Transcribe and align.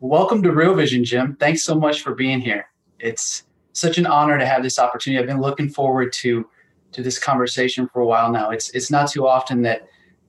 Welcome 0.00 0.42
to 0.42 0.52
Real 0.52 0.74
Vision, 0.74 1.06
Jim. 1.06 1.38
Thanks 1.40 1.64
so 1.64 1.74
much 1.74 2.02
for 2.02 2.14
being 2.14 2.38
here. 2.38 2.68
It's 2.98 3.44
such 3.72 3.96
an 3.96 4.04
honor 4.04 4.38
to 4.38 4.44
have 4.44 4.62
this 4.62 4.78
opportunity. 4.78 5.18
I've 5.18 5.26
been 5.26 5.40
looking 5.40 5.70
forward 5.70 6.12
to 6.14 6.46
to 6.92 7.02
this 7.02 7.18
conversation 7.18 7.88
for 7.88 8.00
a 8.00 8.06
while 8.06 8.30
now. 8.30 8.50
It's 8.50 8.68
it's 8.70 8.90
not 8.90 9.10
too 9.10 9.26
often 9.26 9.62
that 9.62 9.88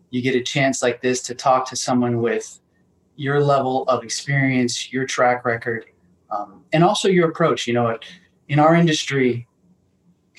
you 0.10 0.22
get 0.22 0.36
a 0.36 0.42
chance 0.42 0.82
like 0.82 1.02
this 1.02 1.22
to 1.24 1.36
talk 1.36 1.68
to 1.70 1.76
someone 1.76 2.22
with 2.22 2.62
your 3.18 3.42
level 3.42 3.84
of 3.90 4.06
experience, 4.06 4.94
your 4.94 5.06
track 5.06 5.44
record, 5.44 5.86
um, 6.32 6.64
and 6.72 6.82
also 6.82 7.10
your 7.10 7.30
approach. 7.30 7.68
You 7.68 7.74
know, 7.74 8.00
in 8.48 8.60
our 8.60 8.74
industry, 8.74 9.50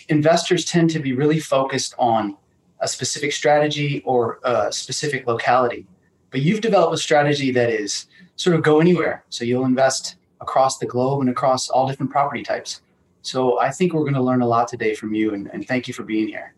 investors 0.09 0.65
tend 0.65 0.89
to 0.91 1.01
be 1.01 1.13
really 1.13 1.39
focused 1.39 1.95
on 1.99 2.35
a 2.81 2.89
specific 2.89 3.33
strategy 3.33 4.03
or 4.07 4.39
a 4.43 4.73
specific 4.73 5.27
locality. 5.27 5.87
But 6.31 6.41
you've 6.41 6.63
developed 6.63 6.95
a 6.95 6.99
strategy 6.99 7.51
that 7.51 7.69
is 7.69 8.07
sort 8.39 8.57
of 8.57 8.63
go 8.63 8.81
anywhere. 8.81 9.25
So 9.29 9.45
you'll 9.45 9.67
invest 9.67 10.17
across 10.41 10.79
the 10.79 10.87
globe 10.87 11.21
and 11.21 11.29
across 11.29 11.69
all 11.69 11.87
different 11.87 12.11
property 12.11 12.43
types. 12.43 12.81
So 13.23 13.61
I 13.61 13.71
think 13.71 13.93
we're 13.93 14.03
going 14.09 14.15
to 14.15 14.23
learn 14.23 14.41
a 14.41 14.47
lot 14.47 14.69
today 14.69 14.95
from 14.95 15.13
you, 15.13 15.35
and, 15.35 15.51
and 15.53 15.67
thank 15.69 15.87
you 15.87 15.93
for 15.93 16.05
being 16.05 16.29
here. 16.29 16.55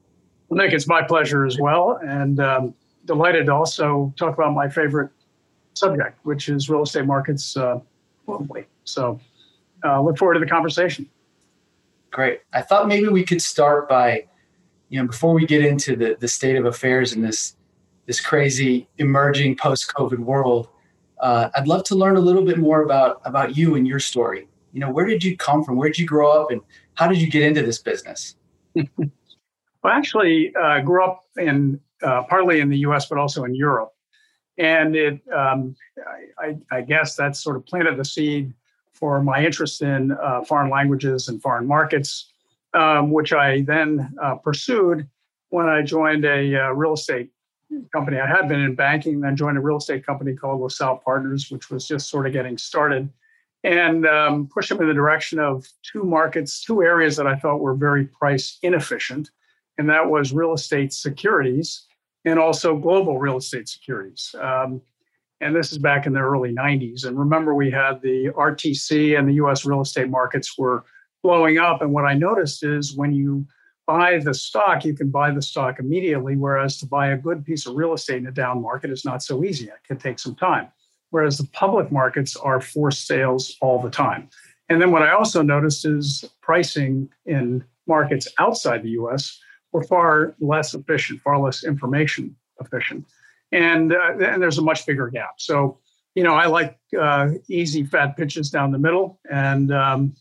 Well, 0.48 0.58
Nick, 0.58 0.72
it's 0.72 0.86
my 0.86 1.02
pleasure 1.02 1.46
as 1.46 1.58
well, 1.58 1.98
and 2.04 2.38
um, 2.38 2.74
delighted 3.06 3.46
to 3.46 3.54
also 3.54 4.12
talk 4.16 4.34
about 4.34 4.52
my 4.52 4.68
favorite 4.68 5.10
subject, 5.74 6.18
which 6.24 6.48
is 6.48 6.68
real 6.68 6.82
estate 6.82 7.06
markets 7.06 7.56
uh, 7.56 7.80
globally. 8.28 8.66
So 8.84 9.18
uh, 9.84 10.02
look 10.02 10.18
forward 10.18 10.34
to 10.34 10.40
the 10.40 10.46
conversation. 10.46 11.08
Great. 12.10 12.40
I 12.52 12.60
thought 12.60 12.88
maybe 12.88 13.08
we 13.08 13.24
could 13.24 13.40
start 13.40 13.88
by, 13.88 14.26
you 14.90 15.00
know, 15.00 15.06
before 15.06 15.32
we 15.32 15.46
get 15.46 15.64
into 15.64 15.96
the, 15.96 16.16
the 16.20 16.28
state 16.28 16.56
of 16.56 16.66
affairs 16.66 17.14
in 17.14 17.22
this 17.22 17.56
this 18.06 18.20
crazy 18.20 18.88
emerging 18.98 19.56
post-COVID 19.56 20.18
world, 20.18 20.68
uh, 21.20 21.50
I'd 21.54 21.68
love 21.68 21.84
to 21.84 21.94
learn 21.94 22.16
a 22.16 22.20
little 22.20 22.44
bit 22.44 22.58
more 22.58 22.82
about 22.82 23.20
about 23.24 23.56
you 23.56 23.74
and 23.76 23.86
your 23.86 24.00
story. 24.00 24.48
You 24.72 24.80
know, 24.80 24.90
where 24.90 25.06
did 25.06 25.22
you 25.22 25.36
come 25.36 25.64
from? 25.64 25.76
Where 25.76 25.88
did 25.88 25.98
you 25.98 26.06
grow 26.06 26.30
up, 26.30 26.50
and 26.50 26.60
how 26.94 27.06
did 27.06 27.20
you 27.20 27.30
get 27.30 27.42
into 27.42 27.62
this 27.62 27.78
business? 27.78 28.36
well, 28.74 29.12
actually, 29.86 30.54
uh, 30.56 30.80
grew 30.80 31.04
up 31.04 31.24
in 31.36 31.80
uh, 32.02 32.22
partly 32.24 32.60
in 32.60 32.70
the 32.70 32.78
U.S., 32.78 33.06
but 33.06 33.18
also 33.18 33.44
in 33.44 33.54
Europe, 33.54 33.92
and 34.58 34.96
it 34.96 35.20
um, 35.34 35.76
I, 36.38 36.56
I, 36.70 36.80
guess 36.80 37.16
that 37.16 37.36
sort 37.36 37.56
of 37.56 37.66
planted 37.66 37.96
the 37.96 38.04
seed 38.04 38.54
for 38.92 39.22
my 39.22 39.44
interest 39.44 39.82
in 39.82 40.12
uh, 40.12 40.42
foreign 40.42 40.70
languages 40.70 41.28
and 41.28 41.40
foreign 41.42 41.66
markets, 41.66 42.32
um, 42.74 43.10
which 43.10 43.32
I 43.32 43.62
then 43.62 44.14
uh, 44.22 44.36
pursued 44.36 45.08
when 45.48 45.68
I 45.68 45.82
joined 45.82 46.24
a 46.24 46.66
uh, 46.66 46.70
real 46.70 46.94
estate 46.94 47.30
company. 47.92 48.18
I 48.18 48.26
had 48.26 48.48
been 48.48 48.60
in 48.60 48.74
banking, 48.74 49.20
then 49.20 49.36
joined 49.36 49.58
a 49.58 49.60
real 49.60 49.78
estate 49.78 50.04
company 50.04 50.34
called 50.34 50.60
LaSalle 50.60 51.02
Partners, 51.04 51.50
which 51.50 51.70
was 51.70 51.86
just 51.86 52.08
sort 52.08 52.26
of 52.26 52.32
getting 52.32 52.58
started, 52.58 53.08
and 53.64 54.06
um, 54.06 54.48
pushed 54.52 54.70
them 54.70 54.80
in 54.80 54.88
the 54.88 54.94
direction 54.94 55.38
of 55.38 55.66
two 55.82 56.04
markets, 56.04 56.64
two 56.64 56.82
areas 56.82 57.16
that 57.16 57.26
I 57.26 57.36
thought 57.36 57.60
were 57.60 57.74
very 57.74 58.06
price 58.06 58.58
inefficient, 58.62 59.30
and 59.78 59.88
that 59.88 60.08
was 60.08 60.32
real 60.32 60.54
estate 60.54 60.92
securities 60.92 61.86
and 62.24 62.38
also 62.38 62.76
global 62.76 63.18
real 63.18 63.38
estate 63.38 63.68
securities. 63.68 64.34
Um, 64.40 64.82
and 65.40 65.56
this 65.56 65.72
is 65.72 65.78
back 65.78 66.06
in 66.06 66.12
the 66.12 66.20
early 66.20 66.52
90s. 66.52 67.06
And 67.06 67.18
remember, 67.18 67.54
we 67.54 67.70
had 67.70 68.02
the 68.02 68.30
RTC 68.36 69.18
and 69.18 69.26
the 69.26 69.34
US 69.34 69.64
real 69.64 69.80
estate 69.80 70.10
markets 70.10 70.58
were 70.58 70.84
blowing 71.22 71.58
up. 71.58 71.80
And 71.80 71.92
what 71.92 72.04
I 72.04 72.14
noticed 72.14 72.62
is 72.62 72.94
when 72.94 73.12
you 73.12 73.46
buy 73.90 74.18
the 74.18 74.32
stock, 74.32 74.84
you 74.84 74.94
can 74.94 75.10
buy 75.10 75.32
the 75.32 75.42
stock 75.42 75.80
immediately, 75.80 76.36
whereas 76.36 76.76
to 76.78 76.86
buy 76.86 77.08
a 77.08 77.16
good 77.16 77.44
piece 77.44 77.66
of 77.66 77.74
real 77.74 77.92
estate 77.92 78.18
in 78.18 78.26
a 78.28 78.30
down 78.30 78.62
market 78.62 78.88
is 78.88 79.04
not 79.04 79.20
so 79.20 79.42
easy. 79.42 79.64
It 79.64 79.82
can 79.84 79.96
take 79.96 80.20
some 80.20 80.36
time. 80.36 80.68
Whereas 81.10 81.38
the 81.38 81.48
public 81.52 81.90
markets 81.90 82.36
are 82.36 82.60
forced 82.60 83.08
sales 83.08 83.56
all 83.60 83.82
the 83.82 83.90
time. 83.90 84.28
And 84.68 84.80
then 84.80 84.92
what 84.92 85.02
I 85.02 85.10
also 85.10 85.42
noticed 85.42 85.84
is 85.84 86.24
pricing 86.40 87.08
in 87.26 87.64
markets 87.88 88.28
outside 88.38 88.84
the 88.84 88.90
US 88.90 89.40
were 89.72 89.82
far 89.82 90.36
less 90.38 90.72
efficient, 90.72 91.20
far 91.22 91.40
less 91.40 91.64
information 91.64 92.36
efficient. 92.60 93.04
And, 93.50 93.92
uh, 93.92 94.18
and 94.24 94.40
there's 94.40 94.58
a 94.58 94.62
much 94.62 94.86
bigger 94.86 95.08
gap. 95.08 95.34
So, 95.38 95.78
you 96.14 96.22
know, 96.22 96.34
I 96.34 96.46
like 96.46 96.78
uh, 96.96 97.30
easy 97.48 97.82
fat 97.82 98.16
pitches 98.16 98.50
down 98.50 98.70
the 98.70 98.78
middle. 98.78 99.18
And 99.28 99.72
um, 99.72 100.14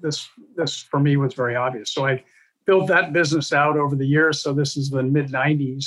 this, 0.00 0.28
this 0.54 0.80
for 0.80 1.00
me 1.00 1.16
was 1.16 1.34
very 1.34 1.56
obvious. 1.56 1.90
So 1.90 2.06
I 2.06 2.22
built 2.66 2.86
that 2.88 3.12
business 3.12 3.52
out 3.52 3.76
over 3.76 3.96
the 3.96 4.06
years. 4.06 4.42
So 4.42 4.52
this 4.52 4.76
is 4.76 4.90
the 4.90 5.02
mid 5.02 5.28
90s 5.28 5.86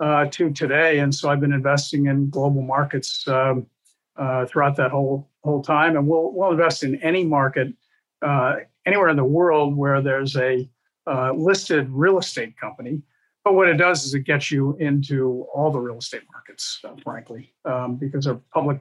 uh, 0.00 0.26
to 0.26 0.50
today. 0.50 0.98
And 0.98 1.14
so 1.14 1.30
I've 1.30 1.40
been 1.40 1.52
investing 1.52 2.06
in 2.06 2.30
global 2.30 2.62
markets 2.62 3.26
um, 3.28 3.66
uh, 4.16 4.46
throughout 4.46 4.76
that 4.76 4.90
whole 4.90 5.30
whole 5.44 5.62
time. 5.62 5.96
And 5.96 6.06
we'll, 6.06 6.32
we'll 6.32 6.50
invest 6.50 6.82
in 6.82 7.00
any 7.02 7.24
market 7.24 7.72
uh, 8.22 8.56
anywhere 8.84 9.08
in 9.08 9.16
the 9.16 9.24
world 9.24 9.76
where 9.76 10.00
there's 10.00 10.36
a 10.36 10.68
uh, 11.06 11.32
listed 11.32 11.88
real 11.90 12.18
estate 12.18 12.58
company. 12.58 13.02
But 13.44 13.54
what 13.54 13.68
it 13.68 13.74
does 13.74 14.04
is 14.04 14.14
it 14.14 14.24
gets 14.24 14.50
you 14.50 14.76
into 14.80 15.46
all 15.54 15.70
the 15.70 15.78
real 15.78 15.98
estate 15.98 16.22
markets, 16.32 16.80
uh, 16.82 16.94
frankly, 17.04 17.54
um, 17.64 17.94
because 17.94 18.24
there 18.24 18.34
are 18.34 18.40
public 18.52 18.80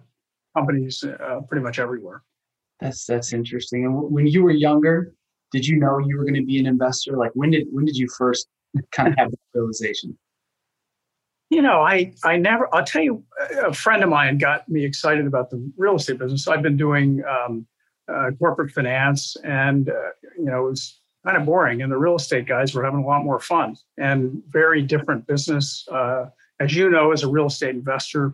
companies 0.57 1.03
uh, 1.03 1.41
pretty 1.47 1.63
much 1.63 1.77
everywhere. 1.77 2.23
That's 2.79 3.06
that's 3.06 3.31
interesting. 3.31 3.85
And 3.85 4.12
when 4.12 4.25
you 4.25 4.44
were 4.44 4.51
younger, 4.51 5.13
did 5.56 5.66
you 5.66 5.78
know 5.78 6.00
you 6.00 6.18
were 6.18 6.24
going 6.24 6.36
to 6.36 6.46
be 6.46 6.60
an 6.60 6.66
investor? 6.66 7.16
Like 7.16 7.32
when 7.34 7.52
did 7.52 7.68
when 7.72 7.86
did 7.86 7.96
you 7.96 8.08
first 8.18 8.48
kind 8.92 9.08
of 9.08 9.16
have 9.18 9.32
that 9.32 9.38
realization? 9.54 10.18
You 11.50 11.62
know, 11.62 11.82
I 11.82 12.14
I 12.24 12.38
never. 12.38 12.68
I'll 12.76 12.84
tell 12.84 13.02
you, 13.02 13.24
a 13.64 13.74
friend 13.74 14.04
of 14.04 14.10
mine 14.10 14.38
got 14.38 14.68
me 14.68 14.84
excited 14.84 15.26
about 15.26 15.50
the 15.50 15.72
real 15.78 15.96
estate 15.96 16.20
business. 16.20 16.48
I've 16.48 16.62
been 16.62 16.76
doing 16.76 17.24
um, 17.24 17.66
uh, 18.12 18.32
corporate 18.38 18.72
finance, 18.72 19.38
and 19.46 19.90
uh, 19.90 20.10
you 20.38 20.46
know, 20.46 20.68
it 20.68 20.70
was 20.72 21.00
kind 21.24 21.38
of 21.38 21.46
boring. 21.46 21.82
And 21.82 21.92
the 21.92 21.98
real 21.98 22.16
estate 22.16 22.48
guys 22.48 22.76
were 22.76 22.84
having 22.84 23.04
a 23.04 23.08
lot 23.08 23.24
more 23.24 23.40
fun 23.40 23.78
and 23.98 24.44
very 24.50 24.82
different 24.82 25.26
business. 25.26 25.88
Uh, 25.90 26.26
as 26.60 26.76
you 26.76 26.90
know, 26.90 27.12
as 27.12 27.24
a 27.24 27.30
real 27.30 27.48
estate 27.48 27.76
investor, 27.76 28.34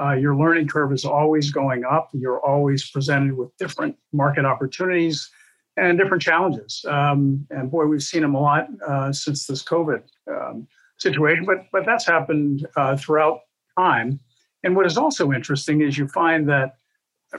uh, 0.00 0.12
your 0.12 0.34
learning 0.34 0.68
curve 0.68 0.92
is 0.92 1.04
always 1.04 1.50
going 1.50 1.84
up. 1.84 2.08
You're 2.12 2.40
always 2.40 2.90
presented 2.90 3.36
with 3.36 3.54
different 3.58 3.96
market 4.12 4.44
opportunities 4.44 5.30
and 5.76 5.98
different 5.98 6.22
challenges. 6.22 6.84
Um, 6.88 7.46
and 7.50 7.70
boy, 7.70 7.86
we've 7.86 8.02
seen 8.02 8.22
them 8.22 8.34
a 8.34 8.40
lot 8.40 8.68
uh, 8.86 9.12
since 9.12 9.46
this 9.46 9.62
COVID 9.62 10.02
um, 10.28 10.66
situation. 10.98 11.44
But 11.44 11.66
but 11.72 11.84
that's 11.86 12.06
happened 12.06 12.66
uh, 12.76 12.96
throughout 12.96 13.40
time. 13.78 14.20
And 14.64 14.76
what 14.76 14.86
is 14.86 14.96
also 14.96 15.32
interesting 15.32 15.80
is 15.80 15.98
you 15.98 16.06
find 16.08 16.48
that 16.48 16.76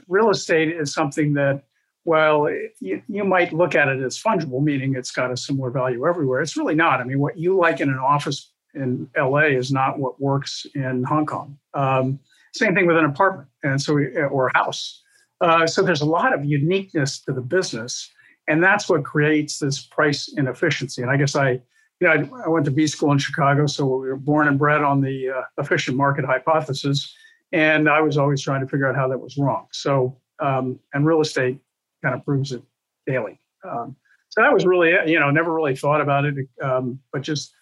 real 0.08 0.30
estate 0.30 0.68
is 0.68 0.92
something 0.92 1.34
that 1.34 1.64
well, 2.06 2.48
you, 2.80 3.02
you 3.08 3.24
might 3.24 3.52
look 3.52 3.74
at 3.74 3.88
it 3.88 4.02
as 4.02 4.20
fungible, 4.20 4.62
meaning 4.62 4.94
it's 4.94 5.10
got 5.10 5.30
a 5.30 5.36
similar 5.36 5.70
value 5.70 6.06
everywhere. 6.06 6.42
It's 6.42 6.56
really 6.56 6.74
not. 6.74 7.00
I 7.00 7.04
mean, 7.04 7.18
what 7.18 7.38
you 7.38 7.56
like 7.56 7.80
in 7.80 7.88
an 7.88 7.98
office 7.98 8.52
in 8.74 9.08
LA 9.16 9.46
is 9.56 9.72
not 9.72 9.98
what 9.98 10.20
works 10.20 10.66
in 10.74 11.04
Hong 11.04 11.24
Kong. 11.24 11.58
Um, 11.72 12.18
same 12.52 12.74
thing 12.74 12.86
with 12.86 12.98
an 12.98 13.04
apartment, 13.04 13.48
and 13.62 13.80
so 13.80 13.94
or 13.94 14.48
a 14.48 14.58
house. 14.58 15.02
Uh, 15.40 15.66
so 15.66 15.82
there's 15.82 16.02
a 16.02 16.06
lot 16.06 16.32
of 16.32 16.44
uniqueness 16.44 17.20
to 17.20 17.32
the 17.32 17.40
business, 17.40 18.10
and 18.48 18.62
that's 18.62 18.88
what 18.88 19.04
creates 19.04 19.58
this 19.58 19.80
price 19.82 20.32
inefficiency. 20.36 21.02
And 21.02 21.10
I 21.10 21.16
guess 21.16 21.34
I, 21.36 21.50
you 21.50 21.60
know, 22.02 22.10
I, 22.10 22.44
I 22.44 22.48
went 22.48 22.64
to 22.66 22.70
B 22.70 22.86
school 22.86 23.12
in 23.12 23.18
Chicago, 23.18 23.66
so 23.66 23.86
we 23.86 24.08
were 24.08 24.16
born 24.16 24.48
and 24.48 24.58
bred 24.58 24.82
on 24.82 25.00
the 25.00 25.30
uh, 25.30 25.42
efficient 25.58 25.96
market 25.96 26.24
hypothesis, 26.24 27.14
and 27.52 27.88
I 27.88 28.00
was 28.00 28.18
always 28.18 28.42
trying 28.42 28.60
to 28.60 28.66
figure 28.66 28.88
out 28.88 28.96
how 28.96 29.08
that 29.08 29.18
was 29.18 29.36
wrong. 29.36 29.66
So, 29.72 30.16
um, 30.40 30.78
and 30.92 31.06
real 31.06 31.20
estate 31.20 31.58
kind 32.02 32.14
of 32.14 32.24
proves 32.24 32.52
it 32.52 32.62
daily. 33.06 33.40
Um, 33.68 33.96
so 34.28 34.42
that 34.42 34.52
was 34.52 34.66
really, 34.66 34.90
you 35.06 35.20
know, 35.20 35.30
never 35.30 35.54
really 35.54 35.76
thought 35.76 36.00
about 36.00 36.24
it, 36.24 36.48
um, 36.60 36.98
but 37.12 37.22
just 37.22 37.54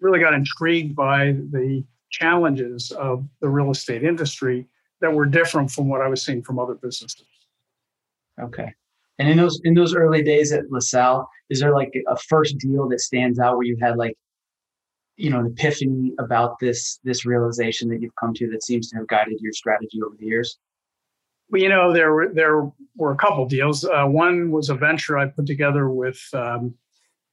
really 0.00 0.18
got 0.18 0.32
intrigued 0.32 0.96
by 0.96 1.32
the 1.52 1.84
challenges 2.10 2.90
of 2.92 3.24
the 3.40 3.48
real 3.48 3.70
estate 3.70 4.02
industry 4.02 4.66
that 5.00 5.12
were 5.12 5.26
different 5.26 5.70
from 5.70 5.88
what 5.88 6.00
I 6.00 6.08
was 6.08 6.22
seeing 6.22 6.42
from 6.42 6.58
other 6.58 6.74
businesses. 6.74 7.26
Okay. 8.40 8.74
And 9.20 9.28
in 9.28 9.36
those 9.36 9.60
in 9.64 9.74
those 9.74 9.94
early 9.94 10.22
days 10.22 10.50
at 10.50 10.70
LaSalle, 10.70 11.28
is 11.50 11.60
there 11.60 11.74
like 11.74 11.92
a 12.08 12.16
first 12.16 12.56
deal 12.56 12.88
that 12.88 13.00
stands 13.00 13.38
out 13.38 13.56
where 13.58 13.66
you 13.66 13.76
had 13.78 13.98
like, 13.98 14.16
you 15.18 15.28
know, 15.28 15.40
an 15.40 15.46
epiphany 15.46 16.14
about 16.18 16.58
this 16.58 16.98
this 17.04 17.26
realization 17.26 17.90
that 17.90 18.00
you've 18.00 18.16
come 18.18 18.32
to 18.34 18.48
that 18.50 18.64
seems 18.64 18.88
to 18.88 18.96
have 18.96 19.06
guided 19.08 19.38
your 19.40 19.52
strategy 19.52 20.00
over 20.02 20.16
the 20.18 20.24
years? 20.24 20.56
Well, 21.50 21.60
you 21.60 21.68
know, 21.68 21.92
there 21.92 22.14
were 22.14 22.30
there 22.32 22.72
were 22.96 23.12
a 23.12 23.16
couple 23.16 23.44
deals. 23.44 23.84
Uh, 23.84 24.06
one 24.06 24.50
was 24.50 24.70
a 24.70 24.74
venture 24.74 25.18
I 25.18 25.26
put 25.26 25.44
together 25.44 25.90
with 25.90 26.18
um, 26.32 26.74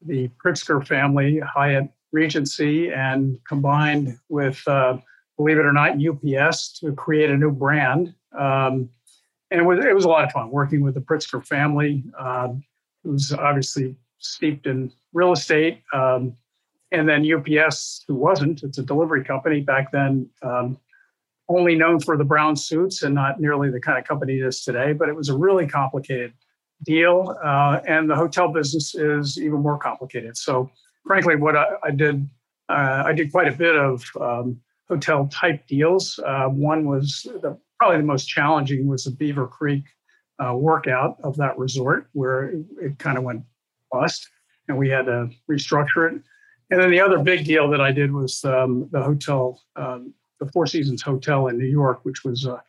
the 0.05 0.29
Pritzker 0.43 0.85
family, 0.85 1.39
Hyatt 1.39 1.87
Regency, 2.11 2.91
and 2.91 3.39
combined 3.47 4.17
with, 4.27 4.61
uh, 4.67 4.97
believe 5.37 5.57
it 5.57 5.65
or 5.65 5.71
not, 5.71 5.97
UPS 6.05 6.79
to 6.79 6.91
create 6.91 7.29
a 7.29 7.37
new 7.37 7.51
brand. 7.51 8.13
Um, 8.37 8.89
and 9.51 9.61
it 9.61 9.63
was 9.63 9.83
it 9.83 9.95
was 9.95 10.05
a 10.05 10.09
lot 10.09 10.23
of 10.23 10.31
fun 10.31 10.51
working 10.51 10.81
with 10.81 10.95
the 10.95 11.01
Pritzker 11.01 11.45
family, 11.45 12.03
um, 12.17 12.63
who's 13.03 13.31
obviously 13.31 13.95
steeped 14.19 14.67
in 14.67 14.91
real 15.13 15.31
estate, 15.31 15.81
um, 15.93 16.35
and 16.91 17.07
then 17.07 17.25
UPS, 17.25 18.03
who 18.07 18.15
wasn't. 18.15 18.63
It's 18.63 18.77
a 18.77 18.83
delivery 18.83 19.23
company 19.23 19.61
back 19.61 19.91
then, 19.91 20.29
um, 20.41 20.77
only 21.49 21.75
known 21.75 21.99
for 21.99 22.17
the 22.17 22.23
brown 22.23 22.55
suits 22.55 23.03
and 23.03 23.15
not 23.15 23.39
nearly 23.39 23.69
the 23.69 23.79
kind 23.79 23.97
of 23.97 24.05
company 24.05 24.39
it 24.39 24.45
is 24.45 24.63
today. 24.63 24.93
But 24.93 25.07
it 25.07 25.15
was 25.15 25.29
a 25.29 25.37
really 25.37 25.67
complicated 25.67 26.33
deal, 26.83 27.37
uh, 27.43 27.79
and 27.87 28.09
the 28.09 28.15
hotel 28.15 28.49
business 28.49 28.95
is 28.95 29.39
even 29.39 29.61
more 29.61 29.77
complicated. 29.77 30.37
So, 30.37 30.69
frankly, 31.05 31.35
what 31.35 31.55
I, 31.55 31.67
I 31.83 31.91
did, 31.91 32.27
uh, 32.69 33.03
I 33.05 33.13
did 33.13 33.31
quite 33.31 33.47
a 33.47 33.55
bit 33.55 33.75
of 33.75 34.03
um, 34.19 34.59
hotel 34.89 35.27
type 35.27 35.65
deals. 35.67 36.19
Uh, 36.19 36.47
one 36.47 36.85
was 36.85 37.25
the 37.41 37.57
probably 37.79 37.97
the 37.97 38.03
most 38.03 38.25
challenging 38.25 38.87
was 38.87 39.03
the 39.03 39.11
Beaver 39.11 39.47
Creek 39.47 39.85
uh, 40.39 40.53
workout 40.53 41.17
of 41.23 41.35
that 41.37 41.57
resort, 41.57 42.07
where 42.13 42.49
it, 42.49 42.65
it 42.81 42.99
kind 42.99 43.17
of 43.17 43.23
went 43.23 43.43
bust, 43.91 44.27
and 44.67 44.77
we 44.77 44.89
had 44.89 45.05
to 45.05 45.29
restructure 45.49 46.11
it. 46.11 46.21
And 46.69 46.81
then 46.81 46.91
the 46.91 46.99
other 46.99 47.19
big 47.19 47.45
deal 47.45 47.69
that 47.69 47.81
I 47.81 47.91
did 47.91 48.11
was 48.11 48.43
um, 48.43 48.89
the 48.91 49.01
hotel, 49.01 49.61
um, 49.75 50.13
the 50.39 50.47
Four 50.51 50.67
Seasons 50.67 51.01
Hotel 51.01 51.47
in 51.47 51.57
New 51.57 51.65
York, 51.65 52.01
which 52.03 52.23
was 52.23 52.45
a, 52.45 52.61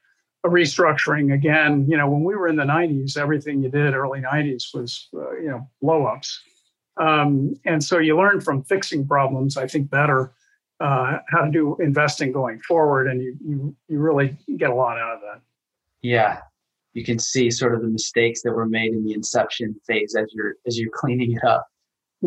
a, 0.45 0.49
restructuring. 0.49 1.35
Again, 1.35 1.85
you 1.89 1.97
know, 1.97 2.09
when 2.09 2.23
we 2.23 2.37
were 2.37 2.49
in 2.49 2.57
the 2.57 2.65
'90s, 2.65 3.17
everything 3.17 3.63
you 3.63 3.71
did 3.71 3.95
early 3.95 4.21
'90s 4.21 4.73
was, 4.73 5.09
uh, 5.15 5.33
you 5.33 5.49
know, 5.49 5.69
blow 5.83 6.07
ups. 6.07 6.41
Um, 6.97 7.55
and 7.65 7.83
so 7.83 7.99
you 7.99 8.17
learn 8.17 8.41
from 8.41 8.65
fixing 8.65 9.07
problems, 9.07 9.57
I 9.57 9.67
think, 9.67 9.91
better 9.91 10.33
uh, 10.81 11.19
how 11.29 11.45
to 11.45 11.51
do 11.51 11.77
investing 11.81 12.33
going 12.33 12.61
forward, 12.61 13.09
and 13.09 13.23
you 13.23 13.37
you 13.45 13.77
you 13.89 13.99
really 13.99 14.37
get 14.57 14.71
a 14.71 14.75
lot 14.75 14.99
out 14.99 15.17
of 15.17 15.21
that. 15.21 15.41
Yeah, 16.03 16.41
you 16.93 17.05
can 17.05 17.19
see 17.19 17.51
sort 17.51 17.75
of 17.75 17.83
the 17.83 17.89
mistakes 17.89 18.43
that 18.43 18.53
were 18.53 18.67
made 18.67 18.93
in 18.93 19.05
the 19.05 19.13
inception 19.13 19.75
phase 19.87 20.15
as 20.15 20.33
you're 20.33 20.55
as 20.67 20.79
you're 20.79 20.91
cleaning 20.93 21.33
it 21.33 21.45
up. 21.45 21.67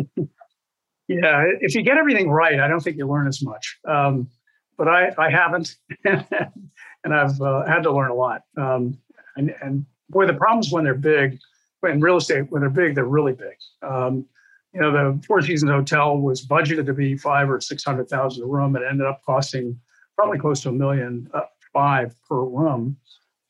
yeah, 1.08 1.46
if 1.62 1.76
you 1.76 1.82
get 1.82 1.98
everything 1.98 2.30
right, 2.30 2.60
I 2.60 2.68
don't 2.68 2.82
think 2.82 2.98
you 2.98 3.08
learn 3.08 3.28
as 3.28 3.42
much. 3.42 3.80
Um, 3.88 4.30
but 4.78 4.88
I 4.88 5.12
I 5.18 5.30
haven't, 5.30 5.76
and 6.06 7.14
I've 7.14 7.40
uh, 7.42 7.66
had 7.66 7.84
to 7.84 7.92
learn 7.92 8.12
a 8.12 8.16
lot. 8.16 8.42
Um, 8.58 8.98
and 9.38 9.56
and 9.62 9.86
boy, 10.10 10.26
the 10.28 10.34
problems 10.34 10.72
when 10.72 10.84
they're 10.84 10.94
big, 10.94 11.40
in 11.84 12.02
real 12.02 12.18
estate 12.18 12.52
when 12.52 12.62
they're 12.62 12.70
big, 12.70 12.96
they're 12.96 13.06
really 13.06 13.34
big. 13.34 13.58
Um, 13.82 14.26
you 14.74 14.80
know, 14.80 14.92
the 14.92 15.22
Four 15.24 15.42
Seasons 15.42 15.72
Hotel 15.72 16.18
was 16.18 16.46
budgeted 16.46 16.86
to 16.86 16.94
be 16.94 17.18
five 17.18 17.50
or 17.50 17.60
six 17.60 17.84
hundred 17.84 18.10
thousand 18.10 18.44
a 18.44 18.48
room. 18.48 18.76
and 18.76 18.86
ended 18.86 19.06
up 19.06 19.22
costing 19.26 19.80
probably 20.16 20.40
close 20.40 20.62
to 20.62 20.70
a 20.70 20.74
million 20.74 21.30
uh, 21.34 21.42
five 21.74 22.16
per 22.28 22.44
room, 22.44 22.98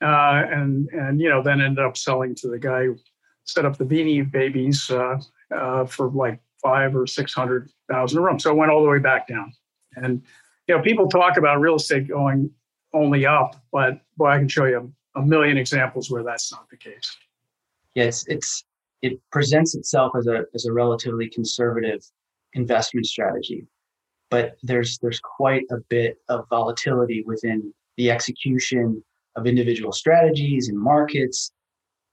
uh, 0.02 0.44
and 0.50 0.90
and 0.90 1.20
you 1.22 1.30
know 1.30 1.44
then 1.44 1.62
ended 1.62 1.84
up 1.84 1.98
selling 1.98 2.34
to 2.36 2.48
the 2.48 2.58
guy 2.58 2.86
who 2.86 2.98
set 3.46 3.66
up 3.66 3.78
the 3.78 3.86
Beanie 3.86 4.30
Babies 4.30 4.90
uh, 4.90 5.20
uh, 5.56 5.86
for 5.86 6.10
like 6.10 6.40
five 6.62 6.96
or 6.96 7.06
six 7.06 7.34
hundred 7.34 7.70
thousand 7.90 8.20
a 8.20 8.22
room. 8.22 8.40
So 8.40 8.52
it 8.52 8.56
went 8.56 8.72
all 8.72 8.84
the 8.84 8.90
way 8.90 9.00
back 9.00 9.28
down. 9.28 9.54
And 9.96 10.22
you 10.68 10.76
know, 10.76 10.82
people 10.82 11.08
talk 11.08 11.38
about 11.38 11.60
real 11.60 11.76
estate 11.76 12.08
going 12.08 12.50
only 12.94 13.26
up, 13.26 13.56
but 13.72 14.02
boy, 14.18 14.28
I 14.28 14.38
can 14.38 14.48
show 14.48 14.66
you 14.66 14.92
a, 15.16 15.20
a 15.20 15.24
million 15.24 15.58
examples 15.58 16.10
where 16.10 16.24
that's 16.24 16.52
not 16.52 16.70
the 16.70 16.78
case. 16.78 17.16
Yes, 17.94 18.26
it's 18.28 18.64
it 19.02 19.20
presents 19.32 19.76
itself 19.76 20.14
as 20.18 20.28
a 20.28 20.44
as 20.54 20.66
a 20.66 20.74
relatively 20.74 21.30
conservative 21.30 22.02
investment 22.54 23.06
strategy, 23.06 23.66
but 24.30 24.56
there's 24.64 24.98
there's 25.00 25.20
quite 25.20 25.64
a 25.72 25.78
bit 25.90 26.18
of 26.30 26.48
volatility 26.50 27.24
within 27.26 27.74
the 27.98 28.12
execution 28.12 29.04
of 29.36 29.48
individual 29.48 29.92
strategies 29.92 30.70
and 30.70 30.78
markets, 30.78 31.52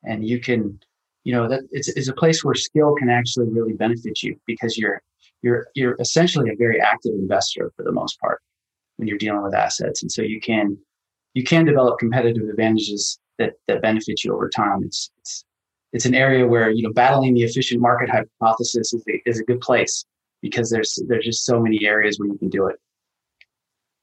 and 0.05 0.27
you 0.27 0.41
can 0.41 0.79
you 1.25 1.33
know 1.33 1.49
that 1.49 1.61
it's, 1.73 1.89
it's 1.89 2.09
a 2.09 2.15
place 2.15 2.45
where 2.45 2.55
skill 2.55 2.95
can 2.95 3.11
actually 3.11 3.49
really 3.51 3.75
benefit 3.75 4.23
you 4.23 4.39
because 4.47 4.79
you're 4.79 5.03
you're 5.43 5.69
you're 5.75 5.97
essentially 6.01 6.51
a 6.51 6.57
very 6.57 6.81
active 6.81 7.13
investor 7.15 7.71
for 7.77 7.83
the 7.83 7.93
most 7.93 8.19
part 8.21 8.41
when 8.97 9.09
you're 9.09 9.19
dealing 9.19 9.43
with 9.43 9.55
assets. 9.55 10.03
And 10.03 10.11
so 10.11 10.23
you 10.23 10.41
can 10.41 10.77
you 11.35 11.45
can 11.45 11.65
develop 11.65 11.99
competitive 11.99 12.49
advantages 12.49 13.19
that 13.39 13.53
that 13.67 13.83
benefit 13.83 14.25
you 14.25 14.35
over 14.35 14.49
time. 14.49 14.83
It's 14.85 15.11
it's 15.19 15.45
it's 15.93 16.07
an 16.07 16.15
area 16.15 16.47
where 16.47 16.71
you 16.71 16.83
know 16.83 16.93
battling 16.93 17.35
the 17.35 17.43
efficient 17.43 17.81
market 17.81 18.11
hypothesis 18.11 18.93
is 18.93 19.05
a, 19.09 19.29
is 19.29 19.41
a 19.41 19.45
good 19.45 19.61
place 19.61 20.05
because 20.43 20.71
there's 20.71 20.99
there's 21.09 21.25
just 21.25 21.45
so 21.45 21.61
many 21.61 21.85
areas 21.85 22.19
where 22.19 22.29
you 22.29 22.39
can 22.39 22.49
do 22.49 22.67
it. 22.67 22.77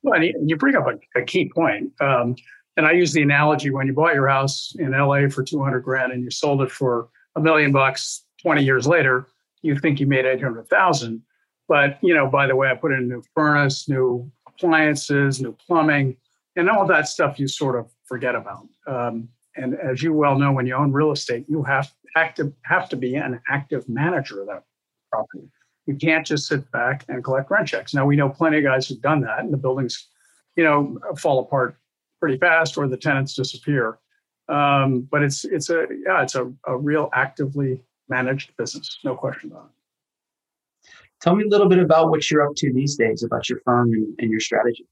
Well, 0.04 0.22
and 0.22 0.50
you 0.50 0.56
bring 0.58 0.76
up 0.76 0.86
a, 0.88 1.20
a 1.20 1.24
key 1.24 1.50
point. 1.54 1.92
Um, 2.00 2.36
and 2.78 2.86
I 2.86 2.92
use 2.92 3.14
the 3.14 3.22
analogy 3.22 3.70
when 3.70 3.88
you 3.88 3.94
bought 3.94 4.14
your 4.14 4.28
house 4.28 4.76
in 4.78 4.92
LA 4.92 5.30
for 5.30 5.44
200 5.44 5.80
grand 5.80 6.12
and 6.12 6.24
you 6.24 6.30
sold 6.30 6.62
it 6.62 6.72
for 6.72 7.08
a 7.36 7.42
million 7.42 7.72
bucks 7.72 8.26
20 8.42 8.64
years 8.64 8.86
later, 8.86 9.28
you 9.62 9.78
think 9.80 10.00
you 10.00 10.08
made 10.08 10.26
800,000. 10.26 11.22
But, 11.68 11.98
you 12.04 12.14
know, 12.14 12.28
by 12.28 12.48
the 12.48 12.56
way, 12.56 12.70
I 12.70 12.76
put 12.76 12.92
in 12.92 13.00
a 13.00 13.02
new 13.02 13.24
furnace, 13.34 13.90
new 13.90 14.30
appliances, 14.48 15.42
new 15.42 15.54
plumbing, 15.54 16.18
and 16.56 16.70
all 16.70 16.86
that 16.88 17.08
stuff 17.08 17.40
you 17.40 17.48
sort 17.48 17.78
of 17.78 17.90
forget 18.04 18.36
about. 18.36 18.68
Um, 18.86 19.30
and 19.56 19.76
as 19.76 20.04
you 20.04 20.14
well 20.14 20.38
know, 20.38 20.52
when 20.52 20.66
you 20.66 20.76
own 20.76 20.92
real 20.92 21.12
estate, 21.12 21.46
you 21.48 21.64
have 21.64 21.94
active 22.16 22.54
have 22.64 22.90
to 22.90 22.96
be 22.96 23.16
an 23.16 23.40
active 23.50 23.88
manager 23.90 24.42
of 24.42 24.48
that 24.48 24.64
property. 25.12 25.50
You 25.86 25.96
can't 25.96 26.26
just 26.26 26.48
sit 26.48 26.70
back 26.72 27.06
and 27.10 27.24
collect 27.24 27.52
rent 27.52 27.68
checks. 27.68 27.94
Now 27.94 28.06
we 28.06 28.16
know 28.16 28.30
plenty 28.30 28.58
of 28.58 28.64
guys 28.64 28.88
who've 28.88 29.02
done 29.02 29.22
that, 29.22 29.40
and 29.40 29.54
the 29.54 29.58
buildings, 29.58 30.08
you 30.56 30.64
know, 30.64 30.98
fall 31.18 31.40
apart 31.40 31.78
pretty 32.20 32.38
fast, 32.38 32.78
or 32.78 32.88
the 32.88 32.98
tenants 32.98 33.36
disappear. 33.36 34.00
Um, 34.48 35.08
but 35.12 35.24
it's 35.24 35.46
it's 35.46 35.70
a 35.70 35.86
yeah, 36.06 36.22
it's 36.22 36.36
a, 36.36 36.52
a 36.66 36.78
real 36.78 37.10
actively 37.14 37.82
managed 38.10 38.56
business, 38.58 39.00
no 39.04 39.16
question 39.16 39.52
about 39.52 39.66
it. 39.66 40.90
Tell 41.22 41.36
me 41.36 41.46
a 41.46 41.48
little 41.48 41.70
bit 41.70 41.80
about 41.80 42.10
what 42.10 42.30
you're 42.30 42.48
up 42.48 42.56
to 42.58 42.74
these 42.74 42.96
days, 42.96 43.24
about 43.24 43.50
your 43.50 43.60
firm 43.66 43.94
and, 43.94 44.14
and 44.20 44.30
your 44.30 44.40
strategy. 44.40 44.86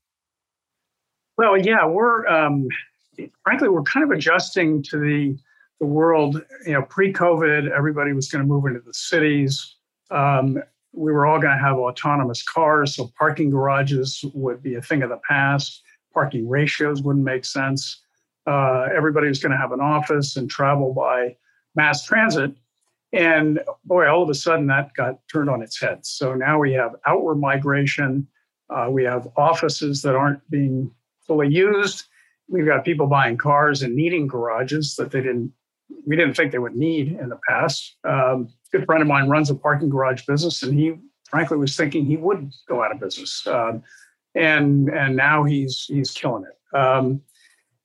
Well, 1.37 1.57
yeah, 1.57 1.85
we're 1.85 2.25
um, 2.27 2.67
frankly, 3.43 3.69
we're 3.69 3.83
kind 3.83 4.03
of 4.03 4.11
adjusting 4.11 4.83
to 4.83 4.99
the 4.99 5.37
the 5.79 5.85
world. 5.85 6.41
You 6.65 6.73
know, 6.73 6.83
pre-COVID, 6.83 7.69
everybody 7.69 8.13
was 8.13 8.29
going 8.29 8.43
to 8.43 8.47
move 8.47 8.65
into 8.65 8.79
the 8.79 8.93
cities. 8.93 9.75
Um, 10.11 10.61
we 10.93 11.11
were 11.11 11.25
all 11.25 11.39
going 11.39 11.57
to 11.57 11.63
have 11.63 11.77
autonomous 11.77 12.43
cars, 12.43 12.95
so 12.95 13.11
parking 13.17 13.49
garages 13.49 14.23
would 14.33 14.61
be 14.61 14.75
a 14.75 14.81
thing 14.81 15.01
of 15.03 15.09
the 15.09 15.19
past. 15.27 15.81
Parking 16.13 16.47
ratios 16.47 17.01
wouldn't 17.01 17.25
make 17.25 17.43
sense. 17.43 18.01
Uh, 18.45 18.87
everybody 18.95 19.27
was 19.27 19.39
going 19.39 19.51
to 19.51 19.57
have 19.57 19.71
an 19.71 19.81
office 19.81 20.37
and 20.37 20.49
travel 20.49 20.93
by 20.93 21.35
mass 21.75 22.05
transit. 22.05 22.53
And 23.11 23.61
boy, 23.85 24.07
all 24.07 24.23
of 24.23 24.29
a 24.29 24.35
sudden 24.35 24.67
that 24.67 24.93
got 24.93 25.19
turned 25.27 25.49
on 25.49 25.61
its 25.61 25.79
head. 25.79 26.05
So 26.05 26.33
now 26.35 26.59
we 26.59 26.73
have 26.73 26.95
outward 27.07 27.35
migration. 27.35 28.27
Uh, 28.69 28.87
we 28.89 29.03
have 29.03 29.27
offices 29.37 30.01
that 30.03 30.15
aren't 30.15 30.47
being 30.49 30.91
fully 31.25 31.47
used 31.47 32.05
we've 32.47 32.65
got 32.65 32.85
people 32.85 33.07
buying 33.07 33.37
cars 33.37 33.81
and 33.81 33.95
needing 33.95 34.27
garages 34.27 34.95
that 34.95 35.11
they 35.11 35.21
didn't 35.21 35.51
we 36.05 36.15
didn't 36.15 36.35
think 36.35 36.51
they 36.51 36.59
would 36.59 36.75
need 36.75 37.17
in 37.19 37.29
the 37.29 37.39
past. 37.47 37.97
Um, 38.03 38.49
good 38.71 38.85
friend 38.85 39.01
of 39.01 39.07
mine 39.07 39.29
runs 39.29 39.49
a 39.49 39.55
parking 39.55 39.89
garage 39.89 40.25
business, 40.25 40.63
and 40.63 40.77
he 40.77 40.95
frankly 41.29 41.57
was 41.57 41.75
thinking 41.75 42.05
he 42.05 42.17
would 42.17 42.51
go 42.67 42.83
out 42.83 42.91
of 42.91 42.99
business. 42.99 43.45
Um, 43.47 43.83
and 44.35 44.89
and 44.89 45.15
now 45.15 45.43
he's 45.43 45.85
he's 45.87 46.11
killing 46.11 46.45
it. 46.45 46.77
Um, 46.77 47.21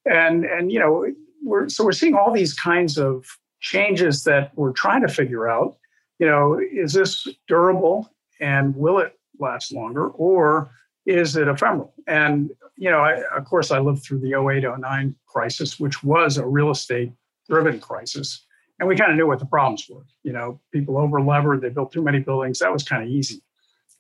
and 0.07 0.45
and 0.45 0.73
you 0.73 0.79
know 0.79 1.07
we're 1.43 1.69
so 1.69 1.85
we're 1.85 1.93
seeing 1.93 2.15
all 2.15 2.33
these 2.33 2.55
kinds 2.55 2.99
of 2.99 3.27
changes 3.61 4.25
that 4.25 4.53
we're 4.57 4.73
trying 4.73 5.03
to 5.03 5.09
figure 5.09 5.49
out. 5.49 5.77
You 6.19 6.27
know, 6.27 6.59
is 6.59 6.93
this 6.93 7.29
durable 7.47 8.11
and 8.41 8.75
will 8.75 8.99
it 8.99 9.19
last 9.39 9.73
longer, 9.73 10.09
or 10.09 10.71
is 11.09 11.37
it 11.37 11.49
ephemeral? 11.49 11.95
And 12.07 12.51
you 12.77 12.91
know, 12.91 13.01
I, 13.01 13.23
of 13.37 13.45
course, 13.45 13.73
I 13.73 13.81
lived 13.81 14.05
through 14.05 14.21
the 14.21 14.35
08 14.35 14.65
09 14.79 15.15
crisis, 15.27 15.81
which 15.81 16.05
was 16.05 16.37
a 16.37 16.47
real 16.47 16.71
estate 16.71 17.13
driven 17.49 17.81
crisis. 17.81 18.45
And 18.79 18.89
we 18.89 18.95
kind 18.95 19.11
of 19.11 19.17
knew 19.17 19.27
what 19.27 19.41
the 19.41 19.47
problems 19.47 19.87
were. 19.91 20.07
You 20.23 20.33
know, 20.33 20.61
people 20.73 20.97
over 20.97 21.21
levered, 21.21 21.61
they 21.61 21.71
built 21.71 21.91
too 21.91 22.03
many 22.03 22.21
buildings. 22.21 22.61
That 22.61 22.73
was 22.73 22.85
kind 22.85 23.03
of 23.03 23.09
easy. 23.09 23.43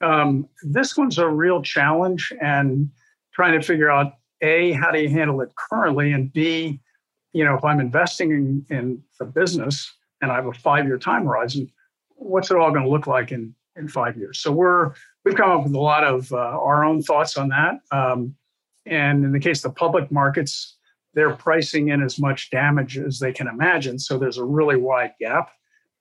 Um, 0.00 0.49
this 0.62 0.97
one's 0.97 1.19
a 1.19 1.29
real 1.29 1.61
challenge 1.61 2.33
and 2.41 2.88
trying 3.33 3.59
to 3.59 3.67
figure 3.67 3.91
out 3.91 4.12
A, 4.43 4.73
how 4.73 4.93
do 4.93 5.00
you 5.00 5.09
handle 5.09 5.41
it 5.41 5.50
currently? 5.57 6.12
And 6.12 6.33
B, 6.33 6.79
you 7.33 7.45
know, 7.45 7.57
if 7.57 7.65
I'm 7.65 7.81
investing 7.81 8.31
in, 8.31 8.67
in 8.71 9.03
the 9.19 9.25
business, 9.25 9.93
and 10.21 10.31
I 10.31 10.37
have 10.37 10.47
a 10.47 10.53
five 10.53 10.87
year 10.87 10.99
time 10.99 11.25
horizon, 11.25 11.71
what's 12.15 12.50
it 12.50 12.57
all 12.57 12.71
going 12.71 12.85
to 12.85 12.91
look 12.91 13.09
like 13.09 13.33
in, 13.33 13.55
in 13.77 13.88
five 13.88 14.17
years? 14.17 14.38
So 14.38 14.53
we're, 14.53 14.93
we've 15.28 15.37
come 15.37 15.50
up 15.50 15.64
with 15.64 15.75
a 15.75 15.80
lot 15.80 16.04
of 16.04 16.32
uh, 16.32 16.37
our 16.37 16.85
own 16.85 17.02
thoughts 17.02 17.37
on 17.37 17.49
that. 17.49 17.80
Um, 17.92 18.35
and 18.87 19.25
in 19.25 19.32
the 19.32 19.38
case 19.38 19.62
of 19.62 19.75
the 19.75 19.78
public 19.78 20.11
markets, 20.11 20.76
they're 21.12 21.35
pricing 21.35 21.88
in 21.88 22.02
as 22.02 22.18
much 22.18 22.50
damage 22.50 22.97
as 22.97 23.18
they 23.18 23.32
can 23.32 23.47
imagine. 23.47 23.99
So 23.99 24.16
there's 24.16 24.38
a 24.38 24.44
really 24.44 24.76
wide 24.76 25.12
gap. 25.20 25.50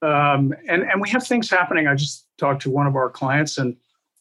Um, 0.00 0.54
and, 0.66 0.82
and 0.82 1.00
we 1.00 1.10
have 1.10 1.26
things 1.26 1.50
happening. 1.50 1.86
I 1.86 1.94
just 1.94 2.26
talked 2.38 2.62
to 2.62 2.70
one 2.70 2.86
of 2.86 2.96
our 2.96 3.10
clients, 3.10 3.58
and 3.58 3.76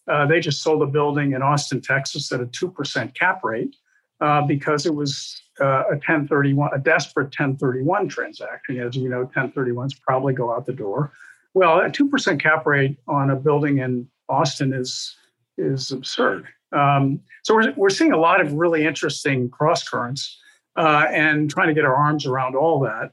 uh, 0.10 0.26
they 0.26 0.42
just 0.42 0.62
sold 0.62 0.82
a 0.82 0.88
building 0.88 1.34
in 1.34 1.42
Austin, 1.42 1.80
Texas 1.80 2.32
at 2.34 2.42
a 2.42 2.46
2% 2.46 3.14
cap 3.14 3.44
rate 3.46 3.78
uh, 4.20 4.42
because 4.42 4.86
it 4.86 4.94
was 4.94 5.42
uh, 5.62 5.84
a 5.88 5.96
1031, 5.96 6.72
a 6.74 6.80
desperate 6.80 7.26
1031 7.26 8.10
transaction. 8.10 8.80
As 8.82 8.96
you 8.96 9.08
know, 9.08 9.30
1031s 9.34 10.02
probably 10.02 10.34
go 10.34 10.54
out 10.54 10.66
the 10.66 10.74
door. 10.74 11.14
Well, 11.54 11.80
a 11.80 11.90
2% 11.90 12.42
cap 12.42 12.66
rate 12.66 12.98
on 13.08 13.30
a 13.30 13.36
building 13.36 13.78
in 13.78 14.10
Austin 14.30 14.74
is, 14.74 15.16
is 15.58 15.92
absurd. 15.92 16.48
Um, 16.72 17.22
so 17.44 17.56
we're, 17.56 17.74
we're 17.76 17.90
seeing 17.90 18.12
a 18.12 18.18
lot 18.18 18.42
of 18.42 18.54
really 18.54 18.86
interesting 18.86 19.50
cross 19.50 19.88
currents 19.88 20.40
uh, 20.78 21.06
and 21.12 21.50
trying 21.50 21.68
to 21.68 21.74
get 21.74 21.86
our 21.86 21.96
arms 21.96 22.26
around 22.26 22.56
all 22.56 22.80
that. 22.82 23.12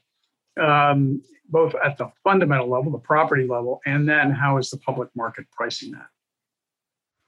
Um, 0.62 1.22
both 1.48 1.74
at 1.84 1.98
the 1.98 2.10
fundamental 2.22 2.68
level, 2.68 2.90
the 2.90 2.98
property 2.98 3.46
level, 3.46 3.80
and 3.86 4.08
then 4.08 4.30
how 4.30 4.56
is 4.56 4.70
the 4.70 4.78
public 4.78 5.08
market 5.14 5.44
pricing 5.52 5.92
that? 5.92 6.06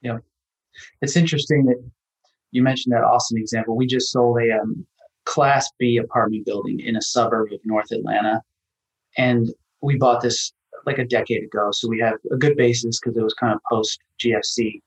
Yeah, 0.01 0.17
it's 1.01 1.15
interesting 1.15 1.65
that 1.65 1.83
you 2.51 2.63
mentioned 2.63 2.93
that 2.93 3.03
Austin 3.03 3.37
example. 3.37 3.75
We 3.75 3.85
just 3.85 4.11
sold 4.11 4.41
a 4.41 4.59
um, 4.59 4.85
Class 5.25 5.71
B 5.77 5.97
apartment 5.97 6.45
building 6.45 6.79
in 6.79 6.95
a 6.95 7.01
suburb 7.01 7.51
of 7.51 7.59
North 7.63 7.91
Atlanta, 7.91 8.41
and 9.17 9.49
we 9.81 9.97
bought 9.97 10.21
this 10.21 10.51
like 10.87 10.97
a 10.97 11.05
decade 11.05 11.43
ago, 11.43 11.69
so 11.71 11.87
we 11.87 11.99
have 11.99 12.15
a 12.31 12.37
good 12.37 12.57
basis 12.57 12.99
because 12.99 13.15
it 13.17 13.23
was 13.23 13.35
kind 13.35 13.53
of 13.53 13.59
post 13.69 13.99
GFC. 14.23 14.81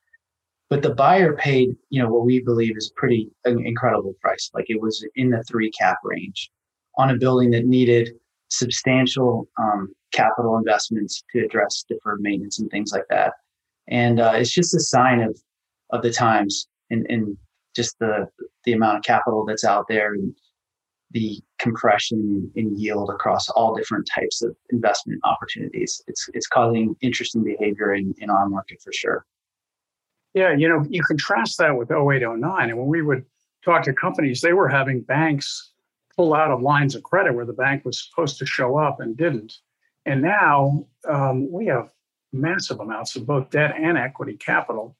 But 0.69 0.83
the 0.83 0.95
buyer 0.95 1.37
paid, 1.37 1.76
you 1.90 2.02
know, 2.02 2.09
what 2.09 2.25
we 2.25 2.40
believe 2.42 2.76
is 2.76 2.92
pretty 2.97 3.28
incredible 3.45 4.14
price. 4.21 4.50
Like 4.54 4.66
it 4.69 4.80
was 4.80 5.07
in 5.16 5.30
the 5.30 5.42
three 5.45 5.71
cap 5.71 5.99
range 6.02 6.50
on 6.97 7.11
a 7.11 7.16
building 7.16 7.50
that 7.50 7.66
needed 7.66 8.11
substantial 8.49 9.49
um, 9.59 9.92
capital 10.12 10.57
investments 10.57 11.23
to 11.33 11.45
address 11.45 11.85
deferred 11.88 12.21
maintenance 12.21 12.59
and 12.59 12.71
things 12.71 12.92
like 12.92 13.07
that. 13.11 13.35
And 13.88 14.21
uh, 14.21 14.33
it's 14.35 14.52
just 14.52 14.75
a 14.75 14.80
sign 14.80 15.21
of 15.21 15.38
of 15.90 16.02
the 16.02 16.12
times 16.12 16.69
and, 16.90 17.07
and 17.09 17.37
just 17.75 17.99
the 17.99 18.26
the 18.64 18.73
amount 18.73 18.99
of 18.99 19.04
capital 19.04 19.45
that's 19.45 19.64
out 19.64 19.87
there 19.88 20.14
and 20.14 20.35
the 21.12 21.40
compression 21.59 22.50
in 22.55 22.79
yield 22.79 23.11
across 23.11 23.49
all 23.50 23.75
different 23.75 24.09
types 24.14 24.43
of 24.43 24.57
investment 24.71 25.21
opportunities. 25.25 26.02
It's 26.07 26.29
it's 26.35 26.47
causing 26.47 26.97
interesting 27.00 27.43
behavior 27.43 27.95
in, 27.95 28.14
in 28.19 28.31
our 28.31 28.49
market 28.49 28.81
for 28.83 28.93
sure. 28.93 29.26
Yeah, 30.35 30.52
you 30.52 30.69
know, 30.69 30.85
you 30.88 31.02
contrast 31.02 31.59
that 31.59 31.76
with 31.76 31.90
08, 31.90 32.23
09. 32.23 32.71
And 32.71 32.79
when 32.79 32.87
we 32.87 33.02
would 33.02 33.25
talk 33.64 33.83
to 33.85 33.93
companies, 33.93 34.40
they 34.40 34.52
were 34.52 34.69
having 34.69 35.00
banks 35.00 35.73
pull 36.17 36.35
out 36.35 36.52
of 36.52 36.62
lines 36.62 36.95
of 36.95 37.02
credit 37.02 37.35
where 37.35 37.47
the 37.47 37.52
bank 37.52 37.85
was 37.85 38.09
supposed 38.09 38.38
to 38.38 38.47
show 38.47 38.79
up 38.79 39.00
and 39.00 39.17
didn't. 39.17 39.55
And 40.07 40.23
now 40.23 40.87
um, 41.09 41.50
we 41.50 41.67
have 41.67 41.90
massive 42.33 42.79
amounts 42.79 43.17
of 43.17 43.26
both 43.26 43.50
debt 43.50 43.75
and 43.76 43.99
equity 43.99 44.37
capital 44.37 44.97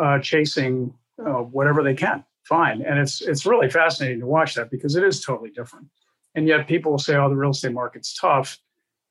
uh, 0.00 0.18
chasing 0.18 0.92
uh, 1.24 1.42
whatever 1.42 1.84
they 1.84 1.94
can 1.94 2.24
find. 2.52 2.82
And 2.82 2.98
it's 2.98 3.22
it's 3.22 3.46
really 3.46 3.70
fascinating 3.70 4.20
to 4.20 4.26
watch 4.26 4.54
that 4.56 4.70
because 4.70 4.94
it 4.96 5.04
is 5.04 5.24
totally 5.24 5.50
different. 5.50 5.86
And 6.34 6.46
yet 6.46 6.68
people 6.68 6.92
will 6.92 7.04
say, 7.08 7.14
"Oh, 7.16 7.28
the 7.28 7.40
real 7.42 7.50
estate 7.56 7.72
market's 7.72 8.14
tough." 8.14 8.58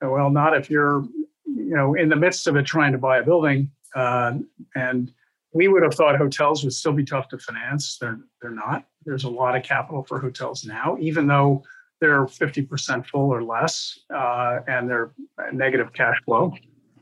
Well, 0.02 0.30
not 0.30 0.56
if 0.60 0.70
you're 0.70 1.04
you 1.46 1.76
know 1.78 1.96
in 1.96 2.08
the 2.10 2.16
midst 2.16 2.48
of 2.48 2.56
it 2.56 2.66
trying 2.66 2.92
to 2.92 2.98
buy 3.08 3.18
a 3.18 3.24
building. 3.24 3.72
Uh, 3.96 4.34
and 4.76 5.12
we 5.54 5.68
would 5.68 5.84
have 5.84 5.96
thought 5.96 6.16
hotels 6.18 6.64
would 6.64 6.74
still 6.74 6.94
be 6.94 7.04
tough 7.04 7.28
to 7.30 7.38
finance. 7.38 7.98
They're 8.00 8.20
they're 8.42 8.60
not. 8.66 8.86
There's 9.06 9.24
a 9.24 9.30
lot 9.30 9.56
of 9.56 9.64
capital 9.64 10.04
for 10.04 10.20
hotels 10.20 10.64
now, 10.64 10.98
even 11.00 11.26
though 11.28 11.64
they're 12.00 12.26
50% 12.26 13.06
full 13.06 13.30
or 13.30 13.44
less, 13.44 14.00
uh, 14.14 14.60
and 14.68 14.90
they're 14.90 15.12
negative 15.52 15.94
cash 15.94 16.18
flow. 16.26 16.54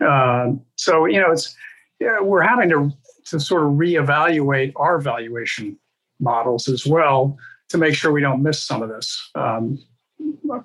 Uh, 0.02 0.54
so 0.76 1.06
you 1.06 1.20
know, 1.22 1.32
it's 1.32 1.56
yeah, 2.00 2.22
we're 2.22 2.48
having 2.54 2.70
to 2.70 2.92
to 3.26 3.40
sort 3.40 3.64
of 3.64 3.72
reevaluate 3.74 4.72
our 4.78 5.00
valuation 5.00 5.78
models 6.20 6.68
as 6.68 6.86
well 6.86 7.38
to 7.70 7.78
make 7.78 7.96
sure 7.96 8.12
we 8.12 8.22
don't 8.22 8.44
miss 8.44 8.62
some 8.62 8.82
of 8.82 8.90
this 8.90 9.30
um, 9.36 9.80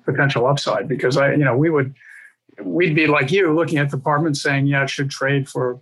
potential 0.05 0.47
upside. 0.47 0.87
Because 0.87 1.17
I, 1.17 1.31
you 1.31 1.45
know, 1.45 1.55
we 1.55 1.69
would 1.69 1.93
we'd 2.61 2.95
be 2.95 3.07
like 3.07 3.31
you 3.31 3.53
looking 3.53 3.77
at 3.77 3.91
the 3.91 3.97
apartment 3.97 4.37
saying, 4.37 4.67
yeah, 4.67 4.83
it 4.83 4.89
should 4.89 5.09
trade 5.09 5.47
for 5.49 5.79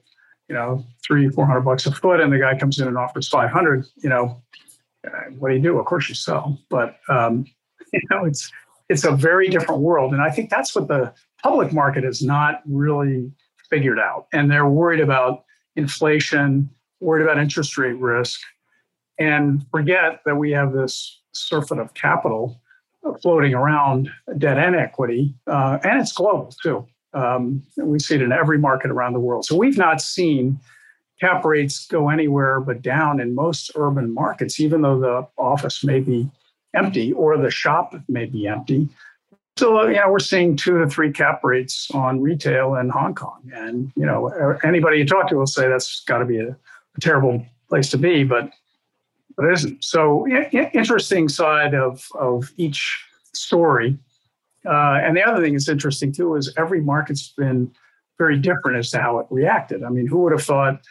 you 0.50 0.56
know 0.56 0.86
three 1.06 1.30
four 1.30 1.46
hundred 1.46 1.62
bucks 1.62 1.86
a 1.86 1.92
foot, 1.92 2.20
and 2.20 2.32
the 2.32 2.40
guy 2.40 2.58
comes 2.58 2.80
in 2.80 2.88
and 2.88 2.98
offers 2.98 3.28
five 3.28 3.50
hundred. 3.50 3.86
You 3.98 4.10
know, 4.10 4.42
what 5.38 5.50
do 5.50 5.56
you 5.56 5.62
do? 5.62 5.80
Of 5.80 5.86
course 5.86 6.10
you 6.10 6.16
sell, 6.16 6.60
but 6.70 6.98
um, 7.10 7.46
you 7.94 8.02
know 8.12 8.26
it's 8.26 8.52
it's 8.90 9.06
a 9.06 9.12
very 9.12 9.50
different 9.50 9.82
world, 9.82 10.14
and 10.14 10.22
I 10.22 10.30
think 10.30 10.50
that's 10.50 10.76
what 10.76 10.88
the 10.88 11.14
public 11.42 11.74
market 11.74 12.04
has 12.04 12.22
not 12.22 12.62
really 12.66 13.32
figured 13.70 14.00
out, 14.00 14.28
and 14.34 14.52
they're 14.52 14.68
worried 14.68 15.00
about 15.00 15.46
inflation, 15.76 16.70
worried 17.00 17.24
about 17.24 17.40
interest 17.40 17.78
rate 17.78 17.98
risk, 17.98 18.40
and 19.20 19.66
forget 19.72 20.22
that 20.26 20.36
we 20.36 20.52
have 20.52 20.74
this 20.74 21.20
surfeit 21.34 21.80
of 21.80 21.94
capital 21.94 22.60
floating 23.22 23.54
around 23.54 24.10
debt 24.38 24.58
and 24.58 24.76
equity, 24.76 25.34
uh, 25.48 25.78
and 25.84 26.00
it's 26.00 26.14
global 26.14 26.54
too. 26.64 26.88
Um, 27.14 27.64
we 27.78 28.00
see 28.00 28.16
it 28.16 28.22
in 28.22 28.32
every 28.32 28.58
market 28.58 28.90
around 28.90 29.14
the 29.14 29.20
world. 29.20 29.46
So 29.46 29.56
we've 29.56 29.78
not 29.78 30.02
seen 30.02 30.60
cap 31.20 31.46
rates 31.46 31.86
go 31.88 32.10
anywhere 32.10 32.60
but 32.60 32.82
down 32.82 33.20
in 33.20 33.36
most 33.36 33.72
urban 33.76 34.14
markets, 34.14 34.60
even 34.60 34.82
though 34.82 35.00
the 35.00 35.28
office 35.38 35.84
may 35.84 36.00
be 36.00 36.30
empty 36.74 37.14
or 37.14 37.38
the 37.38 37.52
shop 37.52 37.96
may 38.08 38.26
be 38.26 38.48
empty. 38.48 38.90
So, 39.56 39.88
yeah, 39.88 40.10
we're 40.10 40.18
seeing 40.18 40.56
two 40.56 40.80
to 40.80 40.90
three 40.90 41.12
cap 41.12 41.44
rates 41.44 41.92
on 41.92 42.22
retail 42.22 42.76
in 42.76 42.90
Hong 42.90 43.14
Kong. 43.14 43.52
And, 43.54 43.92
you 43.96 44.06
know, 44.06 44.58
anybody 44.64 44.98
you 44.98 45.06
talk 45.06 45.28
to 45.28 45.36
will 45.36 45.46
say 45.46 45.68
that's 45.68 46.04
got 46.06 46.18
to 46.18 46.26
be 46.26 46.40
a, 46.40 46.50
a, 46.50 47.00
terrible 47.00 47.46
place 47.70 47.90
to 47.92 48.00
be, 48.00 48.24
but 48.24 48.50
it 49.38 49.52
isn't. 49.52 49.84
So, 49.84 50.28
interesting 50.28 51.30
side 51.30 51.74
of, 51.74 52.06
of 52.20 52.52
each 52.58 53.04
story. 53.34 53.98
Uh, 54.66 55.00
and 55.04 55.18
the 55.18 55.24
other 55.24 55.42
thing 55.42 55.54
that's 55.54 55.68
interesting 55.68 56.12
too 56.12 56.36
is 56.36 56.54
every 56.58 56.82
market's 56.82 57.30
been 57.30 57.72
very 58.18 58.38
different 58.38 58.78
as 58.78 58.92
to 58.92 59.02
how 59.02 59.20
it 59.20 59.28
reacted. 59.30 59.84
I 59.84 59.90
mean, 59.90 60.08
who 60.08 60.20
would 60.20 60.32
have 60.32 60.44
thought 60.44 60.82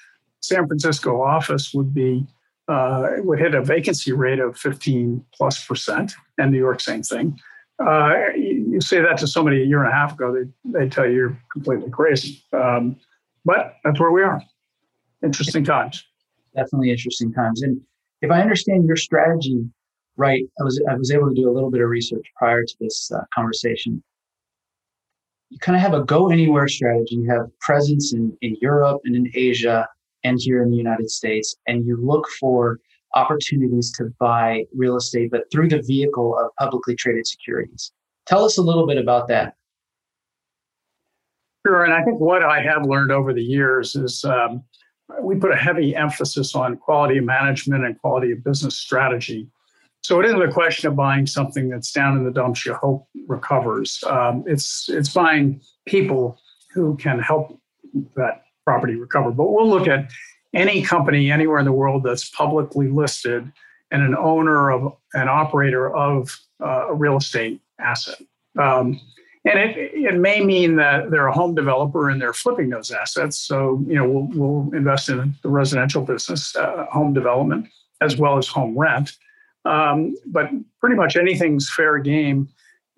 San 0.40 0.66
Francisco 0.66 1.22
office 1.22 1.72
would 1.72 1.94
be 1.94 2.26
uh, 2.68 3.08
would 3.18 3.38
hit 3.38 3.54
a 3.54 3.62
vacancy 3.62 4.12
rate 4.12 4.38
of 4.38 4.56
15 4.56 5.25
plus 5.34 5.64
percent, 5.64 6.12
and 6.38 6.52
New 6.52 6.58
York 6.58 6.80
same 6.80 7.02
thing. 7.02 7.38
Uh, 7.84 8.14
you, 8.37 8.80
say 8.80 9.00
that 9.00 9.18
to 9.18 9.26
somebody 9.26 9.62
a 9.62 9.64
year 9.64 9.82
and 9.82 9.92
a 9.92 9.94
half 9.94 10.12
ago, 10.12 10.32
they 10.32 10.78
they 10.78 10.88
tell 10.88 11.06
you 11.06 11.12
you're 11.12 11.38
completely 11.52 11.90
crazy. 11.90 12.42
Um, 12.52 12.96
but 13.44 13.76
that's 13.82 13.99
where 13.99 14.12
we 14.12 14.22
are. 14.22 14.40
Interesting 15.25 15.64
times. 15.64 16.04
Definitely 16.54 16.90
interesting 16.90 17.32
times. 17.32 17.62
And 17.62 17.80
if 18.23 18.31
I 18.31 18.41
understand 18.41 18.87
your 18.87 18.97
strategy 18.97 19.64
right, 20.17 20.45
I 20.61 20.64
was 20.64 20.83
I 20.91 20.95
was 20.95 21.11
able 21.11 21.29
to 21.29 21.35
do 21.35 21.50
a 21.50 21.52
little 21.52 21.71
bit 21.71 21.81
of 21.81 21.88
research 21.88 22.25
prior 22.37 22.62
to 22.64 22.75
this 22.81 23.11
uh, 23.12 23.21
conversation. 23.35 24.02
You 25.50 25.59
kind 25.59 25.76
of 25.76 25.83
have 25.83 25.95
a 25.95 26.05
go 26.05 26.31
anywhere 26.31 26.69
strategy. 26.69 27.17
You 27.17 27.31
have 27.31 27.50
presence 27.61 28.14
in, 28.14 28.37
in 28.41 28.57
Europe 28.62 29.02
and 29.05 29.14
in 29.14 29.31
Asia 29.35 29.87
and 30.25 30.38
here 30.41 30.62
in 30.62 30.71
the 30.71 30.76
United 30.76 31.11
States, 31.11 31.57
and 31.67 31.85
you 31.85 31.99
look 32.00 32.29
for 32.41 32.79
opportunities 33.14 33.93
to 33.93 34.11
buy 34.19 34.64
real 34.75 34.97
estate, 34.97 35.31
but 35.31 35.50
through 35.50 35.69
the 35.69 35.83
vehicle 35.83 36.38
of 36.38 36.50
publicly 36.59 36.95
traded 36.95 37.26
securities. 37.26 37.93
Tell 38.26 38.45
us 38.45 38.57
a 38.57 38.62
little 38.62 38.87
bit 38.87 38.97
about 38.97 39.29
that. 39.29 39.55
Sure, 41.67 41.85
and 41.85 41.93
I 41.93 42.02
think 42.05 42.21
what 42.21 42.43
I 42.43 42.62
have 42.62 42.87
learned 42.87 43.12
over 43.12 43.35
the 43.35 43.43
years 43.43 43.95
is 43.95 44.25
um, 44.25 44.62
we 45.21 45.37
put 45.37 45.50
a 45.50 45.57
heavy 45.57 45.95
emphasis 45.95 46.54
on 46.54 46.76
quality 46.76 47.21
management 47.21 47.85
and 47.85 48.00
quality 48.00 48.33
of 48.33 48.45
business 48.45 48.76
strategy. 48.76 49.49
So 50.02 50.19
it 50.21 50.26
isn't 50.26 50.42
a 50.42 50.52
question 50.52 50.88
of 50.88 50.97
buying 50.97 51.26
something 51.26 51.69
that's 51.69 51.92
down 51.92 52.16
in 52.16 52.25
the 52.25 52.31
dumps 52.31 52.66
you 52.66 52.75
hope 52.75 53.09
recovers. 53.28 54.02
Um, 54.07 54.45
it's 54.47 54.88
it's 54.88 55.12
buying 55.12 55.61
people 55.87 56.38
who 56.73 56.97
can 56.97 57.19
help 57.21 57.61
that 58.16 58.42
property 58.64 58.95
recover. 58.95 59.31
But 59.31 59.52
we'll 59.52 59.69
look 59.69 59.87
at 59.87 60.11
any 60.54 60.83
company 60.83 61.31
anywhere 61.31 61.59
in 61.59 61.64
the 61.64 61.73
world 61.73 62.02
that's 62.02 62.28
publicly 62.31 62.88
listed 62.88 63.50
and 63.90 64.02
an 64.02 64.16
owner 64.16 64.71
of 64.71 64.97
an 65.14 65.28
operator 65.28 65.95
of 65.95 66.37
uh, 66.61 66.88
a 66.88 66.95
real 66.95 67.16
estate 67.16 67.61
asset. 67.78 68.21
Um, 68.59 69.00
and 69.44 69.58
it, 69.58 69.76
it 69.94 70.18
may 70.18 70.44
mean 70.44 70.76
that 70.76 71.11
they're 71.11 71.26
a 71.26 71.32
home 71.32 71.54
developer 71.54 72.08
and 72.11 72.20
they're 72.20 72.32
flipping 72.32 72.70
those 72.70 72.90
assets. 72.90 73.38
So, 73.38 73.84
you 73.87 73.94
know, 73.94 74.08
we'll, 74.08 74.28
we'll 74.34 74.75
invest 74.75 75.08
in 75.08 75.34
the 75.42 75.49
residential 75.49 76.02
business, 76.02 76.54
uh, 76.56 76.87
home 76.90 77.12
development, 77.12 77.68
as 78.00 78.16
well 78.16 78.38
as 78.38 78.46
home 78.46 78.78
rent. 78.78 79.16
Um, 79.64 80.14
but 80.26 80.49
pretty 80.80 80.96
much 80.96 81.16
anything's 81.16 81.70
fair 81.70 81.99
game 81.99 82.49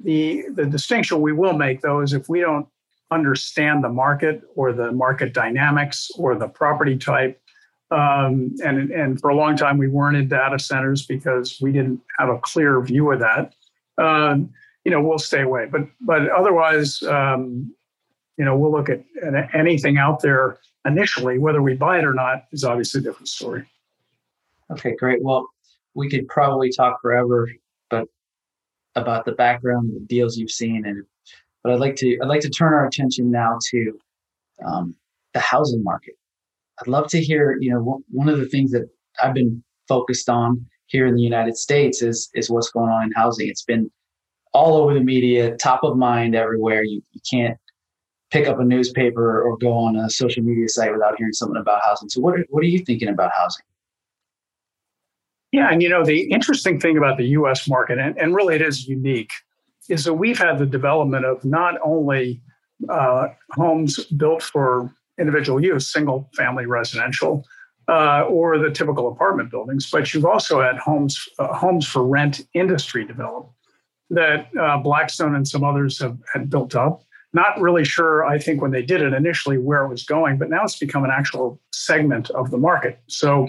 the 0.01 0.45
the 0.55 0.67
distinction 0.67 1.21
we 1.21 1.33
will 1.33 1.53
make 1.53 1.81
though 1.81 2.01
is 2.01 2.13
if 2.13 2.29
we 2.29 2.41
don't 2.41 2.67
understand 3.11 3.85
the 3.85 3.89
market 3.89 4.43
or 4.57 4.73
the 4.73 4.91
market 4.93 5.33
dynamics 5.33 6.11
or 6.19 6.35
the 6.35 6.49
property 6.49 6.97
type. 6.97 7.41
Um, 7.91 8.57
and, 8.65 8.91
and 8.91 9.21
for 9.21 9.31
a 9.31 9.37
long 9.37 9.57
time, 9.57 9.79
we 9.79 9.89
weren't 9.89 10.17
in 10.17 10.27
data 10.27 10.59
centers 10.59 11.07
because 11.07 11.61
we 11.61 11.71
didn't 11.71 12.01
have 12.19 12.29
a 12.29 12.39
clear 12.39 12.81
view 12.81 13.13
of 13.13 13.21
that. 13.21 13.55
Um, 13.99 14.51
you 14.85 14.91
know, 14.91 15.01
we'll 15.01 15.19
stay 15.19 15.43
away. 15.43 15.67
But 15.71 15.83
but 16.01 16.29
otherwise, 16.31 17.03
um, 17.03 17.75
you 18.37 18.45
know, 18.45 18.57
we'll 18.57 18.73
look 18.73 18.89
at, 18.91 19.03
anything 19.55 19.97
out 19.97 20.21
there 20.21 20.59
initially. 20.85 21.39
Whether 21.39 21.63
we 21.63 21.75
buy 21.75 21.99
it 21.99 22.05
or 22.05 22.15
not 22.15 22.45
is 22.53 22.65
obviously 22.65 23.01
a 23.01 23.05
different 23.05 23.29
story. 23.29 23.65
Okay, 24.71 24.95
great. 24.97 25.23
Well, 25.23 25.49
we 25.95 26.09
could 26.09 26.27
probably 26.29 26.71
talk 26.71 27.01
forever, 27.01 27.51
but 27.91 28.07
about 28.95 29.25
the 29.25 29.33
background, 29.33 29.93
the 29.95 30.01
deals 30.07 30.37
you've 30.37 30.51
seen, 30.51 30.85
and 30.87 31.05
but 31.63 31.73
I'd 31.73 31.81
like 31.81 31.97
to 31.97 32.19
I'd 32.23 32.29
like 32.29 32.43
to 32.43 32.51
turn 32.51 32.75
our 32.75 32.87
attention 32.87 33.31
now 33.31 33.59
to 33.71 33.99
um, 34.65 34.95
the 35.33 35.41
housing 35.41 35.83
market. 35.83 36.15
I'd 36.81 36.89
love 36.89 37.09
to 37.09 37.21
hear, 37.23 37.57
you 37.61 37.71
know, 37.71 38.03
one 38.11 38.29
of 38.29 38.39
the 38.39 38.49
things 38.49 38.73
that 38.73 38.89
I've 39.23 39.35
been 39.35 39.63
focused 39.89 40.29
on 40.29 40.67
here 40.87 41.07
in 41.07 41.15
the 41.15 41.23
United 41.23 41.57
States 41.57 42.03
is 42.03 42.31
is 42.35 42.51
what's 42.51 42.71
going 42.71 42.91
on 42.91 43.05
in 43.05 43.13
housing. 43.13 43.49
It's 43.49 43.65
been 43.65 43.91
all 44.55 44.77
over 44.77 44.95
the 44.95 45.01
media, 45.01 45.57
top 45.57 45.83
of 45.83 45.97
mind 45.97 46.35
everywhere. 46.35 46.85
You 46.85 47.03
you 47.13 47.21
can't 47.29 47.59
pick 48.31 48.49
up 48.49 48.59
a 48.59 48.65
newspaper 48.65 49.43
or 49.43 49.57
go 49.59 49.73
on 49.73 49.97
a 49.97 50.09
social 50.09 50.43
media 50.43 50.69
site 50.69 50.93
without 50.93 51.17
hearing 51.19 51.33
something 51.33 51.61
about 51.61 51.81
housing. 51.85 52.09
So 52.09 52.21
what 52.21 52.35
are, 52.35 52.45
what 52.49 52.63
are 52.65 52.67
you 52.67 52.81
thinking 52.81 53.09
about 53.09 53.31
housing? 53.37 53.65
Yeah, 55.53 55.69
and 55.71 55.83
you 55.83 55.89
know 55.89 56.05
the 56.05 56.23
interesting 56.33 56.81
thing 56.81 56.97
about 56.97 57.17
the 57.17 57.27
U.S. 57.39 57.69
market, 57.69 57.99
and, 57.99 58.19
and 58.19 58.35
really 58.35 58.57
it 58.57 58.63
is 58.63 58.89
unique, 58.89 59.31
is 59.89 60.05
that 60.05 60.15
we've 60.15 60.39
had 60.39 60.59
the 60.59 60.67
development 60.67 61.25
of 61.25 61.45
not 61.45 61.75
only 61.85 62.41
uh, 62.89 63.29
homes 63.53 64.05
built 64.07 64.43
for 64.43 64.93
individual 65.19 65.63
use, 65.63 65.93
single 65.93 66.29
family 66.37 66.67
residential, 66.67 67.45
uh, 67.89 68.23
or 68.23 68.59
the 68.59 68.71
typical 68.71 69.13
apartment 69.13 69.49
buildings, 69.49 69.89
but 69.93 70.13
you've 70.13 70.25
also 70.25 70.61
had 70.61 70.77
homes 70.79 71.29
uh, 71.39 71.55
homes 71.55 71.87
for 71.87 72.05
rent 72.05 72.41
industry 72.55 73.05
developed 73.05 73.54
that 74.11 74.49
uh, 74.59 74.79
Blackstone 74.79 75.35
and 75.35 75.47
some 75.47 75.65
others 75.65 75.99
have 76.01 76.19
had 76.33 76.51
built 76.51 76.75
up. 76.75 77.03
Not 77.33 77.61
really 77.61 77.85
sure, 77.85 78.25
I 78.25 78.39
think, 78.39 78.63
when 78.63 78.71
they 78.71 78.83
did 78.83 79.03
it 79.03 79.13
initially 79.13 79.59
where 79.59 79.85
it 79.85 79.89
was 79.89 80.05
going, 80.05 80.39
but 80.39 80.51
now 80.51 80.63
it's 80.63 80.79
become 80.79 81.05
an 81.05 81.11
actual 81.11 81.61
segment 81.73 82.31
of 82.31 82.51
the 82.51 82.59
market. 82.59 83.01
So 83.09 83.49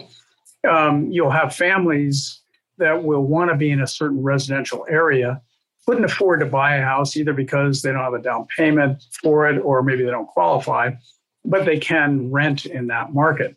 um, 0.68 1.12
you'll 1.12 1.30
have 1.30 1.56
families 1.56 2.42
that 2.78 3.04
will 3.04 3.24
want 3.24 3.52
to 3.52 3.58
be 3.58 3.70
in 3.70 3.82
a 3.82 3.88
certain 3.88 4.24
residential 4.24 4.86
area 4.90 5.42
couldn't 5.86 6.06
afford 6.06 6.40
to 6.40 6.46
buy 6.46 6.76
a 6.76 6.82
house 6.82 7.16
either 7.16 7.34
because 7.34 7.82
they 7.82 7.92
don't 7.92 8.02
have 8.02 8.14
a 8.14 8.22
down 8.22 8.48
payment 8.58 9.04
for 9.22 9.48
it 9.48 9.60
or 9.60 9.84
maybe 9.84 10.04
they 10.04 10.12
don't 10.12 10.28
qualify, 10.28 10.92
but 11.44 11.66
they 11.66 11.78
can 11.78 12.32
rent 12.32 12.66
in 12.66 12.88
that 12.88 13.14
market. 13.14 13.56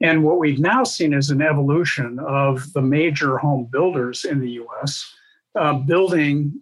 And 0.00 0.24
what 0.24 0.38
we've 0.38 0.58
now 0.58 0.84
seen 0.84 1.12
is 1.12 1.30
an 1.30 1.42
evolution 1.42 2.18
of 2.20 2.72
the 2.72 2.82
major 2.82 3.38
home 3.38 3.68
builders 3.70 4.24
in 4.24 4.40
the 4.40 4.60
US 4.62 5.12
uh, 5.58 5.74
building 5.74 6.52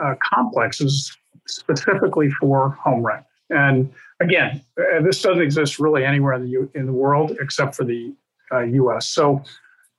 uh, 0.00 0.14
complexes 0.22 1.16
specifically 1.46 2.30
for 2.30 2.70
home 2.70 3.02
rent. 3.02 3.24
And 3.50 3.92
again, 4.20 4.62
uh, 4.78 5.02
this 5.02 5.22
doesn't 5.22 5.42
exist 5.42 5.78
really 5.78 6.04
anywhere 6.04 6.34
in 6.34 6.42
the, 6.42 6.50
U- 6.50 6.70
in 6.74 6.86
the 6.86 6.92
world 6.92 7.36
except 7.40 7.74
for 7.74 7.84
the 7.84 8.14
US. 8.52 8.96
Uh, 8.96 9.00
so 9.00 9.44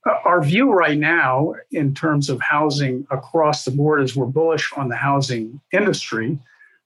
uh, 0.09 0.15
our 0.25 0.43
view 0.43 0.71
right 0.71 0.97
now, 0.97 1.53
in 1.71 1.93
terms 1.93 2.29
of 2.29 2.41
housing 2.41 3.05
across 3.11 3.65
the 3.65 3.71
board, 3.71 4.01
is 4.01 4.15
we're 4.15 4.25
bullish 4.25 4.71
on 4.75 4.89
the 4.89 4.95
housing 4.95 5.59
industry, 5.71 6.39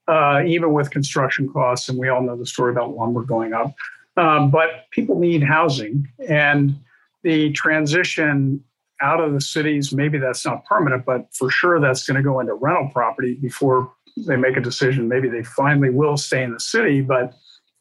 uh, 0.08 0.42
even 0.46 0.74
with 0.74 0.90
construction 0.92 1.48
costs. 1.52 1.88
And 1.88 1.98
we 1.98 2.10
all 2.10 2.22
know 2.22 2.36
the 2.36 2.46
story 2.46 2.72
about 2.72 2.96
lumber 2.96 3.24
going 3.24 3.54
up. 3.54 3.74
Um, 4.18 4.50
but 4.50 4.90
people 4.92 5.20
need 5.20 5.44
housing. 5.44 6.08
And 6.28 6.76
the 7.24 7.52
transition 7.52 8.64
out 9.02 9.20
of 9.20 9.34
the 9.34 9.42
cities, 9.42 9.92
maybe 9.92 10.18
that's 10.18 10.46
not 10.46 10.66
permanent, 10.66 11.06
but 11.06 11.28
for 11.34 11.50
sure 11.50 11.80
that's 11.80 12.06
going 12.08 12.18
to 12.18 12.24
go 12.24 12.40
into 12.40 12.54
rental 12.54 12.90
property 12.94 13.36
before 13.36 13.92
they 14.18 14.36
make 14.36 14.58
a 14.58 14.62
decision. 14.62 15.08
Maybe 15.08 15.28
they 15.28 15.44
finally 15.44 15.90
will 15.90 16.18
stay 16.18 16.44
in 16.44 16.54
the 16.54 16.60
city, 16.60 17.02
but 17.02 17.34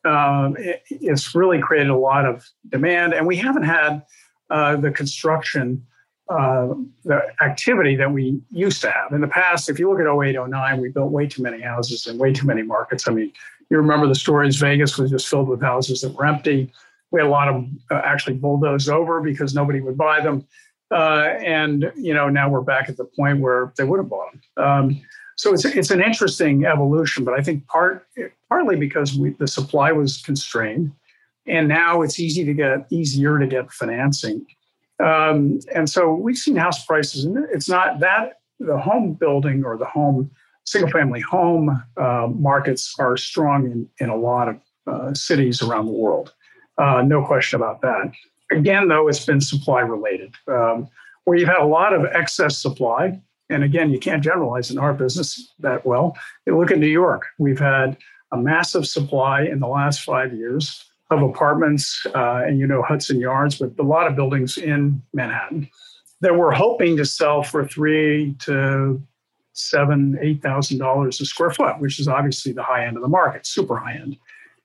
um, 0.05 0.57
it, 0.59 0.83
it's 0.91 1.35
really 1.35 1.61
created 1.61 1.91
a 1.91 1.97
lot 1.97 2.27
of 2.27 2.45
demand. 2.69 3.15
And 3.15 3.27
we 3.27 3.37
haven't 3.37 3.63
had 3.63 4.03
uh, 4.51 4.77
the 4.77 4.91
construction 4.91 5.87
uh, 6.29 6.69
the 7.05 7.21
activity 7.43 7.97
that 7.97 8.11
we 8.11 8.41
used 8.51 8.81
to 8.81 8.91
have. 8.91 9.13
In 9.13 9.21
the 9.21 9.29
past, 9.29 9.69
if 9.69 9.79
you 9.79 9.91
look 9.91 10.01
at 10.01 10.07
08, 10.07 10.49
09, 10.49 10.81
we 10.81 10.89
built 10.89 11.13
way 11.13 11.27
too 11.27 11.43
many 11.43 11.61
houses 11.61 12.07
in 12.07 12.17
way 12.17 12.33
too 12.33 12.47
many 12.47 12.63
markets. 12.63 13.07
I 13.07 13.13
mean, 13.13 13.31
you 13.71 13.77
remember 13.77 14.07
the 14.07 14.15
stories, 14.15 14.57
Vegas 14.57 14.97
was 14.97 15.11
just 15.11 15.29
filled 15.29 15.49
with 15.49 15.61
houses 15.61 16.01
that 16.01 16.15
were 16.15 16.25
empty. 16.25 16.73
We 17.11 17.21
had 17.21 17.27
a 17.27 17.31
lot 17.31 17.49
of 17.49 17.67
uh, 17.91 18.01
actually 18.05 18.37
bulldozed 18.37 18.89
over 18.89 19.21
because 19.21 19.55
nobody 19.55 19.81
would 19.81 19.99
buy 19.99 20.21
them. 20.21 20.47
Uh, 20.91 21.35
and, 21.45 21.93
you 21.97 22.15
know, 22.15 22.29
now 22.29 22.49
we're 22.49 22.61
back 22.61 22.89
at 22.89 22.97
the 22.97 23.05
point 23.05 23.41
where 23.41 23.73
they 23.77 23.85
would 23.85 23.99
have 23.99 24.09
bought 24.09 24.33
them. 24.33 24.65
Um, 24.65 25.01
so 25.37 25.53
it's, 25.53 25.65
it's 25.65 25.91
an 25.91 26.03
interesting 26.03 26.65
evolution, 26.65 27.25
but 27.25 27.35
I 27.35 27.43
think 27.43 27.67
part 27.67 28.07
partly 28.49 28.77
because 28.77 29.19
we, 29.19 29.31
the 29.31 29.49
supply 29.49 29.91
was 29.91 30.23
constrained 30.23 30.93
and 31.47 31.69
now 31.69 32.03
it's 32.03 32.19
easy 32.21 32.45
to 32.45 32.55
get 32.55 32.87
easier 32.91 33.39
to 33.39 33.47
get 33.47 33.71
financing. 33.73 34.47
Um, 35.01 35.61
and 35.75 35.89
so 35.89 36.15
we've 36.15 36.39
seen 36.39 36.57
house 36.57 36.85
prices, 36.85 37.25
and 37.25 37.47
it's 37.53 37.69
not 37.69 38.01
that 38.01 38.41
the 38.61 38.79
home 38.79 39.15
building 39.15 39.65
or 39.65 39.77
the 39.77 39.85
home 39.85 40.31
single 40.65 40.91
family 40.91 41.21
home 41.21 41.85
uh, 41.99 42.29
markets 42.33 42.95
are 42.99 43.17
strong 43.17 43.67
in, 43.67 43.89
in 43.99 44.09
a 44.09 44.17
lot 44.17 44.49
of 44.49 44.57
uh, 44.87 45.13
cities 45.13 45.61
around 45.61 45.87
the 45.87 45.93
world. 45.93 46.33
Uh, 46.79 47.03
no 47.03 47.25
question 47.25 47.61
about 47.61 47.83
that. 47.83 48.13
Again, 48.55 48.89
though, 48.89 49.09
it's 49.09 49.25
been 49.25 49.41
supply 49.41 49.81
related, 49.81 50.35
um, 50.49 50.89
where 51.25 51.37
you've 51.37 51.49
had 51.49 51.61
a 51.61 51.67
lot 51.67 51.93
of 51.93 52.05
excess 52.07 52.59
supply. 52.59 53.21
And 53.51 53.63
again, 53.63 53.91
you 53.91 53.99
can't 53.99 54.23
generalize 54.23 54.71
in 54.71 54.79
our 54.79 54.95
business 54.95 55.53
that 55.59 55.85
well. 55.85 56.17
You 56.47 56.59
look 56.59 56.71
at 56.71 56.79
New 56.79 56.87
York, 56.87 57.27
we've 57.39 57.59
had 57.59 57.97
a 58.33 58.37
massive 58.37 58.87
supply 58.87 59.43
in 59.43 59.61
the 59.61 59.69
last 59.69 60.03
five 60.03 60.33
years 60.33 60.85
of 61.11 61.23
apartments, 61.23 62.07
uh, 62.15 62.43
and 62.47 62.59
you 62.59 62.67
know 62.67 62.83
Hudson 62.83 63.21
Yards, 63.21 63.59
but 63.59 63.73
a 63.79 63.83
lot 63.83 64.07
of 64.07 64.17
buildings 64.17 64.57
in 64.57 65.03
Manhattan 65.13 65.69
that 66.21 66.35
we're 66.35 66.53
hoping 66.53 66.97
to 66.97 67.05
sell 67.05 67.43
for 67.43 67.67
three 67.67 68.35
to 68.41 69.01
seven, 69.53 70.19
eight 70.23 70.43
thousand 70.43 70.79
dollars 70.79 71.21
a 71.21 71.27
square 71.27 71.51
foot, 71.51 71.79
which 71.81 72.01
is 72.01 72.09
obviously 72.09 72.53
the 72.53 72.63
high 72.63 72.87
end 72.87 72.97
of 72.97 73.03
the 73.03 73.09
market, 73.09 73.47
super 73.47 73.77
high 73.77 73.95
end, 73.95 74.17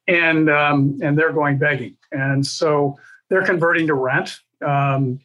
and 0.08 0.50
um, 0.50 0.98
and 1.04 1.18
they're 1.18 1.34
going 1.34 1.58
begging, 1.58 1.96
and 2.12 2.46
so 2.46 2.98
they're 3.30 3.46
converting 3.46 3.88
to 3.88 3.94
rent, 3.94 4.40
um, 4.66 5.20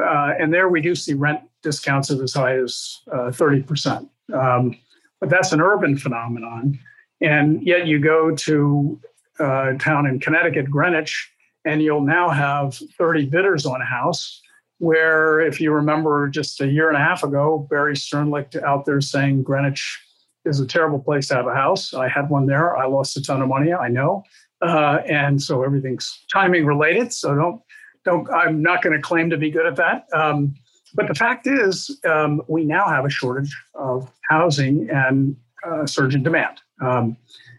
uh, 0.00 0.32
and 0.38 0.52
there 0.52 0.68
we 0.68 0.80
do 0.80 0.94
see 0.94 1.14
rent 1.14 1.40
discounts 1.62 2.10
of 2.10 2.20
as 2.20 2.34
high 2.34 2.58
as 2.58 2.98
uh, 3.12 3.30
thirty 3.30 3.62
percent. 3.62 4.08
Um, 4.32 4.76
but 5.20 5.30
that's 5.30 5.52
an 5.52 5.60
urban 5.60 5.96
phenomenon, 5.96 6.78
and 7.20 7.66
yet 7.66 7.86
you 7.86 7.98
go 7.98 8.34
to 8.34 9.00
uh, 9.38 9.72
town 9.78 10.06
in 10.06 10.20
Connecticut, 10.20 10.70
Greenwich, 10.70 11.32
and 11.64 11.82
you'll 11.82 12.00
now 12.00 12.28
have 12.30 12.78
30 12.96 13.26
bidders 13.26 13.66
on 13.66 13.80
a 13.80 13.84
house. 13.84 14.40
Where, 14.78 15.40
if 15.40 15.58
you 15.60 15.72
remember, 15.72 16.28
just 16.28 16.60
a 16.60 16.66
year 16.66 16.88
and 16.88 16.98
a 16.98 17.00
half 17.00 17.22
ago, 17.22 17.66
Barry 17.70 17.94
Sternlicht 17.94 18.62
out 18.62 18.84
there 18.84 19.00
saying 19.00 19.42
Greenwich 19.42 19.98
is 20.44 20.60
a 20.60 20.66
terrible 20.66 20.98
place 20.98 21.28
to 21.28 21.34
have 21.34 21.46
a 21.46 21.54
house. 21.54 21.94
I 21.94 22.08
had 22.08 22.28
one 22.28 22.46
there. 22.46 22.76
I 22.76 22.86
lost 22.86 23.16
a 23.16 23.22
ton 23.22 23.40
of 23.40 23.48
money. 23.48 23.72
I 23.72 23.88
know, 23.88 24.22
uh, 24.62 24.98
and 25.06 25.42
so 25.42 25.62
everything's 25.62 26.24
timing 26.32 26.66
related. 26.66 27.12
So 27.12 27.34
don't 27.34 27.60
don't. 28.04 28.28
I'm 28.30 28.62
not 28.62 28.82
going 28.82 28.96
to 28.96 29.02
claim 29.02 29.30
to 29.30 29.36
be 29.36 29.50
good 29.50 29.66
at 29.66 29.76
that. 29.76 30.06
Um, 30.12 30.54
but 30.94 31.08
the 31.08 31.14
fact 31.14 31.46
is, 31.46 32.00
um, 32.08 32.42
we 32.48 32.64
now 32.64 32.86
have 32.86 33.04
a 33.04 33.10
shortage 33.10 33.54
of 33.74 34.10
housing 34.30 34.88
and 34.90 35.36
uh, 35.66 35.86
surge 35.86 36.14
in 36.14 36.22
demand. 36.22 36.60
Um, 36.80 37.16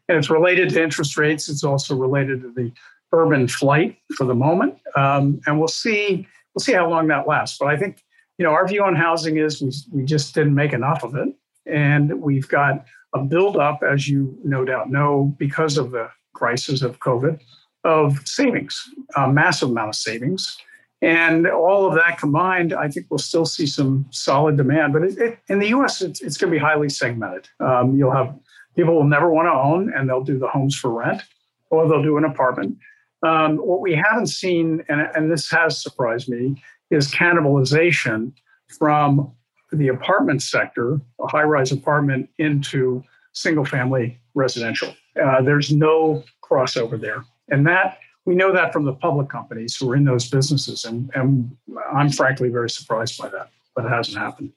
and 0.09 0.17
it's 0.17 0.29
related 0.29 0.69
to 0.69 0.81
interest 0.81 1.17
rates. 1.17 1.49
It's 1.49 1.63
also 1.63 1.95
related 1.95 2.41
to 2.41 2.51
the 2.51 2.71
urban 3.13 3.47
flight 3.47 3.97
for 4.15 4.25
the 4.25 4.35
moment, 4.35 4.75
um, 4.95 5.39
and 5.45 5.59
we'll 5.59 5.67
see 5.67 6.27
we'll 6.53 6.63
see 6.63 6.73
how 6.73 6.89
long 6.89 7.07
that 7.07 7.27
lasts. 7.27 7.57
But 7.59 7.67
I 7.67 7.77
think 7.77 8.03
you 8.37 8.45
know 8.45 8.51
our 8.51 8.67
view 8.67 8.83
on 8.83 8.95
housing 8.95 9.37
is 9.37 9.61
we 9.61 9.71
we 9.91 10.05
just 10.05 10.33
didn't 10.33 10.55
make 10.55 10.73
enough 10.73 11.03
of 11.03 11.15
it, 11.15 11.29
and 11.65 12.21
we've 12.21 12.47
got 12.47 12.85
a 13.13 13.23
buildup, 13.23 13.83
as 13.83 14.07
you 14.07 14.37
no 14.43 14.65
doubt 14.65 14.89
know, 14.89 15.35
because 15.37 15.77
of 15.77 15.91
the 15.91 16.09
crisis 16.37 16.81
of 16.81 16.99
COVID, 16.99 17.39
of 17.83 18.19
savings, 18.25 18.79
a 19.15 19.27
massive 19.27 19.69
amount 19.69 19.89
of 19.89 19.95
savings. 19.95 20.57
And 21.01 21.47
all 21.47 21.87
of 21.87 21.95
that 21.95 22.17
combined, 22.17 22.73
I 22.73 22.87
think 22.89 23.07
we'll 23.09 23.19
still 23.19 23.45
see 23.45 23.67
some 23.67 24.05
solid 24.11 24.57
demand. 24.57 24.93
But 24.93 25.03
it, 25.03 25.17
it, 25.17 25.39
in 25.47 25.59
the 25.59 25.67
US, 25.67 26.01
it's, 26.01 26.21
it's 26.21 26.37
going 26.37 26.51
to 26.51 26.59
be 26.59 26.63
highly 26.63 26.89
segmented. 26.89 27.47
Um, 27.59 27.95
you'll 27.97 28.13
have 28.13 28.35
people 28.75 28.95
will 28.95 29.03
never 29.03 29.29
want 29.31 29.47
to 29.47 29.51
own 29.51 29.91
and 29.93 30.07
they'll 30.07 30.23
do 30.23 30.39
the 30.39 30.47
homes 30.47 30.75
for 30.75 30.91
rent 30.91 31.23
or 31.71 31.87
they'll 31.87 32.03
do 32.03 32.17
an 32.17 32.25
apartment. 32.25 32.77
Um, 33.23 33.57
what 33.57 33.81
we 33.81 33.93
haven't 33.95 34.27
seen, 34.27 34.83
and, 34.89 35.01
and 35.15 35.31
this 35.31 35.49
has 35.49 35.81
surprised 35.81 36.29
me, 36.29 36.61
is 36.91 37.11
cannibalization 37.11 38.31
from 38.77 39.31
the 39.71 39.87
apartment 39.87 40.41
sector, 40.41 40.99
a 41.19 41.27
high 41.27 41.43
rise 41.43 41.71
apartment, 41.71 42.29
into 42.37 43.03
single 43.33 43.65
family 43.65 44.19
residential. 44.33 44.95
Uh, 45.21 45.41
there's 45.41 45.71
no 45.71 46.23
crossover 46.43 46.99
there. 46.99 47.25
And 47.49 47.65
that 47.67 47.99
we 48.25 48.35
know 48.35 48.51
that 48.51 48.73
from 48.73 48.83
the 48.83 48.93
public 48.93 49.29
companies 49.29 49.75
who 49.75 49.89
are 49.89 49.95
in 49.95 50.03
those 50.03 50.29
businesses. 50.29 50.83
And, 50.83 51.09
and 51.15 51.55
I'm 51.93 52.11
frankly 52.11 52.49
very 52.49 52.69
surprised 52.69 53.17
by 53.17 53.29
that, 53.29 53.49
but 53.73 53.85
it 53.85 53.89
hasn't 53.89 54.17
happened. 54.17 54.51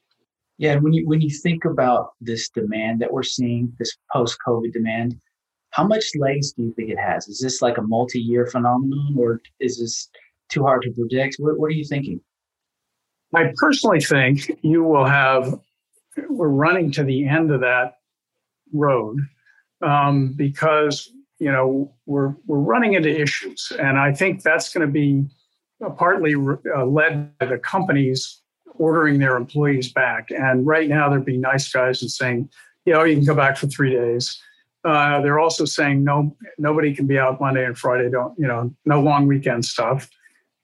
Yeah, 0.59 0.73
And 0.73 0.83
when 0.83 0.92
you 0.92 1.07
when 1.07 1.23
you 1.23 1.31
think 1.31 1.64
about 1.64 2.11
this 2.20 2.51
demand 2.51 3.01
that 3.01 3.11
we're 3.11 3.23
seeing, 3.23 3.73
this 3.79 3.96
post-COVID 4.12 4.73
demand, 4.73 5.18
how 5.70 5.85
much 5.85 6.05
legs 6.18 6.53
do 6.53 6.64
you 6.64 6.75
think 6.75 6.90
it 6.90 6.99
has? 6.99 7.29
Is 7.29 7.38
this 7.40 7.62
like 7.62 7.79
a 7.79 7.83
multi-year 7.83 8.46
phenomenon, 8.46 9.14
or 9.16 9.40
is 9.59 9.79
this 9.79 10.11
too 10.51 10.62
hard 10.62 10.83
to 10.83 10.90
predict? 10.90 11.37
What, 11.38 11.59
what 11.59 11.68
are 11.68 11.75
you 11.75 11.85
thinking? 11.85 12.20
I 13.35 13.53
personally 13.57 14.01
think 14.01 14.51
you 14.62 14.85
will 14.85 15.07
have. 15.07 15.59
We're 16.29 16.49
running 16.49 16.90
to 16.92 17.05
the 17.05 17.27
end 17.27 17.51
of 17.53 17.61
that 17.61 17.94
road 18.73 19.16
um, 19.83 20.33
because 20.33 21.11
you 21.38 21.51
know 21.51 21.93
we're 22.07 22.35
we're 22.47 22.59
running 22.59 22.95
into 22.95 23.09
issues, 23.09 23.73
and 23.79 23.99
I 23.99 24.12
think 24.12 24.43
that's 24.43 24.73
going 24.73 24.87
to 24.87 24.93
be 24.93 25.27
partly 25.97 26.35
uh, 26.35 26.85
led 26.85 27.37
by 27.38 27.47
the 27.47 27.59
companies 27.59 28.40
ordering 28.75 29.19
their 29.19 29.37
employees 29.37 29.93
back. 29.93 30.31
And 30.31 30.66
right 30.66 30.88
now, 30.88 31.09
they're 31.09 31.21
being 31.21 31.40
nice 31.40 31.71
guys 31.71 32.03
and 32.03 32.11
saying, 32.11 32.49
you 32.85 32.93
know, 32.93 33.05
you 33.05 33.16
can 33.16 33.27
come 33.27 33.37
back 33.37 33.57
for 33.57 33.66
three 33.66 33.90
days. 33.90 34.40
Uh, 34.85 35.21
they're 35.21 35.38
also 35.38 35.66
saying 35.66 36.03
no, 36.03 36.35
nobody 36.59 36.95
can 36.95 37.07
be 37.07 37.19
out 37.19 37.40
Monday 37.40 37.64
and 37.64 37.77
Friday. 37.77 38.11
Don't 38.11 38.38
you 38.38 38.47
know? 38.47 38.75
No 38.85 39.01
long 39.01 39.27
weekend 39.27 39.64
stuff. 39.64 40.09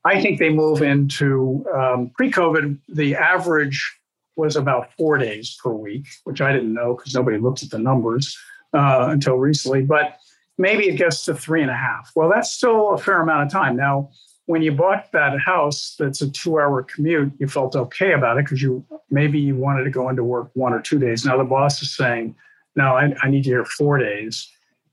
I 0.05 0.21
think 0.21 0.39
they 0.39 0.51
move 0.51 0.83
into 0.83 1.67
um, 1.75 2.13
pre-COVID. 2.17 2.79
The 2.89 3.17
average 3.17 3.99
was 4.37 4.55
about 4.55 4.93
four 4.97 5.19
days 5.19 5.59
per 5.63 5.73
week, 5.73 6.07
which 6.25 6.41
I 6.41 6.53
didn't 6.53 6.73
know 6.73 6.95
because 6.95 7.15
nobody 7.15 7.39
looked 7.39 7.63
at 7.63 7.71
the 7.71 7.79
numbers 7.79 8.39
uh, 8.77 9.09
until 9.11 9.37
recently. 9.37 9.83
But 9.83 10.19
maybe 10.59 10.89
it 10.89 10.97
gets 10.97 11.25
to 11.25 11.35
three 11.35 11.63
and 11.63 11.71
a 11.71 11.77
half. 11.77 12.13
Well, 12.15 12.29
that's 12.29 12.53
still 12.53 12.95
a 12.95 12.99
fair 12.99 13.21
amount 13.21 13.47
of 13.47 13.53
time. 13.53 13.77
Now, 13.77 14.11
when 14.47 14.63
you 14.63 14.73
bought 14.73 15.11
that 15.13 15.39
house 15.41 15.97
that's 15.99 16.23
a 16.23 16.31
two-hour 16.31 16.85
commute, 16.85 17.33
you 17.39 17.49
felt 17.49 17.75
okay 17.75 18.13
about 18.13 18.39
it 18.39 18.45
because 18.45 18.63
you 18.63 18.85
maybe 19.11 19.41
you 19.41 19.57
wanted 19.57 19.85
to 19.85 19.91
go 19.91 20.09
into 20.09 20.23
work 20.23 20.51
one 20.55 20.73
or 20.73 20.81
two 20.81 20.99
days. 20.99 21.25
Now 21.25 21.37
the 21.37 21.45
boss 21.45 21.83
is 21.83 21.97
saying, 21.97 22.37
"No, 22.77 22.97
I, 22.97 23.13
I 23.23 23.29
need 23.29 23.47
you 23.47 23.55
here 23.55 23.65
four 23.65 23.99
days." 23.99 24.49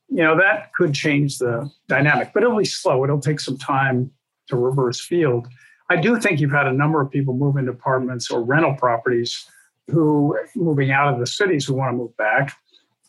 You 0.10 0.24
know 0.24 0.36
that 0.38 0.74
could 0.74 0.93
change 0.93 1.38
the 1.38 1.72
dynamic, 1.88 2.32
but 2.34 2.43
it'll 2.43 2.58
be 2.58 2.65
slow. 2.65 3.04
It'll 3.04 3.19
take 3.19 3.39
some 3.39 3.58
time 3.58 4.12
to 4.48 4.56
reverse 4.56 5.00
field. 5.00 5.48
I 5.89 5.98
do 5.98 6.19
think 6.19 6.39
you've 6.39 6.52
had 6.52 6.67
a 6.67 6.74
number 6.74 7.02
of 7.02 7.12
people 7.12 7.36
move 7.36 7.58
into 7.58 7.72
apartments 7.72 8.32
or 8.32 8.41
rental 8.41 8.74
properties 8.74 9.48
who 9.88 10.38
moving 10.56 10.91
out 10.91 11.13
of 11.13 11.19
the 11.19 11.28
cities 11.28 11.65
who 11.65 11.74
want 11.76 11.93
to 11.93 11.98
move 11.98 12.15
back. 12.17 12.56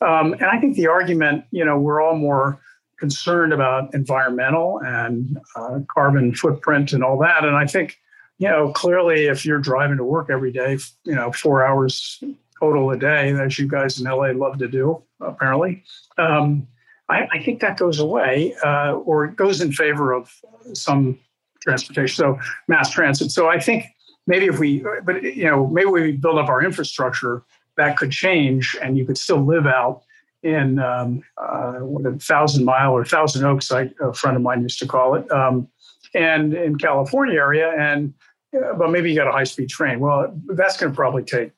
Um, 0.01 0.33
and 0.35 0.45
I 0.45 0.59
think 0.59 0.77
the 0.77 0.87
argument, 0.87 1.45
you 1.51 1.65
know, 1.65 1.79
we're 1.79 2.01
all 2.01 2.17
more 2.17 2.61
concerned 2.99 3.53
about 3.53 3.95
environmental 3.95 4.81
and 4.85 5.39
uh, 5.57 5.81
carbon 5.93 6.35
footprint 6.35 6.93
and 6.93 7.03
all 7.03 7.19
that. 7.19 7.45
And 7.45 7.57
I 7.57 7.67
think, 7.67 7.99
you 8.39 8.49
know, 8.49 8.73
clearly 8.73 9.27
if 9.27 9.45
you're 9.45 9.59
driving 9.59 9.97
to 9.99 10.05
work 10.05 10.31
every 10.31 10.53
day, 10.53 10.79
you 11.05 11.15
know, 11.15 11.33
four 11.33 11.65
hours 11.65 12.23
total 12.59 12.91
a 12.91 12.97
day, 12.97 13.31
as 13.33 13.59
you 13.59 13.69
guys 13.69 14.01
in 14.01 14.07
LA 14.07 14.31
love 14.31 14.59
to 14.59 14.69
do, 14.69 15.03
apparently, 15.21 15.83
um, 16.19 16.67
I, 17.09 17.27
I, 17.33 17.43
think 17.43 17.61
that 17.61 17.77
goes 17.77 17.99
away 17.99 18.55
uh, 18.65 18.95
or 18.95 19.27
goes 19.27 19.61
in 19.61 19.73
favor 19.73 20.13
of 20.13 20.33
some 20.73 21.19
transportation, 21.61 22.15
so 22.15 22.39
mass 22.69 22.91
transit. 22.91 23.31
So 23.31 23.49
I 23.49 23.61
think 23.61 23.85
maybe 24.27 24.47
if 24.47 24.59
we, 24.59 24.85
but 25.05 25.23
you 25.23 25.45
know, 25.45 25.67
maybe 25.67 25.91
we 25.91 26.13
build 26.13 26.39
up 26.39 26.49
our 26.49 26.63
infrastructure, 26.65 27.43
that 27.77 27.97
could 27.97 28.11
change, 28.11 28.77
and 28.83 28.97
you 28.97 29.05
could 29.05 29.19
still 29.19 29.45
live 29.45 29.67
out 29.67 30.03
in 30.43 30.79
um, 30.79 31.23
uh, 31.39 31.79
what 31.79 32.05
a 32.07 32.19
thousand 32.19 32.65
mile 32.65 32.93
or 32.93 33.05
thousand 33.05 33.45
oaks, 33.45 33.73
I, 33.73 33.91
a 34.01 34.13
friend 34.13 34.37
of 34.37 34.43
mine 34.43 34.63
used 34.63 34.79
to 34.81 34.87
call 34.87 35.15
it, 35.15 35.31
um, 35.33 35.69
and 36.15 36.55
in 36.55 36.77
California 36.77 37.39
area, 37.39 37.73
and 37.79 38.13
uh, 38.55 38.75
but 38.75 38.91
maybe 38.91 39.11
you 39.11 39.17
got 39.17 39.27
a 39.27 39.33
high 39.33 39.45
speed 39.45 39.71
train. 39.71 40.01
Well, 40.01 40.39
that's 40.49 40.77
going 40.77 40.93
to 40.93 40.97
probably 40.97 41.25
take. 41.25 41.53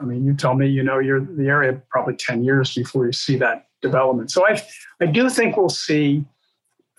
I 0.00 0.04
mean, 0.04 0.24
you 0.24 0.34
tell 0.34 0.54
me, 0.54 0.66
you 0.68 0.82
know, 0.82 0.98
you're 0.98 1.20
the 1.20 1.46
area 1.48 1.80
probably 1.90 2.14
ten 2.16 2.44
years 2.44 2.74
before 2.74 3.06
you 3.06 3.12
see 3.12 3.36
that 3.38 3.68
development. 3.82 4.30
So 4.30 4.46
I, 4.46 4.62
I 5.00 5.06
do 5.06 5.30
think 5.30 5.56
we'll 5.56 5.68
see 5.68 6.24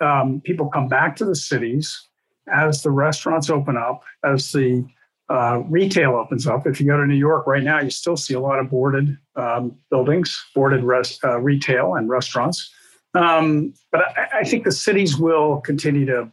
um, 0.02 0.42
people 0.42 0.68
come 0.70 0.88
back 0.88 1.16
to 1.18 1.26
the 1.26 1.36
cities 1.36 2.08
as 2.52 2.82
the 2.82 2.92
restaurants 2.92 3.50
open 3.50 3.78
up, 3.78 4.04
as 4.24 4.52
the 4.52 4.84
uh, 5.32 5.64
retail 5.70 6.16
opens 6.16 6.46
up. 6.46 6.68
If 6.68 6.82
you 6.82 6.88
go 6.88 6.98
to 6.98 7.08
New 7.08 7.16
York 7.16 7.48
right 7.48 7.64
now, 7.64 7.80
you 7.80 7.90
still 7.90 8.18
see 8.18 8.34
a 8.34 8.40
lot 8.40 8.60
of 8.60 8.70
boarded 8.70 9.18
um, 9.38 9.78
buildings, 9.90 10.38
boarded 10.54 10.84
rest, 10.84 11.24
uh, 11.24 11.40
retail 11.40 11.96
and 11.96 12.10
restaurants. 12.10 12.70
Um, 13.14 13.74
but 13.94 14.02
I, 14.18 14.40
I, 14.40 14.44
think 14.44 14.66
the 14.66 14.74
cities 14.74 15.18
will 15.18 15.62
continue 15.62 16.06
to 16.06 16.30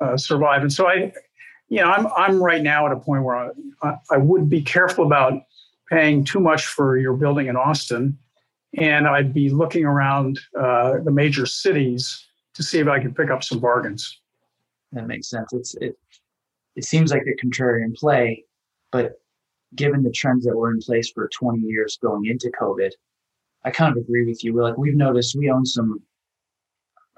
uh, 0.00 0.16
survive. 0.16 0.62
And 0.62 0.72
so 0.72 0.88
I, 0.88 1.12
you 1.68 1.80
know, 1.80 1.90
I'm 1.90 2.06
I'm 2.16 2.42
right 2.42 2.62
now 2.62 2.86
at 2.86 2.92
a 2.92 2.96
point 2.96 3.24
where 3.24 3.52
I, 3.82 3.94
I 4.12 4.16
would 4.16 4.48
be 4.48 4.62
careful 4.62 5.04
about 5.04 5.42
paying 5.90 6.22
too 6.22 6.40
much 6.40 6.66
for 6.66 6.96
your 6.96 7.14
building 7.14 7.48
in 7.48 7.56
Austin, 7.56 8.16
and 8.78 9.08
I'd 9.08 9.34
be 9.34 9.50
looking 9.50 9.84
around 9.84 10.38
uh, 10.58 10.98
the 11.04 11.10
major 11.10 11.46
cities 11.46 12.26
to 12.54 12.62
see 12.62 12.78
if 12.78 12.86
I 12.86 13.00
could 13.00 13.16
pick 13.16 13.30
up 13.30 13.42
some 13.42 13.58
bargains. 13.58 14.20
That 14.92 15.08
makes 15.08 15.30
sense. 15.30 15.52
It's 15.52 15.74
it. 15.76 15.96
It 16.76 16.84
seems 16.84 17.10
like 17.10 17.22
a 17.22 17.44
contrarian 17.44 17.96
play, 17.96 18.44
but 18.92 19.12
given 19.74 20.02
the 20.02 20.10
trends 20.10 20.44
that 20.44 20.56
were 20.56 20.70
in 20.70 20.78
place 20.78 21.10
for 21.10 21.28
20 21.28 21.60
years 21.60 21.98
going 22.00 22.26
into 22.26 22.52
COVID, 22.60 22.90
I 23.64 23.70
kind 23.70 23.96
of 23.96 24.02
agree 24.02 24.26
with 24.26 24.44
you. 24.44 24.54
We're 24.54 24.62
like 24.62 24.76
we've 24.76 24.94
noticed 24.94 25.34
we 25.36 25.50
own 25.50 25.66
some 25.66 26.02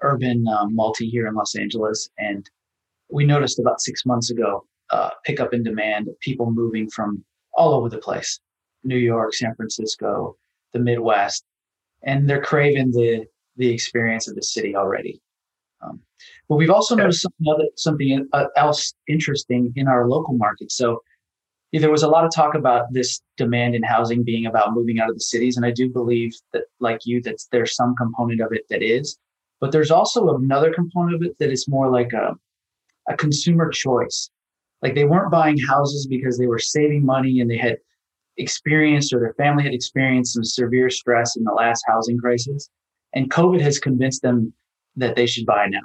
urban 0.03 0.47
um, 0.49 0.75
multi 0.75 1.09
here 1.09 1.27
in 1.27 1.35
Los 1.35 1.57
Angeles, 1.57 2.09
and 2.19 2.49
we 3.11 3.27
noticed 3.27 3.59
about 3.59 3.81
six 3.81 4.07
months 4.07 4.31
ago 4.31 4.65
uh, 4.91 5.11
pickup 5.25 5.53
in 5.53 5.63
demand, 5.63 6.09
of 6.09 6.19
people 6.21 6.51
moving 6.51 6.89
from 6.89 7.25
all 7.53 7.75
over 7.75 7.89
the 7.89 7.99
place, 7.99 8.41
New 8.85 8.97
York, 8.97 9.35
San 9.35 9.55
Francisco, 9.57 10.37
the 10.73 10.79
Midwest, 10.79 11.45
and 12.03 12.29
they're 12.29 12.43
craving 12.43 12.93
the 12.93 13.27
the 13.57 13.69
experience 13.69 14.29
of 14.29 14.37
the 14.37 14.43
city 14.43 14.77
already. 14.77 15.21
But 16.49 16.57
we've 16.57 16.71
also 16.71 16.95
noticed 16.95 17.23
something, 17.23 17.47
other, 17.53 17.65
something 17.77 18.29
uh, 18.33 18.47
else 18.57 18.95
interesting 19.07 19.73
in 19.77 19.87
our 19.87 20.09
local 20.09 20.35
market. 20.35 20.73
So 20.73 21.03
there 21.73 21.91
was 21.91 22.03
a 22.03 22.09
lot 22.09 22.25
of 22.25 22.31
talk 22.35 22.55
about 22.55 22.87
this 22.93 23.21
demand 23.37 23.75
in 23.75 23.83
housing 23.83 24.25
being 24.25 24.47
about 24.47 24.73
moving 24.73 24.99
out 24.99 25.11
of 25.11 25.17
the 25.17 25.21
cities, 25.21 25.57
and 25.57 25.67
I 25.67 25.71
do 25.71 25.91
believe 25.91 26.33
that, 26.55 26.65
like 26.81 27.01
you, 27.05 27.21
that 27.23 27.37
there's 27.53 27.77
some 27.77 27.95
component 27.97 28.41
of 28.41 28.53
it 28.53 28.63
that 28.71 28.83
is. 28.83 29.19
But 29.61 29.73
there's 29.73 29.91
also 29.91 30.37
another 30.37 30.73
component 30.73 31.17
of 31.17 31.23
it 31.23 31.39
that 31.39 31.51
is 31.51 31.69
more 31.69 31.91
like 31.91 32.13
a, 32.13 32.35
a 33.09 33.17
consumer 33.17 33.69
choice. 33.69 34.31
Like 34.81 34.95
they 34.95 35.05
weren't 35.05 35.33
buying 35.33 35.59
houses 35.59 36.07
because 36.07 36.39
they 36.39 36.47
were 36.47 36.61
saving 36.61 37.05
money 37.05 37.41
and 37.41 37.51
they 37.51 37.59
had 37.59 37.79
experienced 38.37 39.13
or 39.13 39.19
their 39.21 39.35
family 39.35 39.65
had 39.65 39.75
experienced 39.75 40.35
some 40.35 40.45
severe 40.45 40.89
stress 40.89 41.37
in 41.37 41.43
the 41.43 41.53
last 41.53 41.83
housing 41.89 42.19
crisis. 42.19 42.71
And 43.15 43.31
COVID 43.31 43.61
has 43.61 43.79
convinced 43.79 44.23
them 44.23 44.53
that 44.97 45.17
they 45.17 45.27
should 45.27 45.45
buy 45.45 45.67
now. 45.67 45.81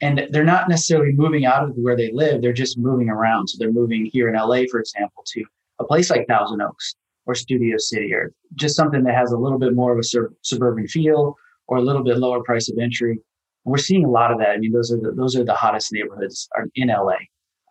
And 0.00 0.28
they're 0.30 0.44
not 0.44 0.68
necessarily 0.68 1.12
moving 1.12 1.46
out 1.46 1.64
of 1.64 1.70
where 1.76 1.96
they 1.96 2.12
live, 2.12 2.42
they're 2.42 2.52
just 2.52 2.78
moving 2.78 3.08
around. 3.08 3.48
So 3.48 3.56
they're 3.58 3.72
moving 3.72 4.10
here 4.12 4.28
in 4.28 4.34
LA, 4.34 4.62
for 4.70 4.78
example, 4.78 5.24
to 5.28 5.44
a 5.78 5.84
place 5.84 6.10
like 6.10 6.26
Thousand 6.28 6.60
Oaks 6.60 6.94
or 7.24 7.34
Studio 7.34 7.76
City 7.78 8.12
or 8.12 8.32
just 8.54 8.76
something 8.76 9.02
that 9.04 9.14
has 9.14 9.32
a 9.32 9.38
little 9.38 9.58
bit 9.58 9.74
more 9.74 9.92
of 9.92 9.98
a 9.98 10.02
sur- 10.02 10.32
suburban 10.42 10.86
feel 10.86 11.34
or 11.66 11.78
a 11.78 11.82
little 11.82 12.04
bit 12.04 12.18
lower 12.18 12.42
price 12.42 12.68
of 12.70 12.78
entry. 12.78 13.18
We're 13.64 13.78
seeing 13.78 14.04
a 14.04 14.10
lot 14.10 14.30
of 14.30 14.38
that. 14.38 14.50
I 14.50 14.58
mean, 14.58 14.72
those 14.72 14.92
are 14.92 15.00
the, 15.00 15.12
those 15.12 15.34
are 15.34 15.44
the 15.44 15.54
hottest 15.54 15.92
neighborhoods 15.92 16.48
in 16.74 16.88
LA. 16.88 17.16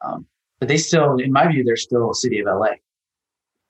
Um, 0.03 0.25
but 0.59 0.67
they 0.67 0.77
still, 0.77 1.17
in 1.17 1.31
my 1.31 1.47
view, 1.47 1.63
they're 1.63 1.77
still 1.77 2.09
a 2.09 2.15
city 2.15 2.39
of 2.39 2.47
LA 2.47 2.73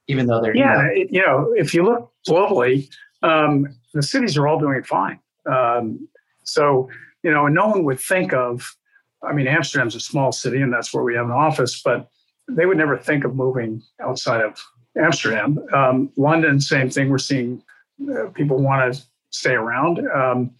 even 0.07 0.27
though 0.27 0.41
they're 0.41 0.55
yeah. 0.55 0.89
You 0.93 1.05
know, 1.05 1.09
you 1.09 1.25
know 1.25 1.53
if 1.55 1.73
you 1.73 1.83
look 1.83 2.11
globally, 2.27 2.89
um, 3.23 3.67
the 3.93 4.03
cities 4.03 4.37
are 4.37 4.47
all 4.47 4.59
doing 4.59 4.83
fine. 4.83 5.19
Um, 5.51 6.07
so 6.43 6.89
you 7.25 7.31
know, 7.31 7.47
and 7.47 7.55
no 7.55 7.67
one 7.67 7.83
would 7.83 7.99
think 7.99 8.33
of. 8.33 8.77
I 9.23 9.33
mean, 9.33 9.47
Amsterdam's 9.47 9.95
a 9.95 9.99
small 9.99 10.31
city, 10.31 10.61
and 10.61 10.71
that's 10.71 10.93
where 10.93 11.03
we 11.03 11.15
have 11.15 11.25
an 11.25 11.31
office, 11.31 11.81
but 11.81 12.07
they 12.47 12.67
would 12.67 12.77
never 12.77 12.99
think 12.99 13.23
of 13.23 13.35
moving 13.35 13.81
outside 13.99 14.41
of 14.41 14.63
Amsterdam. 14.95 15.57
Um, 15.73 16.11
London, 16.17 16.61
same 16.61 16.91
thing. 16.91 17.09
We're 17.09 17.17
seeing 17.17 17.63
uh, 18.11 18.27
people 18.35 18.61
want 18.61 18.93
to 18.93 19.01
stay 19.31 19.53
around. 19.53 20.07
Um, 20.13 20.51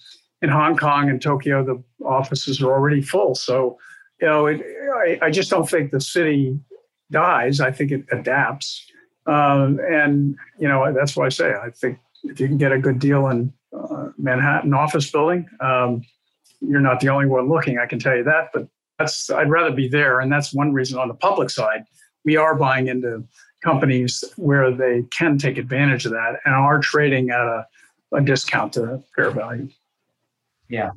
in 0.41 0.49
Hong 0.49 0.75
Kong 0.75 1.08
and 1.08 1.21
Tokyo, 1.21 1.63
the 1.63 1.84
offices 2.04 2.60
are 2.63 2.73
already 2.73 3.04
full. 3.04 3.36
So, 3.36 3.78
you 4.19 4.28
know, 4.28 4.47
it, 4.47 4.63
I, 4.95 5.19
I, 5.28 5.30
just 5.30 5.51
don't 5.51 5.69
think 5.69 5.91
the 5.91 6.01
city 6.01 6.60
dies. 7.12 7.62
I 7.62 7.71
think 7.71 7.91
it 7.91 8.06
adapts. 8.12 8.84
Um, 9.28 9.80
and 9.88 10.36
you 10.60 10.67
know 10.67 10.91
that's 10.93 11.15
why 11.15 11.25
I 11.25 11.30
say 11.30 11.51
I 11.51 11.69
think 11.69 11.97
if 12.23 12.39
you 12.39 12.47
can 12.47 12.58
get 12.58 12.71
a 12.71 12.80
good 12.80 12.99
deal 12.99 13.28
in 13.28 13.54
uh, 13.75 14.10
Manhattan 14.17 14.73
office 14.73 15.10
building, 15.12 15.47
um, 15.60 16.04
you're 16.61 16.81
not 16.81 16.99
the 16.99 17.09
only 17.09 17.25
one 17.25 17.49
looking. 17.49 17.79
I 17.79 17.85
can 17.85 17.99
tell 17.99 18.15
you 18.15 18.23
that. 18.23 18.49
But 18.53 18.67
that's 18.99 19.29
I'd 19.29 19.49
rather 19.49 19.71
be 19.71 19.87
there, 19.87 20.19
and 20.19 20.31
that's 20.31 20.53
one 20.53 20.73
reason 20.73 20.97
on 20.99 21.07
the 21.07 21.13
public 21.13 21.49
side 21.49 21.85
we 22.25 22.35
are 22.35 22.55
buying 22.55 22.87
into 22.87 23.23
companies 23.63 24.23
where 24.35 24.71
they 24.71 25.03
can 25.11 25.37
take 25.37 25.57
advantage 25.57 26.05
of 26.05 26.11
that 26.11 26.39
and 26.43 26.53
are 26.53 26.79
trading 26.79 27.29
at 27.29 27.39
a, 27.39 27.65
a 28.13 28.21
discount 28.21 28.73
to 28.73 29.01
fair 29.15 29.31
value. 29.31 29.69
Yeah. 30.67 30.89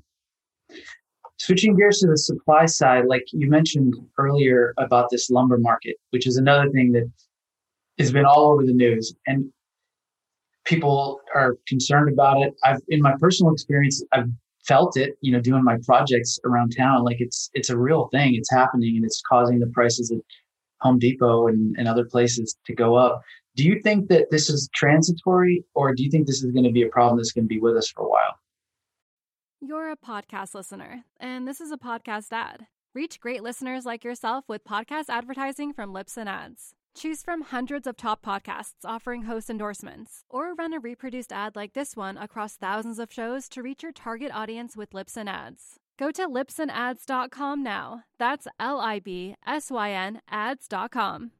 Switching 1.39 1.77
gears 1.77 1.99
to 1.99 2.09
the 2.09 2.19
supply 2.19 2.67
side, 2.67 3.05
like 3.07 3.25
you 3.33 3.49
mentioned 3.49 3.95
earlier 4.19 4.75
about 4.79 5.09
this 5.11 5.31
lumber 5.31 5.59
market, 5.59 5.97
which 6.11 6.27
is 6.27 6.37
another 6.37 6.69
thing 6.71 6.93
that 6.93 7.09
has 7.99 8.11
been 8.11 8.25
all 8.25 8.53
over 8.53 8.65
the 8.65 8.73
news 8.73 9.15
and 9.27 9.51
people 10.65 11.21
are 11.35 11.57
concerned 11.67 12.13
about 12.13 12.43
it. 12.43 12.55
I've 12.65 12.81
in 12.89 13.01
my 13.01 13.15
personal 13.19 13.53
experience, 13.53 14.03
I've 14.13 14.29
felt 14.69 14.97
it, 14.97 15.17
you 15.23 15.33
know, 15.33 15.41
doing 15.41 15.65
my 15.65 15.79
projects 15.85 16.39
around 16.45 16.77
town. 16.77 17.05
Like 17.05 17.17
it's 17.21 17.51
it's 17.55 17.71
a 17.71 17.79
real 17.79 18.09
thing. 18.13 18.35
It's 18.35 18.53
happening 18.53 18.97
and 18.97 19.05
it's 19.05 19.23
causing 19.29 19.59
the 19.59 19.67
prices 19.67 20.13
at 20.13 20.19
Home 20.81 20.99
Depot 20.99 21.49
and, 21.49 21.75
and 21.79 21.89
other 21.89 22.05
places 22.05 22.55
to 22.67 22.75
go 22.75 22.95
up. 22.95 23.23
Do 23.57 23.65
you 23.65 23.81
think 23.83 24.09
that 24.11 24.31
this 24.31 24.49
is 24.49 24.69
transitory 24.75 25.65
or 25.75 25.95
do 25.95 26.05
you 26.05 26.11
think 26.11 26.27
this 26.27 26.45
is 26.45 26.53
going 26.53 26.65
to 26.65 26.71
be 26.71 26.83
a 26.83 26.89
problem 26.89 27.17
that's 27.17 27.33
going 27.33 27.47
to 27.47 27.49
be 27.49 27.59
with 27.59 27.77
us 27.77 27.89
for 27.89 28.05
a 28.05 28.09
while? 28.09 28.39
You're 29.61 29.91
a 29.91 29.97
podcast 29.97 30.55
listener, 30.55 31.03
and 31.19 31.49
this 31.49 31.61
is 31.61 31.73
a 31.73 31.77
podcast 31.77 32.29
ad. 32.31 32.69
Reach 32.95 33.19
great 33.19 33.43
listeners 33.43 33.85
like 33.85 34.05
yourself 34.05 34.45
with 34.49 34.63
podcast 34.65 35.07
advertising 35.09 35.73
from 35.73 35.93
Libsyn 35.93 36.27
Ads. 36.27 36.75
Choose 36.95 37.23
from 37.23 37.43
hundreds 37.43 37.87
of 37.87 37.97
top 37.97 38.25
podcasts 38.25 38.85
offering 38.85 39.23
host 39.23 39.49
endorsements, 39.49 40.25
or 40.29 40.55
run 40.55 40.73
a 40.73 40.81
reproduced 40.81 41.33
ad 41.33 41.55
like 41.55 41.73
this 41.73 41.97
one 41.97 42.17
across 42.17 42.57
thousands 42.57 42.99
of 42.99 43.13
shows 43.13 43.49
to 43.51 43.63
reach 43.63 43.83
your 43.83 43.93
target 43.93 44.31
audience 44.35 44.77
with 44.77 44.91
Libsyn 44.91 45.29
Ads. 45.29 45.79
Go 45.99 46.11
to 46.13 46.29
libsynads.com 46.29 47.63
now. 47.63 48.05
That's 48.19 48.47
L 48.61 48.81
I 48.81 49.01
B 49.01 49.35
S 49.47 49.71
Y 49.71 49.91
N 49.91 50.21
ads.com. 50.31 51.33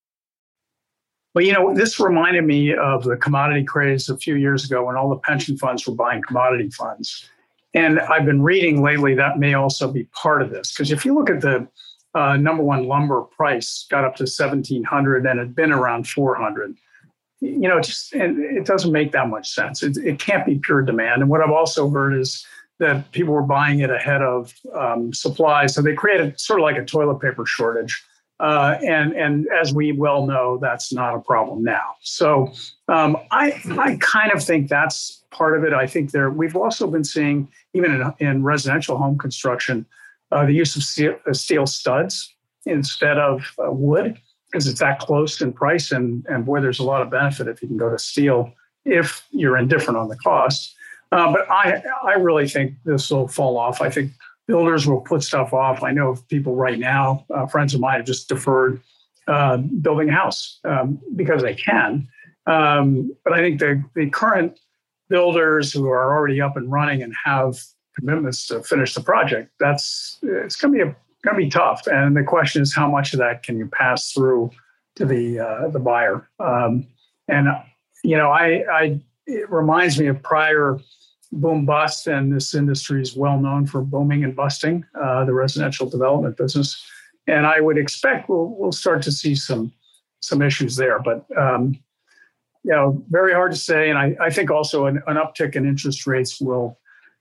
Well, 1.35 1.45
you 1.45 1.53
know, 1.53 1.75
this 1.75 2.01
reminded 2.01 2.45
me 2.45 2.75
of 2.75 3.05
the 3.05 3.17
commodity 3.17 3.63
craze 3.63 4.09
a 4.09 4.17
few 4.17 4.35
years 4.35 4.65
ago 4.65 4.85
when 4.85 4.97
all 4.97 5.09
the 5.09 5.19
pension 5.19 5.57
funds 5.57 5.87
were 5.87 5.95
buying 5.95 6.23
commodity 6.23 6.71
funds. 6.71 7.31
And 7.75 8.01
I've 8.01 8.25
been 8.25 8.43
reading 8.43 8.83
lately 8.83 9.15
that 9.15 9.39
may 9.39 9.55
also 9.55 9.93
be 9.93 10.05
part 10.05 10.43
of 10.43 10.51
this. 10.51 10.73
Because 10.73 10.91
if 10.91 11.05
you 11.05 11.15
look 11.15 11.31
at 11.31 11.41
the 11.41 11.69
uh, 12.15 12.37
number 12.37 12.63
one 12.63 12.87
lumber 12.87 13.23
price, 13.23 13.87
got 13.91 14.05
up 14.05 14.17
to 14.17 14.23
1700 14.23 15.27
and 15.27 15.39
had 15.39 15.55
been 15.55 15.73
around 15.73 16.09
400. 16.09 16.77
You 17.41 17.69
know, 17.69 17.81
just 17.81 18.13
and 18.15 18.39
it 18.41 18.67
doesn't 18.67 18.91
make 18.91 19.13
that 19.13 19.29
much 19.29 19.49
sense. 19.49 19.83
It, 19.83 19.97
it 19.99 20.19
can't 20.19 20.45
be 20.45 20.59
pure 20.59 20.83
demand. 20.83 21.23
And 21.23 21.31
what 21.31 21.41
I've 21.41 21.53
also 21.53 21.89
heard 21.89 22.19
is 22.19 22.45
that 22.79 23.11
people 23.13 23.35
were 23.35 23.43
buying 23.43 23.81
it 23.81 23.91
ahead 23.91 24.23
of 24.23 24.53
um, 24.75 25.13
supply. 25.13 25.67
So 25.67 25.83
they 25.83 25.95
created 25.95 26.41
sort 26.41 26.61
of 26.61 26.65
like 26.65 26.77
a 26.77 26.85
toilet 26.85 27.21
paper 27.21 27.47
shortage. 27.47 28.03
Uh, 28.41 28.79
and 28.85 29.13
and 29.15 29.49
as 29.61 29.75
we 29.75 29.93
well 29.93 30.27
know, 30.27 30.59
that's 30.61 30.93
not 30.93 31.15
a 31.15 31.19
problem 31.19 31.65
now. 31.65 31.95
So 32.03 32.53
um, 32.87 33.17
I 33.33 33.61
I 33.79 33.99
kind 34.01 34.33
of 34.33 34.43
think 34.43 34.69
that's 34.69 35.25
part 35.31 35.57
of 35.57 35.65
it. 35.65 35.73
I 35.73 35.87
think 35.89 36.13
there 36.13 36.31
we've 36.31 36.55
also 36.55 36.87
been 36.87 37.03
seeing 37.03 37.49
even 37.75 38.01
in, 38.01 38.27
in 38.27 38.45
residential 38.45 38.97
home 38.97 39.19
construction 39.19 39.87
uh, 40.33 40.47
the 40.47 40.53
use 40.53 40.77
of 40.77 40.83
steel, 40.83 41.17
uh, 41.29 41.33
steel, 41.33 41.67
studs 41.67 42.35
instead 42.67 43.19
of 43.19 43.43
uh, 43.59 43.71
wood 43.71 44.19
because 44.51 44.67
it's 44.67 44.81
that 44.81 44.99
close 44.99 45.41
in 45.41 45.53
price 45.53 45.93
and 45.93 46.25
and 46.29 46.45
boy, 46.45 46.61
there's 46.61 46.81
a 46.81 46.85
lot 46.85 47.03
of 47.03 47.11
benefit 47.11 47.49
if 47.49 47.63
you 47.63 47.69
can 47.69 47.77
go 47.77 47.91
to 47.91 47.99
steel 47.99 48.53
if 48.85 49.27
you're 49.31 49.57
indifferent 49.57 49.99
on 49.99 50.09
the 50.09 50.17
cost. 50.17 50.75
Uh, 51.13 51.33
but 51.33 51.51
I 51.51 51.83
I 52.05 52.15
really 52.15 52.49
think 52.49 52.75
this 52.85 53.11
will 53.11 53.29
fall 53.29 53.57
off. 53.57 53.81
I 53.81 53.91
think 53.91 54.13
builders 54.47 54.87
will 54.87 55.03
put 55.03 55.23
stuff 55.23 55.53
off. 55.53 55.83
I 55.83 55.93
know 55.93 56.17
people 56.29 56.57
right 56.57 56.79
now, 56.79 57.25
uh, 57.33 57.47
friends 57.47 57.75
of 57.75 57.81
mine 57.81 57.99
have 57.99 58.07
just 58.07 58.29
deferred 58.29 58.81
uh, 59.29 59.59
building 59.59 60.09
a 60.09 60.13
house 60.13 60.59
um, 60.65 60.99
because 61.15 61.43
they 61.43 61.55
can. 61.55 62.09
Um, 62.47 63.15
but 63.25 63.35
I 63.35 63.39
think 63.39 63.61
the, 63.61 63.85
the 63.95 64.09
current 64.09 64.59
builders 65.11 65.73
who 65.73 65.87
are 65.89 66.17
already 66.17 66.41
up 66.41 66.57
and 66.57 66.73
running 66.73 67.03
and 67.03 67.15
have 67.25 67.59
commitments 67.99 68.47
to 68.47 68.63
finish 68.63 68.95
the 68.95 69.01
project, 69.01 69.53
that's 69.59 70.19
it's 70.23 70.57
going 70.57 70.73
to 70.73 70.85
be 70.85 70.91
a, 70.91 70.97
going 71.25 71.37
to 71.37 71.45
be 71.45 71.51
tough. 71.51 71.87
And 71.87 72.17
the 72.17 72.23
question 72.23 72.63
is, 72.63 72.75
how 72.75 72.89
much 72.91 73.13
of 73.13 73.19
that 73.19 73.43
can 73.43 73.59
you 73.59 73.67
pass 73.67 74.13
through 74.13 74.51
to 74.97 75.05
the 75.05 75.41
uh, 75.41 75.69
the 75.69 75.79
buyer? 75.79 76.29
Um, 76.39 76.87
and 77.29 77.49
you 78.05 78.17
know, 78.17 78.31
I, 78.31 78.65
I 78.73 79.01
it 79.27 79.51
reminds 79.51 79.99
me 79.99 80.07
of 80.07 80.23
prior 80.23 80.79
boom 81.33 81.67
bust, 81.67 82.07
and 82.07 82.33
this 82.35 82.55
industry 82.55 83.03
is 83.03 83.17
well 83.17 83.39
known 83.39 83.67
for 83.67 83.83
booming 83.83 84.25
and 84.25 84.35
busting 84.35 84.85
uh, 85.01 85.25
the 85.25 85.35
residential 85.35 85.89
development 85.89 86.37
business. 86.37 86.83
And 87.27 87.47
I 87.47 87.61
would 87.61 87.79
expect 87.79 88.29
we'll 88.29 88.55
we'll 88.59 88.73
start 88.73 89.03
to 89.03 89.13
see 89.13 89.35
some 89.35 89.73
some 90.21 90.43
issues 90.43 90.77
there, 90.77 90.99
but 90.99 91.25
um, 91.37 91.79
know, 92.75 93.03
very 93.11 93.33
hard 93.33 93.53
to 93.53 93.59
say. 93.59 93.89
And 93.91 93.99
I, 93.99 94.17
I 94.21 94.31
think 94.31 94.51
also 94.51 94.87
an, 94.87 95.03
an 95.07 95.17
uptick 95.17 95.57
in 95.57 95.67
interest 95.67 96.07
rates 96.07 96.41
will 96.41 96.79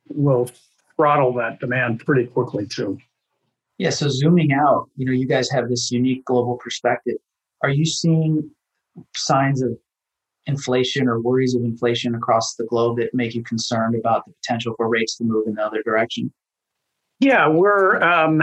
will 0.10 0.50
throttle 0.96 1.34
that 1.34 1.60
demand 1.60 2.04
pretty 2.06 2.26
quickly 2.28 2.66
too. 2.66 2.98
Yeah. 3.78 3.92
So 3.92 4.10
zooming 4.10 4.52
out, 4.52 4.90
you 4.96 5.06
know, 5.06 5.12
you 5.12 5.28
guys 5.28 5.50
have 5.52 5.70
this 5.70 5.92
unique 5.92 6.26
global 6.26 6.58
perspective. 6.58 7.18
Are 7.62 7.70
you 7.70 7.86
seeing 7.86 8.50
signs 9.16 9.62
of 9.62 9.78
inflation 10.48 11.08
or 11.08 11.20
worries 11.20 11.54
of 11.54 11.64
inflation 11.64 12.16
across 12.16 12.56
the 12.56 12.66
globe 12.66 12.98
that 12.98 13.14
make 13.14 13.36
you 13.36 13.44
concerned 13.44 13.96
about 13.96 14.26
the 14.26 14.34
potential 14.34 14.74
for 14.78 14.88
rates 14.88 15.18
to 15.18 15.24
move 15.24 15.48
in 15.48 15.56
the 15.56 15.62
other 15.62 15.84
direction? 15.84 16.34
Yeah, 17.20 17.48
we're 17.48 18.02
um, 18.02 18.42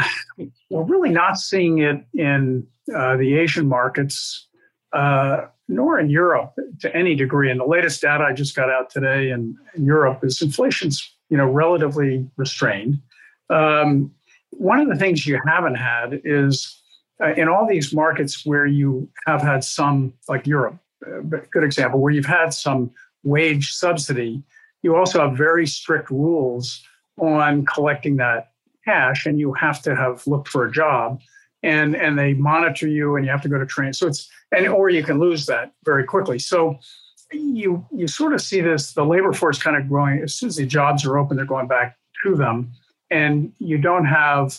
we're 0.70 0.84
really 0.84 1.10
not 1.10 1.38
seeing 1.38 1.78
it 1.78 2.04
in 2.12 2.66
uh, 2.94 3.16
the 3.16 3.36
Asian 3.38 3.68
markets, 3.68 4.48
uh, 4.92 5.46
nor 5.68 5.98
in 5.98 6.10
Europe 6.10 6.54
to 6.80 6.94
any 6.94 7.14
degree. 7.14 7.50
And 7.50 7.60
the 7.60 7.66
latest 7.66 8.02
data 8.02 8.24
I 8.24 8.32
just 8.32 8.56
got 8.56 8.70
out 8.70 8.90
today 8.90 9.30
in, 9.30 9.56
in 9.76 9.84
Europe 9.84 10.24
is 10.24 10.42
inflation's 10.42 11.14
you 11.30 11.36
know 11.36 11.46
relatively 11.46 12.28
restrained. 12.36 13.00
Um, 13.50 14.12
one 14.50 14.80
of 14.80 14.88
the 14.88 14.96
things 14.96 15.26
you 15.26 15.40
haven't 15.46 15.74
had 15.74 16.20
is 16.24 16.80
uh, 17.22 17.32
in 17.34 17.48
all 17.48 17.66
these 17.66 17.92
markets 17.92 18.44
where 18.44 18.66
you 18.66 19.08
have 19.26 19.42
had 19.42 19.62
some, 19.62 20.12
like 20.28 20.46
Europe, 20.46 20.78
good 21.50 21.64
example, 21.64 22.00
where 22.00 22.12
you've 22.12 22.26
had 22.26 22.52
some 22.52 22.90
wage 23.22 23.72
subsidy, 23.72 24.42
you 24.82 24.96
also 24.96 25.20
have 25.20 25.36
very 25.36 25.66
strict 25.66 26.10
rules 26.10 26.82
on 27.18 27.64
collecting 27.66 28.16
that 28.16 28.52
cash, 28.84 29.26
and 29.26 29.38
you 29.38 29.52
have 29.54 29.80
to 29.82 29.94
have 29.96 30.26
looked 30.26 30.48
for 30.48 30.66
a 30.66 30.72
job, 30.72 31.20
and 31.62 31.96
and 31.96 32.18
they 32.18 32.34
monitor 32.34 32.86
you, 32.86 33.16
and 33.16 33.24
you 33.24 33.30
have 33.30 33.42
to 33.42 33.48
go 33.48 33.58
to 33.58 33.66
train. 33.66 33.92
So 33.92 34.08
it's 34.08 34.28
and 34.52 34.66
or 34.68 34.90
you 34.90 35.02
can 35.02 35.18
lose 35.18 35.46
that 35.46 35.72
very 35.84 36.04
quickly. 36.04 36.38
So 36.38 36.78
you 37.38 37.86
you 37.92 38.06
sort 38.08 38.32
of 38.32 38.40
see 38.40 38.60
this 38.60 38.92
the 38.92 39.04
labor 39.04 39.32
force 39.32 39.62
kind 39.62 39.76
of 39.76 39.88
growing 39.88 40.22
as 40.22 40.34
soon 40.34 40.48
as 40.48 40.56
the 40.56 40.66
jobs 40.66 41.04
are 41.04 41.18
open, 41.18 41.36
they're 41.36 41.46
going 41.46 41.68
back 41.68 41.96
to 42.24 42.34
them, 42.34 42.72
and 43.10 43.52
you 43.58 43.78
don't 43.78 44.06
have 44.06 44.58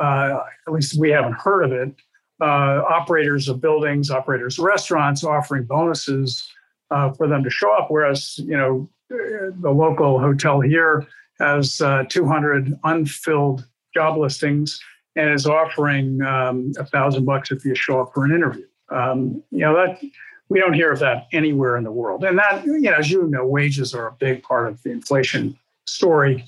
uh, 0.00 0.40
at 0.66 0.72
least 0.72 0.98
we 0.98 1.10
haven't 1.10 1.34
heard 1.34 1.64
of 1.64 1.72
it 1.72 1.94
uh, 2.40 2.82
operators 2.88 3.48
of 3.48 3.60
buildings, 3.60 4.10
operators 4.10 4.58
of 4.58 4.64
restaurants 4.64 5.24
offering 5.24 5.64
bonuses 5.64 6.48
uh, 6.90 7.12
for 7.12 7.26
them 7.26 7.42
to 7.42 7.50
show 7.50 7.72
up. 7.76 7.86
Whereas, 7.90 8.38
you 8.38 8.56
know, 8.56 8.88
the 9.08 9.70
local 9.70 10.18
hotel 10.18 10.60
here 10.60 11.06
has 11.40 11.80
uh, 11.80 12.04
200 12.08 12.78
unfilled 12.84 13.66
job 13.94 14.18
listings 14.18 14.78
and 15.16 15.32
is 15.32 15.46
offering 15.46 16.20
um, 16.22 16.72
a 16.78 16.84
thousand 16.84 17.24
bucks 17.24 17.50
if 17.50 17.64
you 17.64 17.74
show 17.74 18.00
up 18.00 18.12
for 18.14 18.24
an 18.24 18.34
interview. 18.34 18.66
Um, 18.90 19.42
you 19.50 19.60
know 19.60 19.74
that 19.74 20.00
we 20.48 20.60
don't 20.60 20.72
hear 20.72 20.92
of 20.92 20.98
that 21.00 21.26
anywhere 21.32 21.76
in 21.76 21.84
the 21.84 21.92
world, 21.92 22.24
and 22.24 22.38
that 22.38 22.64
you 22.64 22.80
know, 22.80 22.94
as 22.94 23.10
you 23.10 23.26
know, 23.26 23.46
wages 23.46 23.94
are 23.94 24.08
a 24.08 24.12
big 24.12 24.42
part 24.42 24.68
of 24.68 24.82
the 24.82 24.90
inflation 24.90 25.58
story, 25.86 26.44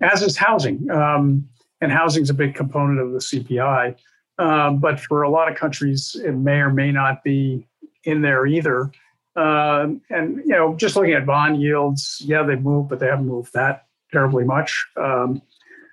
as 0.00 0.22
is 0.22 0.36
housing. 0.36 0.90
Um, 0.90 1.48
and 1.80 1.90
housing 1.90 2.22
is 2.22 2.30
a 2.30 2.34
big 2.34 2.54
component 2.54 3.00
of 3.00 3.12
the 3.12 3.18
CPI. 3.18 3.96
Um, 4.38 4.78
but 4.78 5.00
for 5.00 5.22
a 5.22 5.30
lot 5.30 5.50
of 5.50 5.56
countries, 5.56 6.16
it 6.24 6.32
may 6.32 6.58
or 6.60 6.70
may 6.70 6.92
not 6.92 7.22
be 7.24 7.66
in 8.04 8.22
there 8.22 8.46
either. 8.46 8.90
Um, 9.36 10.00
and 10.10 10.38
you 10.38 10.52
know, 10.52 10.74
just 10.74 10.96
looking 10.96 11.12
at 11.12 11.26
bond 11.26 11.60
yields, 11.60 12.22
yeah, 12.24 12.42
they've 12.42 12.60
moved, 12.60 12.88
but 12.88 13.00
they 13.00 13.06
haven't 13.06 13.26
moved 13.26 13.52
that 13.54 13.86
terribly 14.12 14.44
much. 14.44 14.86
Um, 14.96 15.42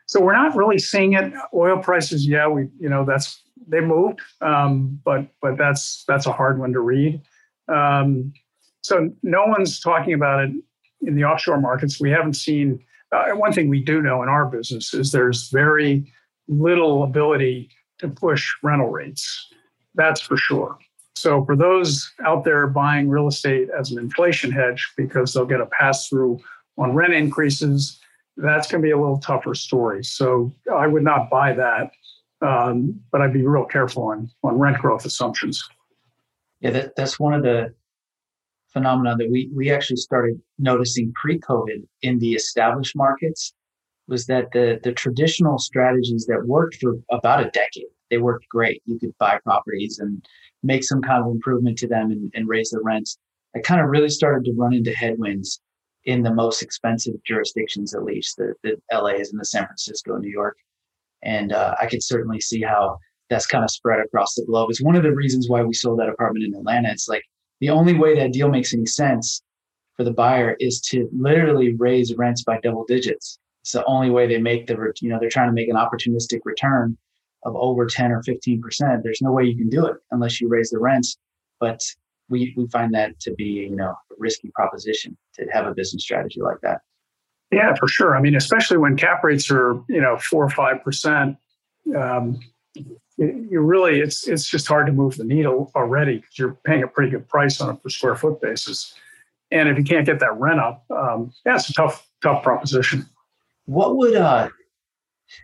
so 0.06 0.22
we're 0.22 0.34
not 0.34 0.56
really 0.56 0.80
seeing 0.80 1.14
it. 1.14 1.34
Oil 1.54 1.78
prices, 1.78 2.26
yeah, 2.26 2.48
we 2.48 2.70
you 2.80 2.90
know 2.90 3.06
that's 3.06 3.42
they 3.68 3.82
moved, 3.82 4.22
um, 4.42 5.00
but 5.04 5.28
but 5.42 5.58
that's 5.58 6.06
that's 6.08 6.26
a 6.26 6.32
hard 6.32 6.60
one 6.60 6.74
to 6.74 6.80
read. 6.80 7.22
Um, 7.68 8.34
so 8.82 9.10
no 9.24 9.46
one's 9.46 9.80
talking 9.80 10.14
about 10.14 10.44
it 10.44 10.52
in 11.02 11.16
the 11.16 11.24
offshore 11.24 11.60
markets. 11.60 12.00
We 12.00 12.12
haven't 12.12 12.36
seen. 12.36 12.80
Uh, 13.12 13.32
one 13.32 13.54
thing 13.54 13.70
we 13.70 13.84
do 13.84 14.02
know 14.02 14.22
in 14.24 14.30
our 14.30 14.46
business 14.46 14.94
is 14.94 15.12
there's 15.12 15.50
very 15.50 16.12
little 16.48 17.04
ability 17.04 17.70
to 18.00 18.08
push 18.08 18.54
rental 18.64 18.90
rates. 18.90 19.48
That's 19.96 20.22
for 20.22 20.38
sure. 20.38 20.78
So 21.16 21.44
for 21.46 21.56
those 21.56 22.12
out 22.26 22.44
there 22.44 22.68
buying 22.68 23.10
real 23.10 23.28
estate 23.28 23.70
as 23.78 23.92
an 23.92 23.98
inflation 23.98 24.52
hedge 24.52 24.88
because 24.96 25.34
they'll 25.34 25.46
get 25.46 25.62
a 25.62 25.66
pass 25.66 26.08
through 26.08 26.40
on 26.78 26.94
rent 26.94 27.14
increases, 27.14 28.00
that's 28.38 28.70
going 28.70 28.82
to 28.82 28.86
be 28.86 28.92
a 28.92 28.98
little 28.98 29.18
tougher 29.18 29.56
story. 29.56 30.04
So 30.04 30.54
I 30.72 30.86
would 30.86 31.04
not 31.04 31.30
buy 31.30 31.54
that, 31.54 31.92
um, 32.42 33.00
but 33.12 33.22
I'd 33.22 33.34
be 33.34 33.46
real 33.46 33.66
careful 33.66 34.04
on 34.04 34.30
on 34.44 34.60
rent 34.60 34.78
growth 34.78 35.06
assumptions. 35.06 35.68
Yeah, 36.60 36.72
that, 36.72 36.96
that's 36.96 37.20
one 37.20 37.34
of 37.34 37.44
the 37.44 37.74
phenomena 38.74 39.16
that 39.16 39.30
we, 39.32 39.50
we 39.56 39.72
actually 39.72 39.98
started 39.98 40.40
noticing 40.58 41.14
pre-COVID 41.14 41.88
in 42.02 42.20
the 42.20 42.34
established 42.34 42.96
markets 42.96 43.54
was 44.08 44.26
that 44.26 44.52
the, 44.54 44.80
the 44.84 44.92
traditional 44.92 45.58
strategies 45.58 46.26
that 46.28 46.48
worked 46.48 46.76
for 46.76 46.96
about 47.12 47.46
a 47.46 47.50
decade, 47.52 47.88
they 48.10 48.18
worked 48.18 48.48
great. 48.50 48.82
You 48.86 48.98
could 49.00 49.18
buy 49.20 49.40
properties 49.44 50.00
and 50.00 50.26
make 50.64 50.84
some 50.84 51.02
kind 51.02 51.24
of 51.24 51.32
improvement 51.32 51.78
to 51.80 51.88
them 51.88 52.12
and, 52.12 52.32
and 52.34 52.48
raise 52.48 52.70
the 52.70 52.82
rents. 52.82 53.18
It 53.54 53.64
kind 53.64 53.82
of 53.82 53.90
really 53.90 54.10
started 54.10 54.46
to 54.46 54.54
run 54.54 54.74
into 54.74 54.94
headwinds 54.94 55.60
in 56.06 56.24
the 56.24 56.34
most 56.34 56.62
expensive 56.62 57.16
jurisdictions, 57.26 57.94
at 57.94 58.04
least 58.04 58.38
the, 58.38 58.54
the 58.64 58.78
LA's 58.94 59.32
and 59.32 59.40
the 59.40 59.46
San 59.46 59.66
Francisco, 59.66 60.16
New 60.18 60.30
York. 60.30 60.58
And 61.22 61.52
uh, 61.52 61.76
I 61.82 61.88
could 61.88 62.04
certainly 62.04 62.40
see 62.40 62.62
how 62.62 62.98
that's 63.30 63.46
kind 63.46 63.64
of 63.64 63.72
spread 63.72 64.00
across 64.00 64.36
the 64.36 64.46
globe. 64.46 64.70
It's 64.70 64.82
one 64.82 64.96
of 64.96 65.04
the 65.04 65.14
reasons 65.14 65.50
why 65.50 65.64
we 65.64 65.74
sold 65.74 66.00
that 66.00 66.10
apartment 66.10 66.46
in 66.46 66.54
Atlanta. 66.54 66.90
It's 66.92 67.08
like 67.08 67.24
the 67.60 67.70
only 67.70 67.94
way 67.94 68.16
that 68.16 68.34
deal 68.34 68.50
makes 68.50 68.74
any 68.74 68.86
sense 68.86 69.42
for 69.96 70.04
the 70.04 70.12
buyer 70.12 70.56
is 70.60 70.80
to 70.82 71.10
literally 71.12 71.74
raise 71.74 72.16
rents 72.16 72.44
by 72.44 72.60
double 72.60 72.86
digits. 72.86 73.40
It's 73.64 73.72
the 73.74 73.84
only 73.86 74.10
way 74.10 74.28
they 74.28 74.38
make 74.38 74.68
the, 74.68 74.94
you 75.02 75.10
know, 75.10 75.18
they're 75.20 75.30
trying 75.30 75.50
to 75.50 75.54
make 75.54 75.68
an 75.68 75.76
opportunistic 75.76 76.40
return 76.46 76.98
of 77.44 77.56
over 77.56 77.86
10 77.86 78.12
or 78.12 78.22
15%. 78.22 79.04
There's 79.04 79.22
no 79.22 79.32
way 79.32 79.46
you 79.46 79.58
can 79.58 79.70
do 79.70 79.86
it 79.88 79.98
unless 80.12 80.40
you 80.40 80.48
raise 80.48 80.70
the 80.70 80.80
rents. 80.80 81.18
But 81.60 81.82
we, 82.30 82.54
we 82.56 82.68
find 82.68 82.94
that 82.94 83.20
to 83.22 83.34
be, 83.34 83.46
you 83.46 83.76
know, 83.76 83.90
a 83.90 84.16
risky 84.18 84.52
proposition 84.54 85.18
to 85.36 85.46
have 85.52 85.66
a 85.66 85.74
business 85.74 86.04
strategy 86.04 86.42
like 86.42 86.62
that. 86.62 86.82
Yeah, 87.52 87.74
for 87.80 87.88
sure. 87.88 88.16
I 88.16 88.22
mean, 88.22 88.36
especially 88.36 88.78
when 88.78 88.98
cap 88.98 89.24
rates 89.24 89.50
are, 89.50 89.82
you 89.88 90.02
know, 90.02 90.18
four 90.18 90.46
or 90.46 90.50
5%, 90.50 91.38
um, 91.96 92.40
you 93.18 93.62
really 93.62 94.00
it's 94.00 94.28
it's 94.28 94.48
just 94.48 94.68
hard 94.68 94.86
to 94.86 94.94
move 94.94 95.18
the 95.18 95.24
needle 95.24 95.72
already 95.76 96.18
because 96.18 96.38
you're 96.38 96.58
paying 96.66 96.84
a 96.84 96.88
pretty 96.88 97.12
good 97.12 97.28
price 97.28 97.60
on 97.60 97.70
a 97.70 97.76
per 97.76 97.90
square 97.90 98.16
foot 98.16 98.40
basis. 98.42 98.94
And 99.50 99.70
if 99.70 99.78
you 99.78 99.84
can't 99.84 100.06
get 100.06 100.20
that 100.20 100.38
rent 100.38 100.60
up 100.60 100.86
um, 100.92 101.32
yeah 101.46 101.56
it's 101.56 101.70
a 101.70 101.74
tough 101.74 102.08
tough 102.22 102.44
proposition. 102.44 103.06
What 103.66 103.98
would 103.98 104.16
uh 104.16 104.50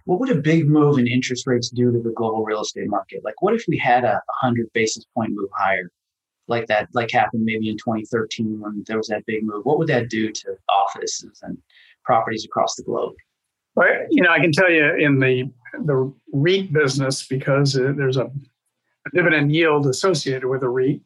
what 0.05 0.19
would 0.19 0.29
a 0.29 0.35
big 0.35 0.67
move 0.67 0.97
in 0.97 1.07
interest 1.07 1.45
rates 1.45 1.69
do 1.69 1.91
to 1.91 1.99
the 1.99 2.11
global 2.11 2.43
real 2.45 2.61
estate 2.61 2.87
market? 2.87 3.23
Like 3.23 3.41
what 3.41 3.53
if 3.53 3.65
we 3.67 3.77
had 3.77 4.03
a 4.03 4.21
100 4.41 4.71
basis 4.73 5.05
point 5.15 5.31
move 5.33 5.49
higher? 5.57 5.89
Like 6.47 6.67
that 6.67 6.89
like 6.93 7.11
happened 7.11 7.43
maybe 7.43 7.69
in 7.69 7.77
2013 7.77 8.59
when 8.59 8.83
there 8.87 8.97
was 8.97 9.07
that 9.07 9.25
big 9.25 9.43
move. 9.43 9.65
What 9.65 9.79
would 9.79 9.87
that 9.87 10.09
do 10.09 10.31
to 10.31 10.55
offices 10.69 11.39
and 11.41 11.57
properties 12.03 12.45
across 12.45 12.75
the 12.75 12.83
globe 12.83 13.15
you 14.09 14.21
know 14.21 14.29
i 14.29 14.39
can 14.39 14.51
tell 14.51 14.69
you 14.69 14.95
in 14.95 15.19
the 15.19 15.49
the 15.85 16.13
REIT 16.31 16.71
business 16.73 17.25
because 17.25 17.73
there's 17.73 18.17
a 18.17 18.31
dividend 19.13 19.53
yield 19.53 19.87
associated 19.87 20.45
with 20.45 20.63
a 20.63 20.69
REIT. 20.69 21.01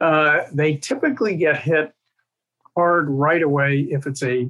Uh, 0.00 0.42
they 0.52 0.76
typically 0.76 1.36
get 1.36 1.60
hit 1.60 1.92
hard 2.76 3.08
right 3.08 3.42
away 3.42 3.86
if 3.90 4.06
it's 4.06 4.22
a 4.22 4.48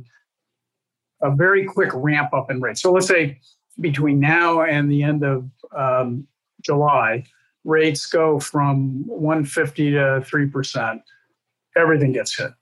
a 1.22 1.30
very 1.30 1.64
quick 1.64 1.90
ramp 1.94 2.34
up 2.34 2.50
in 2.50 2.60
rates. 2.60 2.82
So 2.82 2.92
let's 2.92 3.06
say 3.06 3.38
between 3.80 4.18
now 4.18 4.62
and 4.62 4.90
the 4.90 5.04
end 5.04 5.22
of 5.22 5.48
um, 5.76 6.26
July, 6.62 7.24
rates 7.62 8.06
go 8.06 8.40
from 8.40 9.06
150 9.06 9.92
to 9.92 10.24
3 10.26 10.46
percent. 10.48 11.02
Everything 11.76 12.12
gets 12.12 12.36
hit. 12.36 12.52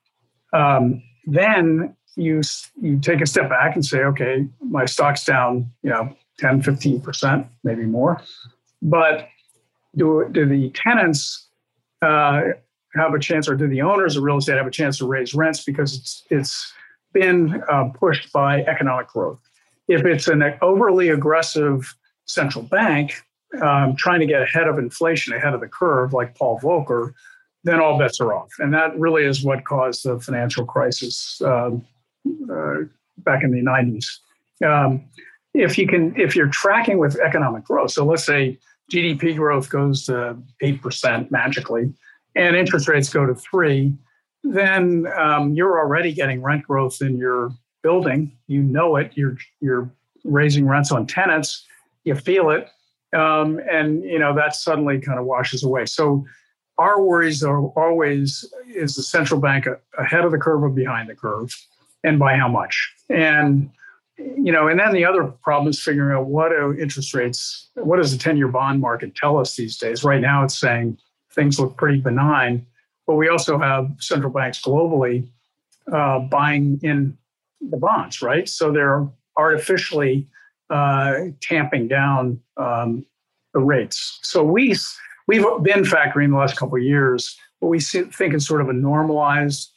Um, 0.52 1.02
then 1.26 1.96
you 2.20 2.42
you 2.80 2.98
take 3.00 3.20
a 3.20 3.26
step 3.26 3.48
back 3.48 3.74
and 3.74 3.84
say, 3.84 4.00
okay, 4.00 4.46
my 4.60 4.84
stock's 4.84 5.24
down, 5.24 5.70
you 5.82 5.90
know, 5.90 6.14
10, 6.38 6.62
15%, 6.62 7.46
maybe 7.64 7.84
more. 7.84 8.20
But 8.82 9.28
do, 9.96 10.28
do 10.30 10.46
the 10.46 10.70
tenants 10.70 11.48
uh, 12.02 12.42
have 12.94 13.14
a 13.14 13.18
chance, 13.18 13.48
or 13.48 13.54
do 13.54 13.68
the 13.68 13.82
owners 13.82 14.16
of 14.16 14.22
real 14.22 14.38
estate 14.38 14.56
have 14.56 14.66
a 14.66 14.70
chance 14.70 14.98
to 14.98 15.06
raise 15.06 15.34
rents 15.34 15.64
because 15.64 15.96
it's, 15.96 16.24
it's 16.30 16.72
been 17.12 17.62
uh, 17.70 17.84
pushed 17.98 18.32
by 18.32 18.62
economic 18.62 19.08
growth? 19.08 19.40
If 19.88 20.04
it's 20.04 20.28
an 20.28 20.42
overly 20.62 21.08
aggressive 21.08 21.94
central 22.26 22.64
bank 22.64 23.22
um, 23.62 23.96
trying 23.96 24.20
to 24.20 24.26
get 24.26 24.42
ahead 24.42 24.68
of 24.68 24.78
inflation, 24.78 25.34
ahead 25.34 25.54
of 25.54 25.60
the 25.60 25.68
curve, 25.68 26.12
like 26.12 26.36
Paul 26.36 26.60
Volcker, 26.60 27.12
then 27.64 27.80
all 27.80 27.98
bets 27.98 28.20
are 28.20 28.32
off. 28.32 28.50
And 28.58 28.72
that 28.72 28.98
really 28.98 29.24
is 29.24 29.42
what 29.42 29.64
caused 29.64 30.04
the 30.04 30.18
financial 30.20 30.64
crisis 30.64 31.42
um, 31.44 31.84
uh, 32.26 32.74
back 33.18 33.42
in 33.42 33.50
the 33.50 33.62
90s. 33.62 34.18
Um, 34.64 35.04
if 35.54 35.78
you 35.78 35.86
can 35.86 36.14
if 36.18 36.36
you're 36.36 36.48
tracking 36.48 36.98
with 36.98 37.18
economic 37.18 37.64
growth 37.64 37.90
so 37.90 38.04
let's 38.04 38.24
say 38.24 38.56
gdp 38.92 39.34
growth 39.34 39.68
goes 39.68 40.04
to 40.04 40.36
8% 40.62 41.30
magically 41.32 41.92
and 42.36 42.54
interest 42.54 42.86
rates 42.86 43.08
go 43.08 43.26
to 43.26 43.34
3 43.34 43.92
then 44.44 45.06
um, 45.18 45.54
you're 45.54 45.78
already 45.78 46.12
getting 46.12 46.42
rent 46.42 46.66
growth 46.66 47.02
in 47.02 47.18
your 47.18 47.50
building. 47.82 48.36
You 48.46 48.62
know 48.62 48.96
it. 48.96 49.12
You're 49.14 49.36
you're 49.60 49.90
raising 50.24 50.66
rents 50.66 50.92
on 50.92 51.06
tenants. 51.06 51.66
You 52.04 52.14
feel 52.14 52.50
it. 52.50 52.68
Um, 53.12 53.60
and 53.70 54.02
you 54.04 54.18
know 54.18 54.34
that 54.34 54.54
suddenly 54.54 55.00
kind 55.00 55.18
of 55.18 55.26
washes 55.26 55.62
away. 55.62 55.86
So 55.86 56.24
our 56.78 57.02
worries 57.02 57.42
are 57.42 57.60
always 57.70 58.44
is 58.68 58.94
the 58.94 59.02
central 59.02 59.40
bank 59.40 59.66
ahead 59.98 60.24
of 60.24 60.30
the 60.30 60.38
curve 60.38 60.62
or 60.62 60.70
behind 60.70 61.08
the 61.08 61.14
curve 61.14 61.54
and 62.04 62.18
by 62.18 62.36
how 62.36 62.48
much 62.48 62.94
and 63.08 63.70
you 64.36 64.52
know, 64.52 64.68
and 64.68 64.78
then 64.78 64.92
the 64.92 65.04
other 65.04 65.24
problem 65.24 65.70
is 65.70 65.80
figuring 65.80 66.16
out 66.16 66.26
what 66.26 66.50
do 66.50 66.76
interest 66.78 67.14
rates, 67.14 67.70
what 67.74 67.96
does 67.96 68.12
the 68.12 68.18
10 68.18 68.36
year 68.36 68.48
bond 68.48 68.80
market 68.80 69.14
tell 69.14 69.38
us 69.38 69.56
these 69.56 69.76
days? 69.78 70.04
Right 70.04 70.20
now, 70.20 70.44
it's 70.44 70.58
saying 70.58 70.98
things 71.32 71.58
look 71.58 71.76
pretty 71.76 72.00
benign, 72.00 72.66
but 73.06 73.14
we 73.14 73.28
also 73.28 73.58
have 73.58 73.90
central 73.98 74.32
banks 74.32 74.60
globally 74.60 75.28
uh, 75.92 76.20
buying 76.20 76.78
in 76.82 77.16
the 77.60 77.76
bonds, 77.76 78.22
right? 78.22 78.48
So 78.48 78.72
they're 78.72 79.08
artificially 79.36 80.28
uh, 80.68 81.14
tamping 81.40 81.88
down 81.88 82.40
um, 82.56 83.06
the 83.54 83.60
rates. 83.60 84.18
So 84.22 84.42
we, 84.44 84.76
we've 85.26 85.44
been 85.62 85.84
factoring 85.84 86.30
the 86.30 86.36
last 86.36 86.56
couple 86.56 86.76
of 86.76 86.84
years 86.84 87.36
what 87.58 87.68
we 87.68 87.80
think 87.80 88.34
is 88.34 88.46
sort 88.46 88.62
of 88.62 88.68
a 88.68 88.72
normalized 88.72 89.70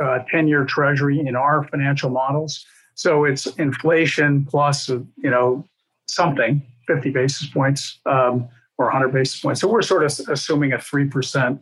10 0.00 0.44
uh, 0.44 0.46
year 0.46 0.64
treasury 0.64 1.20
in 1.20 1.36
our 1.36 1.64
financial 1.64 2.10
models 2.10 2.64
so 2.96 3.24
it's 3.24 3.46
inflation 3.58 4.46
plus, 4.46 4.88
you 4.88 5.06
know, 5.30 5.64
something, 6.08 6.62
50 6.86 7.10
basis 7.10 7.46
points 7.46 8.00
um, 8.06 8.48
or 8.78 8.86
100 8.86 9.08
basis 9.12 9.38
points. 9.38 9.60
So 9.60 9.68
we're 9.68 9.82
sort 9.82 10.02
of 10.02 10.28
assuming 10.30 10.72
a 10.72 10.78
3% 10.78 11.60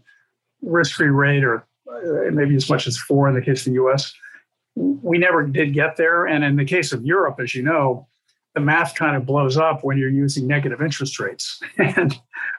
risk-free 0.63 1.09
rate 1.09 1.43
or 1.43 1.67
uh, 1.91 2.31
maybe 2.31 2.55
as 2.55 2.71
much 2.71 2.87
as 2.87 2.97
four 2.97 3.29
in 3.29 3.35
the 3.35 3.43
case 3.43 3.67
of 3.67 3.73
the 3.73 3.83
US. 3.85 4.15
We 4.77 5.19
never 5.19 5.45
did 5.45 5.75
get 5.75 5.97
there. 5.97 6.27
And 6.27 6.45
in 6.45 6.55
the 6.55 6.65
case 6.65 6.93
of 6.93 7.05
Europe, 7.05 7.41
as 7.41 7.53
you 7.53 7.65
know, 7.65 8.07
the 8.55 8.61
math 8.61 8.95
kind 8.95 9.17
of 9.17 9.27
blows 9.27 9.57
up 9.57 9.83
when 9.83 9.99
you're 9.99 10.09
using 10.09 10.47
negative 10.47 10.81
interest 10.81 11.19
rates. 11.19 11.61
and 11.79 12.17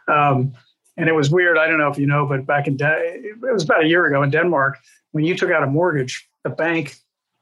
um, 0.09 0.51
and 0.97 1.09
it 1.09 1.13
was 1.13 1.29
weird. 1.29 1.57
I 1.57 1.67
don't 1.67 1.77
know 1.77 1.89
if 1.89 1.97
you 1.97 2.07
know, 2.07 2.25
but 2.25 2.45
back 2.45 2.67
in 2.67 2.77
De- 2.77 2.85
it 2.87 3.39
was 3.41 3.63
about 3.63 3.83
a 3.83 3.87
year 3.87 4.05
ago 4.05 4.23
in 4.23 4.29
Denmark, 4.29 4.77
when 5.11 5.25
you 5.25 5.35
took 5.35 5.51
out 5.51 5.63
a 5.63 5.67
mortgage, 5.67 6.27
the 6.43 6.49
bank 6.49 6.95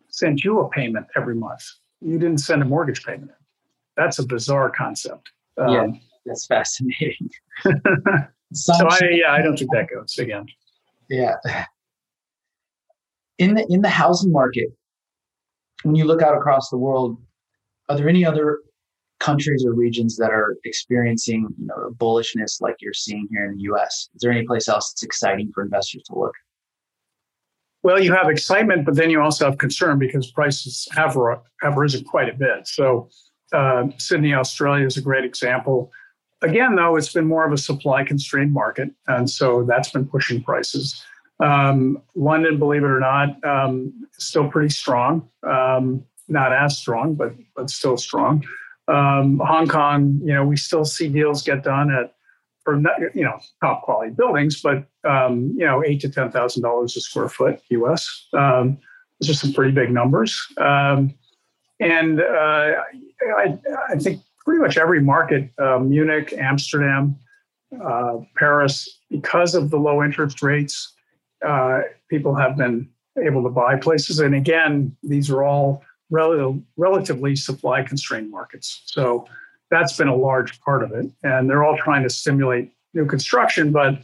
sent 0.10 0.44
you 0.44 0.60
a 0.60 0.70
payment 0.70 1.08
every 1.16 1.36
month. 1.36 1.64
You 2.02 2.20
didn't 2.20 2.40
send 2.40 2.62
a 2.62 2.66
mortgage 2.66 3.04
payment. 3.06 3.32
That's 3.98 4.20
a 4.20 4.26
bizarre 4.26 4.70
concept. 4.70 5.32
Um, 5.58 5.70
yeah, 5.70 5.88
that's 6.26 6.46
fascinating. 6.48 7.30
so 8.54 8.74
I, 8.74 9.00
yeah, 9.12 9.32
I 9.32 9.42
don't 9.42 9.58
think 9.58 9.72
that 9.74 9.88
goes 9.90 10.18
again. 10.18 10.46
Yeah. 11.10 11.36
In 13.38 13.56
the 13.56 13.66
in 13.70 13.82
the 13.82 13.90
housing 13.90 14.32
market, 14.32 14.70
when 15.84 15.96
you 15.96 16.06
look 16.06 16.22
out 16.22 16.36
across 16.36 16.70
the 16.70 16.78
world, 16.78 17.18
are 17.90 17.98
there 17.98 18.10
any 18.10 18.26
other 18.26 18.60
countries 19.24 19.66
or 19.66 19.74
regions 19.74 20.18
that 20.18 20.32
are 20.32 20.58
experiencing 20.66 21.48
you 21.58 21.66
know 21.66 21.92
bullishness 21.98 22.62
like 22.62 22.76
you're 22.80 22.94
seeing 22.94 23.28
here 23.32 23.46
in 23.46 23.56
the 23.56 23.64
U.S.? 23.64 24.10
Is 24.14 24.22
there 24.22 24.32
any 24.32 24.46
place 24.46 24.68
else 24.68 24.92
that's 24.92 25.04
exciting 25.04 25.52
for 25.54 25.64
investors 25.64 26.04
to 26.08 26.20
look? 26.20 26.34
Well, 27.84 28.00
you 28.02 28.14
have 28.14 28.30
excitement, 28.30 28.86
but 28.86 28.96
then 28.96 29.10
you 29.10 29.22
also 29.22 29.46
have 29.46 29.58
concern 29.58 30.00
because 30.00 30.32
prices 30.32 30.88
have, 30.94 31.18
have 31.62 31.76
risen 31.76 32.06
quite 32.06 32.30
a 32.30 32.34
bit. 32.34 32.66
So, 32.66 33.10
uh, 33.52 33.88
Sydney, 33.98 34.34
Australia 34.34 34.86
is 34.86 34.96
a 34.96 35.02
great 35.02 35.26
example. 35.26 35.92
Again, 36.42 36.76
though, 36.76 36.96
it's 36.96 37.12
been 37.12 37.28
more 37.28 37.46
of 37.46 37.52
a 37.52 37.58
supply 37.58 38.06
constrained 38.06 38.54
market. 38.54 38.90
And 39.08 39.30
so 39.30 39.66
that's 39.68 39.92
been 39.92 40.08
pushing 40.08 40.42
prices. 40.42 41.04
Um, 41.42 42.02
London, 42.16 42.58
believe 42.58 42.84
it 42.84 42.88
or 42.88 43.02
not, 43.02 43.44
um, 43.44 44.08
still 44.14 44.50
pretty 44.50 44.70
strong. 44.70 45.28
Um, 45.44 46.06
not 46.30 46.54
as 46.54 46.78
strong, 46.78 47.16
but, 47.16 47.34
but 47.56 47.70
still 47.70 47.98
strong. 47.98 48.46
Um, 48.88 49.40
Hong 49.40 49.68
Kong, 49.68 50.20
you 50.24 50.34
know, 50.34 50.46
we 50.46 50.58
still 50.58 50.86
see 50.86 51.08
deals 51.08 51.42
get 51.44 51.64
done 51.64 51.92
at 51.92 52.14
for 52.64 52.78
you 53.14 53.24
know, 53.24 53.40
top 53.62 53.84
quality 53.84 54.12
buildings, 54.12 54.62
but 54.62 54.86
um, 55.04 55.54
you 55.58 55.66
know, 55.66 55.84
eight 55.84 56.00
to 56.02 56.10
ten 56.10 56.32
thousand 56.32 56.64
dollars 56.64 56.96
a 56.96 57.02
square 57.02 57.30
foot 57.30 57.60
U.S. 57.70 58.28
Um, 58.34 58.78
those 59.20 59.32
are 59.32 59.34
some 59.34 59.54
pretty 59.54 59.72
big 59.72 59.92
numbers, 59.92 60.42
um, 60.58 61.14
and 61.80 62.22
uh, 62.22 62.72
I, 63.38 63.60
I, 63.90 63.96
think 63.98 64.22
pretty 64.46 64.62
much 64.62 64.78
every 64.78 65.02
market, 65.02 65.50
uh, 65.60 65.80
Munich, 65.80 66.34
Amsterdam, 66.38 67.18
uh, 67.84 68.18
Paris, 68.36 69.00
because 69.10 69.56
of 69.56 69.70
the 69.70 69.78
low 69.78 70.04
interest 70.04 70.42
rates, 70.42 70.94
uh, 71.46 71.82
people 72.10 72.34
have 72.36 72.58
been 72.58 72.90
able 73.22 73.44
to 73.44 73.50
buy 73.50 73.76
places. 73.76 74.20
And 74.20 74.36
again, 74.36 74.96
these 75.04 75.30
are 75.30 75.44
all 75.44 75.84
rel- 76.14 76.62
relatively 76.78 77.36
supply 77.36 77.84
constrained 77.84 78.30
markets. 78.30 78.84
So 78.86 79.26
that's 79.72 79.98
been 79.98 80.08
a 80.08 80.16
large 80.16 80.62
part 80.62 80.84
of 80.84 80.92
it. 80.92 81.08
And 81.24 81.50
they're 81.50 81.64
all 81.64 81.78
trying 81.78 82.04
to 82.04 82.10
stimulate 82.10 82.72
new 82.94 83.06
construction. 83.06 83.72
But 83.72 83.96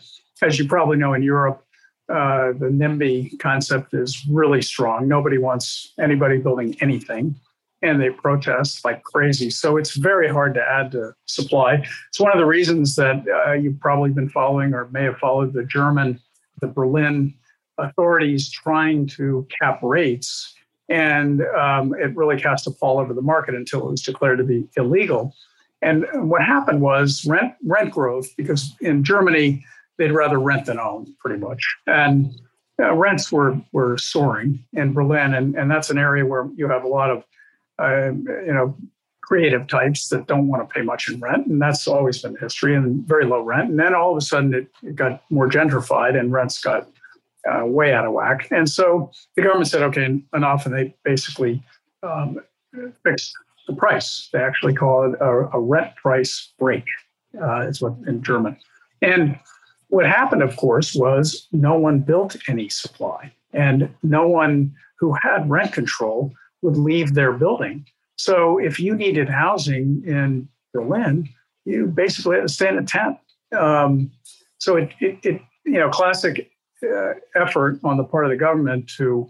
as 0.42 0.58
you 0.58 0.68
probably 0.68 0.98
know, 0.98 1.14
in 1.14 1.22
Europe, 1.22 1.64
uh, 2.10 2.54
the 2.54 2.70
NIMBY 2.72 3.38
concept 3.40 3.94
is 3.94 4.26
really 4.28 4.64
strong. 4.64 5.08
Nobody 5.08 5.38
wants 5.38 5.94
anybody 6.00 6.40
building 6.40 6.76
anything, 6.82 7.36
and 7.84 8.02
they 8.02 8.10
protest 8.10 8.84
like 8.84 9.04
crazy. 9.04 9.52
So 9.52 9.78
it's 9.78 9.96
very 9.96 10.28
hard 10.28 10.56
to 10.56 10.62
add 10.62 10.92
to 10.94 11.14
supply. 11.28 11.86
It's 12.08 12.20
one 12.20 12.32
of 12.32 12.40
the 12.40 12.48
reasons 12.48 12.96
that 12.96 13.24
uh, 13.48 13.54
you've 13.54 13.80
probably 13.80 14.10
been 14.10 14.30
following 14.30 14.74
or 14.74 14.88
may 14.90 15.04
have 15.04 15.18
followed 15.20 15.54
the 15.54 15.66
German, 15.66 16.20
the 16.62 16.68
Berlin 16.68 17.36
authorities 17.78 18.50
trying 18.50 19.06
to 19.08 19.48
cap 19.62 19.80
rates. 19.84 20.56
And 20.90 21.42
um, 21.56 21.94
it 21.94 22.16
really 22.16 22.40
cast 22.40 22.68
a 22.68 22.72
pall 22.72 23.00
over 23.00 23.14
the 23.14 23.22
market 23.22 23.56
until 23.56 23.88
it 23.88 23.92
was 23.92 24.02
declared 24.02 24.40
to 24.40 24.44
be 24.44 24.68
illegal. 24.76 25.36
And 25.82 26.06
what 26.14 26.44
happened 26.44 26.82
was 26.82 27.26
rent 27.26 27.54
rent 27.64 27.92
growth, 27.92 28.28
because 28.36 28.76
in 28.82 29.04
Germany, 29.04 29.64
they'd 29.98 30.12
rather 30.12 30.40
rent 30.40 30.66
than 30.66 30.80
own, 30.80 31.16
pretty 31.20 31.40
much. 31.40 31.64
And 31.88 32.34
uh, 32.82 32.94
rents 32.94 33.32
were 33.32 33.60
were 33.72 33.98
soaring 33.98 34.66
in 34.74 34.94
Berlin, 34.94 35.34
and, 35.34 35.56
and 35.56 35.70
that's 35.70 35.90
an 35.90 35.98
area 35.98 36.26
where 36.26 36.50
you 36.56 36.68
have 36.68 36.84
a 36.84 36.88
lot 36.88 37.10
of 37.10 37.24
uh, 37.78 38.12
you 38.12 38.54
know 38.54 38.76
creative 39.22 39.68
types 39.68 40.10
that 40.10 40.26
don't 40.26 40.48
want 40.48 40.68
to 40.68 40.74
pay 40.74 40.82
much 40.82 41.08
in 41.08 41.20
rent, 41.20 41.46
and 41.48 41.62
that's 41.62 41.88
always 41.88 42.22
been 42.22 42.36
history 42.38 42.76
and 42.76 43.08
very 43.08 43.26
low 43.26 43.42
rent. 43.42 43.70
And 43.70 43.80
then 43.80 43.94
all 43.94 44.12
of 44.12 44.18
a 44.18 44.22
sudden, 44.22 44.54
it, 44.54 44.68
it 44.82 44.96
got 44.96 45.22
more 45.30 45.48
gentrified, 45.48 46.20
and 46.20 46.32
rents 46.32 46.60
got 46.60 46.90
uh, 47.48 47.66
way 47.66 47.94
out 47.94 48.06
of 48.06 48.14
whack. 48.14 48.48
And 48.52 48.70
so 48.70 49.12
the 49.36 49.44
government 49.44 49.68
said, 49.68 49.82
"Okay, 49.84 50.22
enough," 50.34 50.66
and 50.66 50.74
they 50.74 50.96
basically 51.04 51.64
um, 52.04 52.40
fixed 53.04 53.34
the 53.68 53.74
price. 53.74 54.30
They 54.34 54.40
actually 54.40 54.74
call 54.74 55.12
it 55.12 55.20
a, 55.22 55.50
a 55.54 55.60
rent 55.60 55.96
price 55.96 56.54
brake. 56.58 56.88
Uh, 57.40 57.68
is 57.68 57.80
what 57.80 57.94
in 58.08 58.24
German, 58.24 58.58
and 59.04 59.40
what 59.90 60.06
happened, 60.06 60.42
of 60.42 60.56
course, 60.56 60.96
was 60.96 61.48
no 61.52 61.78
one 61.78 62.00
built 62.00 62.36
any 62.48 62.70
supply, 62.70 63.32
and 63.54 63.94
no 64.02 64.28
one 64.28 64.74
who 65.00 65.14
had 65.14 65.50
rent 65.50 65.74
control 65.74 66.34
would 66.62 66.78
leave 66.78 67.14
their 67.14 67.34
building. 67.34 67.86
So 68.18 68.58
if 68.58 68.80
you 68.80 68.96
needed 68.96 69.30
housing 69.30 70.04
in 70.06 70.48
Berlin, 70.74 71.30
you 71.66 71.88
basically 71.88 72.36
had 72.36 72.48
to 72.48 72.54
stay 72.54 72.68
in 72.68 72.78
a 72.78 72.84
tent. 72.84 73.18
Um, 73.58 74.12
so 74.58 74.76
it, 74.76 74.92
it, 75.00 75.20
it, 75.24 75.42
you 75.66 75.80
know, 75.80 75.90
classic 75.90 76.52
effort 77.36 77.80
on 77.84 77.98
the 77.98 78.04
part 78.04 78.26
of 78.26 78.32
the 78.32 78.38
government 78.38 78.90
to 78.98 79.30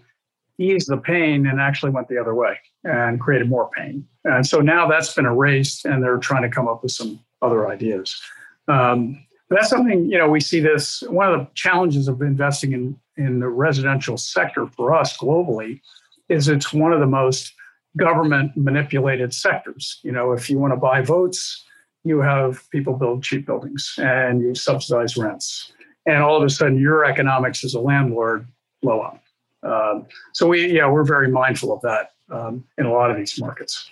ease 0.57 0.85
the 0.85 0.97
pain 0.97 1.47
and 1.47 1.59
actually 1.59 1.91
went 1.91 2.07
the 2.07 2.17
other 2.17 2.35
way 2.35 2.59
and 2.83 3.19
created 3.19 3.49
more 3.49 3.69
pain. 3.75 4.05
And 4.25 4.45
so 4.45 4.59
now 4.59 4.87
that's 4.87 5.13
been 5.13 5.25
erased, 5.25 5.85
and 5.85 6.03
they're 6.03 6.17
trying 6.17 6.43
to 6.43 6.49
come 6.49 6.67
up 6.67 6.83
with 6.83 6.91
some 6.91 7.19
other 7.41 7.69
ideas. 7.69 8.19
Um, 8.67 9.25
that's 9.49 9.69
something 9.69 10.09
you 10.09 10.17
know 10.17 10.29
we 10.29 10.39
see 10.39 10.59
this 10.59 11.01
one 11.09 11.31
of 11.31 11.39
the 11.39 11.47
challenges 11.55 12.07
of 12.07 12.21
investing 12.21 12.73
in 12.73 12.99
in 13.17 13.39
the 13.39 13.47
residential 13.49 14.17
sector 14.17 14.67
for 14.67 14.93
us 14.93 15.17
globally 15.17 15.81
is 16.29 16.47
it's 16.47 16.71
one 16.71 16.93
of 16.93 16.99
the 16.99 17.07
most 17.07 17.53
government 17.97 18.51
manipulated 18.55 19.33
sectors 19.33 19.99
you 20.03 20.11
know 20.11 20.31
if 20.31 20.49
you 20.49 20.59
want 20.59 20.71
to 20.71 20.77
buy 20.77 21.01
votes 21.01 21.65
you 22.03 22.19
have 22.19 22.69
people 22.69 22.93
build 22.93 23.23
cheap 23.23 23.45
buildings 23.45 23.95
and 23.97 24.41
you 24.41 24.53
subsidize 24.53 25.17
rents 25.17 25.73
and 26.09 26.23
all 26.23 26.37
of 26.37 26.43
a 26.43 26.49
sudden 26.49 26.79
your 26.79 27.05
economics 27.05 27.63
as 27.63 27.73
a 27.73 27.79
landlord 27.79 28.47
blow 28.81 29.01
up 29.01 29.23
um, 29.63 30.05
so 30.33 30.47
we 30.47 30.71
yeah 30.71 30.89
we're 30.89 31.03
very 31.03 31.29
mindful 31.29 31.73
of 31.73 31.81
that 31.81 32.11
um, 32.31 32.63
in 32.77 32.85
a 32.85 32.91
lot 32.91 33.11
of 33.11 33.17
these 33.17 33.39
markets 33.39 33.91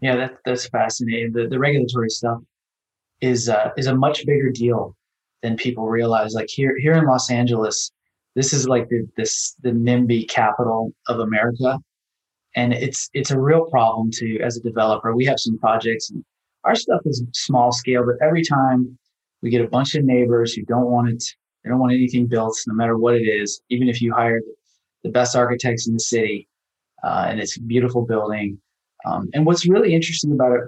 yeah 0.00 0.16
that, 0.16 0.38
that's 0.44 0.66
fascinating 0.66 1.32
the, 1.32 1.46
the 1.48 1.58
regulatory 1.58 2.10
stuff 2.10 2.40
is 3.20 3.48
uh, 3.48 3.70
is 3.76 3.86
a 3.86 3.94
much 3.94 4.24
bigger 4.26 4.50
deal 4.50 4.96
than 5.42 5.56
people 5.56 5.88
realize. 5.88 6.34
Like 6.34 6.48
here 6.48 6.76
here 6.78 6.94
in 6.94 7.04
Los 7.04 7.30
Angeles, 7.30 7.90
this 8.34 8.52
is 8.52 8.68
like 8.68 8.88
the 8.88 9.06
this 9.16 9.54
the 9.62 9.70
NIMBY 9.70 10.28
capital 10.28 10.92
of 11.08 11.20
America, 11.20 11.78
and 12.56 12.72
it's 12.72 13.10
it's 13.14 13.30
a 13.30 13.40
real 13.40 13.66
problem 13.66 14.10
to 14.12 14.38
as 14.40 14.56
a 14.56 14.62
developer. 14.62 15.14
We 15.14 15.24
have 15.26 15.40
some 15.40 15.58
projects, 15.58 16.10
and 16.10 16.24
our 16.64 16.74
stuff 16.74 17.00
is 17.04 17.24
small 17.32 17.72
scale, 17.72 18.04
but 18.04 18.24
every 18.24 18.42
time 18.44 18.98
we 19.42 19.50
get 19.50 19.64
a 19.64 19.68
bunch 19.68 19.94
of 19.94 20.04
neighbors 20.04 20.52
who 20.52 20.62
don't 20.62 20.90
want 20.90 21.08
it, 21.08 21.24
they 21.62 21.70
don't 21.70 21.78
want 21.78 21.92
anything 21.92 22.26
built, 22.26 22.56
no 22.66 22.74
matter 22.74 22.96
what 22.96 23.14
it 23.14 23.24
is, 23.24 23.62
even 23.70 23.88
if 23.88 24.00
you 24.00 24.12
hire 24.12 24.40
the 25.02 25.10
best 25.10 25.36
architects 25.36 25.86
in 25.86 25.94
the 25.94 26.00
city, 26.00 26.48
uh, 27.02 27.26
and 27.28 27.40
it's 27.40 27.56
a 27.56 27.62
beautiful 27.62 28.04
building. 28.04 28.58
Um, 29.06 29.28
and 29.32 29.46
what's 29.46 29.68
really 29.68 29.94
interesting 29.94 30.32
about 30.32 30.52
it 30.52 30.64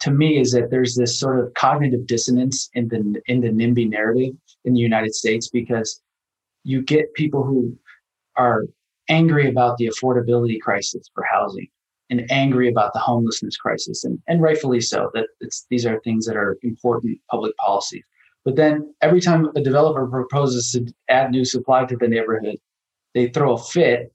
to 0.00 0.10
me 0.10 0.38
is 0.38 0.52
that 0.52 0.70
there's 0.70 0.94
this 0.94 1.18
sort 1.18 1.40
of 1.40 1.52
cognitive 1.54 2.06
dissonance 2.06 2.70
in 2.74 2.88
the 2.88 3.20
in 3.26 3.40
the 3.40 3.48
NIMBY 3.48 3.90
narrative 3.90 4.34
in 4.64 4.72
the 4.72 4.80
United 4.80 5.14
States 5.14 5.48
because 5.48 6.00
you 6.64 6.82
get 6.82 7.12
people 7.14 7.42
who 7.42 7.76
are 8.36 8.64
angry 9.08 9.48
about 9.48 9.76
the 9.78 9.86
affordability 9.86 10.60
crisis 10.60 11.10
for 11.14 11.24
housing 11.30 11.68
and 12.10 12.30
angry 12.30 12.68
about 12.68 12.92
the 12.92 12.98
homelessness 12.98 13.56
crisis 13.56 14.04
and, 14.04 14.18
and 14.28 14.40
rightfully 14.40 14.80
so 14.80 15.10
that 15.14 15.26
it's 15.40 15.66
these 15.70 15.84
are 15.86 16.00
things 16.00 16.26
that 16.26 16.36
are 16.36 16.58
important 16.62 17.18
public 17.30 17.56
policies 17.56 18.04
but 18.44 18.56
then 18.56 18.94
every 19.02 19.20
time 19.20 19.48
a 19.56 19.60
developer 19.60 20.06
proposes 20.06 20.70
to 20.72 20.92
add 21.08 21.30
new 21.30 21.44
supply 21.44 21.84
to 21.84 21.96
the 21.96 22.08
neighborhood 22.08 22.56
they 23.14 23.28
throw 23.28 23.54
a 23.54 23.58
fit 23.58 24.12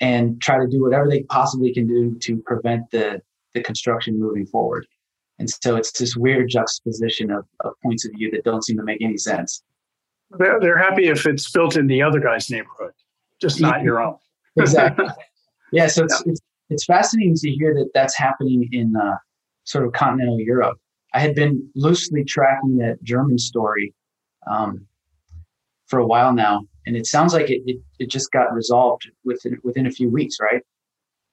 and 0.00 0.40
try 0.40 0.58
to 0.58 0.66
do 0.68 0.82
whatever 0.82 1.08
they 1.08 1.22
possibly 1.24 1.72
can 1.72 1.86
do 1.86 2.16
to 2.18 2.38
prevent 2.42 2.90
the 2.90 3.20
the 3.54 3.62
construction 3.62 4.18
moving 4.18 4.46
forward 4.46 4.86
and 5.42 5.50
so 5.50 5.74
it's 5.74 5.90
this 5.98 6.16
weird 6.16 6.50
juxtaposition 6.50 7.32
of, 7.32 7.44
of 7.64 7.72
points 7.82 8.04
of 8.04 8.12
view 8.12 8.30
that 8.30 8.44
don't 8.44 8.64
seem 8.64 8.76
to 8.76 8.84
make 8.84 9.02
any 9.02 9.16
sense. 9.16 9.64
They're, 10.38 10.60
they're 10.60 10.78
happy 10.78 11.08
if 11.08 11.26
it's 11.26 11.50
built 11.50 11.76
in 11.76 11.88
the 11.88 12.00
other 12.00 12.20
guy's 12.20 12.48
neighborhood, 12.48 12.92
just 13.40 13.60
not 13.60 13.82
your 13.82 14.00
own. 14.00 14.16
exactly. 14.56 15.06
Yeah. 15.74 15.86
So 15.86 16.04
it's, 16.04 16.22
yeah. 16.26 16.32
it's, 16.32 16.40
it's 16.72 16.84
fascinating 16.84 17.36
to 17.36 17.50
hear 17.50 17.74
that 17.74 17.90
that's 17.94 18.16
happening 18.16 18.68
in 18.72 18.94
uh, 18.96 19.16
sort 19.64 19.86
of 19.86 19.92
continental 19.92 20.40
Europe. 20.40 20.78
I 21.14 21.20
had 21.20 21.34
been 21.34 21.68
loosely 21.74 22.24
tracking 22.24 22.78
that 22.78 23.02
German 23.02 23.38
story 23.38 23.94
um, 24.50 24.86
for 25.86 25.98
a 25.98 26.06
while 26.06 26.32
now, 26.32 26.62
and 26.86 26.96
it 26.96 27.06
sounds 27.06 27.34
like 27.34 27.50
it, 27.50 27.62
it, 27.66 27.76
it 27.98 28.10
just 28.10 28.32
got 28.32 28.52
resolved 28.52 29.10
within 29.24 29.58
within 29.62 29.86
a 29.86 29.90
few 29.90 30.08
weeks, 30.08 30.38
right? 30.40 30.62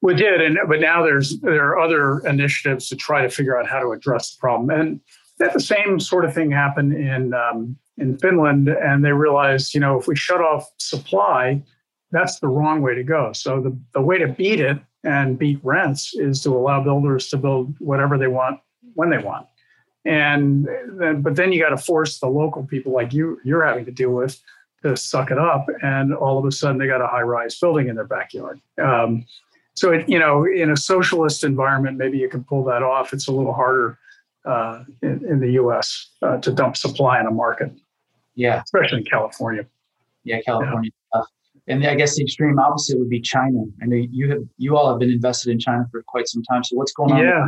We 0.01 0.15
did, 0.15 0.41
and 0.41 0.57
but 0.67 0.79
now 0.81 1.03
there's 1.03 1.39
there 1.39 1.65
are 1.69 1.79
other 1.79 2.19
initiatives 2.19 2.89
to 2.89 2.95
try 2.95 3.21
to 3.21 3.29
figure 3.29 3.57
out 3.57 3.67
how 3.67 3.79
to 3.79 3.91
address 3.91 4.35
the 4.35 4.39
problem. 4.39 4.69
And 4.69 4.99
that 5.39 5.53
the 5.53 5.59
same 5.61 5.99
sort 5.99 6.25
of 6.25 6.33
thing 6.33 6.51
happened 6.51 6.93
in 6.93 7.33
um, 7.33 7.77
in 7.97 8.17
Finland, 8.17 8.67
and 8.67 9.03
they 9.03 9.13
realized, 9.13 9.73
you 9.73 9.79
know, 9.79 9.97
if 9.97 10.07
we 10.07 10.15
shut 10.15 10.41
off 10.41 10.69
supply, 10.77 11.61
that's 12.11 12.39
the 12.39 12.47
wrong 12.47 12.81
way 12.81 12.95
to 12.95 13.03
go. 13.03 13.31
So 13.33 13.61
the 13.61 13.77
the 13.93 14.01
way 14.01 14.17
to 14.17 14.27
beat 14.27 14.59
it 14.59 14.77
and 15.03 15.37
beat 15.39 15.59
rents 15.63 16.13
is 16.13 16.41
to 16.43 16.49
allow 16.49 16.83
builders 16.83 17.29
to 17.29 17.37
build 17.37 17.73
whatever 17.79 18.17
they 18.17 18.27
want 18.27 18.59
when 18.95 19.09
they 19.09 19.17
want. 19.17 19.47
And 20.05 20.67
then, 20.93 21.21
but 21.21 21.35
then 21.35 21.51
you 21.51 21.61
got 21.61 21.69
to 21.69 21.77
force 21.77 22.19
the 22.19 22.27
local 22.27 22.63
people 22.63 22.93
like 22.93 23.13
you 23.13 23.39
you're 23.43 23.65
having 23.65 23.85
to 23.85 23.91
deal 23.91 24.11
with 24.11 24.41
to 24.81 24.95
suck 24.95 25.29
it 25.29 25.37
up, 25.37 25.65
and 25.81 26.13
all 26.13 26.37
of 26.37 26.45
a 26.45 26.51
sudden 26.51 26.77
they 26.77 26.87
got 26.87 27.01
a 27.01 27.07
high 27.07 27.21
rise 27.21 27.59
building 27.59 27.89
in 27.89 27.95
their 27.95 28.05
backyard. 28.05 28.61
Um, 28.81 29.25
so 29.79 29.93
it, 29.93 30.07
you 30.09 30.19
know 30.19 30.45
in 30.45 30.69
a 30.71 30.77
socialist 30.77 31.43
environment 31.43 31.97
maybe 31.97 32.17
you 32.17 32.29
can 32.29 32.43
pull 32.43 32.63
that 32.65 32.83
off 32.83 33.13
it's 33.13 33.27
a 33.27 33.31
little 33.31 33.53
harder 33.53 33.97
uh, 34.45 34.83
in, 35.01 35.25
in, 35.25 35.39
the 35.39 35.51
us 35.51 36.11
uh, 36.21 36.37
to 36.37 36.51
dump 36.51 36.75
supply 36.75 37.19
in 37.19 37.25
a 37.25 37.31
market 37.31 37.71
yeah 38.35 38.61
especially 38.61 38.99
in 38.99 39.05
california 39.05 39.65
yeah 40.23 40.41
california 40.41 40.91
yeah. 41.13 41.21
And 41.69 41.85
i 41.85 41.95
guess 41.95 42.15
the 42.15 42.23
extreme 42.23 42.59
opposite 42.59 42.97
would 42.99 43.09
be 43.09 43.21
china 43.21 43.63
i 43.81 43.85
know 43.85 43.95
you 43.95 44.29
have 44.29 44.43
you 44.57 44.75
all 44.75 44.89
have 44.89 44.99
been 44.99 45.09
invested 45.09 45.51
in 45.51 45.59
china 45.59 45.85
for 45.91 46.03
quite 46.07 46.27
some 46.27 46.43
time 46.43 46.63
so 46.63 46.75
what's 46.75 46.91
going 46.91 47.13
on 47.13 47.19
yeah 47.19 47.47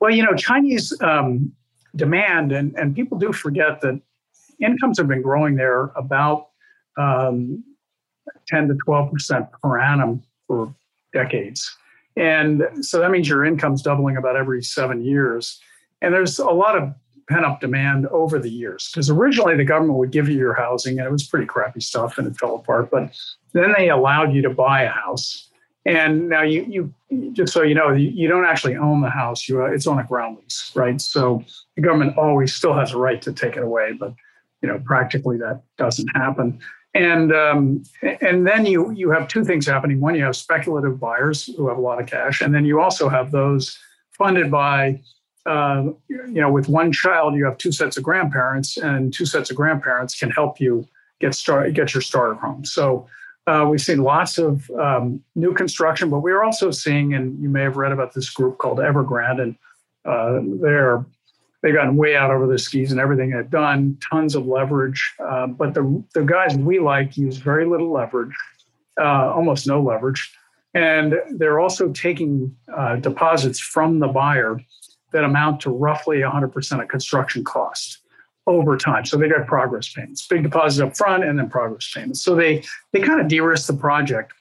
well 0.00 0.10
you 0.10 0.22
know 0.22 0.34
chinese 0.34 0.92
um, 1.02 1.52
demand 1.96 2.52
and, 2.52 2.74
and 2.76 2.94
people 2.94 3.18
do 3.18 3.32
forget 3.32 3.80
that 3.80 4.00
incomes 4.60 4.98
have 4.98 5.08
been 5.08 5.22
growing 5.22 5.56
there 5.56 5.92
about 5.96 6.48
um, 6.98 7.62
10 8.48 8.68
to 8.68 8.74
12 8.84 9.12
percent 9.12 9.46
per 9.62 9.80
annum 9.80 10.22
for 10.46 10.74
decades. 11.12 11.76
And 12.16 12.62
so 12.80 12.98
that 13.00 13.10
means 13.10 13.28
your 13.28 13.44
income's 13.44 13.82
doubling 13.82 14.16
about 14.16 14.36
every 14.36 14.62
seven 14.62 15.02
years. 15.02 15.60
And 16.02 16.12
there's 16.12 16.38
a 16.38 16.46
lot 16.46 16.76
of 16.76 16.92
pent 17.30 17.44
up 17.44 17.60
demand 17.60 18.06
over 18.08 18.38
the 18.38 18.50
years 18.50 18.90
because 18.92 19.08
originally 19.08 19.56
the 19.56 19.64
government 19.64 19.98
would 19.98 20.10
give 20.10 20.28
you 20.28 20.36
your 20.36 20.54
housing 20.54 20.98
and 20.98 21.06
it 21.06 21.12
was 21.12 21.22
pretty 21.22 21.46
crappy 21.46 21.80
stuff 21.80 22.18
and 22.18 22.26
it 22.26 22.36
fell 22.36 22.56
apart. 22.56 22.90
But 22.90 23.16
then 23.52 23.72
they 23.76 23.88
allowed 23.88 24.34
you 24.34 24.42
to 24.42 24.50
buy 24.50 24.82
a 24.82 24.90
house. 24.90 25.48
And 25.86 26.28
now 26.28 26.42
you, 26.42 26.66
you 27.08 27.30
just 27.32 27.52
so 27.52 27.62
you 27.62 27.74
know, 27.74 27.92
you, 27.92 28.10
you 28.10 28.28
don't 28.28 28.44
actually 28.44 28.76
own 28.76 29.00
the 29.00 29.08
house. 29.08 29.48
You, 29.48 29.64
it's 29.64 29.86
on 29.86 29.98
a 29.98 30.04
ground 30.04 30.38
lease, 30.38 30.72
right? 30.74 31.00
So 31.00 31.42
the 31.76 31.82
government 31.82 32.18
always 32.18 32.52
still 32.52 32.74
has 32.74 32.92
a 32.92 32.98
right 32.98 33.22
to 33.22 33.32
take 33.32 33.56
it 33.56 33.62
away, 33.62 33.92
but 33.92 34.12
you 34.60 34.68
know, 34.68 34.80
practically 34.84 35.38
that 35.38 35.62
doesn't 35.78 36.08
happen. 36.08 36.58
And 36.94 37.32
um, 37.32 37.84
and 38.20 38.46
then 38.46 38.66
you 38.66 38.90
you 38.90 39.10
have 39.10 39.28
two 39.28 39.44
things 39.44 39.66
happening. 39.66 40.00
One, 40.00 40.16
you 40.16 40.24
have 40.24 40.34
speculative 40.34 40.98
buyers 40.98 41.46
who 41.46 41.68
have 41.68 41.78
a 41.78 41.80
lot 41.80 42.00
of 42.00 42.08
cash, 42.08 42.40
and 42.40 42.52
then 42.52 42.64
you 42.64 42.80
also 42.80 43.08
have 43.08 43.30
those 43.30 43.78
funded 44.18 44.50
by 44.50 45.00
uh, 45.46 45.84
you 46.08 46.40
know, 46.40 46.50
with 46.50 46.68
one 46.68 46.92
child, 46.92 47.34
you 47.34 47.44
have 47.44 47.58
two 47.58 47.72
sets 47.72 47.96
of 47.96 48.02
grandparents, 48.02 48.76
and 48.76 49.12
two 49.12 49.26
sets 49.26 49.50
of 49.50 49.56
grandparents 49.56 50.18
can 50.18 50.30
help 50.30 50.60
you 50.60 50.86
get 51.20 51.34
started, 51.34 51.74
get 51.74 51.94
your 51.94 52.00
starter 52.02 52.34
home. 52.34 52.64
So 52.64 53.08
uh, 53.46 53.66
we've 53.68 53.80
seen 53.80 53.98
lots 54.02 54.38
of 54.38 54.70
um, 54.72 55.22
new 55.34 55.54
construction, 55.54 56.10
but 56.10 56.20
we're 56.20 56.42
also 56.42 56.70
seeing, 56.70 57.14
and 57.14 57.40
you 57.42 57.48
may 57.48 57.62
have 57.62 57.76
read 57.76 57.92
about 57.92 58.14
this 58.14 58.28
group 58.30 58.58
called 58.58 58.78
Evergrande, 58.78 59.40
and 59.40 59.56
uh, 60.04 60.40
they're 60.62 61.04
they've 61.62 61.74
gotten 61.74 61.96
way 61.96 62.16
out 62.16 62.30
over 62.30 62.46
their 62.46 62.58
skis 62.58 62.90
and 62.90 63.00
everything 63.00 63.30
they've 63.30 63.50
done, 63.50 63.98
tons 64.10 64.34
of 64.34 64.46
leverage. 64.46 65.14
Uh, 65.18 65.46
but 65.46 65.74
the 65.74 66.02
the 66.14 66.22
guys 66.22 66.56
we 66.56 66.78
like 66.78 67.16
use 67.16 67.38
very 67.38 67.66
little 67.66 67.90
leverage, 67.90 68.34
uh, 69.00 69.32
almost 69.32 69.66
no 69.66 69.82
leverage, 69.82 70.32
and 70.74 71.14
they're 71.32 71.60
also 71.60 71.90
taking 71.92 72.54
uh, 72.74 72.96
deposits 72.96 73.58
from 73.58 73.98
the 73.98 74.08
buyer 74.08 74.60
that 75.12 75.24
amount 75.24 75.60
to 75.62 75.70
roughly 75.70 76.18
100% 76.18 76.82
of 76.82 76.88
construction 76.88 77.44
cost 77.44 77.98
over 78.46 78.76
time. 78.76 79.04
So 79.04 79.16
they 79.16 79.28
got 79.28 79.46
progress 79.46 79.92
payments, 79.92 80.26
big 80.26 80.42
deposits 80.42 80.80
up 80.80 80.96
front 80.96 81.24
and 81.24 81.38
then 81.38 81.48
progress 81.48 81.90
payments. 81.94 82.22
So 82.22 82.34
they 82.34 82.64
they 82.92 83.00
kind 83.00 83.20
of 83.20 83.28
de-risk 83.28 83.66
the 83.66 83.74
project. 83.74 84.32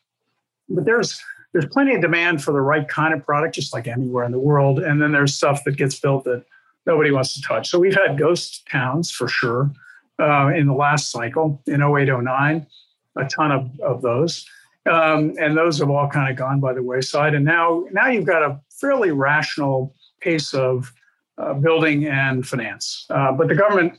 But 0.67 0.85
there's 0.85 1.21
there's 1.53 1.65
plenty 1.65 1.95
of 1.95 2.01
demand 2.01 2.43
for 2.43 2.51
the 2.51 2.61
right 2.61 2.87
kind 2.87 3.13
of 3.13 3.25
product, 3.25 3.55
just 3.55 3.73
like 3.73 3.87
anywhere 3.87 4.23
in 4.23 4.31
the 4.31 4.39
world. 4.39 4.79
And 4.79 5.01
then 5.01 5.11
there's 5.11 5.35
stuff 5.35 5.63
that 5.65 5.77
gets 5.77 5.99
built 5.99 6.23
that 6.25 6.43
nobody 6.85 7.11
wants 7.11 7.33
to 7.35 7.41
touch. 7.41 7.69
So 7.69 7.79
we've 7.79 7.95
had 7.95 8.17
ghost 8.17 8.67
towns 8.67 9.11
for 9.11 9.27
sure 9.27 9.71
uh, 10.19 10.51
in 10.55 10.67
the 10.67 10.73
last 10.73 11.11
cycle 11.11 11.61
in 11.65 11.81
08, 11.81 12.09
09, 12.21 12.67
a 13.15 13.25
ton 13.25 13.51
of, 13.51 13.79
of 13.79 14.01
those. 14.01 14.45
Um, 14.85 15.33
and 15.39 15.57
those 15.57 15.79
have 15.79 15.89
all 15.89 16.07
kind 16.07 16.31
of 16.31 16.37
gone 16.37 16.59
by 16.59 16.73
the 16.73 16.83
wayside. 16.83 17.33
And 17.33 17.45
now, 17.45 17.85
now 17.91 18.07
you've 18.07 18.25
got 18.25 18.43
a 18.43 18.59
fairly 18.69 19.11
rational 19.11 19.93
pace 20.19 20.53
of 20.53 20.91
uh, 21.39 21.53
building 21.53 22.05
and 22.05 22.45
finance. 22.45 23.05
Uh, 23.09 23.31
but 23.31 23.47
the 23.47 23.55
government, 23.55 23.97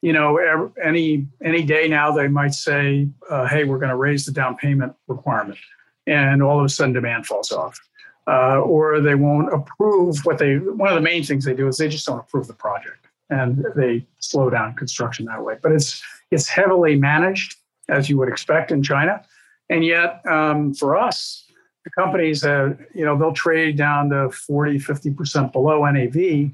you 0.00 0.12
know, 0.12 0.72
any 0.82 1.26
any 1.42 1.62
day 1.62 1.88
now 1.88 2.10
they 2.10 2.28
might 2.28 2.54
say, 2.54 3.08
uh, 3.30 3.46
"Hey, 3.46 3.64
we're 3.64 3.78
going 3.78 3.90
to 3.90 3.96
raise 3.96 4.24
the 4.26 4.32
down 4.32 4.56
payment 4.56 4.94
requirement," 5.06 5.58
and 6.06 6.42
all 6.42 6.58
of 6.58 6.64
a 6.64 6.68
sudden 6.68 6.94
demand 6.94 7.26
falls 7.26 7.52
off, 7.52 7.78
uh, 8.26 8.60
or 8.60 9.00
they 9.00 9.14
won't 9.14 9.52
approve 9.52 10.24
what 10.24 10.38
they. 10.38 10.56
One 10.56 10.88
of 10.88 10.94
the 10.94 11.00
main 11.00 11.24
things 11.24 11.44
they 11.44 11.54
do 11.54 11.68
is 11.68 11.76
they 11.76 11.88
just 11.88 12.06
don't 12.06 12.20
approve 12.20 12.46
the 12.46 12.54
project, 12.54 13.06
and 13.28 13.64
they 13.76 14.06
slow 14.20 14.50
down 14.50 14.74
construction 14.74 15.26
that 15.26 15.44
way. 15.44 15.56
But 15.60 15.72
it's 15.72 16.02
it's 16.30 16.48
heavily 16.48 16.96
managed, 16.96 17.56
as 17.88 18.08
you 18.08 18.16
would 18.18 18.28
expect 18.28 18.70
in 18.70 18.82
China, 18.82 19.22
and 19.68 19.84
yet 19.84 20.24
um, 20.26 20.74
for 20.74 20.96
us, 20.96 21.47
the 21.88 22.02
companies, 22.02 22.44
uh, 22.44 22.74
you 22.94 23.04
know, 23.04 23.16
they'll 23.16 23.32
trade 23.32 23.76
down 23.76 24.10
to 24.10 24.30
40, 24.30 24.78
50% 24.78 25.52
below 25.52 25.84
NAV. 25.84 26.50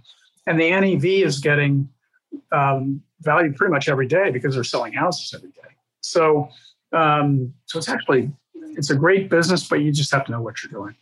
And 0.47 0.61
the 0.61 0.71
NAV 0.71 1.05
is 1.05 1.41
getting 1.41 1.89
um, 2.53 3.03
valued 3.21 3.57
pretty 3.57 3.73
much 3.73 3.89
every 3.89 4.07
day 4.07 4.31
because 4.31 4.55
they're 4.55 4.65
selling 4.65 4.93
houses 4.93 5.33
every 5.35 5.51
day. 5.51 5.75
So, 6.01 6.49
um, 6.93 7.53
so 7.67 7.79
it's 7.79 7.89
actually, 7.89 8.31
it's 8.77 8.91
a 8.91 8.97
great 8.97 9.31
business, 9.31 9.67
but 9.67 9.77
you 9.77 9.93
just 9.93 10.13
have 10.13 10.25
to 10.27 10.33
know 10.33 10.43
what 10.43 10.63
you're 10.63 10.71
doing. 10.71 10.95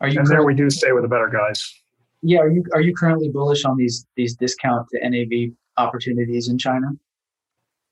Are 0.00 0.08
you 0.08 0.18
and 0.18 0.26
there 0.26 0.44
we 0.44 0.54
do 0.54 0.68
stay 0.68 0.92
with 0.92 1.02
the 1.02 1.08
better 1.08 1.28
guys. 1.28 1.72
Yeah. 2.22 2.40
Are 2.40 2.50
you, 2.50 2.64
are 2.72 2.80
you 2.80 2.94
currently 2.94 3.28
bullish 3.28 3.64
on 3.64 3.76
these, 3.76 4.06
these 4.16 4.34
discount 4.34 4.88
to 4.90 5.08
NAV 5.08 5.52
opportunities 5.76 6.48
in 6.48 6.58
China? 6.58 6.88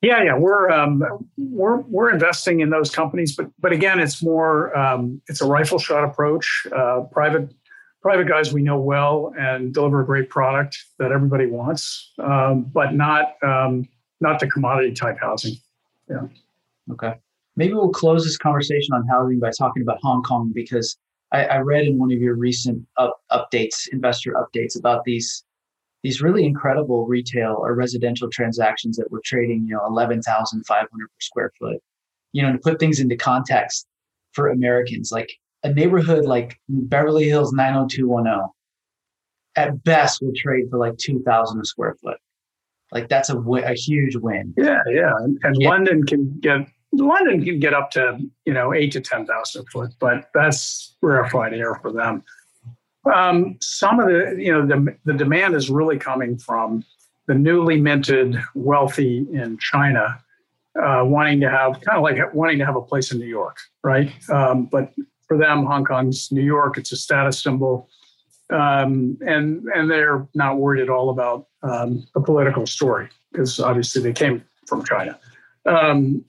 Yeah, 0.03 0.23
yeah, 0.25 0.37
we're 0.37 0.71
um, 0.71 1.05
we're 1.37 1.81
we're 1.83 2.11
investing 2.11 2.61
in 2.61 2.71
those 2.71 2.91
companies, 2.91 3.37
but 3.37 3.51
but 3.59 3.73
again, 3.73 4.01
it's 4.01 4.23
more 4.23 4.77
um, 4.77 5.21
it's 5.29 5.43
a 5.43 5.47
rifle 5.47 5.79
shot 5.79 6.05
approach. 6.05 6.67
Uh, 6.75 7.03
private 7.13 7.53
private 8.01 8.27
guys 8.27 8.53
we 8.53 8.63
know 8.63 8.79
well 8.79 9.35
and 9.39 9.75
deliver 9.75 10.01
a 10.01 10.07
great 10.07 10.31
product 10.31 10.79
that 10.99 11.13
everybody 11.13 11.47
wants, 11.47 12.13
um, 12.19 12.63
but 12.63 12.95
not 12.95 13.35
um, 13.43 13.87
not 14.21 14.41
the 14.41 14.49
commodity 14.49 14.95
type 14.95 15.19
housing. 15.21 15.55
Yeah. 16.09 16.27
Okay. 16.93 17.15
Maybe 17.57 17.75
we'll 17.75 17.91
close 17.91 18.25
this 18.25 18.39
conversation 18.39 18.95
on 18.95 19.07
housing 19.07 19.39
by 19.39 19.51
talking 19.51 19.83
about 19.83 19.99
Hong 20.03 20.23
Kong 20.23 20.51
because 20.55 20.97
I, 21.33 21.45
I 21.45 21.59
read 21.59 21.85
in 21.85 21.99
one 21.99 22.11
of 22.11 22.19
your 22.19 22.35
recent 22.35 22.87
up, 22.97 23.21
updates, 23.31 23.89
investor 23.93 24.33
updates, 24.33 24.79
about 24.79 25.05
these 25.05 25.45
these 26.03 26.23
really 26.23 26.45
incredible 26.45 27.07
retail 27.07 27.57
or 27.59 27.75
residential 27.75 28.29
transactions 28.31 28.97
that 28.97 29.11
were 29.11 29.21
trading, 29.25 29.67
you 29.67 29.75
know, 29.75 29.87
11,500 29.87 30.89
per 30.89 31.09
square 31.21 31.53
foot. 31.59 31.79
You 32.33 32.43
know, 32.43 32.53
to 32.53 32.59
put 32.59 32.79
things 32.79 33.01
into 33.01 33.17
context 33.17 33.87
for 34.33 34.49
Americans, 34.49 35.11
like 35.11 35.33
a 35.65 35.73
neighborhood 35.73 36.25
like 36.25 36.59
Beverly 36.69 37.29
Hills 37.29 37.53
90210 37.53 38.49
at 39.57 39.83
best 39.83 40.23
will 40.23 40.33
trade 40.37 40.67
for 40.71 40.79
like 40.79 40.97
2,000 40.99 41.61
a 41.61 41.65
square 41.65 41.97
foot. 42.03 42.19
Like 42.93 43.09
that's 43.09 43.31
a, 43.31 43.39
a 43.39 43.75
huge 43.75 44.17
win. 44.17 44.55
Yeah, 44.57 44.79
yeah. 44.89 45.13
And, 45.19 45.39
and 45.43 45.57
yeah. 45.59 45.69
London 45.69 46.05
can 46.05 46.39
get 46.41 46.67
London 46.93 47.45
can 47.45 47.61
get 47.61 47.73
up 47.73 47.91
to 47.93 48.19
you 48.47 48.53
know 48.53 48.75
eight 48.75 48.93
to 48.93 49.01
ten 49.01 49.27
thousand 49.27 49.63
a 49.63 49.71
foot, 49.71 49.91
but 50.01 50.29
that's 50.35 50.97
rarefied 51.01 51.55
air 51.55 51.77
for 51.77 51.93
them. 51.93 52.25
Um, 53.13 53.57
some 53.61 53.99
of 53.99 54.07
the, 54.07 54.37
you 54.39 54.53
know, 54.53 54.67
the, 54.67 54.97
the 55.05 55.15
demand 55.15 55.55
is 55.55 55.71
really 55.71 55.99
coming 55.99 56.39
from 56.39 56.85
the 57.27 57.35
newly 57.35 57.81
minted 57.81 58.37
wealthy 58.55 59.27
in 59.33 59.57
China 59.59 60.21
uh, 60.81 61.03
wanting 61.05 61.41
to 61.41 61.51
have 61.51 61.81
kind 61.81 61.99
of 61.99 62.03
like 62.03 62.35
wanting 62.35 62.59
to 62.59 62.67
have 62.67 62.77
a 62.77 62.83
place 62.83 63.13
in 63.13 63.19
New 63.19 63.27
York, 63.27 63.57
right? 63.83 64.13
Um, 64.31 64.67
but 64.67 64.93
for 65.27 65.37
them, 65.37 65.65
Hong 65.65 65.85
Kong's 65.85 66.31
New 66.31 66.43
York. 66.43 66.79
It's 66.79 66.93
a 66.93 66.97
status 66.97 67.41
symbol, 67.43 67.89
um, 68.51 69.19
and 69.21 69.65
and 69.75 69.91
they're 69.91 70.27
not 70.35 70.59
worried 70.59 70.83
at 70.83 70.91
all 70.91 71.11
about 71.11 71.47
um, 71.63 72.07
a 72.15 72.21
political 72.21 72.67
story 72.67 73.09
because 73.33 73.61
obviously 73.61 74.03
they 74.03 74.13
came 74.13 74.43
from 74.67 74.85
China. 74.85 75.19
Um, 75.67 76.25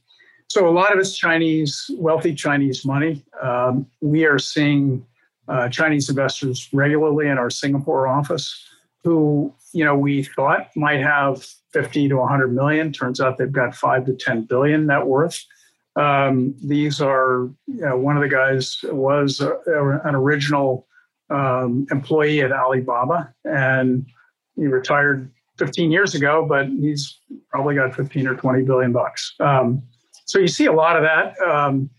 so 0.48 0.68
a 0.68 0.72
lot 0.72 0.92
of 0.94 1.00
it's 1.00 1.18
Chinese, 1.18 1.90
wealthy 1.96 2.36
Chinese 2.36 2.86
money. 2.86 3.24
Um, 3.42 3.88
we 4.02 4.26
are 4.26 4.38
seeing 4.38 5.06
uh, 5.48 5.70
Chinese 5.70 6.10
investors 6.10 6.70
regularly 6.74 7.28
in 7.28 7.38
our 7.38 7.50
Singapore 7.50 8.08
office 8.08 8.68
who, 9.04 9.54
you 9.74 9.84
know, 9.84 9.96
we 9.96 10.24
thought 10.24 10.70
might 10.76 11.02
have 11.02 11.44
50 11.74 12.10
to 12.10 12.18
100 12.18 12.54
million. 12.54 12.92
Turns 12.92 13.20
out 13.20 13.38
they've 13.38 13.52
got 13.52 13.76
five 13.76 14.06
to 14.06 14.14
10 14.14 14.44
billion 14.44 14.86
net 14.86 15.06
worth. 15.06 15.44
Um, 15.96 16.56
these 16.64 17.02
are, 17.02 17.50
you 17.68 17.82
know, 17.82 17.98
one 17.98 18.16
of 18.16 18.22
the 18.22 18.30
guys 18.30 18.78
was 18.84 19.42
a, 19.42 19.58
an 20.06 20.16
original 20.16 20.88
um, 21.30 21.88
employee 21.92 22.42
at 22.42 22.52
Alibaba 22.52 23.34
and 23.46 24.06
he 24.56 24.68
retired 24.68 25.32
15 25.58 25.92
years 25.92 26.16
ago, 26.16 26.46
but 26.48 26.68
he's 26.68 27.20
probably 27.50 27.76
got 27.76 27.96
15 27.96 28.28
or 28.28 28.36
20 28.36 28.64
billion 28.64 28.92
bucks. 28.92 29.34
Um, 29.40 29.82
so 30.26 30.40
you 30.40 30.48
see 30.48 30.66
a 30.66 30.74
lot 30.74 30.96
of 30.96 31.04
that. 31.04 31.40
Um, 31.42 31.90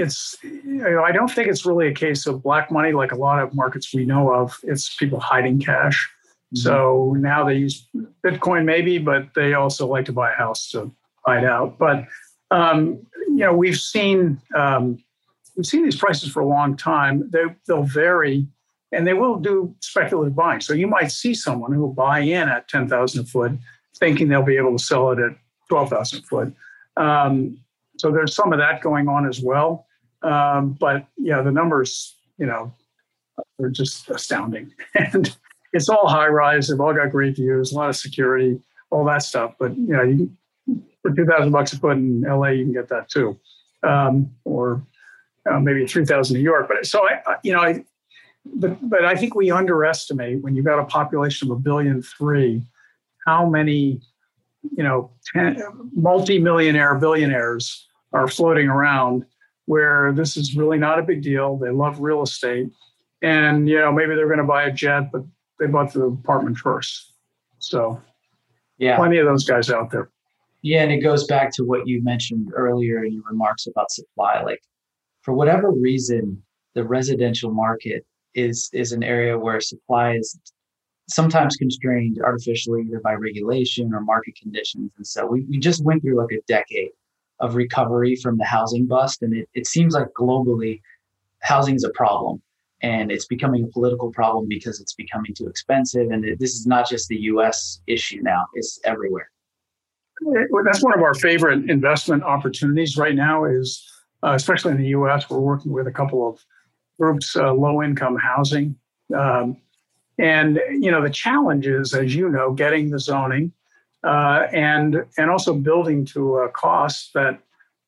it's 0.00 0.36
you 0.42 0.62
know, 0.64 1.02
I 1.02 1.12
don't 1.12 1.30
think 1.30 1.48
it's 1.48 1.66
really 1.66 1.88
a 1.88 1.94
case 1.94 2.26
of 2.26 2.42
black 2.42 2.70
money 2.70 2.92
like 2.92 3.12
a 3.12 3.16
lot 3.16 3.42
of 3.42 3.54
markets 3.54 3.94
we 3.94 4.04
know 4.04 4.32
of. 4.32 4.58
It's 4.62 4.94
people 4.94 5.20
hiding 5.20 5.60
cash. 5.60 6.08
Mm-hmm. 6.54 6.56
So 6.58 7.14
now 7.18 7.44
they 7.44 7.54
use 7.54 7.86
Bitcoin 8.24 8.64
maybe, 8.64 8.98
but 8.98 9.34
they 9.34 9.54
also 9.54 9.86
like 9.86 10.04
to 10.06 10.12
buy 10.12 10.32
a 10.32 10.36
house 10.36 10.70
to 10.70 10.92
hide 11.26 11.44
out. 11.44 11.78
But 11.78 12.06
um, 12.50 13.06
you 13.28 13.38
know, 13.38 13.52
we've 13.52 13.78
seen 13.78 14.40
um, 14.54 15.02
we've 15.56 15.66
seen 15.66 15.84
these 15.84 15.96
prices 15.96 16.30
for 16.30 16.40
a 16.40 16.46
long 16.46 16.76
time. 16.76 17.28
They 17.30 17.44
they'll 17.66 17.82
vary, 17.82 18.46
and 18.92 19.06
they 19.06 19.14
will 19.14 19.36
do 19.36 19.74
speculative 19.80 20.36
buying. 20.36 20.60
So 20.60 20.72
you 20.72 20.86
might 20.86 21.10
see 21.10 21.34
someone 21.34 21.72
who 21.72 21.80
will 21.80 21.92
buy 21.92 22.20
in 22.20 22.48
at 22.48 22.68
ten 22.68 22.88
thousand 22.88 23.24
a 23.24 23.26
foot, 23.26 23.52
thinking 23.98 24.28
they'll 24.28 24.42
be 24.42 24.56
able 24.56 24.76
to 24.76 24.84
sell 24.84 25.10
it 25.10 25.18
at 25.18 25.36
twelve 25.68 25.90
thousand 25.90 26.20
a 26.20 26.22
foot. 26.22 26.54
Um, 26.96 27.58
so 27.98 28.10
there's 28.10 28.34
some 28.34 28.52
of 28.52 28.58
that 28.58 28.82
going 28.82 29.08
on 29.08 29.26
as 29.26 29.40
well. 29.40 29.85
Um, 30.26 30.76
but 30.78 31.06
yeah, 31.16 31.42
the 31.42 31.52
numbers, 31.52 32.16
you 32.38 32.46
know, 32.46 32.72
are 33.60 33.70
just 33.70 34.10
astounding. 34.10 34.72
And 34.94 35.34
it's 35.72 35.88
all 35.88 36.08
high 36.08 36.28
rise. 36.28 36.68
They've 36.68 36.80
all 36.80 36.94
got 36.94 37.10
great 37.10 37.36
views, 37.36 37.72
a 37.72 37.76
lot 37.76 37.90
of 37.90 37.96
security, 37.96 38.58
all 38.90 39.04
that 39.04 39.22
stuff. 39.22 39.54
But 39.58 39.76
you 39.76 39.88
know, 39.88 40.02
you, 40.02 40.30
for 41.02 41.12
two 41.14 41.26
thousand 41.26 41.52
bucks 41.52 41.72
a 41.72 41.78
foot 41.78 41.96
in 41.96 42.22
LA, 42.22 42.48
you 42.48 42.64
can 42.64 42.72
get 42.72 42.88
that 42.88 43.08
too, 43.08 43.38
um, 43.82 44.30
or 44.44 44.82
uh, 45.50 45.60
maybe 45.60 45.86
three 45.86 46.06
thousand 46.06 46.36
New 46.36 46.42
York. 46.42 46.68
But 46.68 46.86
so 46.86 47.06
I, 47.06 47.36
you 47.42 47.52
know, 47.52 47.60
I, 47.60 47.84
but 48.46 48.78
but 48.88 49.04
I 49.04 49.16
think 49.16 49.34
we 49.34 49.50
underestimate 49.50 50.42
when 50.42 50.56
you've 50.56 50.64
got 50.64 50.78
a 50.78 50.84
population 50.84 51.50
of 51.50 51.58
a 51.58 51.60
billion 51.60 52.00
three, 52.00 52.62
how 53.26 53.46
many 53.46 54.00
you 54.74 54.82
know, 54.82 55.10
ten, 55.32 55.62
multi-millionaire 55.94 56.94
billionaires 56.96 57.86
are 58.12 58.28
floating 58.28 58.68
around 58.68 59.24
where 59.66 60.12
this 60.12 60.36
is 60.36 60.56
really 60.56 60.78
not 60.78 60.98
a 60.98 61.02
big 61.02 61.22
deal. 61.22 61.56
They 61.56 61.70
love 61.70 62.00
real 62.00 62.22
estate. 62.22 62.68
And, 63.22 63.68
you 63.68 63.78
know, 63.78 63.92
maybe 63.92 64.14
they're 64.14 64.26
going 64.26 64.38
to 64.38 64.44
buy 64.44 64.64
a 64.64 64.72
jet, 64.72 65.10
but 65.12 65.22
they 65.58 65.66
bought 65.66 65.92
the 65.92 66.04
apartment 66.04 66.58
first. 66.58 67.12
So, 67.58 68.00
yeah, 68.78 68.96
plenty 68.96 69.18
of 69.18 69.26
those 69.26 69.44
guys 69.44 69.70
out 69.70 69.90
there. 69.90 70.10
Yeah, 70.62 70.82
and 70.82 70.92
it 70.92 70.98
goes 70.98 71.26
back 71.26 71.52
to 71.54 71.64
what 71.64 71.86
you 71.86 72.02
mentioned 72.02 72.52
earlier 72.54 73.04
in 73.04 73.14
your 73.14 73.22
remarks 73.30 73.66
about 73.66 73.90
supply. 73.90 74.42
Like, 74.42 74.60
for 75.22 75.32
whatever 75.34 75.70
reason, 75.70 76.42
the 76.74 76.84
residential 76.84 77.50
market 77.50 78.04
is 78.34 78.68
is 78.72 78.92
an 78.92 79.02
area 79.02 79.38
where 79.38 79.60
supply 79.60 80.12
is 80.12 80.38
sometimes 81.08 81.56
constrained 81.56 82.20
artificially 82.22 82.82
either 82.82 83.00
by 83.00 83.14
regulation 83.14 83.94
or 83.94 84.00
market 84.00 84.34
conditions. 84.40 84.90
And 84.96 85.06
so 85.06 85.26
we, 85.26 85.44
we 85.48 85.58
just 85.58 85.84
went 85.84 86.02
through 86.02 86.18
like 86.18 86.32
a 86.32 86.42
decade 86.48 86.90
of 87.40 87.54
recovery 87.54 88.16
from 88.16 88.38
the 88.38 88.44
housing 88.44 88.86
bust. 88.86 89.22
And 89.22 89.34
it, 89.34 89.48
it 89.54 89.66
seems 89.66 89.94
like 89.94 90.08
globally, 90.18 90.80
housing 91.40 91.74
is 91.74 91.84
a 91.84 91.90
problem 91.90 92.42
and 92.82 93.10
it's 93.10 93.26
becoming 93.26 93.64
a 93.64 93.68
political 93.68 94.10
problem 94.12 94.46
because 94.48 94.80
it's 94.80 94.94
becoming 94.94 95.34
too 95.34 95.46
expensive. 95.46 96.10
And 96.10 96.24
this 96.38 96.54
is 96.54 96.66
not 96.66 96.88
just 96.88 97.08
the 97.08 97.16
US 97.16 97.80
issue 97.86 98.20
now, 98.22 98.44
it's 98.54 98.78
everywhere. 98.84 99.30
That's 100.64 100.82
one 100.82 100.94
of 100.94 101.02
our 101.02 101.14
favorite 101.14 101.70
investment 101.70 102.22
opportunities 102.22 102.96
right 102.96 103.14
now 103.14 103.44
is, 103.44 103.86
uh, 104.22 104.32
especially 104.32 104.72
in 104.72 104.78
the 104.78 104.88
US, 104.88 105.28
we're 105.28 105.40
working 105.40 105.72
with 105.72 105.86
a 105.86 105.92
couple 105.92 106.28
of 106.28 106.38
groups, 106.98 107.36
uh, 107.36 107.52
low 107.52 107.82
income 107.82 108.16
housing. 108.16 108.76
Um, 109.14 109.58
and 110.18 110.58
you 110.70 110.90
know 110.90 111.02
the 111.02 111.10
challenge 111.10 111.66
is, 111.66 111.92
as 111.92 112.14
you 112.14 112.30
know, 112.30 112.52
getting 112.52 112.90
the 112.90 112.98
zoning 112.98 113.52
uh, 114.06 114.46
and 114.52 115.04
and 115.18 115.30
also 115.30 115.52
building 115.52 116.04
to 116.06 116.36
a 116.36 116.48
cost 116.48 117.12
that 117.14 117.40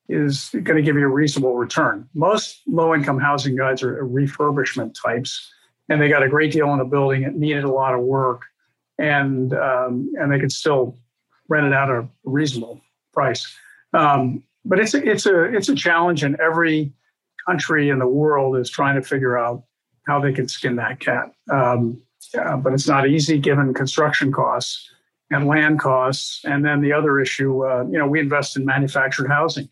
is 0.08 0.50
going 0.52 0.76
to 0.76 0.82
give 0.82 0.96
you 0.96 1.04
a 1.04 1.08
reasonable 1.08 1.54
return. 1.54 2.08
Most 2.14 2.62
low 2.66 2.94
income 2.94 3.20
housing 3.20 3.56
guides 3.56 3.82
are 3.82 4.04
refurbishment 4.04 4.94
types, 5.00 5.52
and 5.88 6.00
they 6.00 6.08
got 6.08 6.22
a 6.22 6.28
great 6.28 6.50
deal 6.52 6.68
on 6.68 6.80
a 6.80 6.84
building. 6.84 7.22
It 7.22 7.36
needed 7.36 7.64
a 7.64 7.70
lot 7.70 7.94
of 7.94 8.00
work, 8.00 8.42
and 8.98 9.54
um, 9.54 10.12
and 10.18 10.32
they 10.32 10.40
could 10.40 10.50
still 10.50 10.98
rent 11.48 11.66
it 11.66 11.72
out 11.72 11.88
at 11.88 11.96
a 11.96 12.08
reasonable 12.24 12.80
price. 13.12 13.46
Um, 13.94 14.42
but 14.64 14.80
it's 14.80 14.94
a, 14.94 15.08
it's 15.08 15.24
a 15.24 15.44
it's 15.44 15.68
a 15.68 15.74
challenge, 15.74 16.24
and 16.24 16.34
every 16.40 16.92
country 17.46 17.90
in 17.90 18.00
the 18.00 18.08
world 18.08 18.56
is 18.56 18.68
trying 18.68 18.96
to 18.96 19.02
figure 19.02 19.38
out 19.38 19.62
how 20.08 20.20
they 20.20 20.32
can 20.32 20.48
skin 20.48 20.76
that 20.76 20.98
cat. 20.98 21.32
Um, 21.50 22.02
uh, 22.36 22.56
but 22.56 22.72
it's 22.72 22.88
not 22.88 23.08
easy 23.08 23.38
given 23.38 23.72
construction 23.72 24.32
costs 24.32 24.90
and 25.30 25.46
land 25.46 25.78
costs. 25.78 26.44
And 26.44 26.64
then 26.64 26.80
the 26.80 26.92
other 26.92 27.20
issue, 27.20 27.66
uh, 27.66 27.84
you 27.84 27.98
know, 27.98 28.06
we 28.06 28.20
invest 28.20 28.56
in 28.56 28.64
manufactured 28.64 29.28
housing. 29.28 29.68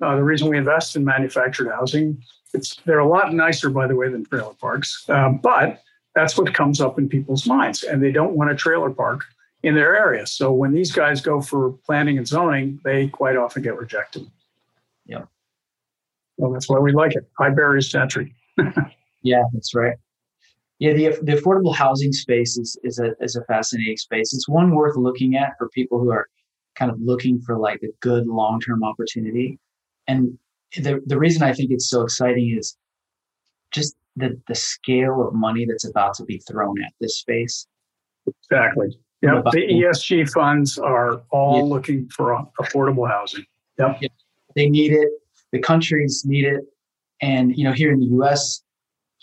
Uh, 0.00 0.16
the 0.16 0.22
reason 0.22 0.48
we 0.48 0.58
invest 0.58 0.96
in 0.96 1.04
manufactured 1.04 1.70
housing, 1.70 2.22
it's 2.54 2.76
they're 2.84 3.00
a 3.00 3.08
lot 3.08 3.32
nicer, 3.32 3.68
by 3.70 3.86
the 3.86 3.96
way, 3.96 4.08
than 4.08 4.24
trailer 4.24 4.54
parks. 4.54 5.04
Um, 5.08 5.38
but 5.38 5.82
that's 6.14 6.36
what 6.38 6.52
comes 6.54 6.80
up 6.80 6.98
in 6.98 7.08
people's 7.08 7.46
minds, 7.46 7.82
and 7.82 8.02
they 8.02 8.12
don't 8.12 8.34
want 8.34 8.50
a 8.50 8.54
trailer 8.54 8.90
park 8.90 9.24
in 9.62 9.74
their 9.74 9.96
area. 9.96 10.26
So 10.26 10.52
when 10.52 10.72
these 10.72 10.92
guys 10.92 11.20
go 11.20 11.40
for 11.40 11.72
planning 11.84 12.16
and 12.16 12.26
zoning, 12.26 12.80
they 12.84 13.08
quite 13.08 13.36
often 13.36 13.62
get 13.62 13.76
rejected. 13.76 14.30
Yeah. 15.06 15.24
Well, 16.36 16.52
that's 16.52 16.68
why 16.68 16.78
we 16.78 16.92
like 16.92 17.16
it. 17.16 17.28
High 17.38 17.50
barriers 17.50 17.88
to 17.90 18.00
entry. 18.00 18.34
yeah, 19.22 19.42
that's 19.52 19.74
right. 19.74 19.96
Yeah, 20.78 20.92
the, 20.92 21.18
the 21.22 21.32
affordable 21.32 21.74
housing 21.74 22.12
space 22.12 22.56
is, 22.56 22.78
is, 22.84 23.00
a, 23.00 23.12
is 23.20 23.34
a 23.34 23.44
fascinating 23.44 23.96
space. 23.96 24.32
It's 24.32 24.48
one 24.48 24.74
worth 24.74 24.96
looking 24.96 25.34
at 25.34 25.54
for 25.58 25.68
people 25.70 25.98
who 25.98 26.10
are 26.10 26.28
kind 26.76 26.90
of 26.90 26.98
looking 27.00 27.40
for 27.40 27.58
like 27.58 27.82
a 27.82 27.88
good 28.00 28.26
long 28.28 28.60
term 28.60 28.84
opportunity. 28.84 29.58
And 30.06 30.38
the, 30.76 31.02
the 31.04 31.18
reason 31.18 31.42
I 31.42 31.52
think 31.52 31.72
it's 31.72 31.90
so 31.90 32.02
exciting 32.02 32.56
is 32.56 32.76
just 33.72 33.96
the, 34.16 34.40
the 34.46 34.54
scale 34.54 35.26
of 35.26 35.34
money 35.34 35.66
that's 35.66 35.84
about 35.84 36.14
to 36.14 36.24
be 36.24 36.38
thrown 36.38 36.80
at 36.82 36.92
this 37.00 37.18
space. 37.18 37.66
Exactly. 38.26 38.96
Yep. 39.22 39.44
The 39.52 39.66
ESG 39.66 40.30
funds 40.30 40.78
are 40.78 41.22
all 41.30 41.56
yeah. 41.56 41.74
looking 41.74 42.08
for 42.08 42.46
affordable 42.60 43.08
housing. 43.08 43.44
Yep. 43.78 43.98
Yeah. 44.00 44.08
They 44.54 44.68
need 44.68 44.92
it. 44.92 45.08
The 45.50 45.58
countries 45.58 46.24
need 46.24 46.44
it. 46.44 46.60
And, 47.20 47.56
you 47.56 47.64
know, 47.64 47.72
here 47.72 47.92
in 47.92 47.98
the 47.98 48.06
US, 48.22 48.62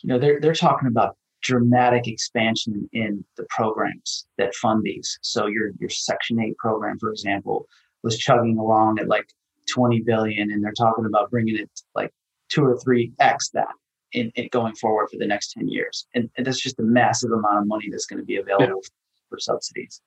you 0.01 0.09
know, 0.09 0.19
they're, 0.19 0.41
they're 0.41 0.53
talking 0.53 0.87
about 0.89 1.15
dramatic 1.45 2.07
expansion 2.07 2.89
in 2.91 3.23
the 3.37 3.45
programs 3.49 4.25
that 4.37 4.55
fund 4.55 4.83
these. 4.83 5.17
So 5.21 5.45
your 5.45 5.71
your 5.79 5.89
Section 5.89 6.39
8 6.39 6.57
program, 6.57 6.97
for 6.99 7.11
example, 7.11 7.67
was 8.03 8.17
chugging 8.17 8.57
along 8.57 8.99
at 8.99 9.07
like 9.07 9.27
20 9.71 10.01
billion, 10.01 10.51
and 10.51 10.63
they're 10.63 10.73
talking 10.73 11.05
about 11.05 11.29
bringing 11.29 11.57
it 11.57 11.69
like 11.93 12.11
two 12.49 12.65
or 12.65 12.77
three 12.79 13.11
x 13.19 13.49
that 13.49 13.73
in, 14.11 14.31
in 14.35 14.47
going 14.51 14.75
forward 14.75 15.09
for 15.11 15.17
the 15.17 15.25
next 15.25 15.53
10 15.53 15.67
years. 15.67 16.07
And, 16.13 16.29
and, 16.37 16.45
that's 16.45 16.61
just 16.61 16.79
a 16.79 16.83
massive 16.83 17.31
amount 17.31 17.57
of 17.57 17.67
money 17.67 17.89
that's 17.89 18.05
going 18.05 18.19
to 18.19 18.25
be 18.25 18.37
available 18.37 18.81
yeah. 18.83 19.29
for 19.29 19.39
subsidies. 19.39 20.01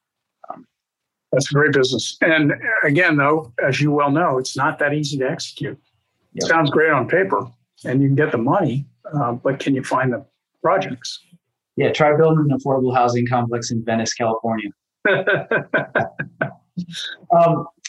Um, 0.48 0.64
that's 1.32 1.50
a 1.50 1.54
great 1.54 1.72
business. 1.72 2.16
And 2.20 2.54
again, 2.84 3.16
though, 3.16 3.52
as 3.62 3.80
you 3.80 3.90
well 3.90 4.10
know, 4.10 4.38
it's 4.38 4.56
not 4.56 4.78
that 4.78 4.94
easy 4.94 5.18
to 5.18 5.28
execute. 5.28 5.78
Yep. 6.34 6.44
It 6.44 6.46
sounds 6.46 6.70
great 6.70 6.90
on 6.90 7.08
paper, 7.08 7.46
and 7.84 8.00
you 8.00 8.08
can 8.08 8.14
get 8.14 8.32
the 8.32 8.38
money, 8.38 8.86
uh, 9.12 9.32
but 9.32 9.58
can 9.58 9.74
you 9.74 9.82
find 9.82 10.12
the 10.12 10.24
projects? 10.62 11.20
Yeah, 11.78 11.92
try 11.92 12.14
building 12.16 12.48
an 12.50 12.58
affordable 12.58 12.92
housing 12.92 13.24
complex 13.24 13.70
in 13.70 13.84
Venice, 13.84 14.12
California. 14.12 14.70
um, 15.08 15.22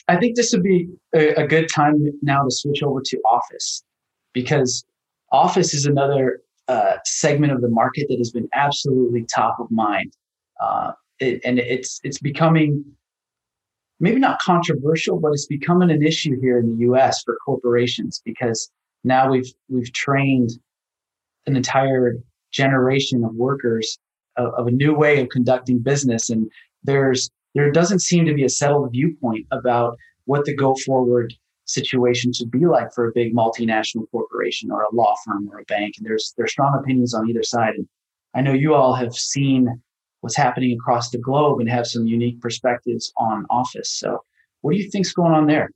I 0.08 0.16
think 0.20 0.36
this 0.36 0.52
would 0.54 0.62
be 0.62 0.88
a, 1.16 1.42
a, 1.42 1.48
good 1.48 1.68
time 1.74 1.96
now 2.22 2.44
to 2.44 2.52
switch 2.52 2.84
over 2.84 3.02
to 3.04 3.18
office 3.28 3.84
because 4.32 4.86
office 5.32 5.74
is 5.74 5.88
another 5.88 6.44
uh, 6.68 6.98
segment 7.04 7.52
of 7.52 7.62
the 7.62 7.68
market 7.68 8.06
that 8.10 8.20
has 8.20 8.30
been 8.30 8.48
absolutely 8.54 9.26
top 9.26 9.60
of 9.60 9.72
mind, 9.72 10.14
uh, 10.62 10.92
it, 11.18 11.42
and 11.44 11.58
it's 11.58 12.00
it's 12.04 12.20
becoming 12.20 12.86
maybe 14.00 14.20
not 14.20 14.40
controversial, 14.40 15.20
but 15.20 15.30
it's 15.30 15.48
becoming 15.48 15.90
an 15.90 16.06
issue 16.06 16.40
here 16.40 16.60
in 16.60 16.76
the 16.76 16.82
U.S. 16.82 17.24
for 17.24 17.40
corporations 17.44 18.22
because 18.24 18.70
now 19.04 19.32
we've 19.32 19.52
we've 19.68 19.92
trained 19.94 20.52
an 21.48 21.56
entire 21.56 22.20
generation 22.52 23.24
of 23.24 23.34
workers 23.36 23.98
of, 24.38 24.54
of 24.56 24.68
a 24.68 24.72
new 24.72 24.94
way 24.94 25.20
of 25.20 25.30
conducting 25.30 25.80
business. 25.80 26.30
And 26.30 26.50
there's 26.84 27.30
there 27.56 27.72
doesn't 27.72 28.00
seem 28.00 28.26
to 28.26 28.34
be 28.34 28.44
a 28.44 28.50
settled 28.50 28.92
viewpoint 28.92 29.48
about 29.52 29.98
what 30.26 30.46
the 30.46 30.56
go 30.56 30.76
forward 30.86 31.34
situation 31.66 32.34
should 32.34 32.52
be 32.52 32.66
like 32.66 32.94
for 32.94 33.08
a 33.08 33.12
big 33.14 33.34
multinational 33.34 34.10
corporation 34.12 34.72
or 34.72 34.84
a 34.84 34.96
law 34.96 35.16
firm 35.26 35.50
or 35.52 35.60
a 35.60 35.66
bank. 35.66 35.96
And 35.98 36.06
there's 36.06 36.34
there's 36.38 36.52
strong 36.52 36.78
opinions 36.80 37.14
on 37.14 37.30
either 37.30 37.44
side. 37.44 37.76
And 37.76 37.88
I 38.34 38.42
know 38.42 38.54
you 38.54 38.74
all 38.74 38.94
have 38.94 39.14
seen 39.14 39.82
what's 40.22 40.36
happening 40.36 40.74
across 40.74 41.10
the 41.10 41.18
globe 41.18 41.60
and 41.60 41.70
have 41.70 41.88
some 41.88 42.06
unique 42.06 42.42
perspectives 42.42 43.12
on 43.18 43.46
office. 43.50 43.92
So 43.92 44.24
what 44.62 44.74
do 44.74 44.78
you 44.78 44.90
think's 44.90 45.14
going 45.14 45.32
on 45.32 45.48
there? 45.48 45.72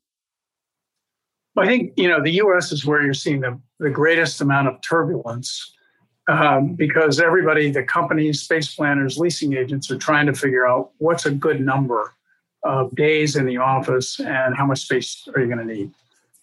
Well, 1.55 1.65
I 1.65 1.69
think 1.69 1.93
you 1.97 2.07
know 2.07 2.21
the 2.21 2.31
U.S. 2.31 2.71
is 2.71 2.85
where 2.85 3.03
you're 3.03 3.13
seeing 3.13 3.41
the, 3.41 3.59
the 3.79 3.89
greatest 3.89 4.41
amount 4.41 4.67
of 4.67 4.75
turbulence 4.81 5.71
um, 6.27 6.73
because 6.73 7.19
everybody, 7.19 7.71
the 7.71 7.83
companies, 7.83 8.41
space 8.41 8.73
planners, 8.73 9.17
leasing 9.17 9.53
agents 9.53 9.91
are 9.91 9.97
trying 9.97 10.25
to 10.27 10.33
figure 10.33 10.67
out 10.67 10.91
what's 10.97 11.25
a 11.25 11.31
good 11.31 11.59
number 11.59 12.13
of 12.63 12.95
days 12.95 13.35
in 13.35 13.45
the 13.45 13.57
office 13.57 14.19
and 14.19 14.55
how 14.55 14.65
much 14.65 14.81
space 14.83 15.27
are 15.35 15.41
you 15.41 15.47
going 15.47 15.65
to 15.67 15.73
need. 15.73 15.91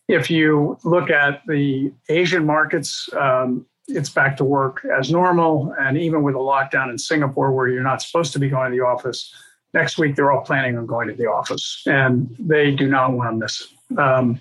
If 0.09 0.31
you 0.31 0.76
look 0.85 1.09
at 1.09 1.43
the 1.47 1.93
Asian 2.09 2.45
markets, 2.45 3.09
um, 3.18 3.64
it's 3.89 4.11
back 4.11 4.37
to 4.37 4.45
work 4.45 4.85
as 4.99 5.11
normal. 5.11 5.74
And 5.78 5.97
even 5.97 6.22
with 6.22 6.35
a 6.35 6.39
lockdown 6.39 6.91
in 6.91 6.99
Singapore, 6.99 7.53
where 7.53 7.68
you're 7.68 7.83
not 7.83 8.03
supposed 8.03 8.33
to 8.35 8.39
be 8.39 8.49
going 8.49 8.70
to 8.70 8.76
the 8.76 8.85
office, 8.85 9.35
next 9.72 9.99
week 9.99 10.16
they're 10.16 10.31
all 10.31 10.43
planning 10.43 10.76
on 10.76 10.87
going 10.87 11.09
to 11.09 11.14
the 11.14 11.26
office 11.26 11.83
and 11.87 12.35
they 12.39 12.70
do 12.72 12.89
not 12.89 13.12
want 13.12 13.31
to 13.31 13.37
miss 13.37 13.62
it. 13.91 13.99
Um, 13.99 14.41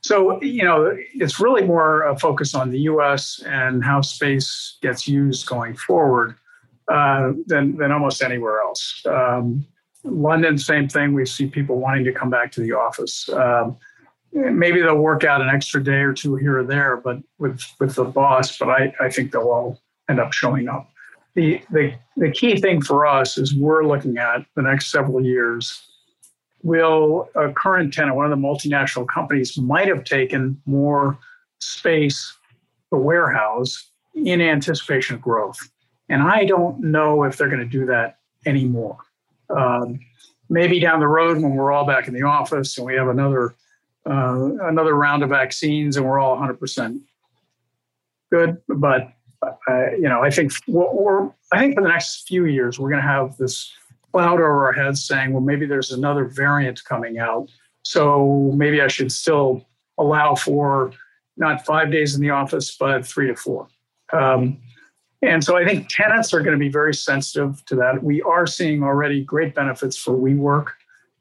so, 0.00 0.40
you 0.42 0.64
know, 0.64 0.96
it's 1.14 1.40
really 1.40 1.62
more 1.64 2.02
a 2.04 2.18
focus 2.18 2.54
on 2.54 2.70
the 2.70 2.80
US 2.80 3.42
and 3.44 3.84
how 3.84 4.00
space 4.00 4.78
gets 4.80 5.08
used 5.08 5.46
going 5.46 5.74
forward 5.74 6.36
uh, 6.88 7.32
than, 7.46 7.76
than 7.76 7.90
almost 7.90 8.22
anywhere 8.22 8.60
else. 8.60 9.02
Um, 9.06 9.66
London, 10.04 10.56
same 10.56 10.88
thing. 10.88 11.12
We 11.12 11.26
see 11.26 11.46
people 11.46 11.78
wanting 11.78 12.04
to 12.04 12.12
come 12.12 12.30
back 12.30 12.52
to 12.52 12.60
the 12.60 12.72
office. 12.72 13.28
Um, 13.30 13.76
maybe 14.32 14.80
they'll 14.80 14.96
work 14.96 15.24
out 15.24 15.40
an 15.40 15.48
extra 15.48 15.82
day 15.82 16.00
or 16.00 16.12
two 16.12 16.36
here 16.36 16.60
or 16.60 16.64
there, 16.64 16.96
but 16.96 17.18
with, 17.38 17.60
with 17.80 17.96
the 17.96 18.04
boss, 18.04 18.56
but 18.56 18.68
I, 18.68 18.94
I 19.00 19.10
think 19.10 19.32
they'll 19.32 19.42
all 19.42 19.80
end 20.08 20.20
up 20.20 20.32
showing 20.32 20.68
up. 20.68 20.88
The, 21.34 21.60
the, 21.70 21.94
the 22.16 22.30
key 22.30 22.60
thing 22.60 22.82
for 22.82 23.06
us 23.06 23.36
is 23.36 23.54
we're 23.54 23.84
looking 23.84 24.16
at 24.18 24.46
the 24.54 24.62
next 24.62 24.90
several 24.90 25.24
years 25.24 25.87
will 26.62 27.28
a 27.34 27.52
current 27.52 27.92
tenant, 27.92 28.16
one 28.16 28.30
of 28.30 28.30
the 28.30 28.46
multinational 28.46 29.06
companies, 29.06 29.56
might 29.56 29.88
have 29.88 30.04
taken 30.04 30.60
more 30.66 31.18
space 31.60 32.36
for 32.90 32.98
warehouse 32.98 33.90
in 34.14 34.40
anticipation 34.40 35.16
of 35.16 35.22
growth. 35.22 35.58
And 36.08 36.22
I 36.22 36.44
don't 36.44 36.80
know 36.80 37.24
if 37.24 37.36
they're 37.36 37.48
going 37.48 37.60
to 37.60 37.66
do 37.66 37.86
that 37.86 38.18
anymore. 38.46 38.98
Um, 39.50 40.00
maybe 40.48 40.80
down 40.80 41.00
the 41.00 41.08
road 41.08 41.40
when 41.40 41.54
we're 41.54 41.72
all 41.72 41.86
back 41.86 42.08
in 42.08 42.14
the 42.14 42.22
office 42.22 42.76
and 42.78 42.86
we 42.86 42.94
have 42.94 43.08
another 43.08 43.54
uh, 44.06 44.50
another 44.62 44.94
round 44.94 45.22
of 45.22 45.28
vaccines 45.28 45.98
and 45.98 46.06
we're 46.06 46.18
all 46.18 46.36
100% 46.38 47.00
good. 48.32 48.56
But 48.68 49.12
uh, 49.42 49.90
you 49.92 50.08
know, 50.08 50.22
I 50.22 50.30
think 50.30 50.52
we're, 50.66 51.26
I 51.52 51.58
think 51.58 51.74
for 51.74 51.82
the 51.82 51.88
next 51.88 52.26
few 52.26 52.46
years 52.46 52.78
we're 52.78 52.90
going 52.90 53.02
to 53.02 53.08
have 53.08 53.36
this 53.36 53.70
cloud 54.12 54.34
over 54.34 54.66
our 54.66 54.72
heads 54.72 55.04
saying, 55.04 55.32
well, 55.32 55.42
maybe 55.42 55.66
there's 55.66 55.92
another 55.92 56.24
variant 56.24 56.84
coming 56.84 57.18
out. 57.18 57.48
So 57.82 58.52
maybe 58.54 58.80
I 58.80 58.88
should 58.88 59.12
still 59.12 59.66
allow 59.98 60.34
for 60.34 60.92
not 61.36 61.64
five 61.64 61.90
days 61.90 62.14
in 62.14 62.20
the 62.20 62.30
office, 62.30 62.76
but 62.76 63.06
three 63.06 63.28
to 63.28 63.36
four. 63.36 63.68
Um, 64.12 64.58
and 65.22 65.42
so 65.42 65.56
I 65.56 65.64
think 65.64 65.88
tenants 65.88 66.32
are 66.32 66.40
going 66.40 66.52
to 66.52 66.58
be 66.58 66.68
very 66.68 66.94
sensitive 66.94 67.64
to 67.66 67.76
that. 67.76 68.02
We 68.02 68.22
are 68.22 68.46
seeing 68.46 68.82
already 68.82 69.22
great 69.24 69.54
benefits 69.54 69.96
for 69.96 70.12
WeWork, 70.12 70.68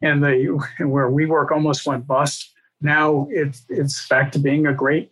and 0.01 0.23
the 0.23 0.45
where 0.85 1.09
WeWork 1.09 1.51
almost 1.51 1.85
went 1.85 2.05
bust. 2.05 2.53
Now 2.81 3.27
it's 3.31 3.65
it's 3.69 4.07
back 4.07 4.31
to 4.33 4.39
being 4.39 4.67
a 4.67 4.73
great 4.73 5.11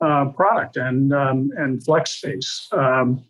uh, 0.00 0.26
product 0.26 0.76
and 0.76 1.12
um, 1.12 1.50
and 1.56 1.82
flex 1.82 2.12
space. 2.12 2.68
Um, 2.72 3.24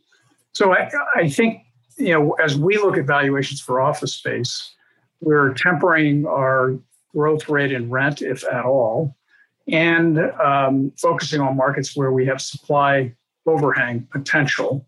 so 0.52 0.74
I, 0.74 0.90
I 1.14 1.28
think 1.28 1.62
you 2.00 2.12
know 2.12 2.32
as 2.32 2.56
we 2.56 2.76
look 2.76 2.96
at 2.96 3.06
valuations 3.06 3.60
for 3.60 3.80
office 3.80 4.14
space, 4.14 4.74
we're 5.20 5.54
tempering 5.54 6.26
our 6.26 6.78
growth 7.14 7.48
rate 7.48 7.72
in 7.72 7.90
rent, 7.90 8.22
if 8.22 8.44
at 8.50 8.64
all, 8.64 9.16
and 9.68 10.18
um, 10.18 10.92
focusing 10.96 11.40
on 11.40 11.56
markets 11.56 11.96
where 11.96 12.12
we 12.12 12.26
have 12.26 12.40
supply 12.40 13.12
overhang 13.46 14.06
potential 14.10 14.86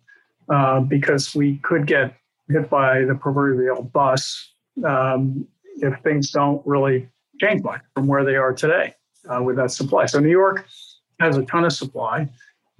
uh, 0.48 0.80
because 0.80 1.34
we 1.34 1.56
could 1.58 1.86
get 1.86 2.14
hit 2.48 2.68
by 2.68 3.04
the 3.04 3.14
proverbial 3.14 3.82
bus 3.82 4.52
um, 4.84 5.46
if 5.76 5.98
things 6.02 6.30
don't 6.30 6.64
really 6.66 7.08
change 7.40 7.62
much 7.62 7.80
from 7.94 8.06
where 8.06 8.24
they 8.24 8.36
are 8.36 8.52
today 8.52 8.94
uh, 9.28 9.42
with 9.42 9.56
that 9.56 9.70
supply. 9.70 10.06
So 10.06 10.20
New 10.20 10.30
York 10.30 10.66
has 11.20 11.36
a 11.36 11.42
ton 11.44 11.64
of 11.64 11.72
supply. 11.72 12.28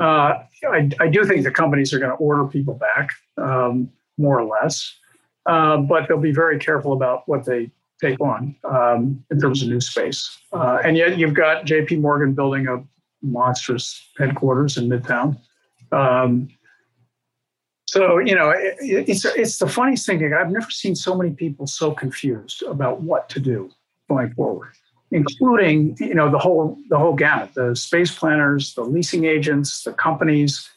Uh, 0.00 0.42
I, 0.64 0.90
I, 1.00 1.08
do 1.08 1.24
think 1.24 1.44
the 1.44 1.50
companies 1.50 1.92
are 1.92 1.98
going 1.98 2.10
to 2.10 2.16
order 2.16 2.44
people 2.46 2.74
back, 2.74 3.10
um, 3.36 3.88
more 4.18 4.40
or 4.40 4.44
less, 4.44 4.94
uh, 5.46 5.76
but 5.76 6.08
they'll 6.08 6.18
be 6.18 6.32
very 6.32 6.58
careful 6.58 6.92
about 6.92 7.28
what 7.28 7.44
they 7.44 7.70
take 8.00 8.20
on 8.20 8.54
um, 8.64 9.24
in 9.30 9.40
terms 9.40 9.62
of 9.62 9.68
new 9.68 9.80
space. 9.80 10.38
Uh, 10.52 10.78
and 10.84 10.96
yet 10.96 11.18
you've 11.18 11.34
got 11.34 11.64
J.P. 11.64 11.96
Morgan 11.96 12.34
building 12.34 12.66
a 12.66 12.82
monstrous 13.22 14.10
headquarters 14.18 14.76
in 14.76 14.88
Midtown. 14.88 15.38
Um, 15.92 16.48
so 17.86 18.18
you 18.18 18.34
know, 18.34 18.50
it, 18.50 18.76
it's 18.80 19.24
it's 19.26 19.58
the 19.58 19.68
funniest 19.68 20.06
thing. 20.06 20.32
I've 20.32 20.50
never 20.50 20.70
seen 20.70 20.96
so 20.96 21.14
many 21.14 21.32
people 21.32 21.66
so 21.66 21.92
confused 21.92 22.62
about 22.62 23.02
what 23.02 23.28
to 23.28 23.40
do 23.40 23.70
going 24.08 24.32
forward, 24.32 24.72
including 25.10 25.96
you 26.00 26.14
know 26.14 26.30
the 26.30 26.38
whole 26.38 26.78
the 26.88 26.98
whole 26.98 27.12
gamut: 27.12 27.52
the 27.52 27.76
space 27.76 28.10
planners, 28.10 28.72
the 28.74 28.82
leasing 28.82 29.26
agents, 29.26 29.82
the 29.82 29.92
companies, 29.92 30.70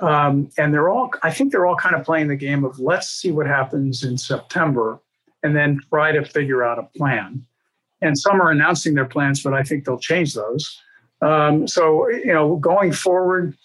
um, 0.00 0.50
and 0.58 0.72
they're 0.72 0.88
all. 0.88 1.10
I 1.22 1.30
think 1.30 1.52
they're 1.52 1.66
all 1.66 1.76
kind 1.76 1.94
of 1.94 2.04
playing 2.04 2.28
the 2.28 2.36
game 2.36 2.64
of 2.64 2.78
let's 2.78 3.08
see 3.08 3.32
what 3.32 3.46
happens 3.46 4.04
in 4.04 4.18
September, 4.18 5.00
and 5.42 5.56
then 5.56 5.80
try 5.88 6.12
to 6.12 6.24
figure 6.24 6.64
out 6.64 6.78
a 6.78 6.84
plan. 6.98 7.44
And 8.02 8.18
some 8.18 8.40
are 8.42 8.50
announcing 8.50 8.94
their 8.94 9.06
plans, 9.06 9.42
but 9.42 9.54
I 9.54 9.62
think 9.62 9.84
they'll 9.84 9.98
change 9.98 10.34
those. 10.34 10.78
Um, 11.22 11.66
so 11.66 12.08
you 12.08 12.32
know, 12.32 12.56
going 12.56 12.92
forward, 12.92 13.56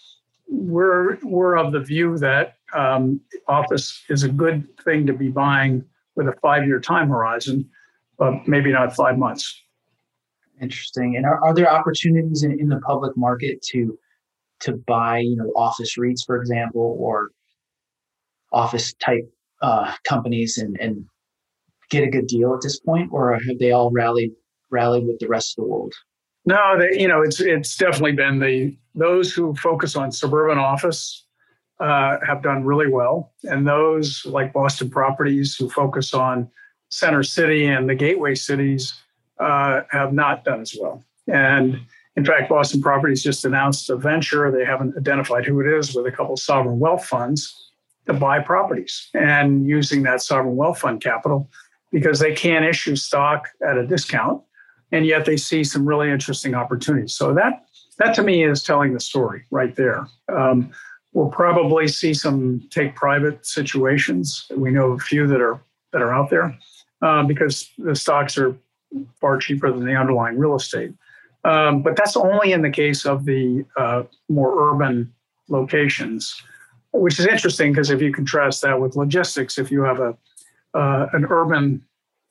we're 0.48 1.18
we're 1.24 1.58
of 1.58 1.74
the 1.74 1.82
view 1.82 2.18
that 2.20 2.56
um, 2.74 3.20
office 3.48 4.04
is 4.10 4.24
a 4.24 4.30
good 4.30 4.68
thing 4.84 5.06
to 5.08 5.14
be 5.14 5.30
buying 5.30 5.84
with 6.16 6.28
a 6.28 6.34
five 6.42 6.66
year 6.66 6.80
time 6.80 7.10
horizon, 7.10 7.70
but 8.18 8.48
maybe 8.48 8.72
not 8.72 8.96
five 8.96 9.18
months. 9.18 9.62
Interesting. 10.62 11.18
And 11.18 11.26
are, 11.26 11.44
are 11.44 11.54
there 11.54 11.72
opportunities 11.72 12.44
in, 12.44 12.60
in 12.60 12.70
the 12.70 12.80
public 12.80 13.18
market 13.18 13.62
to 13.64 13.98
to 14.62 14.74
buy, 14.74 15.20
you 15.20 15.36
know, 15.36 15.52
office 15.56 15.98
REITs, 15.98 16.26
for 16.26 16.38
example, 16.38 16.98
or 17.00 17.30
office 18.52 18.94
type 18.96 19.32
uh, 19.62 19.94
companies 20.08 20.58
and, 20.58 20.78
and 20.80 21.06
get 21.90 22.04
a 22.04 22.10
good 22.10 22.28
deal 22.28 22.54
at 22.54 22.62
this 22.62 22.80
point, 22.80 23.10
or 23.12 23.34
have 23.34 23.60
they 23.60 23.72
all 23.72 23.92
rallied 23.92 24.32
rallied 24.70 25.06
with 25.06 25.20
the 25.20 25.28
rest 25.28 25.58
of 25.58 25.64
the 25.64 25.70
world? 25.70 25.94
No, 26.46 26.78
they, 26.80 27.00
you 27.00 27.08
know, 27.08 27.22
it's 27.22 27.40
it's 27.40 27.76
definitely 27.76 28.14
been 28.14 28.40
the 28.40 28.76
those 28.96 29.34
who 29.34 29.54
focus 29.56 29.96
on 29.96 30.12
suburban 30.12 30.58
office 30.58 31.26
uh, 31.80 32.18
have 32.26 32.42
done 32.42 32.64
really 32.64 32.88
well. 32.88 33.34
And 33.44 33.68
those 33.68 34.26
like 34.26 34.54
Boston 34.54 34.90
Properties 34.90 35.56
who 35.56 35.70
focus 35.70 36.14
on 36.14 36.50
Center 36.90 37.24
City 37.24 37.66
and 37.66 37.90
the 37.90 37.96
gateway 37.96 38.36
cities 38.36 38.94
uh, 39.40 39.82
have 39.90 40.14
not 40.14 40.44
done 40.44 40.62
as 40.62 40.76
well. 40.80 41.04
And 41.28 41.80
in 42.16 42.26
fact, 42.26 42.50
Boston 42.50 42.82
Properties 42.82 43.24
just 43.24 43.46
announced 43.46 43.90
a 43.90 43.96
venture. 43.96 44.52
They 44.52 44.66
haven't 44.66 44.98
identified 44.98 45.46
who 45.46 45.60
it 45.62 45.68
is 45.68 45.96
with 45.96 46.06
a 46.06 46.12
couple 46.12 46.36
sovereign 46.38 46.80
wealth 46.80 47.06
funds 47.06 47.72
to 48.08 48.14
buy 48.14 48.40
properties 48.40 49.10
and 49.14 49.68
using 49.68 50.04
that 50.04 50.22
sovereign 50.22 50.56
wealth 50.56 50.80
fund 50.80 51.02
capital 51.02 51.50
because 51.92 52.20
they 52.20 52.34
can't 52.34 52.66
issue 52.66 52.96
stock 52.96 53.50
at 53.68 53.78
a 53.78 53.86
discount. 53.86 54.42
And 54.92 55.06
yet 55.06 55.26
they 55.26 55.38
see 55.38 55.64
some 55.64 55.86
really 55.86 56.12
interesting 56.12 56.54
opportunities. 56.54 57.14
So 57.14 57.34
that 57.34 57.64
that 58.00 58.14
to 58.16 58.24
me 58.24 58.44
is 58.44 58.64
telling 58.64 58.94
the 58.94 59.00
story 59.00 59.46
right 59.52 59.76
there. 59.76 60.08
Um, 60.28 60.72
We'll 61.14 61.30
probably 61.30 61.88
see 61.88 62.14
some 62.14 62.62
take 62.70 62.96
private 62.96 63.46
situations. 63.46 64.48
We 64.56 64.72
know 64.72 64.92
a 64.92 64.98
few 64.98 65.28
that 65.28 65.42
are 65.42 65.62
that 65.92 66.02
are 66.02 66.14
out 66.14 66.30
there 66.30 66.58
uh, 67.02 67.24
because 67.24 67.70
the 67.78 67.96
stocks 67.96 68.38
are 68.38 68.56
far 69.20 69.38
cheaper 69.38 69.72
than 69.72 69.86
the 69.86 69.96
underlying 69.96 70.38
real 70.38 70.56
estate. 70.56 70.94
Um, 71.44 71.82
but 71.82 71.96
that's 71.96 72.16
only 72.16 72.52
in 72.52 72.62
the 72.62 72.70
case 72.70 73.06
of 73.06 73.26
the 73.26 73.66
uh, 73.78 74.04
more 74.30 74.72
urban 74.72 75.12
locations, 75.48 76.42
which 76.94 77.20
is 77.20 77.26
interesting 77.26 77.72
because 77.72 77.90
if 77.90 78.02
you 78.02 78.14
contrast 78.14 78.62
that 78.62 78.80
with 78.80 78.96
logistics, 78.96 79.58
if 79.58 79.72
you 79.72 79.82
have 79.84 80.00
a 80.00 80.18
uh, 80.74 81.08
an 81.14 81.26
urban 81.30 81.84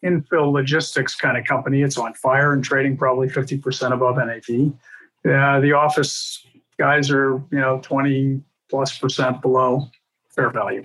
infill 0.05 0.51
logistics 0.53 1.15
kind 1.15 1.37
of 1.37 1.45
company, 1.45 1.83
it's 1.83 1.99
on 1.99 2.15
fire 2.15 2.55
and 2.55 2.65
trading 2.65 2.97
probably 2.97 3.29
50% 3.29 3.93
above 3.93 4.17
NAV. 4.17 4.73
Uh, 5.31 5.61
the 5.61 5.73
office 5.73 6.47
guys 6.79 7.11
are, 7.11 7.35
you 7.51 7.59
know, 7.59 7.81
20, 7.83 8.41
plus 8.71 8.97
percent 8.97 9.43
below 9.43 9.91
fair 10.31 10.51
value. 10.51 10.85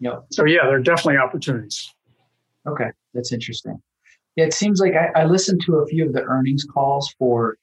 Yep. 0.00 0.26
So 0.32 0.44
yeah, 0.44 0.66
there 0.66 0.76
are 0.76 0.82
definitely 0.82 1.16
opportunities. 1.16 1.90
Okay, 2.66 2.90
that's 3.14 3.32
interesting. 3.32 3.80
Yeah, 4.36 4.46
it 4.46 4.54
seems 4.54 4.80
like 4.80 4.94
I, 4.94 5.20
I 5.20 5.24
listened 5.24 5.62
to 5.66 5.76
a 5.76 5.86
few 5.86 6.06
of 6.06 6.12
the 6.12 6.22
earnings 6.22 6.64
calls 6.64 7.14
for 7.18 7.56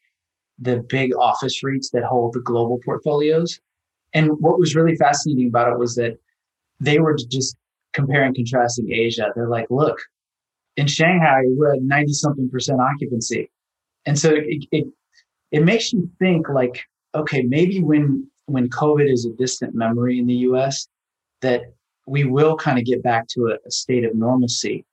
the 0.60 0.78
big 0.78 1.14
office 1.16 1.62
REITs 1.64 1.92
that 1.92 2.04
hold 2.04 2.34
the 2.34 2.40
global 2.40 2.80
portfolios. 2.86 3.60
And 4.14 4.32
what 4.40 4.60
was 4.60 4.76
really 4.76 4.96
fascinating 4.96 5.48
about 5.48 5.72
it 5.72 5.80
was 5.80 5.96
that 5.96 6.18
they 6.80 7.00
were 7.00 7.18
just 7.30 7.56
comparing 7.94 8.34
contrasting 8.34 8.92
Asia. 8.92 9.32
They're 9.36 9.50
like, 9.50 9.68
look, 9.70 10.00
in 10.78 10.88
Shanghai, 10.88 11.42
we're 11.46 11.74
at 11.74 11.82
90 11.82 12.14
something 12.14 12.50
percent 12.50 12.80
occupancy. 12.80 13.50
And 14.06 14.18
so 14.18 14.32
it, 14.34 14.66
it, 14.72 14.88
it 15.52 15.64
makes 15.64 15.92
you 15.92 16.10
think 16.20 16.50
like, 16.50 16.84
okay, 17.16 17.42
maybe 17.42 17.82
when 17.82 18.28
when 18.46 18.70
COVID 18.70 19.12
is 19.12 19.26
a 19.26 19.32
distant 19.38 19.74
memory 19.76 20.20
in 20.20 20.28
the 20.28 20.36
US, 20.50 20.88
that 21.42 21.62
we 22.06 22.24
will 22.24 22.58
kind 22.58 22.78
of 22.78 22.86
get 22.86 23.02
back 23.04 23.28
to 23.30 23.48
a, 23.48 23.68
a 23.68 23.72
state 23.72 24.04
of 24.04 24.16
normalcy. 24.16 24.86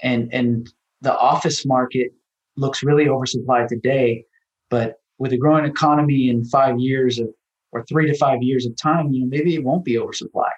And, 0.00 0.32
and 0.32 0.72
the 1.02 1.16
office 1.16 1.66
market 1.66 2.12
looks 2.56 2.82
really 2.82 3.06
oversupplied 3.06 3.68
today, 3.68 4.24
but 4.70 4.96
with 5.18 5.32
a 5.32 5.36
growing 5.36 5.64
economy 5.64 6.28
in 6.28 6.44
five 6.44 6.78
years 6.78 7.18
of, 7.18 7.28
or 7.72 7.84
three 7.84 8.10
to 8.10 8.16
five 8.16 8.42
years 8.42 8.66
of 8.66 8.76
time, 8.76 9.12
you 9.12 9.20
know, 9.20 9.26
maybe 9.26 9.54
it 9.54 9.64
won't 9.64 9.84
be 9.84 9.94
oversupplied 9.94 10.50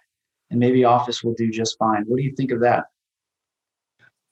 and 0.51 0.61
maybe 0.61 0.85
office 0.85 1.23
will 1.23 1.35
do 1.35 1.51
just 1.51 1.77
fine. 1.79 2.05
What 2.07 2.19
do 2.19 2.23
you 2.23 2.35
think 2.37 2.51
of 2.51 2.61
that? 2.61 2.85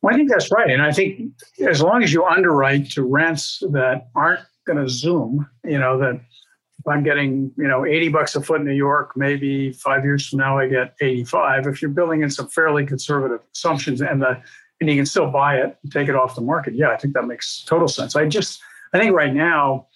Well, 0.02 0.14
I 0.14 0.16
think 0.16 0.30
that's 0.30 0.50
right. 0.50 0.70
And 0.70 0.82
I 0.82 0.92
think 0.92 1.32
as 1.60 1.80
long 1.80 2.02
as 2.02 2.12
you 2.12 2.24
underwrite 2.24 2.90
to 2.92 3.02
rents 3.02 3.62
that 3.70 4.08
aren't 4.14 4.40
going 4.66 4.78
to 4.78 4.88
zoom, 4.88 5.48
you 5.64 5.78
know, 5.78 5.98
that 5.98 6.14
if 6.14 6.88
I'm 6.88 7.04
getting, 7.04 7.52
you 7.56 7.68
know, 7.68 7.86
80 7.86 8.08
bucks 8.08 8.34
a 8.34 8.40
foot 8.40 8.60
in 8.60 8.66
New 8.66 8.72
York, 8.72 9.12
maybe 9.16 9.72
five 9.72 10.04
years 10.04 10.26
from 10.26 10.40
now 10.40 10.58
I 10.58 10.66
get 10.66 10.94
85. 11.00 11.68
If 11.68 11.80
you're 11.80 11.92
building 11.92 12.22
in 12.22 12.30
some 12.30 12.48
fairly 12.48 12.84
conservative 12.84 13.40
assumptions 13.54 14.00
and 14.00 14.20
the 14.20 14.42
and 14.82 14.90
you 14.90 14.96
can 14.96 15.06
still 15.06 15.30
buy 15.30 15.58
it 15.58 15.78
and 15.82 15.92
take 15.92 16.08
it 16.08 16.16
off 16.16 16.34
the 16.34 16.40
market, 16.40 16.74
yeah, 16.74 16.90
I 16.90 16.96
think 16.96 17.14
that 17.14 17.24
makes 17.26 17.62
total 17.62 17.86
sense. 17.86 18.16
I 18.16 18.26
just 18.26 18.60
I 18.92 18.98
think 18.98 19.14
right 19.14 19.32
now 19.32 19.86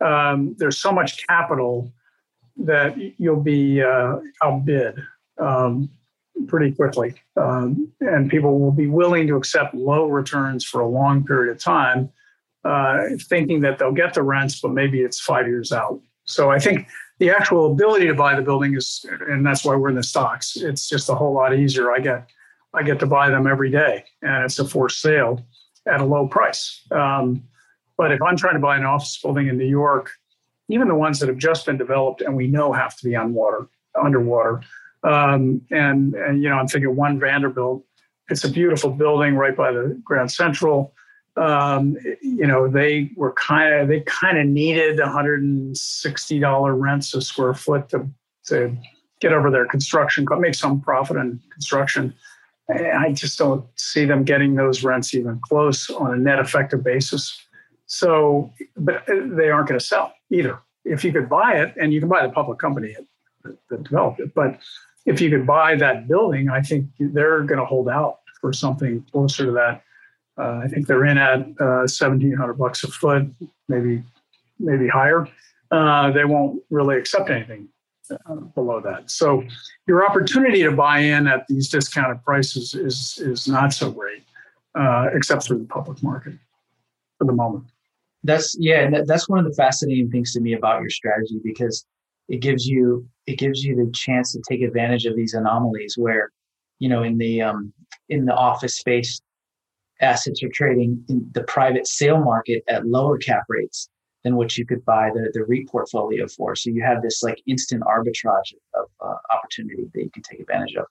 um, 0.00 0.56
there's 0.58 0.78
so 0.78 0.90
much 0.92 1.26
capital 1.26 1.92
that 2.56 2.96
you'll 3.18 3.42
be 3.42 3.82
uh, 3.82 4.16
outbid 4.42 4.98
um, 5.38 5.90
pretty 6.48 6.72
quickly, 6.72 7.14
um, 7.36 7.92
and 8.00 8.30
people 8.30 8.58
will 8.58 8.72
be 8.72 8.86
willing 8.86 9.26
to 9.26 9.36
accept 9.36 9.74
low 9.74 10.06
returns 10.06 10.64
for 10.64 10.80
a 10.80 10.88
long 10.88 11.24
period 11.24 11.52
of 11.54 11.62
time, 11.62 12.10
uh, 12.64 12.98
thinking 13.28 13.60
that 13.60 13.78
they'll 13.78 13.92
get 13.92 14.14
the 14.14 14.22
rents, 14.22 14.58
but 14.58 14.72
maybe 14.72 15.02
it's 15.02 15.20
five 15.20 15.46
years 15.46 15.70
out. 15.70 16.00
So 16.24 16.50
I 16.50 16.58
think 16.58 16.88
the 17.18 17.30
actual 17.30 17.72
ability 17.72 18.06
to 18.06 18.14
buy 18.14 18.34
the 18.34 18.42
building 18.42 18.74
is, 18.74 19.04
and 19.28 19.44
that's 19.44 19.64
why 19.64 19.76
we're 19.76 19.90
in 19.90 19.96
the 19.96 20.02
stocks. 20.02 20.56
It's 20.56 20.88
just 20.88 21.10
a 21.10 21.14
whole 21.14 21.34
lot 21.34 21.54
easier. 21.54 21.92
I 21.92 21.98
get, 21.98 22.30
I 22.74 22.82
get 22.82 23.00
to 23.00 23.06
buy 23.06 23.30
them 23.30 23.46
every 23.46 23.70
day, 23.70 24.04
and 24.22 24.44
it's 24.44 24.58
a 24.58 24.64
forced 24.64 25.00
sale 25.00 25.44
at 25.86 26.00
a 26.00 26.04
low 26.04 26.28
price. 26.28 26.86
Um, 26.90 27.42
but 27.96 28.12
if 28.12 28.22
I'm 28.22 28.36
trying 28.36 28.54
to 28.54 28.60
buy 28.60 28.76
an 28.76 28.84
office 28.84 29.18
building 29.20 29.48
in 29.48 29.58
New 29.58 29.66
York, 29.66 30.10
even 30.68 30.88
the 30.88 30.94
ones 30.94 31.18
that 31.18 31.28
have 31.28 31.38
just 31.38 31.66
been 31.66 31.76
developed 31.76 32.20
and 32.22 32.36
we 32.36 32.46
know 32.46 32.72
have 32.72 32.96
to 32.98 33.04
be 33.04 33.16
on 33.16 33.34
water, 33.34 33.68
underwater, 34.00 34.62
um, 35.02 35.60
and 35.70 36.14
and 36.14 36.42
you 36.42 36.48
know 36.48 36.56
I'm 36.56 36.68
thinking 36.68 36.94
One 36.94 37.18
Vanderbilt. 37.18 37.84
It's 38.28 38.44
a 38.44 38.48
beautiful 38.50 38.90
building 38.90 39.34
right 39.34 39.56
by 39.56 39.72
the 39.72 40.00
Grand 40.04 40.30
Central. 40.30 40.94
Um, 41.36 41.96
you 42.22 42.46
know, 42.46 42.68
they 42.68 43.10
were 43.16 43.32
kind 43.32 43.74
of 43.74 43.88
they 43.88 44.00
kind 44.00 44.38
of 44.38 44.46
needed 44.46 44.98
$160 44.98 46.80
rents 46.80 47.14
a 47.14 47.20
square 47.20 47.54
foot 47.54 47.88
to 47.90 48.08
to 48.46 48.76
get 49.20 49.32
over 49.32 49.50
their 49.50 49.66
construction, 49.66 50.26
make 50.38 50.54
some 50.54 50.80
profit 50.80 51.16
in 51.16 51.40
construction. 51.52 52.14
I 52.70 53.12
just 53.12 53.38
don't 53.38 53.64
see 53.76 54.04
them 54.04 54.24
getting 54.24 54.54
those 54.54 54.84
rents 54.84 55.14
even 55.14 55.40
close 55.40 55.90
on 55.90 56.14
a 56.14 56.16
net 56.16 56.38
effective 56.38 56.82
basis. 56.84 57.46
So, 57.86 58.52
but 58.76 59.04
they 59.06 59.50
aren't 59.50 59.68
going 59.68 59.78
to 59.78 59.84
sell 59.84 60.12
either. 60.30 60.58
If 60.84 61.04
you 61.04 61.12
could 61.12 61.28
buy 61.28 61.54
it, 61.54 61.74
and 61.80 61.92
you 61.92 62.00
can 62.00 62.08
buy 62.08 62.26
the 62.26 62.32
public 62.32 62.58
company 62.58 62.96
that 63.44 63.82
developed 63.84 64.20
it, 64.20 64.34
but 64.34 64.60
if 65.06 65.20
you 65.20 65.30
could 65.30 65.46
buy 65.46 65.76
that 65.76 66.08
building, 66.08 66.48
I 66.50 66.60
think 66.60 66.86
they're 66.98 67.42
going 67.42 67.58
to 67.58 67.66
hold 67.66 67.88
out 67.88 68.20
for 68.40 68.52
something 68.52 69.04
closer 69.12 69.46
to 69.46 69.52
that. 69.52 69.82
Uh, 70.38 70.60
I 70.64 70.68
think 70.68 70.86
they're 70.86 71.04
in 71.04 71.18
at 71.18 71.60
uh, 71.60 71.86
seventeen 71.86 72.34
hundred 72.34 72.54
bucks 72.54 72.84
a 72.84 72.88
foot, 72.88 73.26
maybe 73.68 74.02
maybe 74.58 74.88
higher. 74.88 75.28
Uh, 75.70 76.10
they 76.12 76.24
won't 76.24 76.62
really 76.70 76.96
accept 76.96 77.28
anything 77.30 77.68
uh, 78.10 78.34
below 78.54 78.80
that. 78.80 79.10
So 79.10 79.44
your 79.86 80.06
opportunity 80.06 80.62
to 80.62 80.72
buy 80.72 80.98
in 80.98 81.26
at 81.26 81.46
these 81.48 81.68
discounted 81.68 82.22
prices 82.24 82.74
is 82.74 83.18
is 83.20 83.48
not 83.48 83.72
so 83.72 83.90
great, 83.90 84.22
uh, 84.74 85.08
except 85.12 85.44
through 85.44 85.58
the 85.58 85.66
public 85.66 86.02
market 86.02 86.34
for 87.18 87.26
the 87.26 87.32
moment. 87.32 87.64
That's 88.22 88.56
yeah, 88.58 88.80
and 88.80 89.08
that's 89.08 89.28
one 89.28 89.38
of 89.38 89.44
the 89.44 89.54
fascinating 89.54 90.10
things 90.10 90.32
to 90.34 90.40
me 90.40 90.52
about 90.54 90.80
your 90.80 90.90
strategy 90.90 91.40
because 91.42 91.86
it 92.28 92.40
gives 92.40 92.66
you 92.66 93.08
it 93.26 93.38
gives 93.38 93.64
you 93.64 93.76
the 93.76 93.90
chance 93.92 94.32
to 94.32 94.42
take 94.48 94.62
advantage 94.62 95.06
of 95.06 95.16
these 95.16 95.34
anomalies 95.34 95.96
where 95.96 96.30
you 96.78 96.88
know 96.88 97.02
in 97.02 97.18
the 97.18 97.42
um, 97.42 97.72
in 98.08 98.24
the 98.24 98.34
office 98.34 98.76
space 98.76 99.20
assets 100.00 100.42
are 100.42 100.50
trading 100.52 101.04
in 101.08 101.28
the 101.32 101.42
private 101.44 101.86
sale 101.86 102.18
market 102.18 102.62
at 102.68 102.86
lower 102.86 103.18
cap 103.18 103.44
rates 103.48 103.88
than 104.24 104.36
what 104.36 104.56
you 104.56 104.66
could 104.66 104.84
buy 104.84 105.10
the, 105.12 105.30
the 105.32 105.44
REIT 105.44 105.68
portfolio 105.68 106.26
for. 106.28 106.54
So 106.54 106.70
you 106.70 106.82
have 106.82 107.02
this 107.02 107.22
like 107.22 107.42
instant 107.46 107.82
arbitrage 107.82 108.54
of 108.74 108.86
uh, 109.00 109.14
opportunity 109.34 109.88
that 109.92 110.02
you 110.02 110.10
can 110.10 110.22
take 110.22 110.40
advantage 110.40 110.76
of. 110.76 110.86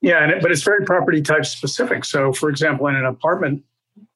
Yeah, 0.00 0.28
it, 0.28 0.42
but 0.42 0.52
it's 0.52 0.62
very 0.62 0.84
property 0.84 1.22
type 1.22 1.46
specific. 1.46 2.04
So, 2.04 2.32
for 2.32 2.48
example, 2.48 2.86
in 2.86 2.96
an 2.96 3.06
apartment 3.06 3.62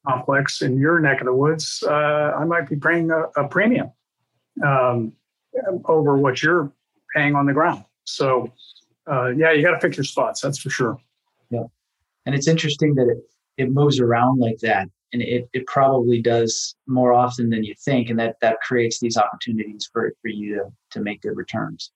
complex 0.06 0.62
in 0.62 0.78
your 0.78 1.00
neck 1.00 1.20
of 1.20 1.26
the 1.26 1.34
woods, 1.34 1.82
uh, 1.86 1.92
I 2.38 2.44
might 2.44 2.68
be 2.68 2.76
paying 2.76 3.10
a, 3.10 3.24
a 3.40 3.48
premium 3.48 3.90
um, 4.64 5.12
over 5.86 6.16
what 6.16 6.42
you're 6.42 6.72
paying 7.14 7.34
on 7.34 7.46
the 7.46 7.52
ground. 7.52 7.84
So, 8.04 8.52
uh, 9.10 9.28
yeah, 9.28 9.52
you 9.52 9.62
got 9.62 9.72
to 9.72 9.78
pick 9.78 9.96
your 9.96 10.04
spots. 10.04 10.40
That's 10.42 10.58
for 10.58 10.70
sure. 10.70 10.98
Yeah, 11.50 11.64
and 12.26 12.34
it's 12.34 12.46
interesting 12.46 12.94
that 12.94 13.08
it 13.08 13.18
it 13.56 13.70
moves 13.70 14.00
around 14.00 14.38
like 14.38 14.58
that 14.58 14.88
and 15.12 15.22
it, 15.22 15.48
it 15.52 15.66
probably 15.66 16.20
does 16.20 16.74
more 16.86 17.12
often 17.12 17.50
than 17.50 17.64
you 17.64 17.74
think 17.78 18.10
and 18.10 18.18
that 18.18 18.36
that 18.40 18.60
creates 18.60 19.00
these 19.00 19.16
opportunities 19.16 19.88
for, 19.92 20.12
for 20.22 20.28
you 20.28 20.56
to, 20.56 20.64
to 20.90 21.00
make 21.00 21.22
good 21.22 21.36
returns. 21.36 21.90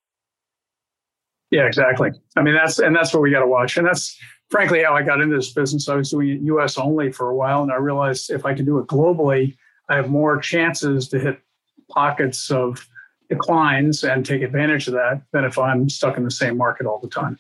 Yeah 1.51 1.67
exactly. 1.67 2.11
I 2.37 2.43
mean 2.43 2.55
that's 2.55 2.79
and 2.79 2.95
that's 2.95 3.13
what 3.13 3.23
we 3.23 3.31
got 3.31 3.41
to 3.41 3.47
watch. 3.47 3.77
And 3.77 3.87
that's 3.87 4.19
frankly 4.51 4.83
how 4.83 4.95
i 4.95 5.03
got 5.03 5.21
into 5.21 5.37
this 5.37 5.53
business. 5.53 5.89
I 5.89 5.97
was 5.97 6.11
doing 6.11 6.47
it 6.47 6.63
us 6.63 6.79
only 6.79 7.13
for 7.13 7.31
a 7.31 7.37
while 7.37 7.63
and 7.63 7.73
i 7.73 7.77
realized 7.77 8.31
if 8.31 8.45
i 8.45 8.55
can 8.55 8.65
do 8.65 8.79
it 8.79 8.87
globally 8.87 9.57
i 9.89 9.97
have 9.97 10.09
more 10.09 10.39
chances 10.39 11.09
to 11.09 11.19
hit 11.19 11.41
pockets 11.89 12.51
of 12.51 12.87
declines 13.29 14.05
and 14.05 14.25
take 14.25 14.43
advantage 14.43 14.87
of 14.87 14.95
that 14.95 15.23
than 15.33 15.45
if 15.45 15.59
i'm 15.59 15.89
stuck 15.89 16.17
in 16.17 16.25
the 16.25 16.31
same 16.31 16.57
market 16.57 16.87
all 16.87 17.01
the 17.01 17.09
time. 17.09 17.39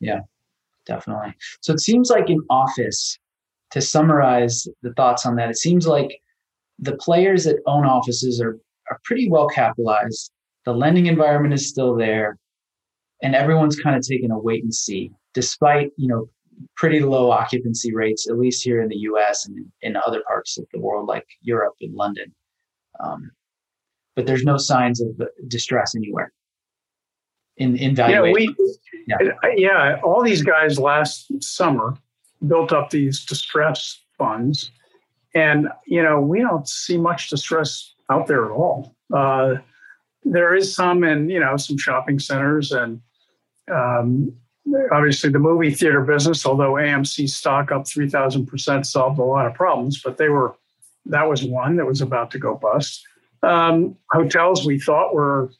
Yeah 0.00 0.20
definitely. 0.86 1.34
So 1.60 1.72
it 1.72 1.80
seems 1.80 2.10
like 2.10 2.30
in 2.30 2.40
office 2.50 3.18
to 3.72 3.80
summarize 3.80 4.66
the 4.82 4.92
thoughts 4.94 5.26
on 5.26 5.36
that, 5.36 5.50
it 5.50 5.56
seems 5.56 5.86
like 5.86 6.20
the 6.78 6.96
players 6.96 7.44
that 7.44 7.56
own 7.66 7.84
offices 7.84 8.40
are, 8.40 8.58
are 8.90 9.00
pretty 9.04 9.28
well 9.28 9.48
capitalized. 9.48 10.30
The 10.64 10.72
lending 10.72 11.06
environment 11.06 11.54
is 11.54 11.68
still 11.68 11.96
there, 11.96 12.38
and 13.22 13.34
everyone's 13.34 13.76
kind 13.76 13.96
of 13.96 14.02
taking 14.06 14.30
a 14.30 14.38
wait 14.38 14.62
and 14.62 14.74
see, 14.74 15.10
despite 15.34 15.90
you 15.96 16.06
know 16.06 16.28
pretty 16.76 17.00
low 17.00 17.30
occupancy 17.30 17.94
rates, 17.94 18.28
at 18.28 18.38
least 18.38 18.62
here 18.62 18.80
in 18.80 18.88
the 18.88 18.96
U.S. 18.96 19.46
and 19.46 19.66
in 19.80 19.96
other 20.06 20.22
parts 20.28 20.58
of 20.58 20.66
the 20.72 20.78
world, 20.78 21.08
like 21.08 21.26
Europe 21.40 21.74
and 21.80 21.94
London. 21.94 22.32
Um, 23.00 23.30
but 24.14 24.26
there's 24.26 24.44
no 24.44 24.58
signs 24.58 25.00
of 25.00 25.08
distress 25.48 25.94
anywhere 25.96 26.32
in 27.56 27.76
in 27.76 27.94
valuation. 27.94 28.54
Yeah, 29.06 29.16
we, 29.20 29.28
yeah. 29.56 29.94
yeah, 29.94 30.00
all 30.02 30.22
these 30.22 30.42
guys 30.42 30.78
last 30.78 31.32
summer 31.42 31.96
built 32.46 32.72
up 32.72 32.90
these 32.90 33.24
distress 33.24 34.00
funds. 34.18 34.70
And, 35.34 35.68
you 35.86 36.02
know, 36.02 36.20
we 36.20 36.40
don't 36.40 36.68
see 36.68 36.98
much 36.98 37.30
distress 37.30 37.94
out 38.10 38.26
there 38.26 38.44
at 38.44 38.50
all. 38.50 38.94
Uh, 39.12 39.56
there 40.24 40.54
is 40.54 40.74
some 40.74 41.04
in, 41.04 41.28
you 41.28 41.40
know, 41.40 41.56
some 41.56 41.78
shopping 41.78 42.18
centers 42.18 42.72
and 42.72 43.00
um, 43.72 44.32
obviously 44.92 45.30
the 45.30 45.38
movie 45.38 45.72
theater 45.72 46.02
business, 46.02 46.46
although 46.46 46.72
AMC 46.72 47.28
stock 47.28 47.72
up 47.72 47.84
3,000% 47.84 48.86
solved 48.86 49.18
a 49.18 49.24
lot 49.24 49.46
of 49.46 49.54
problems, 49.54 50.00
but 50.02 50.18
they 50.18 50.28
were, 50.28 50.54
that 51.06 51.28
was 51.28 51.42
one 51.42 51.76
that 51.76 51.86
was 51.86 52.00
about 52.00 52.30
to 52.32 52.38
go 52.38 52.54
bust. 52.54 53.04
Um, 53.42 53.96
hotels 54.10 54.64
we 54.64 54.78
thought 54.78 55.14
were 55.14 55.50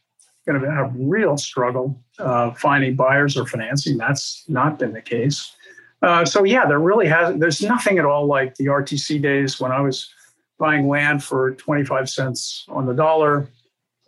going 0.46 0.60
to 0.60 0.70
have 0.70 0.92
real 0.94 1.36
struggle 1.36 2.00
uh, 2.18 2.52
finding 2.52 2.94
buyers 2.94 3.36
or 3.36 3.46
financing. 3.46 3.96
That's 3.96 4.44
not 4.48 4.78
been 4.78 4.92
the 4.92 5.02
case. 5.02 5.54
Uh, 6.02 6.24
so 6.24 6.42
yeah, 6.42 6.66
there 6.66 6.80
really 6.80 7.06
has 7.06 7.36
there's 7.38 7.62
nothing 7.62 7.98
at 7.98 8.04
all 8.04 8.26
like 8.26 8.54
the 8.56 8.66
RTC 8.66 9.22
days 9.22 9.60
when 9.60 9.70
I 9.70 9.80
was 9.80 10.12
buying 10.58 10.88
land 10.88 11.22
for 11.22 11.52
25 11.52 12.08
cents 12.10 12.64
on 12.68 12.86
the 12.86 12.92
dollar, 12.92 13.48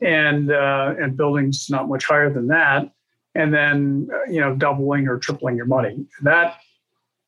and 0.01 0.51
uh, 0.51 0.95
and 0.99 1.17
buildings 1.17 1.69
not 1.71 1.89
much 1.89 2.05
higher 2.05 2.33
than 2.33 2.49
that, 2.49 2.91
and 3.35 3.55
then 3.55 4.09
uh, 4.13 4.31
you 4.31 4.41
know 4.41 4.55
doubling 4.55 5.07
or 5.07 5.19
tripling 5.19 5.57
your 5.57 5.67
money. 5.67 6.05
That 6.23 6.57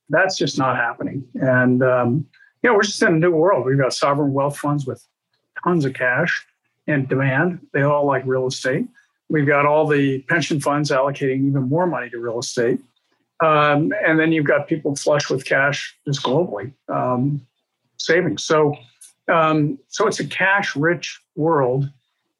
that's 0.08 0.36
just 0.36 0.58
not 0.58 0.76
happening. 0.76 1.24
And 1.34 1.82
um, 1.82 2.26
you 2.62 2.70
know 2.70 2.74
we're 2.74 2.82
just 2.82 3.02
in 3.02 3.14
a 3.14 3.18
new 3.18 3.30
world. 3.30 3.66
We've 3.66 3.78
got 3.78 3.94
sovereign 3.94 4.32
wealth 4.32 4.58
funds 4.58 4.84
with 4.84 5.06
tons 5.62 5.84
of 5.84 5.94
cash 5.94 6.44
and 6.88 7.08
demand. 7.08 7.60
They 7.72 7.82
all 7.82 8.04
like 8.04 8.24
real 8.26 8.48
estate. 8.48 8.86
We've 9.28 9.46
got 9.46 9.66
all 9.66 9.86
the 9.86 10.22
pension 10.22 10.60
funds 10.60 10.90
allocating 10.90 11.48
even 11.48 11.68
more 11.68 11.86
money 11.86 12.10
to 12.10 12.18
real 12.18 12.38
estate. 12.38 12.80
Um, 13.40 13.92
and 14.04 14.18
then 14.18 14.32
you've 14.32 14.46
got 14.46 14.66
people 14.66 14.96
flush 14.96 15.28
with 15.28 15.44
cash 15.44 15.94
just 16.06 16.22
globally, 16.22 16.72
um, 16.88 17.46
savings. 17.98 18.44
So, 18.44 18.74
um, 19.28 19.78
so 19.88 20.06
it's 20.06 20.20
a 20.20 20.26
cash-rich 20.26 21.20
world, 21.34 21.90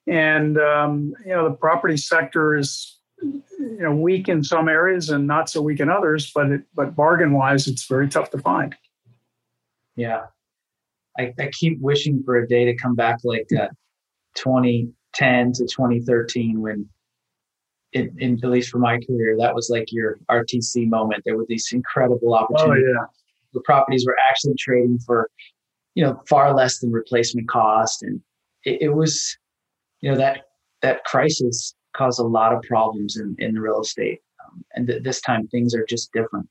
and 0.07 0.59
um, 0.59 1.13
you 1.25 1.33
know 1.33 1.49
the 1.49 1.55
property 1.55 1.97
sector 1.97 2.57
is 2.57 2.99
you 3.21 3.79
know 3.81 3.95
weak 3.95 4.29
in 4.29 4.43
some 4.43 4.69
areas 4.69 5.11
and 5.11 5.27
not 5.27 5.51
so 5.51 5.61
weak 5.61 5.81
in 5.81 5.91
others. 5.91 6.33
But 6.35 6.47
it, 6.51 6.63
but 6.75 6.97
bargain-wise, 6.97 7.67
it's 7.67 7.87
very 7.87 8.09
tough 8.09 8.31
to 8.31 8.39
find. 8.39 8.75
Yeah, 9.97 10.27
I, 11.19 11.35
I 11.39 11.51
keep 11.53 11.81
wishing 11.81 12.23
for 12.25 12.37
a 12.37 12.49
day 12.49 12.65
to 12.65 12.75
come 12.75 12.95
back 12.95 13.19
like 13.23 13.49
uh, 13.53 13.69
2010 14.35 15.53
to 15.53 15.65
2013 15.65 16.61
when 16.61 16.89
in, 17.93 18.15
in, 18.19 18.39
at 18.43 18.51
least 18.51 18.71
for 18.71 18.79
my 18.79 18.99
career, 19.07 19.37
that 19.39 19.55
was 19.55 19.71
like 19.71 19.93
your 19.93 20.19
RTC 20.31 20.89
moment. 20.89 21.23
There 21.25 21.37
were 21.37 21.47
these 21.49 21.69
incredible 21.73 22.35
opportunities. 22.35 22.85
Oh, 22.89 23.01
yeah. 23.01 23.07
The 23.55 23.61
properties 23.63 24.05
were 24.07 24.17
actually 24.29 24.55
trading 24.59 24.99
for, 24.99 25.31
you 25.95 26.05
know, 26.05 26.21
far 26.29 26.55
less 26.55 26.79
than 26.79 26.93
replacement 26.93 27.49
cost, 27.49 28.03
and 28.03 28.21
it, 28.65 28.83
it 28.83 28.89
was, 28.91 29.37
you 30.01 30.11
know, 30.11 30.19
that 30.19 30.43
that 30.83 31.05
crisis 31.05 31.75
caused 31.97 32.21
a 32.21 32.25
lot 32.25 32.53
of 32.53 32.63
problems 32.63 33.17
in 33.17 33.35
in 33.39 33.55
the 33.55 33.61
real 33.61 33.81
estate. 33.81 34.21
Um, 34.45 34.65
and 34.75 34.87
th- 34.87 35.03
this 35.03 35.21
time 35.23 35.49
things 35.49 35.75
are 35.75 35.87
just 35.89 36.13
different. 36.13 36.47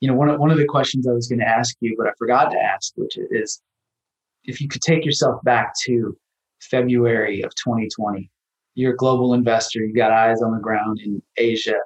You 0.00 0.08
know, 0.08 0.14
one 0.14 0.28
of 0.28 0.40
one 0.40 0.50
of 0.50 0.58
the 0.58 0.64
questions 0.64 1.06
I 1.06 1.12
was 1.12 1.28
going 1.28 1.38
to 1.38 1.48
ask 1.48 1.76
you, 1.80 1.94
but 1.96 2.08
I 2.08 2.12
forgot 2.18 2.50
to 2.50 2.58
ask, 2.58 2.92
which 2.96 3.16
is, 3.30 3.62
if 4.44 4.60
you 4.60 4.68
could 4.68 4.82
take 4.82 5.04
yourself 5.04 5.40
back 5.44 5.74
to 5.84 6.16
February 6.60 7.42
of 7.42 7.54
2020 7.54 8.30
you're 8.74 8.94
a 8.94 8.96
global 8.96 9.34
investor, 9.34 9.80
you've 9.80 9.96
got 9.96 10.10
eyes 10.10 10.42
on 10.42 10.52
the 10.52 10.60
ground 10.60 11.00
in 11.00 11.22
Asia. 11.36 11.76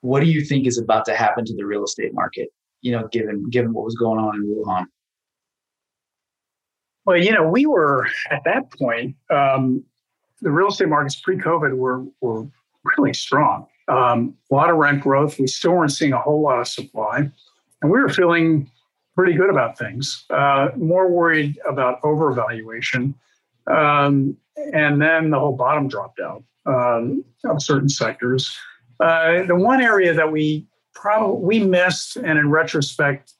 What 0.00 0.20
do 0.20 0.26
you 0.26 0.44
think 0.44 0.66
is 0.66 0.78
about 0.78 1.04
to 1.06 1.14
happen 1.14 1.44
to 1.46 1.54
the 1.54 1.64
real 1.64 1.84
estate 1.84 2.12
market? 2.12 2.48
You 2.82 2.92
know, 2.92 3.08
given 3.08 3.48
given 3.48 3.72
what 3.72 3.84
was 3.84 3.94
going 3.94 4.18
on 4.18 4.34
in 4.34 4.44
Wuhan. 4.44 4.86
Well, 7.06 7.16
you 7.16 7.32
know, 7.32 7.48
we 7.48 7.66
were 7.66 8.06
at 8.30 8.42
that 8.44 8.70
point. 8.72 9.16
Um, 9.30 9.84
the 10.40 10.50
real 10.50 10.68
estate 10.68 10.88
markets 10.88 11.20
pre-COVID 11.20 11.76
were 11.76 12.04
were 12.20 12.46
really 12.98 13.14
strong. 13.14 13.66
Um, 13.88 14.34
a 14.50 14.54
lot 14.54 14.70
of 14.70 14.76
rent 14.76 15.02
growth. 15.02 15.38
We 15.38 15.46
still 15.46 15.72
weren't 15.72 15.92
seeing 15.92 16.12
a 16.12 16.20
whole 16.20 16.42
lot 16.42 16.60
of 16.60 16.68
supply, 16.68 17.30
and 17.80 17.90
we 17.90 17.98
were 17.98 18.10
feeling 18.10 18.70
pretty 19.14 19.32
good 19.34 19.48
about 19.48 19.78
things. 19.78 20.24
Uh, 20.28 20.68
more 20.76 21.10
worried 21.10 21.58
about 21.66 22.02
overvaluation 22.02 23.14
um, 23.66 24.36
and 24.72 25.00
then 25.00 25.30
the 25.30 25.38
whole 25.38 25.56
bottom 25.56 25.88
dropped 25.88 26.20
out 26.20 26.42
um, 26.66 27.24
of 27.44 27.62
certain 27.62 27.88
sectors. 27.88 28.56
Uh, 29.00 29.42
the 29.44 29.56
one 29.56 29.80
area 29.80 30.14
that 30.14 30.30
we 30.30 30.66
probably 30.94 31.60
we 31.60 31.66
missed, 31.66 32.16
and 32.16 32.38
in 32.38 32.50
retrospect, 32.50 33.32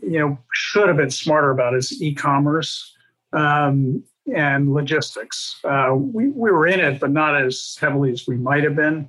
you 0.00 0.18
know, 0.18 0.38
should 0.52 0.88
have 0.88 0.96
been 0.96 1.10
smarter 1.10 1.50
about 1.50 1.74
is 1.74 2.02
e-commerce 2.02 2.94
um, 3.32 4.02
and 4.34 4.72
logistics. 4.72 5.58
Uh, 5.64 5.94
we, 5.94 6.28
we 6.28 6.50
were 6.50 6.66
in 6.66 6.80
it, 6.80 7.00
but 7.00 7.10
not 7.10 7.40
as 7.40 7.76
heavily 7.80 8.12
as 8.12 8.26
we 8.26 8.36
might 8.36 8.64
have 8.64 8.76
been. 8.76 9.08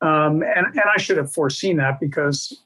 Um, 0.00 0.42
and, 0.42 0.66
and 0.66 0.82
I 0.94 1.00
should 1.00 1.16
have 1.16 1.32
foreseen 1.32 1.76
that 1.78 1.98
because 1.98 2.62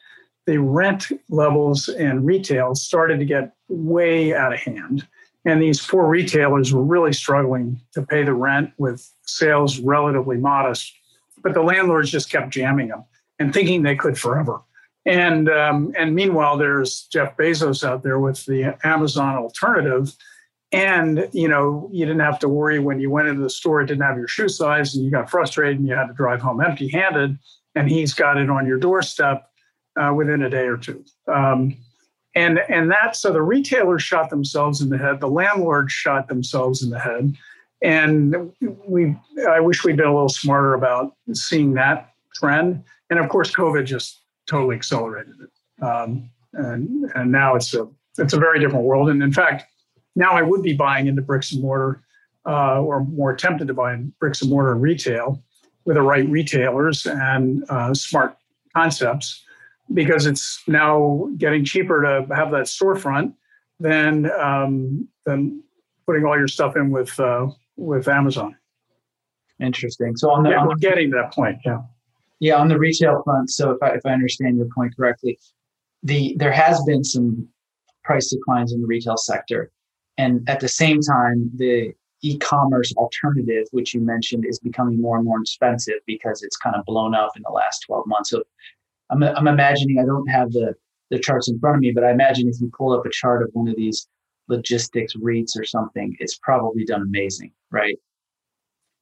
the 0.47 0.59
rent 0.59 1.09
levels 1.29 1.89
in 1.89 2.25
retail 2.25 2.75
started 2.75 3.19
to 3.19 3.25
get 3.25 3.55
way 3.69 4.35
out 4.35 4.53
of 4.53 4.59
hand. 4.59 5.07
And 5.49 5.63
these 5.63 5.81
poor 5.81 6.07
retailers 6.07 6.75
were 6.75 6.85
really 6.85 7.15
struggling 7.15 7.81
to 7.95 8.03
pay 8.03 8.23
the 8.23 8.35
rent 8.35 8.71
with 8.77 9.11
sales 9.25 9.79
relatively 9.79 10.37
modest. 10.37 10.93
But 11.43 11.55
the 11.55 11.63
landlords 11.63 12.11
just 12.11 12.31
kept 12.31 12.51
jamming 12.51 12.89
them 12.89 13.05
and 13.39 13.55
thinking 13.55 13.83
they 13.83 13.97
could 13.97 14.19
forever. 14.19 14.61
And 15.07 15.49
um, 15.49 15.95
and 15.97 16.15
meanwhile, 16.15 16.59
there's 16.59 17.05
Jeff 17.11 17.35
Bezos 17.39 17.83
out 17.83 18.03
there 18.03 18.19
with 18.19 18.45
the 18.45 18.77
Amazon 18.85 19.37
alternative. 19.37 20.15
And 20.71 21.27
you 21.33 21.49
know, 21.49 21.89
you 21.95 22.05
didn't 22.05 22.21
have 22.21 22.41
to 22.41 22.49
worry 22.49 22.79
when 22.79 23.01
you 23.01 23.11
went 23.11 23.29
into 23.29 23.41
the 23.41 23.49
store, 23.49 23.81
it 23.81 23.87
didn't 23.87 24.03
have 24.03 24.19
your 24.19 24.29
shoe 24.29 24.51
size, 24.51 24.95
and 24.95 25.03
you 25.03 25.11
got 25.11 25.31
frustrated 25.31 25.79
and 25.79 25.89
you 25.89 25.95
had 25.95 26.09
to 26.09 26.13
drive 26.13 26.43
home 26.43 26.61
empty-handed. 26.61 27.39
And 27.75 27.89
he's 27.89 28.13
got 28.13 28.37
it 28.37 28.51
on 28.51 28.67
your 28.67 28.79
doorstep 28.79 29.49
uh, 29.99 30.13
within 30.15 30.43
a 30.43 30.51
day 30.51 30.67
or 30.67 30.77
two. 30.77 31.03
Um, 31.27 31.79
and 32.35 32.61
and 32.69 32.91
that 32.91 33.17
so 33.17 33.33
the 33.33 33.43
retailers 33.43 34.03
shot 34.03 34.31
themselves 34.31 34.81
in 34.81 34.89
the 34.89 34.99
head, 34.99 35.21
the 35.21 35.29
landlords 35.29 35.93
shot 35.93 36.29
themselves 36.29 36.83
in 36.83 36.91
the 36.91 36.99
head. 36.99 37.35
And 37.83 38.53
we 38.87 39.17
I 39.49 39.61
wish 39.61 39.85
we'd 39.85 39.97
been 39.97 40.07
a 40.07 40.15
little 40.15 40.29
smarter 40.29 40.75
about 40.75 41.15
seeing 41.33 41.75
that 41.75 42.13
trend. 42.35 42.83
And 43.11 43.19
of 43.19 43.29
course, 43.29 43.51
COVID 43.55 43.87
just 43.87 44.21
totally 44.49 44.77
accelerated 44.77 45.35
it. 45.41 45.85
Um, 45.85 46.31
and, 46.55 47.11
and 47.15 47.31
now 47.31 47.55
it's 47.55 47.75
a 47.75 47.89
it's 48.19 48.33
a 48.33 48.39
very 48.39 48.59
different 48.59 48.85
world. 48.85 49.09
And 49.09 49.23
in 49.23 49.33
fact, 49.33 49.65
now 50.17 50.33
I 50.33 50.43
would 50.43 50.63
be 50.63 50.75
buying 50.75 51.07
into 51.07 51.23
bricks 51.23 51.53
and 51.53 51.63
mortar, 51.63 52.03
uh, 52.47 52.81
or 52.83 53.05
more 53.05 53.35
tempted 53.35 53.69
to 53.69 53.75
buy 53.75 53.95
in 53.95 54.13
bricks 54.19 54.43
and 54.43 54.51
mortar 54.51 54.75
retail 54.75 55.43
with 55.85 55.95
the 55.95 56.03
right 56.03 56.29
retailers 56.29 57.07
and 57.07 57.65
uh, 57.71 57.95
smart 57.95 58.37
concepts, 58.75 59.45
because 59.93 60.27
it's 60.27 60.63
now 60.67 61.29
getting 61.37 61.65
cheaper 61.65 62.03
to 62.03 62.35
have 62.35 62.51
that 62.51 62.67
storefront 62.67 63.35
than 63.81 64.31
um, 64.33 65.09
than 65.25 65.63
putting 66.07 66.25
all 66.25 66.37
your 66.37 66.49
stuff 66.49 66.77
in 66.77 66.91
with 66.91 67.19
uh, 67.21 67.47
with 67.77 68.09
Amazon. 68.09 68.57
Interesting. 69.61 70.17
So 70.17 70.31
on 70.31 70.43
the, 70.43 70.51
yeah, 70.51 70.61
on 70.61 70.69
we're 70.69 70.77
getting 70.77 71.11
to 71.11 71.17
that 71.17 71.33
point. 71.33 71.59
Yeah. 71.65 71.81
Yeah, 72.41 72.55
on 72.55 72.69
the 72.69 72.79
retail 72.79 73.21
front. 73.25 73.51
So 73.51 73.73
if 73.73 73.83
I, 73.83 73.89
if 73.89 74.07
I 74.07 74.11
understand 74.11 74.57
your 74.57 74.69
point 74.73 74.95
correctly, 74.97 75.39
the 76.05 76.37
there 76.39 76.53
has 76.53 76.81
been 76.85 77.03
some 77.03 77.49
price 78.05 78.31
declines 78.31 78.73
in 78.73 78.81
the 78.81 78.87
retail 78.87 79.17
sector, 79.17 79.73
and 80.19 80.49
at 80.49 80.61
the 80.61 80.69
same 80.69 81.01
time, 81.01 81.51
the 81.57 81.93
e-commerce 82.23 82.93
alternative, 82.97 83.67
which 83.73 83.95
you 83.95 84.01
mentioned, 84.01 84.45
is 84.47 84.59
becoming 84.59 85.01
more 85.01 85.17
and 85.17 85.25
more 85.25 85.41
expensive 85.41 85.97
because 86.07 86.43
it's 86.43 86.57
kind 86.57 86.77
of 86.77 86.85
blown 86.85 87.15
up 87.15 87.31
in 87.37 87.43
the 87.45 87.53
last 87.53 87.81
12 87.87 88.07
months. 88.07 88.31
So 88.31 88.43
I'm, 89.11 89.23
I'm 89.23 89.49
imagining 89.49 89.99
I 89.99 90.05
don't 90.05 90.29
have 90.29 90.53
the 90.53 90.75
the 91.11 91.19
charts 91.19 91.49
in 91.49 91.59
front 91.59 91.77
of 91.77 91.81
me, 91.81 91.91
but 91.91 92.05
I 92.05 92.11
imagine 92.11 92.49
if 92.49 92.61
you 92.61 92.71
pull 92.77 92.93
up 92.93 93.07
a 93.07 93.11
chart 93.11 93.43
of 93.43 93.49
one 93.55 93.67
of 93.67 93.77
these 93.77 94.07
logistics 94.49 95.15
REITs 95.15 95.59
or 95.59 95.65
something, 95.65 96.15
it's 96.21 96.37
probably 96.37 96.85
done 96.85 97.03
amazing, 97.03 97.51
right? 97.71 97.99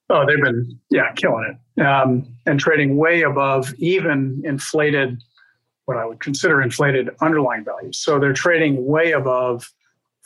Oh, 0.09 0.24
they've 0.24 0.40
been 0.40 0.78
yeah 0.90 1.12
killing 1.12 1.57
it 1.76 1.82
um, 1.82 2.26
and 2.46 2.61
trading 2.61 2.96
way 2.96 3.22
above 3.22 3.74
even 3.78 4.40
inflated, 4.44 5.20
what 5.86 5.96
I 5.96 6.07
would 6.07 6.20
consider 6.20 6.62
inflated 6.62 7.11
underlying 7.20 7.64
values. 7.64 7.98
So 7.98 8.20
they're 8.20 8.32
trading 8.32 8.86
way 8.86 9.12
above 9.12 9.68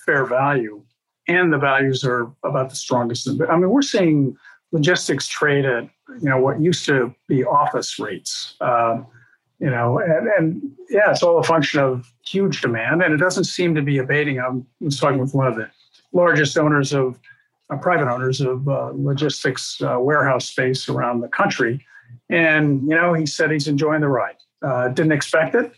fair 0.04 0.26
value, 0.26 0.82
and 1.28 1.52
the 1.52 1.58
values 1.58 2.04
are 2.04 2.30
about 2.44 2.70
the 2.70 2.76
strongest. 2.76 3.28
I 3.48 3.56
mean, 3.56 3.70
we're 3.70 3.80
seeing 3.82 4.36
logistics 4.72 5.26
trade 5.26 5.64
at 5.64 5.84
you 6.20 6.28
know 6.28 6.38
what 6.38 6.60
used 6.60 6.84
to 6.86 7.14
be 7.26 7.42
office 7.44 7.98
rates. 7.98 8.56
Um, 8.60 9.06
you 9.60 9.70
know, 9.70 9.98
and, 9.98 10.28
and 10.28 10.62
yeah, 10.88 11.10
it's 11.10 11.22
all 11.22 11.38
a 11.38 11.44
function 11.44 11.80
of 11.80 12.10
huge 12.26 12.60
demand, 12.60 13.02
and 13.02 13.12
it 13.14 13.18
doesn't 13.18 13.44
seem 13.44 13.74
to 13.74 13.82
be 13.82 13.98
abating. 13.98 14.40
I 14.40 14.48
was 14.80 14.98
talking 14.98 15.18
with 15.18 15.34
one 15.34 15.46
of 15.46 15.54
the 15.54 15.70
largest 16.12 16.58
owners 16.58 16.92
of 16.92 17.18
uh, 17.70 17.76
private 17.76 18.10
owners 18.10 18.40
of 18.40 18.68
uh, 18.68 18.90
logistics 18.94 19.80
uh, 19.82 19.96
warehouse 20.00 20.46
space 20.46 20.88
around 20.88 21.20
the 21.20 21.28
country. 21.28 21.84
And, 22.28 22.82
you 22.82 22.96
know, 22.96 23.12
he 23.12 23.26
said 23.26 23.50
he's 23.50 23.68
enjoying 23.68 24.00
the 24.00 24.08
ride. 24.08 24.36
Uh, 24.62 24.88
didn't 24.88 25.12
expect 25.12 25.54
it 25.54 25.72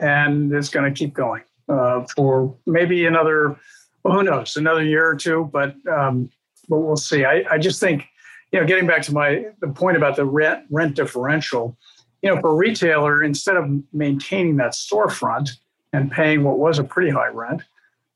and 0.00 0.52
it's 0.52 0.68
going 0.68 0.92
to 0.92 0.96
keep 0.96 1.14
going 1.14 1.42
uh, 1.68 2.04
for 2.14 2.54
maybe 2.66 3.06
another, 3.06 3.56
well, 4.04 4.14
who 4.14 4.22
knows, 4.22 4.56
another 4.56 4.84
year 4.84 5.08
or 5.08 5.16
two, 5.16 5.48
but, 5.52 5.74
um, 5.90 6.30
but 6.68 6.78
we'll 6.78 6.96
see. 6.96 7.24
I, 7.24 7.44
I 7.50 7.58
just 7.58 7.80
think, 7.80 8.06
you 8.52 8.60
know, 8.60 8.66
getting 8.66 8.86
back 8.86 9.02
to 9.02 9.12
my 9.12 9.46
the 9.60 9.68
point 9.68 9.96
about 9.96 10.16
the 10.16 10.24
rent 10.24 10.64
rent 10.70 10.94
differential, 10.94 11.76
you 12.22 12.34
know, 12.34 12.40
for 12.40 12.50
a 12.50 12.54
retailer, 12.54 13.22
instead 13.22 13.56
of 13.56 13.70
maintaining 13.92 14.56
that 14.56 14.72
storefront 14.72 15.50
and 15.92 16.10
paying 16.10 16.42
what 16.42 16.58
was 16.58 16.78
a 16.78 16.84
pretty 16.84 17.10
high 17.10 17.28
rent, 17.28 17.62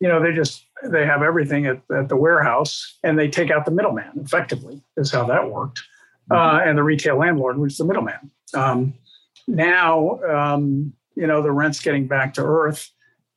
you 0.01 0.09
know, 0.09 0.21
they 0.21 0.33
just 0.33 0.67
they 0.85 1.07
have 1.07 1.23
everything 1.23 1.67
at, 1.67 1.81
at 1.97 2.09
the 2.09 2.17
warehouse 2.17 2.99
and 3.05 3.19
they 3.19 3.29
take 3.29 3.51
out 3.51 3.65
the 3.65 3.71
middleman 3.71 4.11
effectively 4.17 4.83
is 4.97 5.13
how 5.13 5.25
that 5.27 5.51
worked. 5.51 5.83
Mm-hmm. 6.31 6.57
uh, 6.57 6.61
and 6.61 6.79
the 6.79 6.83
retail 6.83 7.19
landlord 7.19 7.59
was 7.59 7.77
the 7.77 7.85
middleman. 7.85 8.31
Um, 8.55 8.95
now 9.49 10.21
um, 10.23 10.93
you 11.17 11.27
know 11.27 11.43
the 11.43 11.51
rent's 11.51 11.81
getting 11.81 12.07
back 12.07 12.35
to 12.35 12.43
earth. 12.43 12.91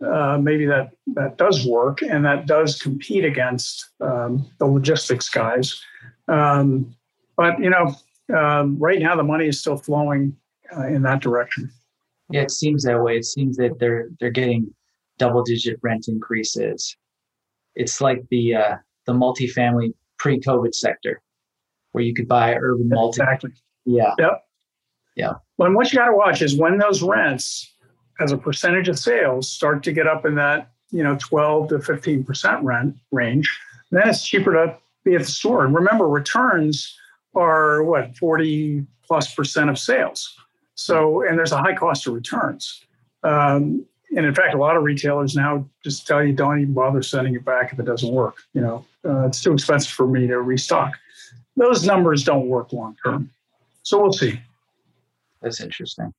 Uh, 0.05 0.38
maybe 0.41 0.66
that 0.66 0.91
that 1.07 1.38
does 1.38 1.66
work 1.66 2.01
and 2.01 2.26
that 2.26 2.45
does 2.45 2.82
compete 2.82 3.26
against 3.26 3.89
um, 4.01 4.45
the 4.59 4.66
logistics 4.66 5.30
guys. 5.30 5.82
Um, 6.28 6.95
but 7.38 7.59
you 7.59 7.70
know 7.70 7.95
um, 8.36 8.78
right 8.78 8.99
now 8.99 9.16
the 9.16 9.24
money 9.24 9.47
is 9.47 9.59
still 9.59 9.78
flowing 9.78 10.36
uh, 10.78 10.88
in 10.88 11.01
that 11.01 11.21
direction 11.21 11.69
yeah 12.30 12.41
it 12.41 12.51
seems 12.51 12.84
that 12.84 13.01
way 13.01 13.17
it 13.17 13.26
seems 13.26 13.57
that 13.57 13.78
they're 13.80 14.09
they're 14.19 14.30
getting 14.30 14.73
double 15.17 15.43
digit 15.43 15.80
rent 15.82 16.07
increases. 16.07 16.95
It's 17.76 18.01
like 18.01 18.23
the 18.30 18.55
uh, 18.55 18.76
the 19.05 19.13
multifamily 19.13 19.93
pre 20.17 20.39
COVID 20.39 20.73
sector 20.73 21.21
where 21.91 22.03
you 22.03 22.13
could 22.13 22.28
buy 22.28 22.55
urban 22.55 22.89
multi. 22.89 23.21
Exactly. 23.21 23.51
Yeah. 23.86 24.13
Yep. 24.17 24.43
Yeah. 25.15 25.34
Well, 25.57 25.67
and 25.67 25.76
what 25.76 25.91
you 25.91 25.97
got 25.99 26.07
to 26.07 26.15
watch 26.15 26.41
is 26.41 26.57
when 26.57 26.78
those 26.78 27.01
rents, 27.01 27.73
as 28.19 28.32
a 28.32 28.38
percentage 28.38 28.89
of 28.89 28.99
sales, 28.99 29.49
start 29.49 29.84
to 29.84 29.93
get 29.93 30.07
up 30.07 30.26
in 30.26 30.36
that 30.36 30.71
you 30.91 31.03
know 31.03 31.17
12 31.19 31.69
to 31.69 31.80
15 31.80 32.23
percent 32.23 32.63
rent 32.63 32.95
range, 33.11 33.49
then 33.91 34.07
it's 34.07 34.26
cheaper 34.26 34.53
to 34.53 34.78
be 35.03 35.15
at 35.15 35.21
the 35.21 35.28
store. 35.28 35.65
And 35.65 35.76
remember, 35.76 36.07
returns 36.07 36.97
are 37.36 37.84
what 37.84 38.15
40 38.17 38.86
plus 39.05 39.34
percent 39.34 39.69
of 39.69 39.78
sales. 39.78 40.36
So, 40.76 41.23
and 41.28 41.38
there's 41.38 41.51
a 41.51 41.57
high 41.57 41.73
cost 41.73 42.05
of 42.07 42.13
returns. 42.13 42.84
Um, 43.23 43.86
and 44.15 44.26
in 44.26 44.34
fact, 44.34 44.53
a 44.53 44.57
lot 44.57 44.78
of 44.78 44.84
retailers 44.84 45.36
now 45.36 45.67
just 45.84 46.05
tell 46.05 46.23
you 46.23 46.34
don't 46.34 46.61
even 46.61 46.73
bother 46.73 47.01
sending 47.01 47.34
it 47.34 47.43
back 47.43 47.73
if 47.73 47.80
it 47.80 47.86
doesn't 47.86 48.11
work. 48.11 48.43
You 48.53 48.61
know, 48.61 48.86
uh, 49.03 49.26
it's 49.26 49.41
too 49.41 49.53
expensive 49.53 49.91
for 49.91 50.07
me 50.07 50.28
to 50.28 50.41
restock. 50.41 50.93
Those 51.57 51.86
numbers 51.86 52.23
don't 52.23 52.47
work 52.47 52.71
long 52.71 52.95
term. 53.03 53.30
So 53.84 54.01
we'll 54.01 54.13
see. 54.13 54.39
That's 55.41 55.61
interesting. 55.61 56.13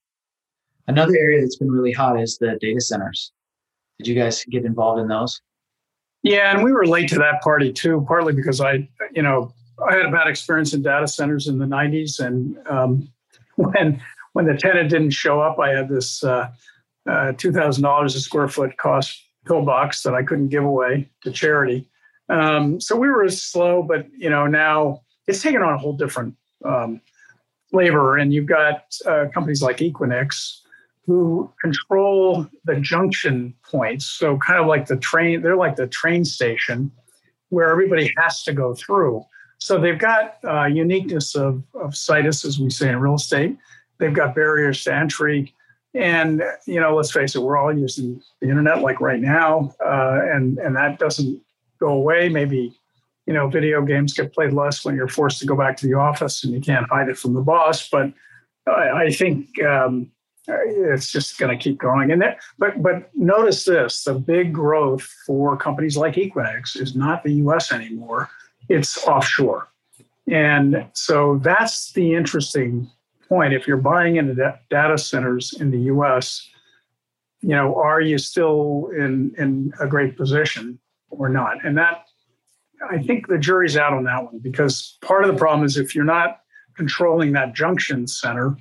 Another 0.88 1.16
area 1.16 1.40
that's 1.40 1.56
been 1.56 1.70
really 1.70 1.92
hot 1.92 2.20
is 2.20 2.38
the 2.38 2.56
data 2.60 2.80
centers. 2.80 3.32
Did 3.98 4.08
you 4.08 4.14
guys 4.14 4.44
get 4.44 4.64
involved 4.64 5.00
in 5.00 5.08
those? 5.08 5.40
Yeah, 6.22 6.52
and 6.52 6.62
we 6.62 6.72
were 6.72 6.86
late 6.86 7.08
to 7.10 7.18
that 7.18 7.40
party 7.42 7.72
too, 7.72 8.04
partly 8.06 8.32
because 8.32 8.60
I, 8.60 8.88
you 9.12 9.22
know, 9.22 9.52
I 9.86 9.94
had 9.94 10.06
a 10.06 10.10
bad 10.10 10.26
experience 10.26 10.74
in 10.74 10.82
data 10.82 11.06
centers 11.06 11.48
in 11.48 11.58
the 11.58 11.66
'90s, 11.66 12.20
and 12.20 12.56
um, 12.68 13.08
when 13.56 14.00
when 14.36 14.44
the 14.44 14.54
tenant 14.54 14.90
didn't 14.90 15.10
show 15.10 15.40
up, 15.40 15.58
I 15.58 15.70
had 15.70 15.88
this. 15.88 16.22
Uh, 16.22 16.50
uh, 17.06 17.32
$2,000 17.32 18.04
a 18.04 18.10
square 18.10 18.48
foot 18.48 18.76
cost 18.78 19.22
pillbox 19.46 20.02
that 20.02 20.14
I 20.14 20.22
couldn't 20.24 20.48
give 20.48 20.64
away 20.64 21.08
to 21.22 21.30
charity. 21.30 21.88
Um, 22.28 22.80
so 22.80 22.96
we 22.96 23.08
were 23.08 23.28
slow, 23.28 23.82
but 23.82 24.06
you 24.16 24.28
know 24.28 24.46
now 24.46 25.02
it's 25.28 25.40
taken 25.40 25.62
on 25.62 25.74
a 25.74 25.78
whole 25.78 25.92
different 25.92 26.34
um, 26.64 27.00
flavor, 27.70 28.16
and 28.16 28.34
you've 28.34 28.46
got 28.46 28.92
uh, 29.06 29.26
companies 29.32 29.62
like 29.62 29.78
Equinix 29.78 30.62
who 31.06 31.48
control 31.62 32.48
the 32.64 32.80
junction 32.80 33.54
points. 33.70 34.06
So 34.06 34.36
kind 34.38 34.58
of 34.58 34.66
like 34.66 34.86
the 34.86 34.96
train, 34.96 35.42
they're 35.42 35.54
like 35.54 35.76
the 35.76 35.86
train 35.86 36.24
station 36.24 36.90
where 37.50 37.70
everybody 37.70 38.12
has 38.18 38.42
to 38.42 38.52
go 38.52 38.74
through. 38.74 39.24
So 39.58 39.78
they've 39.80 39.98
got 39.98 40.38
uh, 40.42 40.64
uniqueness 40.64 41.36
of, 41.36 41.62
of 41.74 41.96
situs, 41.96 42.44
as 42.44 42.58
we 42.58 42.70
say 42.70 42.88
in 42.88 42.98
real 42.98 43.14
estate. 43.14 43.56
They've 43.98 44.14
got 44.14 44.34
barriers 44.34 44.84
to 44.84 44.94
entry. 44.94 45.54
And 45.94 46.42
you 46.66 46.80
know, 46.80 46.94
let's 46.94 47.10
face 47.10 47.34
it, 47.34 47.42
we're 47.42 47.56
all 47.56 47.76
using 47.76 48.22
the 48.40 48.48
internet 48.48 48.82
like 48.82 49.00
right 49.00 49.20
now, 49.20 49.74
uh, 49.84 50.20
and 50.22 50.58
and 50.58 50.76
that 50.76 50.98
doesn't 50.98 51.40
go 51.80 51.88
away. 51.88 52.28
Maybe 52.28 52.76
you 53.26 53.34
know, 53.34 53.48
video 53.48 53.82
games 53.82 54.14
get 54.14 54.32
played 54.32 54.52
less 54.52 54.84
when 54.84 54.94
you're 54.94 55.08
forced 55.08 55.40
to 55.40 55.46
go 55.46 55.56
back 55.56 55.76
to 55.78 55.86
the 55.86 55.94
office 55.94 56.44
and 56.44 56.52
you 56.52 56.60
can't 56.60 56.88
hide 56.88 57.08
it 57.08 57.18
from 57.18 57.34
the 57.34 57.40
boss. 57.40 57.88
But 57.88 58.12
I, 58.68 59.06
I 59.06 59.10
think 59.10 59.60
um, 59.62 60.10
it's 60.46 61.10
just 61.10 61.38
going 61.38 61.56
to 61.56 61.62
keep 61.62 61.76
growing. 61.76 62.12
And 62.12 62.22
that, 62.22 62.38
but 62.58 62.82
but 62.82 63.10
notice 63.14 63.64
this: 63.64 64.04
the 64.04 64.14
big 64.14 64.52
growth 64.52 65.02
for 65.26 65.56
companies 65.56 65.96
like 65.96 66.14
Equinix 66.14 66.80
is 66.80 66.94
not 66.94 67.24
the 67.24 67.32
U.S. 67.34 67.72
anymore; 67.72 68.30
it's 68.68 69.04
offshore. 69.06 69.68
And 70.28 70.86
so 70.92 71.38
that's 71.42 71.92
the 71.92 72.14
interesting 72.14 72.90
point. 73.28 73.52
If 73.52 73.66
you're 73.66 73.76
buying 73.76 74.16
into 74.16 74.34
data 74.70 74.98
centers 74.98 75.52
in 75.60 75.70
the 75.70 75.80
U.S., 75.80 76.48
you 77.40 77.50
know, 77.50 77.76
are 77.76 78.00
you 78.00 78.18
still 78.18 78.90
in 78.96 79.34
in 79.38 79.72
a 79.80 79.86
great 79.86 80.16
position 80.16 80.78
or 81.10 81.28
not? 81.28 81.64
And 81.64 81.76
that 81.78 82.06
I 82.90 82.98
think 82.98 83.28
the 83.28 83.38
jury's 83.38 83.76
out 83.76 83.92
on 83.92 84.04
that 84.04 84.24
one 84.24 84.38
because 84.38 84.98
part 85.02 85.24
of 85.24 85.32
the 85.32 85.38
problem 85.38 85.64
is 85.64 85.76
if 85.76 85.94
you're 85.94 86.04
not 86.04 86.40
controlling 86.76 87.32
that 87.32 87.54
junction 87.54 88.06
center, 88.06 88.56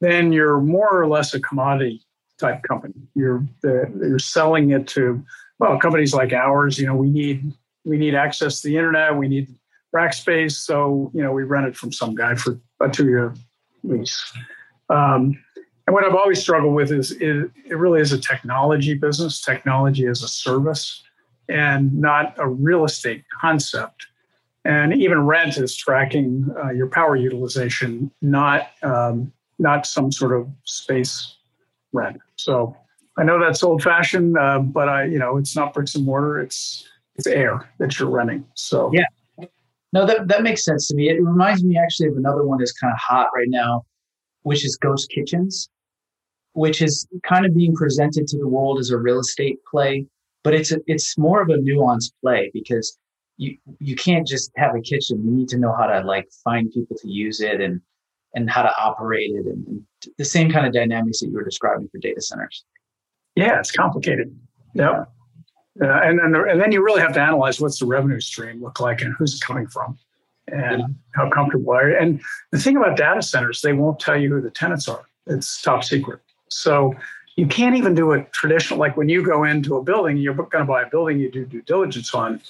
then 0.00 0.32
you're 0.32 0.60
more 0.60 1.00
or 1.00 1.08
less 1.08 1.34
a 1.34 1.40
commodity 1.40 2.02
type 2.38 2.62
company. 2.62 2.94
You're 3.14 3.46
the, 3.62 3.90
you're 4.00 4.18
selling 4.18 4.70
it 4.70 4.86
to 4.88 5.24
well 5.58 5.78
companies 5.78 6.14
like 6.14 6.32
ours. 6.32 6.78
You 6.78 6.86
know, 6.86 6.96
we 6.96 7.10
need 7.10 7.52
we 7.84 7.96
need 7.96 8.14
access 8.14 8.60
to 8.60 8.68
the 8.68 8.76
internet. 8.76 9.16
We 9.16 9.28
need 9.28 9.54
rack 9.92 10.12
space, 10.12 10.58
so 10.58 11.10
you 11.14 11.22
know 11.22 11.32
we 11.32 11.44
rent 11.44 11.66
it 11.66 11.76
from 11.76 11.92
some 11.92 12.14
guy 12.14 12.34
for 12.34 12.58
a 12.80 12.88
two 12.88 13.06
year 13.06 13.34
lease. 13.88 14.32
Um, 14.90 15.38
and 15.86 15.94
what 15.94 16.04
I've 16.04 16.14
always 16.14 16.40
struggled 16.40 16.74
with 16.74 16.90
is 16.90 17.12
it, 17.12 17.50
it 17.64 17.76
really 17.76 18.00
is 18.00 18.12
a 18.12 18.18
technology 18.18 18.94
business, 18.94 19.40
technology 19.40 20.06
as 20.06 20.22
a 20.22 20.28
service, 20.28 21.02
and 21.48 21.92
not 21.94 22.34
a 22.38 22.48
real 22.48 22.84
estate 22.84 23.24
concept. 23.40 24.06
And 24.64 24.92
even 24.94 25.24
rent 25.24 25.58
is 25.58 25.76
tracking 25.76 26.52
uh, 26.62 26.70
your 26.70 26.88
power 26.88 27.14
utilization, 27.14 28.10
not 28.20 28.70
um, 28.82 29.32
not 29.60 29.86
some 29.86 30.10
sort 30.10 30.32
of 30.32 30.48
space 30.64 31.36
rent. 31.92 32.18
So 32.34 32.76
I 33.16 33.22
know 33.22 33.38
that's 33.38 33.62
old 33.62 33.82
fashioned, 33.82 34.36
uh, 34.36 34.58
but 34.58 34.88
I, 34.88 35.04
you 35.04 35.20
know, 35.20 35.36
it's 35.36 35.54
not 35.54 35.72
bricks 35.72 35.94
and 35.94 36.04
mortar. 36.04 36.40
It's 36.40 36.88
it's 37.14 37.28
air 37.28 37.70
that 37.78 37.98
you're 37.98 38.10
renting. 38.10 38.44
So 38.54 38.90
yeah, 38.92 39.04
no, 39.96 40.04
that 40.04 40.28
that 40.28 40.42
makes 40.42 40.62
sense 40.62 40.88
to 40.88 40.94
me. 40.94 41.08
It 41.08 41.22
reminds 41.22 41.64
me 41.64 41.78
actually 41.78 42.08
of 42.08 42.18
another 42.18 42.44
one 42.44 42.58
that's 42.58 42.72
kind 42.72 42.92
of 42.92 42.98
hot 42.98 43.28
right 43.34 43.48
now, 43.48 43.86
which 44.42 44.62
is 44.62 44.76
ghost 44.76 45.08
kitchens, 45.08 45.70
which 46.52 46.82
is 46.82 47.08
kind 47.22 47.46
of 47.46 47.56
being 47.56 47.74
presented 47.74 48.26
to 48.26 48.36
the 48.36 48.46
world 48.46 48.78
as 48.78 48.90
a 48.90 48.98
real 48.98 49.20
estate 49.20 49.56
play, 49.70 50.06
but 50.44 50.52
it's 50.52 50.70
a, 50.70 50.80
it's 50.86 51.16
more 51.16 51.40
of 51.40 51.48
a 51.48 51.54
nuanced 51.54 52.12
play 52.22 52.50
because 52.52 52.98
you 53.38 53.56
you 53.80 53.96
can't 53.96 54.26
just 54.26 54.50
have 54.56 54.74
a 54.74 54.82
kitchen. 54.82 55.24
You 55.24 55.30
need 55.30 55.48
to 55.48 55.56
know 55.56 55.74
how 55.74 55.86
to 55.86 56.06
like 56.06 56.28
find 56.44 56.70
people 56.70 56.94
to 57.00 57.08
use 57.08 57.40
it 57.40 57.62
and 57.62 57.80
and 58.34 58.50
how 58.50 58.64
to 58.64 58.72
operate 58.78 59.30
it 59.30 59.46
and, 59.46 59.66
and 59.66 59.82
the 60.18 60.26
same 60.26 60.50
kind 60.52 60.66
of 60.66 60.74
dynamics 60.74 61.20
that 61.20 61.28
you 61.28 61.34
were 61.36 61.44
describing 61.44 61.88
for 61.88 61.96
data 62.00 62.20
centers. 62.20 62.66
Yeah, 63.34 63.58
it's 63.60 63.72
complicated. 63.72 64.38
Yeah. 64.74 65.04
Uh, 65.80 66.00
and, 66.02 66.18
then 66.18 66.34
and 66.34 66.60
then 66.60 66.72
you 66.72 66.82
really 66.82 67.00
have 67.00 67.12
to 67.12 67.20
analyze 67.20 67.60
what's 67.60 67.78
the 67.78 67.86
revenue 67.86 68.20
stream 68.20 68.62
look 68.62 68.80
like 68.80 69.02
and 69.02 69.14
who's 69.18 69.34
it 69.34 69.40
coming 69.42 69.66
from 69.66 69.98
and 70.48 70.80
yeah. 70.80 70.86
how 71.12 71.28
comfortable 71.28 71.72
are 71.72 71.90
you. 71.90 71.96
And 71.96 72.20
the 72.50 72.58
thing 72.58 72.76
about 72.76 72.96
data 72.96 73.20
centers, 73.22 73.60
they 73.60 73.72
won't 73.72 74.00
tell 74.00 74.18
you 74.18 74.30
who 74.30 74.40
the 74.40 74.50
tenants 74.50 74.88
are. 74.88 75.04
It's 75.26 75.60
top 75.60 75.84
secret. 75.84 76.20
So 76.48 76.94
you 77.36 77.46
can't 77.46 77.76
even 77.76 77.94
do 77.94 78.12
a 78.12 78.22
traditional, 78.26 78.78
like 78.78 78.96
when 78.96 79.08
you 79.08 79.22
go 79.22 79.44
into 79.44 79.76
a 79.76 79.82
building, 79.82 80.16
you're 80.16 80.34
going 80.34 80.50
to 80.50 80.64
buy 80.64 80.82
a 80.82 80.88
building, 80.88 81.20
you 81.20 81.30
do 81.30 81.44
due 81.44 81.62
diligence 81.62 82.14
on 82.14 82.40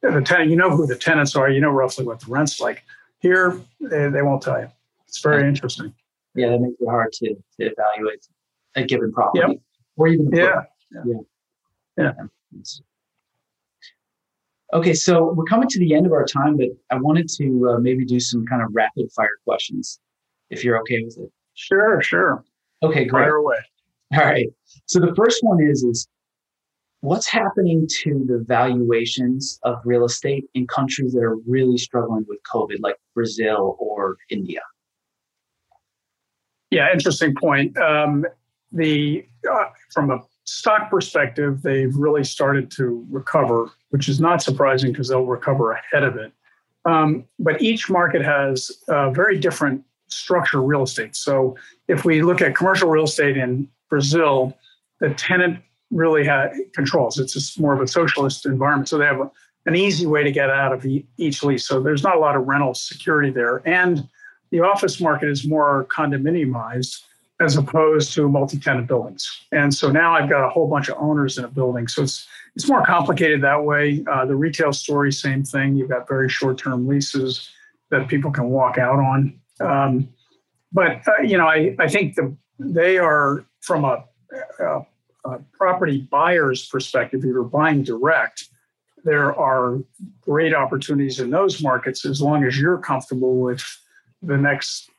the 0.00 0.22
tenant, 0.22 0.48
you 0.48 0.56
know 0.56 0.70
who 0.70 0.86
the 0.86 0.96
tenants 0.96 1.36
are, 1.36 1.50
you 1.50 1.60
know 1.60 1.70
roughly 1.70 2.06
what 2.06 2.20
the 2.20 2.30
rent's 2.30 2.60
like. 2.60 2.82
Here, 3.18 3.60
they, 3.80 4.08
they 4.08 4.22
won't 4.22 4.42
tell 4.42 4.58
you. 4.58 4.70
It's 5.06 5.20
very 5.20 5.46
interesting. 5.46 5.92
Yeah, 6.34 6.50
that 6.50 6.60
makes 6.60 6.80
it 6.80 6.88
hard 6.88 7.12
to, 7.12 7.34
to 7.34 7.42
evaluate 7.58 8.26
a 8.76 8.84
given 8.84 9.12
property 9.12 9.44
yep. 9.46 9.60
or 9.96 10.06
even 10.08 10.30
yeah. 10.32 10.62
yeah. 10.90 11.02
yeah. 11.04 11.14
Yeah. 11.98 12.12
Okay, 14.72 14.94
so 14.94 15.32
we're 15.32 15.44
coming 15.44 15.68
to 15.68 15.78
the 15.80 15.94
end 15.94 16.06
of 16.06 16.12
our 16.12 16.24
time, 16.24 16.56
but 16.56 16.68
I 16.90 16.96
wanted 16.96 17.28
to 17.38 17.70
uh, 17.70 17.78
maybe 17.78 18.04
do 18.04 18.20
some 18.20 18.46
kind 18.46 18.62
of 18.62 18.68
rapid 18.72 19.10
fire 19.12 19.38
questions, 19.44 19.98
if 20.50 20.62
you're 20.62 20.78
okay 20.80 21.02
with 21.02 21.18
it. 21.18 21.30
Sure, 21.54 22.00
sure. 22.00 22.44
Okay, 22.82 23.04
great. 23.04 23.24
Fire 23.24 23.36
away. 23.36 23.56
All 24.14 24.24
right. 24.24 24.46
So 24.86 25.00
the 25.00 25.14
first 25.14 25.38
one 25.42 25.62
is 25.62 25.82
is 25.82 26.08
what's 27.00 27.28
happening 27.28 27.86
to 28.02 28.24
the 28.26 28.44
valuations 28.46 29.58
of 29.62 29.80
real 29.84 30.04
estate 30.04 30.44
in 30.54 30.66
countries 30.66 31.12
that 31.12 31.22
are 31.22 31.36
really 31.46 31.78
struggling 31.78 32.24
with 32.28 32.38
COVID, 32.52 32.78
like 32.80 32.96
Brazil 33.14 33.76
or 33.78 34.16
India? 34.30 34.60
Yeah, 36.70 36.92
interesting 36.92 37.34
point. 37.34 37.76
Um, 37.78 38.24
the 38.72 39.26
uh, 39.50 39.64
from 39.92 40.10
a 40.10 40.18
stock 40.50 40.90
perspective, 40.90 41.62
they've 41.62 41.94
really 41.94 42.24
started 42.24 42.70
to 42.72 43.06
recover, 43.10 43.70
which 43.90 44.08
is 44.08 44.20
not 44.20 44.42
surprising 44.42 44.92
because 44.92 45.08
they'll 45.08 45.24
recover 45.24 45.72
ahead 45.72 46.02
of 46.02 46.16
it. 46.16 46.32
Um, 46.84 47.24
but 47.38 47.60
each 47.62 47.90
market 47.90 48.22
has 48.22 48.70
a 48.88 49.10
very 49.10 49.38
different 49.38 49.84
structure 50.08 50.60
real 50.62 50.82
estate. 50.82 51.14
So 51.14 51.56
if 51.88 52.04
we 52.04 52.22
look 52.22 52.40
at 52.42 52.56
commercial 52.56 52.88
real 52.88 53.04
estate 53.04 53.36
in 53.36 53.68
Brazil, 53.88 54.56
the 54.98 55.10
tenant 55.10 55.60
really 55.90 56.26
ha- 56.26 56.48
controls. 56.74 57.18
It's 57.18 57.58
more 57.58 57.74
of 57.74 57.80
a 57.80 57.86
socialist 57.86 58.46
environment. 58.46 58.88
So 58.88 58.98
they 58.98 59.06
have 59.06 59.20
a, 59.20 59.30
an 59.66 59.76
easy 59.76 60.06
way 60.06 60.22
to 60.24 60.32
get 60.32 60.50
out 60.50 60.72
of 60.72 60.84
e- 60.86 61.06
each 61.16 61.42
lease. 61.42 61.66
So 61.66 61.80
there's 61.80 62.02
not 62.02 62.16
a 62.16 62.18
lot 62.20 62.36
of 62.36 62.46
rental 62.46 62.74
security 62.74 63.30
there. 63.30 63.62
And 63.66 64.08
the 64.50 64.60
office 64.60 65.00
market 65.00 65.28
is 65.28 65.46
more 65.46 65.86
condominiumized 65.90 67.02
as 67.40 67.56
opposed 67.56 68.12
to 68.12 68.28
multi-tenant 68.28 68.86
buildings. 68.86 69.44
And 69.50 69.74
so 69.74 69.90
now 69.90 70.14
I've 70.14 70.28
got 70.28 70.46
a 70.46 70.50
whole 70.50 70.68
bunch 70.68 70.88
of 70.88 70.96
owners 70.98 71.38
in 71.38 71.44
a 71.44 71.48
building. 71.48 71.88
So 71.88 72.02
it's 72.02 72.28
it's 72.56 72.68
more 72.68 72.84
complicated 72.84 73.42
that 73.42 73.64
way. 73.64 74.04
Uh, 74.10 74.26
the 74.26 74.34
retail 74.34 74.72
story, 74.72 75.12
same 75.12 75.44
thing. 75.44 75.76
You've 75.76 75.88
got 75.88 76.08
very 76.08 76.28
short-term 76.28 76.86
leases 76.86 77.48
that 77.90 78.08
people 78.08 78.30
can 78.30 78.50
walk 78.50 78.76
out 78.76 78.98
on. 78.98 79.40
Um, 79.60 80.08
but 80.72 81.06
uh, 81.08 81.22
you 81.22 81.38
know, 81.38 81.46
I 81.46 81.74
I 81.78 81.88
think 81.88 82.14
the 82.14 82.36
they 82.58 82.98
are 82.98 83.44
from 83.60 83.84
a, 83.84 84.04
a, 84.58 84.80
a 85.24 85.38
property 85.52 86.06
buyer's 86.10 86.66
perspective. 86.66 87.20
If 87.20 87.26
you're 87.26 87.42
buying 87.42 87.82
direct, 87.82 88.48
there 89.04 89.34
are 89.34 89.78
great 90.20 90.54
opportunities 90.54 91.20
in 91.20 91.30
those 91.30 91.62
markets 91.62 92.04
as 92.04 92.20
long 92.20 92.44
as 92.44 92.58
you're 92.58 92.78
comfortable 92.78 93.40
with 93.40 93.64
the 94.22 94.36
next 94.36 94.90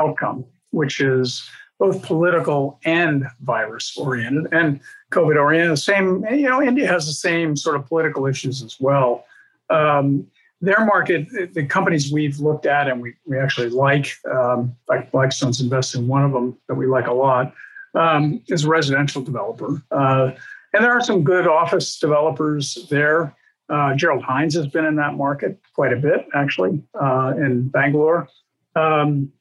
outcome, 0.00 0.44
which 0.74 1.00
is 1.00 1.48
both 1.78 2.02
political 2.02 2.78
and 2.84 3.26
virus 3.40 3.96
oriented 3.96 4.52
and 4.52 4.80
COVID 5.10 5.36
oriented. 5.36 5.72
The 5.72 5.76
Same, 5.76 6.24
you 6.30 6.48
know, 6.48 6.62
India 6.62 6.86
has 6.86 7.06
the 7.06 7.12
same 7.12 7.56
sort 7.56 7.76
of 7.76 7.86
political 7.86 8.26
issues 8.26 8.62
as 8.62 8.76
well. 8.80 9.24
Um, 9.70 10.26
their 10.60 10.84
market, 10.84 11.52
the 11.52 11.66
companies 11.66 12.12
we've 12.12 12.38
looked 12.38 12.64
at 12.64 12.88
and 12.88 13.02
we, 13.02 13.14
we 13.26 13.38
actually 13.38 13.68
like, 13.68 14.16
um, 14.30 14.74
like 14.88 15.10
Blackstone's 15.10 15.60
invested 15.60 16.00
in 16.00 16.06
one 16.06 16.24
of 16.24 16.32
them 16.32 16.56
that 16.68 16.74
we 16.74 16.86
like 16.86 17.06
a 17.06 17.12
lot, 17.12 17.52
um, 17.94 18.42
is 18.48 18.64
a 18.64 18.68
residential 18.68 19.20
developer. 19.20 19.82
Uh, 19.90 20.30
and 20.72 20.82
there 20.84 20.92
are 20.92 21.02
some 21.02 21.22
good 21.22 21.46
office 21.46 21.98
developers 21.98 22.86
there. 22.88 23.34
Uh, 23.68 23.94
Gerald 23.94 24.22
Hines 24.22 24.54
has 24.54 24.66
been 24.66 24.84
in 24.84 24.96
that 24.96 25.14
market 25.14 25.58
quite 25.74 25.92
a 25.92 25.96
bit, 25.96 26.26
actually, 26.34 26.82
uh, 27.00 27.34
in 27.36 27.68
Bangalore. 27.68 28.28
Um, 28.74 29.32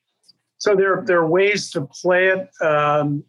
so 0.63 0.77
there, 0.77 1.03
there 1.05 1.19
are 1.19 1.27
ways 1.27 1.69
to 1.71 1.81
play 1.81 2.27
it. 2.29 2.49
Um, 2.65 3.25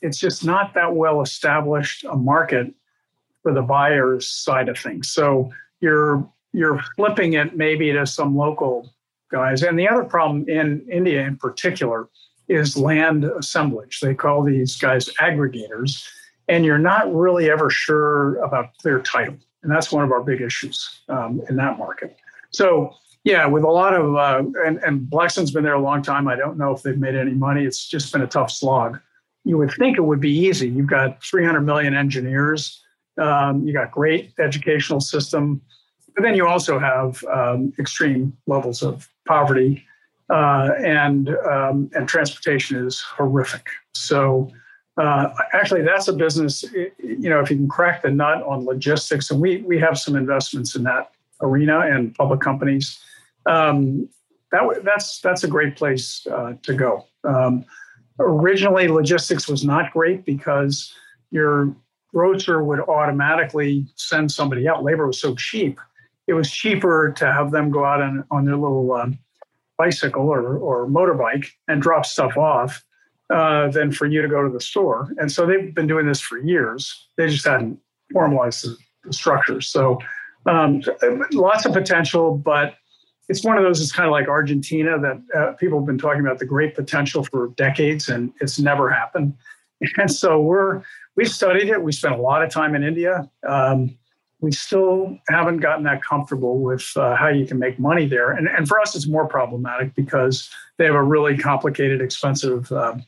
it's 0.00 0.18
just 0.18 0.42
not 0.42 0.72
that 0.72 0.96
well 0.96 1.20
established 1.20 2.02
a 2.04 2.16
market 2.16 2.72
for 3.42 3.52
the 3.52 3.60
buyer's 3.60 4.26
side 4.26 4.70
of 4.70 4.78
things. 4.78 5.10
So 5.10 5.50
you're 5.80 6.26
you're 6.54 6.82
flipping 6.96 7.34
it 7.34 7.54
maybe 7.54 7.92
to 7.92 8.06
some 8.06 8.34
local 8.34 8.90
guys. 9.30 9.62
And 9.62 9.78
the 9.78 9.86
other 9.86 10.02
problem 10.02 10.48
in 10.48 10.86
India 10.90 11.26
in 11.26 11.36
particular 11.36 12.08
is 12.48 12.74
land 12.74 13.26
assemblage. 13.26 14.00
They 14.00 14.14
call 14.14 14.42
these 14.42 14.76
guys 14.76 15.10
aggregators, 15.20 16.08
and 16.48 16.64
you're 16.64 16.78
not 16.78 17.14
really 17.14 17.50
ever 17.50 17.68
sure 17.68 18.38
about 18.38 18.70
clear 18.78 19.00
title. 19.00 19.36
And 19.62 19.70
that's 19.70 19.92
one 19.92 20.04
of 20.04 20.10
our 20.10 20.22
big 20.22 20.40
issues 20.40 21.02
um, 21.10 21.42
in 21.50 21.56
that 21.56 21.76
market. 21.76 22.16
So, 22.48 22.94
yeah, 23.28 23.44
with 23.44 23.62
a 23.62 23.68
lot 23.68 23.92
of, 23.92 24.16
uh, 24.16 24.42
and, 24.64 24.78
and 24.78 25.10
Blackstone's 25.10 25.50
been 25.50 25.62
there 25.62 25.74
a 25.74 25.80
long 25.80 26.00
time. 26.00 26.28
I 26.28 26.34
don't 26.34 26.56
know 26.56 26.72
if 26.72 26.82
they've 26.82 26.96
made 26.96 27.14
any 27.14 27.32
money. 27.32 27.62
It's 27.62 27.86
just 27.86 28.10
been 28.10 28.22
a 28.22 28.26
tough 28.26 28.50
slog. 28.50 28.98
You 29.44 29.58
would 29.58 29.70
think 29.72 29.98
it 29.98 30.00
would 30.00 30.20
be 30.20 30.32
easy. 30.32 30.70
You've 30.70 30.86
got 30.86 31.22
300 31.22 31.60
million 31.60 31.94
engineers. 31.94 32.82
Um, 33.18 33.66
you 33.66 33.74
got 33.74 33.90
great 33.90 34.32
educational 34.38 35.00
system, 35.00 35.60
but 36.14 36.22
then 36.22 36.36
you 36.36 36.46
also 36.46 36.78
have 36.78 37.22
um, 37.24 37.74
extreme 37.78 38.34
levels 38.46 38.82
of 38.82 39.06
poverty, 39.26 39.84
uh, 40.30 40.70
and 40.82 41.28
um, 41.50 41.90
and 41.94 42.08
transportation 42.08 42.86
is 42.86 43.00
horrific. 43.00 43.66
So 43.92 44.50
uh, 44.96 45.34
actually, 45.52 45.82
that's 45.82 46.08
a 46.08 46.12
business. 46.12 46.62
You 46.98 47.28
know, 47.28 47.40
if 47.40 47.50
you 47.50 47.56
can 47.56 47.68
crack 47.68 48.02
the 48.02 48.10
nut 48.10 48.42
on 48.44 48.64
logistics, 48.64 49.30
and 49.30 49.40
we 49.40 49.58
we 49.58 49.78
have 49.80 49.98
some 49.98 50.16
investments 50.16 50.76
in 50.76 50.84
that 50.84 51.10
arena 51.42 51.80
and 51.80 52.14
public 52.14 52.40
companies. 52.40 53.00
Um, 53.48 54.08
that 54.52 54.62
that's 54.84 55.20
that's 55.20 55.44
a 55.44 55.48
great 55.48 55.76
place 55.76 56.26
uh, 56.30 56.54
to 56.62 56.74
go. 56.74 57.06
Um, 57.24 57.64
originally 58.18 58.88
logistics 58.88 59.48
was 59.48 59.64
not 59.64 59.92
great 59.92 60.24
because 60.24 60.94
your 61.30 61.74
grocer 62.12 62.62
would 62.64 62.80
automatically 62.80 63.86
send 63.96 64.30
somebody 64.32 64.66
out. 64.68 64.82
Labor 64.82 65.06
was 65.06 65.20
so 65.20 65.34
cheap. 65.34 65.78
It 66.26 66.34
was 66.34 66.50
cheaper 66.50 67.12
to 67.16 67.32
have 67.32 67.50
them 67.50 67.70
go 67.70 67.84
out 67.84 68.02
on, 68.02 68.24
on 68.30 68.44
their 68.44 68.56
little 68.56 68.92
um, 68.92 69.18
bicycle 69.76 70.28
or, 70.28 70.58
or 70.58 70.86
motorbike 70.86 71.46
and 71.68 71.80
drop 71.80 72.04
stuff 72.04 72.36
off 72.36 72.82
uh, 73.30 73.68
than 73.68 73.92
for 73.92 74.06
you 74.06 74.22
to 74.22 74.28
go 74.28 74.42
to 74.42 74.50
the 74.50 74.60
store. 74.60 75.08
And 75.18 75.30
so 75.30 75.46
they've 75.46 75.74
been 75.74 75.86
doing 75.86 76.06
this 76.06 76.20
for 76.20 76.38
years. 76.38 77.08
They 77.16 77.28
just 77.28 77.46
hadn't 77.46 77.78
formalized 78.12 78.64
the, 78.64 78.76
the 79.04 79.12
structure. 79.12 79.60
So 79.60 79.98
um, 80.46 80.82
lots 81.32 81.66
of 81.66 81.72
potential, 81.72 82.36
but 82.36 82.74
it's 83.28 83.44
one 83.44 83.58
of 83.58 83.64
those. 83.64 83.80
It's 83.80 83.92
kind 83.92 84.06
of 84.06 84.12
like 84.12 84.28
Argentina 84.28 84.98
that 84.98 85.22
uh, 85.36 85.52
people 85.52 85.78
have 85.78 85.86
been 85.86 85.98
talking 85.98 86.20
about 86.20 86.38
the 86.38 86.46
great 86.46 86.74
potential 86.74 87.24
for 87.24 87.48
decades, 87.48 88.08
and 88.08 88.32
it's 88.40 88.58
never 88.58 88.90
happened. 88.90 89.34
And 89.96 90.10
so 90.10 90.40
we're 90.40 90.82
we've 91.14 91.28
studied 91.28 91.68
it. 91.68 91.80
We 91.80 91.92
spent 91.92 92.16
a 92.16 92.20
lot 92.20 92.42
of 92.42 92.50
time 92.50 92.74
in 92.74 92.82
India. 92.82 93.30
Um, 93.48 93.96
we 94.40 94.50
still 94.50 95.16
haven't 95.28 95.58
gotten 95.58 95.84
that 95.84 96.02
comfortable 96.02 96.58
with 96.58 96.90
uh, 96.96 97.14
how 97.14 97.28
you 97.28 97.46
can 97.46 97.60
make 97.60 97.78
money 97.78 98.04
there. 98.04 98.32
And, 98.32 98.48
and 98.48 98.66
for 98.66 98.80
us, 98.80 98.96
it's 98.96 99.06
more 99.06 99.28
problematic 99.28 99.94
because 99.94 100.50
they 100.78 100.84
have 100.84 100.96
a 100.96 101.02
really 101.02 101.38
complicated, 101.38 102.00
expensive 102.00 102.72
um, 102.72 103.04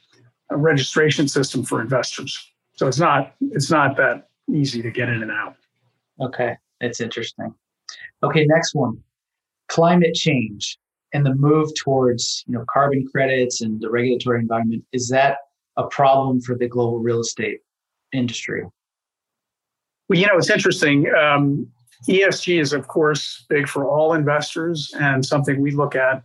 registration 0.48 1.26
system 1.26 1.64
for 1.64 1.80
investors. 1.80 2.38
So 2.74 2.86
it's 2.86 3.00
not 3.00 3.34
it's 3.40 3.70
not 3.72 3.96
that 3.96 4.28
easy 4.48 4.80
to 4.80 4.92
get 4.92 5.08
in 5.08 5.22
and 5.22 5.32
out. 5.32 5.56
Okay, 6.20 6.56
that's 6.80 7.00
interesting. 7.00 7.52
Okay, 8.22 8.46
next 8.46 8.76
one 8.76 9.02
climate 9.70 10.14
change 10.14 10.78
and 11.14 11.24
the 11.24 11.34
move 11.34 11.70
towards 11.74 12.44
you 12.46 12.54
know 12.54 12.64
carbon 12.70 13.06
credits 13.10 13.62
and 13.62 13.80
the 13.80 13.88
regulatory 13.88 14.40
environment 14.40 14.84
is 14.92 15.08
that 15.08 15.38
a 15.76 15.86
problem 15.86 16.40
for 16.40 16.56
the 16.56 16.68
global 16.68 16.98
real 16.98 17.20
estate 17.20 17.60
industry? 18.12 18.62
Well 20.08 20.18
you 20.18 20.26
know 20.26 20.36
it's 20.36 20.50
interesting. 20.50 21.10
Um, 21.14 21.66
esg 22.08 22.60
is 22.60 22.72
of 22.72 22.88
course 22.88 23.44
big 23.48 23.68
for 23.68 23.88
all 23.88 24.14
investors 24.14 24.92
and 24.98 25.24
something 25.24 25.60
we 25.60 25.70
look 25.70 25.94
at. 25.94 26.22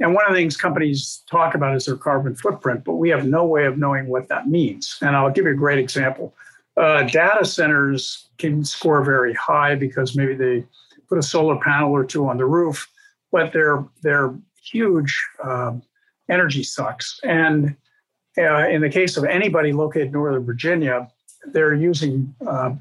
And 0.00 0.14
one 0.14 0.24
of 0.26 0.32
the 0.32 0.38
things 0.38 0.56
companies 0.56 1.22
talk 1.30 1.54
about 1.54 1.76
is 1.76 1.84
their 1.86 1.96
carbon 1.96 2.34
footprint 2.34 2.84
but 2.84 2.94
we 2.94 3.08
have 3.10 3.26
no 3.26 3.44
way 3.46 3.66
of 3.66 3.78
knowing 3.78 4.08
what 4.08 4.28
that 4.28 4.48
means. 4.48 4.98
And 5.00 5.14
i'll 5.14 5.30
give 5.30 5.44
you 5.44 5.52
a 5.52 5.54
great 5.54 5.78
example. 5.78 6.34
Uh, 6.76 7.02
data 7.02 7.44
centers 7.44 8.28
can 8.38 8.64
score 8.64 9.04
very 9.04 9.34
high 9.34 9.74
because 9.74 10.16
maybe 10.16 10.34
they 10.34 10.64
put 11.10 11.18
a 11.18 11.22
solar 11.22 11.58
panel 11.58 11.90
or 11.90 12.04
two 12.04 12.26
on 12.26 12.38
the 12.38 12.46
roof, 12.46 12.88
but 13.30 13.52
they're 13.52 13.84
they're 14.02 14.34
huge 14.62 15.14
um, 15.44 15.82
energy 16.30 16.62
sucks. 16.62 17.20
And 17.24 17.76
uh, 18.38 18.68
in 18.68 18.80
the 18.80 18.88
case 18.88 19.16
of 19.16 19.24
anybody 19.24 19.72
located 19.72 20.06
in 20.06 20.12
Northern 20.12 20.44
Virginia, 20.44 21.10
they're 21.52 21.74
using 21.74 22.34
uh, 22.46 22.72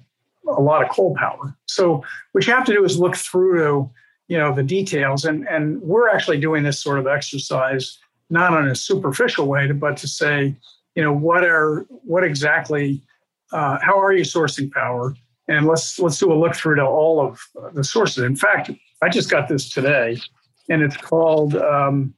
a 0.48 0.62
lot 0.62 0.84
of 0.84 0.90
coal 0.90 1.16
power. 1.16 1.56
So 1.66 2.04
what 2.32 2.46
you 2.46 2.54
have 2.54 2.66
to 2.66 2.74
do 2.74 2.86
is 2.86 3.00
look 3.00 3.16
through 3.16 3.58
to 3.58 3.90
you 4.28 4.38
know 4.38 4.54
the 4.54 4.64
details, 4.64 5.26
and 5.26 5.48
and 5.48 5.82
we're 5.82 6.10
actually 6.10 6.40
doing 6.40 6.64
this 6.64 6.80
sort 6.80 7.00
of 7.00 7.08
exercise 7.08 7.98
not 8.30 8.54
in 8.60 8.68
a 8.68 8.76
superficial 8.76 9.48
way, 9.48 9.72
but 9.72 9.98
to 9.98 10.08
say 10.08 10.56
you 10.96 11.04
know 11.04 11.14
what 11.14 11.44
are 11.44 11.86
what 11.90 12.24
exactly 12.24 13.02
uh, 13.52 13.80
how 13.82 14.00
are 14.00 14.14
you 14.14 14.24
sourcing 14.24 14.72
power 14.72 15.16
and 15.50 15.66
let's 15.66 16.00
let's 16.00 16.20
do 16.20 16.32
a 16.32 16.36
look 16.36 16.56
through 16.56 16.76
to 16.76 16.86
all 16.86 17.20
of 17.20 17.42
the 17.74 17.84
sources. 17.84 18.24
In 18.24 18.36
fact, 18.36 18.72
I 19.02 19.10
just 19.10 19.30
got 19.30 19.50
this 19.50 19.68
today, 19.68 20.18
and 20.70 20.82
it's 20.82 20.96
called 20.96 21.56
um, 21.56 22.14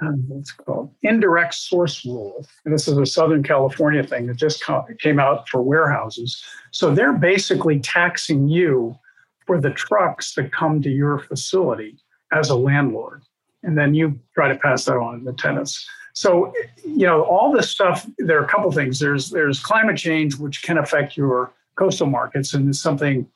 um 0.00 0.24
what's 0.28 0.52
called 0.52 0.94
indirect 1.02 1.54
source 1.54 2.06
rule. 2.06 2.46
And 2.64 2.72
this 2.72 2.86
is 2.86 2.96
a 2.96 3.04
Southern 3.04 3.42
California 3.42 4.04
thing 4.04 4.28
that 4.28 4.36
just 4.36 4.62
came 5.00 5.18
out 5.18 5.48
for 5.48 5.60
warehouses. 5.60 6.42
So 6.70 6.94
they're 6.94 7.12
basically 7.12 7.80
taxing 7.80 8.48
you 8.48 8.96
for 9.44 9.60
the 9.60 9.70
trucks 9.70 10.34
that 10.34 10.52
come 10.52 10.80
to 10.82 10.90
your 10.90 11.18
facility 11.18 11.98
as 12.32 12.50
a 12.50 12.56
landlord, 12.56 13.22
and 13.64 13.76
then 13.76 13.92
you 13.94 14.20
try 14.34 14.46
to 14.46 14.56
pass 14.56 14.84
that 14.84 14.96
on 14.96 15.18
to 15.18 15.24
the 15.24 15.32
tenants. 15.32 15.84
So, 16.12 16.52
you 16.84 17.06
know, 17.06 17.22
all 17.22 17.52
this 17.52 17.70
stuff. 17.70 18.06
There 18.18 18.40
are 18.40 18.44
a 18.44 18.48
couple 18.48 18.70
things. 18.70 19.00
There's 19.00 19.30
there's 19.30 19.58
climate 19.58 19.96
change, 19.96 20.36
which 20.36 20.62
can 20.62 20.78
affect 20.78 21.16
your 21.16 21.52
coastal 21.78 22.06
markets, 22.06 22.54
and 22.54 22.68
it's 22.68 22.80
something 22.80 23.26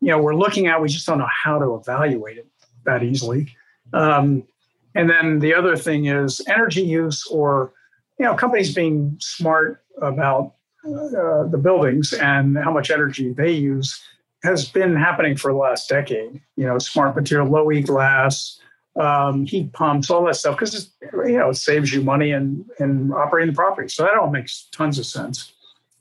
you 0.00 0.08
know 0.08 0.18
we're 0.18 0.34
looking 0.34 0.66
at. 0.66 0.80
We 0.80 0.88
just 0.88 1.06
don't 1.06 1.18
know 1.18 1.28
how 1.30 1.58
to 1.58 1.74
evaluate 1.74 2.38
it 2.38 2.46
that 2.84 3.02
easily. 3.02 3.54
Um, 3.92 4.44
and 4.94 5.10
then 5.10 5.40
the 5.40 5.54
other 5.54 5.76
thing 5.76 6.06
is 6.06 6.40
energy 6.48 6.82
use, 6.82 7.26
or 7.26 7.72
you 8.18 8.26
know, 8.26 8.34
companies 8.34 8.74
being 8.74 9.16
smart 9.20 9.82
about 10.00 10.54
uh, 10.86 11.44
the 11.48 11.60
buildings 11.60 12.12
and 12.12 12.58
how 12.58 12.72
much 12.72 12.90
energy 12.90 13.32
they 13.32 13.50
use 13.50 14.00
has 14.42 14.68
been 14.68 14.94
happening 14.94 15.36
for 15.36 15.50
the 15.50 15.58
last 15.58 15.88
decade. 15.88 16.40
You 16.56 16.66
know, 16.66 16.78
smart 16.78 17.16
material, 17.16 17.48
low 17.48 17.72
E 17.72 17.80
glass, 17.80 18.60
um, 19.00 19.46
heat 19.46 19.72
pumps, 19.72 20.10
all 20.10 20.24
that 20.26 20.36
stuff, 20.36 20.56
because 20.58 20.92
you 21.26 21.38
know 21.38 21.50
it 21.50 21.56
saves 21.56 21.92
you 21.92 22.02
money 22.02 22.30
in 22.30 22.64
in 22.78 23.12
operating 23.12 23.52
the 23.52 23.56
property. 23.56 23.88
So 23.88 24.04
that 24.04 24.16
all 24.16 24.30
makes 24.30 24.68
tons 24.70 24.98
of 24.98 25.06
sense. 25.06 25.53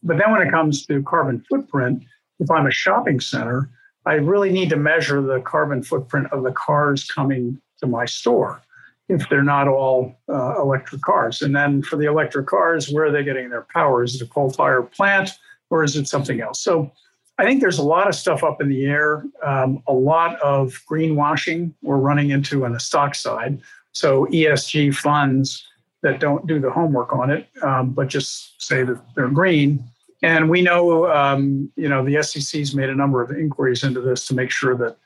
But 0.04 0.18
then 0.18 0.32
when 0.32 0.46
it 0.46 0.52
comes 0.52 0.86
to 0.88 1.02
carbon 1.04 1.44
footprint, 1.50 2.04
if 2.40 2.52
I'm 2.52 2.68
a 2.68 2.72
shopping 2.72 3.20
center, 3.20 3.70
I 4.06 4.16
really 4.16 4.52
need 4.52 4.70
to 4.70 4.76
measure 4.76 5.22
the 5.22 5.40
carbon 5.40 5.82
footprint 5.82 6.28
of 6.32 6.44
the 6.44 6.52
cars 6.52 7.06
coming 7.06 7.62
to 7.80 7.88
my 7.88 8.06
store 8.06 8.62
if 9.10 9.28
they're 9.30 9.44
not 9.44 9.68
all 9.68 10.16
uh, 10.30 10.62
electric 10.62 11.02
cars. 11.02 11.42
And 11.42 11.56
then 11.56 11.82
for 11.82 11.98
the 11.98 12.06
electric 12.06 12.48
cars, 12.48 12.90
where 12.90 13.06
are 13.06 13.12
they 13.12 13.24
getting 13.24 13.50
their 13.50 13.66
power? 13.74 14.04
Is 14.04 14.16
it 14.16 14.26
a 14.26 14.30
coal 14.30 14.50
fired 14.50 14.92
plant 14.92 15.32
or 15.70 15.84
is 15.84 15.96
it 15.96 16.08
something 16.08 16.42
else? 16.42 16.62
So 16.62 16.92
I 17.38 17.46
think 17.46 17.62
there's 17.62 17.80
a 17.80 17.84
lot 17.84 18.08
of 18.08 18.16
stuff 18.16 18.44
up 18.44 18.62
in 18.62 18.70
the 18.70 18.86
air, 18.86 19.24
um, 19.44 19.82
a 19.88 19.94
lot 19.94 20.40
of 20.42 20.80
greenwashing 20.90 21.74
we're 21.82 21.98
running 21.98 22.30
into 22.30 22.66
on 22.66 22.74
the 22.74 22.80
stock 22.80 23.16
side. 23.16 23.62
So 23.92 24.26
ESG 24.28 24.96
funds 24.96 25.66
that 26.02 26.20
don't 26.20 26.46
do 26.48 26.60
the 26.60 26.70
homework 26.70 27.14
on 27.14 27.30
it, 27.30 27.48
um, 27.62 27.92
but 27.92 28.08
just 28.08 28.62
say 28.62 28.84
that 28.84 29.02
they're 29.16 29.30
green 29.30 29.84
and 30.24 30.50
we 30.50 30.62
know, 30.62 31.12
um, 31.12 31.70
you 31.76 31.90
know, 31.90 32.04
the 32.04 32.24
SEC's 32.24 32.74
made 32.74 32.90
a 32.90 32.96
number 32.96 33.22
of 33.22 33.32
inquiries 33.32 33.84
into 33.84 34.00
this 34.00 34.26
to 34.28 34.34
make 34.34 34.50
sure 34.50 34.76
that, 34.78 34.98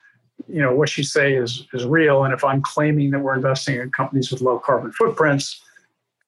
you 0.47 0.61
know, 0.61 0.73
what 0.75 0.95
you 0.95 1.03
say 1.03 1.33
is 1.33 1.67
is 1.73 1.85
real. 1.85 2.23
And 2.23 2.33
if 2.33 2.43
I'm 2.43 2.61
claiming 2.61 3.09
that 3.11 3.19
we're 3.19 3.35
investing 3.35 3.81
in 3.81 3.89
companies 3.89 4.31
with 4.31 4.41
low 4.41 4.59
carbon 4.59 4.91
footprints, 4.91 5.59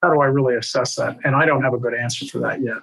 how 0.02 0.12
do 0.12 0.20
I 0.22 0.26
really 0.26 0.56
assess 0.56 0.96
that? 0.96 1.18
And 1.24 1.36
I 1.36 1.46
don't 1.46 1.62
have 1.62 1.76
a 1.76 1.78
good 1.78 1.94
answer 1.94 2.26
for 2.26 2.40
that 2.40 2.62
yet. 2.62 2.78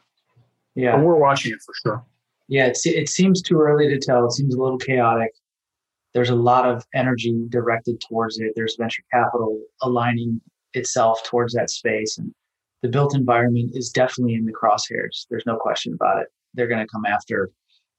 Yeah, 0.77 0.97
but 0.97 1.05
we're 1.05 1.17
watching 1.17 1.53
it 1.53 1.59
for 1.67 1.75
sure. 1.83 2.05
Yeah, 2.49 2.67
it's, 2.67 2.87
it 2.87 3.09
seems 3.09 3.43
too 3.43 3.59
early 3.59 3.89
to 3.89 3.99
tell. 3.99 4.25
It 4.27 4.33
seems 4.33 4.55
a 4.55 4.63
little 4.63 4.79
chaotic. 4.79 5.33
There's 6.15 6.31
a 6.31 6.37
lot 6.37 6.69
of 6.69 6.85
energy 6.95 7.35
directed 7.49 8.01
towards 8.01 8.39
it. 8.39 8.53
There's 8.55 8.77
venture 8.79 9.03
capital 9.13 9.61
aligning 9.83 10.41
itself 10.75 11.25
towards 11.25 11.53
that 11.55 11.71
space, 11.71 12.17
and 12.19 12.33
the 12.87 12.93
built 12.93 13.17
environment 13.17 13.73
is 13.75 13.91
definitely 13.91 14.35
in 14.35 14.47
the 14.47 14.53
crosshairs. 14.53 15.27
There's 15.29 15.45
no 15.45 15.57
question 15.57 15.93
about 15.93 16.21
it. 16.23 16.29
They're 16.55 16.69
going 16.69 16.87
to 16.87 16.87
come 16.87 17.05
after 17.05 17.51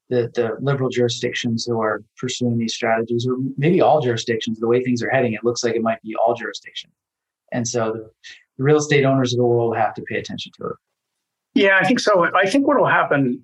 the, 0.10 0.32
the 0.34 0.56
liberal 0.62 0.90
jurisdictions 0.90 1.66
who 1.66 1.82
are 1.82 2.04
pursuing 2.18 2.58
these 2.58 2.74
strategies, 2.74 3.28
or 3.28 3.36
maybe 3.58 3.82
all 3.82 4.00
jurisdictions. 4.00 4.60
The 4.60 4.68
way 4.68 4.82
things 4.82 5.04
are 5.04 5.10
heading, 5.10 5.34
it 5.34 5.44
looks 5.44 5.62
like 5.62 5.76
it 5.76 5.82
might 5.82 6.02
be 6.04 6.16
all 6.16 6.34
jurisdictions. 6.36 6.94
And 7.52 7.68
so 7.68 7.92
the, 7.92 8.10
the 8.58 8.64
real 8.64 8.78
estate 8.78 9.04
owners 9.04 9.34
of 9.34 9.40
the 9.40 9.44
world 9.44 9.76
have 9.76 9.94
to 9.96 10.02
pay 10.04 10.18
attention 10.18 10.54
to 10.60 10.68
it. 10.68 10.76
Yeah, 11.54 11.78
I 11.82 11.86
think 11.86 12.00
so. 12.00 12.30
I 12.34 12.50
think 12.50 12.66
what 12.66 12.80
will 12.80 12.88
happen 12.88 13.44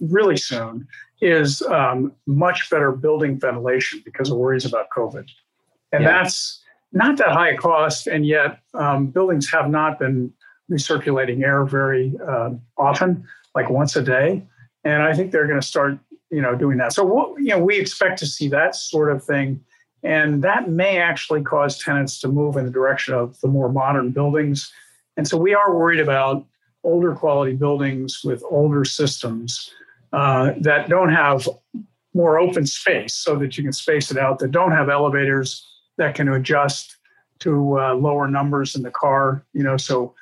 really 0.00 0.36
soon 0.36 0.86
is 1.22 1.62
um, 1.62 2.12
much 2.26 2.68
better 2.70 2.92
building 2.92 3.40
ventilation 3.40 4.02
because 4.04 4.30
of 4.30 4.36
worries 4.36 4.66
about 4.66 4.86
COVID. 4.94 5.26
And 5.92 6.04
yeah. 6.04 6.12
that's 6.12 6.62
not 6.92 7.16
that 7.18 7.30
high 7.30 7.50
a 7.50 7.56
cost, 7.56 8.06
and 8.06 8.26
yet 8.26 8.60
um, 8.74 9.06
buildings 9.06 9.50
have 9.50 9.70
not 9.70 9.98
been 9.98 10.32
recirculating 10.70 11.42
air 11.42 11.64
very 11.64 12.14
uh, 12.26 12.50
often, 12.76 13.26
like 13.54 13.70
once 13.70 13.96
a 13.96 14.02
day. 14.02 14.46
And 14.84 15.02
I 15.02 15.14
think 15.14 15.32
they're 15.32 15.46
going 15.46 15.60
to 15.60 15.66
start, 15.66 15.98
you 16.30 16.42
know, 16.42 16.54
doing 16.54 16.78
that. 16.78 16.92
So 16.92 17.04
we'll, 17.04 17.38
you 17.38 17.48
know, 17.48 17.58
we 17.58 17.78
expect 17.78 18.18
to 18.20 18.26
see 18.26 18.48
that 18.48 18.74
sort 18.74 19.10
of 19.10 19.24
thing, 19.24 19.64
and 20.02 20.42
that 20.42 20.68
may 20.68 20.98
actually 20.98 21.42
cause 21.42 21.78
tenants 21.78 22.20
to 22.20 22.28
move 22.28 22.56
in 22.56 22.64
the 22.64 22.70
direction 22.70 23.14
of 23.14 23.40
the 23.40 23.48
more 23.48 23.70
modern 23.72 24.10
buildings. 24.10 24.72
And 25.16 25.26
so 25.26 25.36
we 25.36 25.54
are 25.54 25.74
worried 25.74 26.00
about 26.00 26.46
older 26.84 27.14
quality 27.14 27.54
buildings 27.54 28.20
with 28.24 28.42
older 28.48 28.84
systems 28.84 29.72
uh, 30.12 30.52
that 30.60 30.88
don't 30.88 31.12
have 31.12 31.48
more 32.14 32.38
open 32.38 32.66
space 32.66 33.14
so 33.14 33.36
that 33.36 33.58
you 33.58 33.64
can 33.64 33.72
space 33.72 34.10
it 34.10 34.16
out, 34.16 34.38
that 34.38 34.52
don't 34.52 34.72
have 34.72 34.88
elevators 34.88 35.66
that 35.96 36.14
can 36.14 36.28
adjust 36.28 36.96
to 37.40 37.78
uh, 37.80 37.94
lower 37.94 38.28
numbers 38.28 38.76
in 38.76 38.82
the 38.82 38.90
car. 38.90 39.44
You 39.52 39.64
know, 39.64 39.76
so 39.76 40.14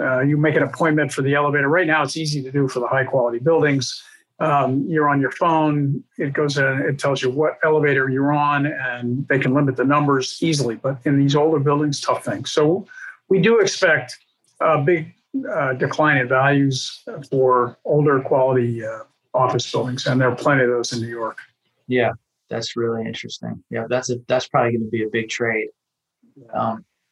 uh, 0.00 0.20
you 0.20 0.36
make 0.36 0.56
an 0.56 0.62
appointment 0.62 1.12
for 1.12 1.22
the 1.22 1.34
elevator. 1.34 1.68
Right 1.68 1.86
now, 1.86 2.02
it's 2.02 2.16
easy 2.16 2.42
to 2.42 2.50
do 2.50 2.68
for 2.68 2.80
the 2.80 2.88
high 2.88 3.04
quality 3.04 3.38
buildings. 3.38 4.02
Um, 4.40 4.84
you're 4.88 5.08
on 5.08 5.20
your 5.20 5.30
phone. 5.30 6.02
It 6.18 6.32
goes 6.32 6.58
in. 6.58 6.82
It 6.88 6.98
tells 6.98 7.22
you 7.22 7.30
what 7.30 7.58
elevator 7.62 8.08
you're 8.08 8.32
on, 8.32 8.66
and 8.66 9.26
they 9.28 9.38
can 9.38 9.54
limit 9.54 9.76
the 9.76 9.84
numbers 9.84 10.38
easily. 10.42 10.74
But 10.74 10.98
in 11.04 11.18
these 11.18 11.36
older 11.36 11.60
buildings, 11.60 12.00
tough 12.00 12.24
thing. 12.24 12.44
So 12.44 12.86
we 13.28 13.40
do 13.40 13.60
expect 13.60 14.16
a 14.60 14.78
big 14.82 15.14
uh, 15.50 15.74
decline 15.74 16.16
in 16.16 16.28
values 16.28 17.04
for 17.30 17.78
older 17.84 18.20
quality 18.20 18.84
uh, 18.84 19.00
office 19.34 19.70
buildings, 19.70 20.06
and 20.06 20.20
there 20.20 20.28
are 20.28 20.36
plenty 20.36 20.64
of 20.64 20.70
those 20.70 20.92
in 20.92 21.00
New 21.00 21.08
York. 21.08 21.38
Yeah, 21.86 22.12
that's 22.48 22.76
really 22.76 23.06
interesting. 23.06 23.62
Yeah, 23.70 23.86
that's 23.88 24.10
a 24.10 24.16
that's 24.26 24.48
probably 24.48 24.72
going 24.72 24.84
to 24.84 24.90
be 24.90 25.04
a 25.04 25.08
big 25.08 25.28
trade 25.28 25.68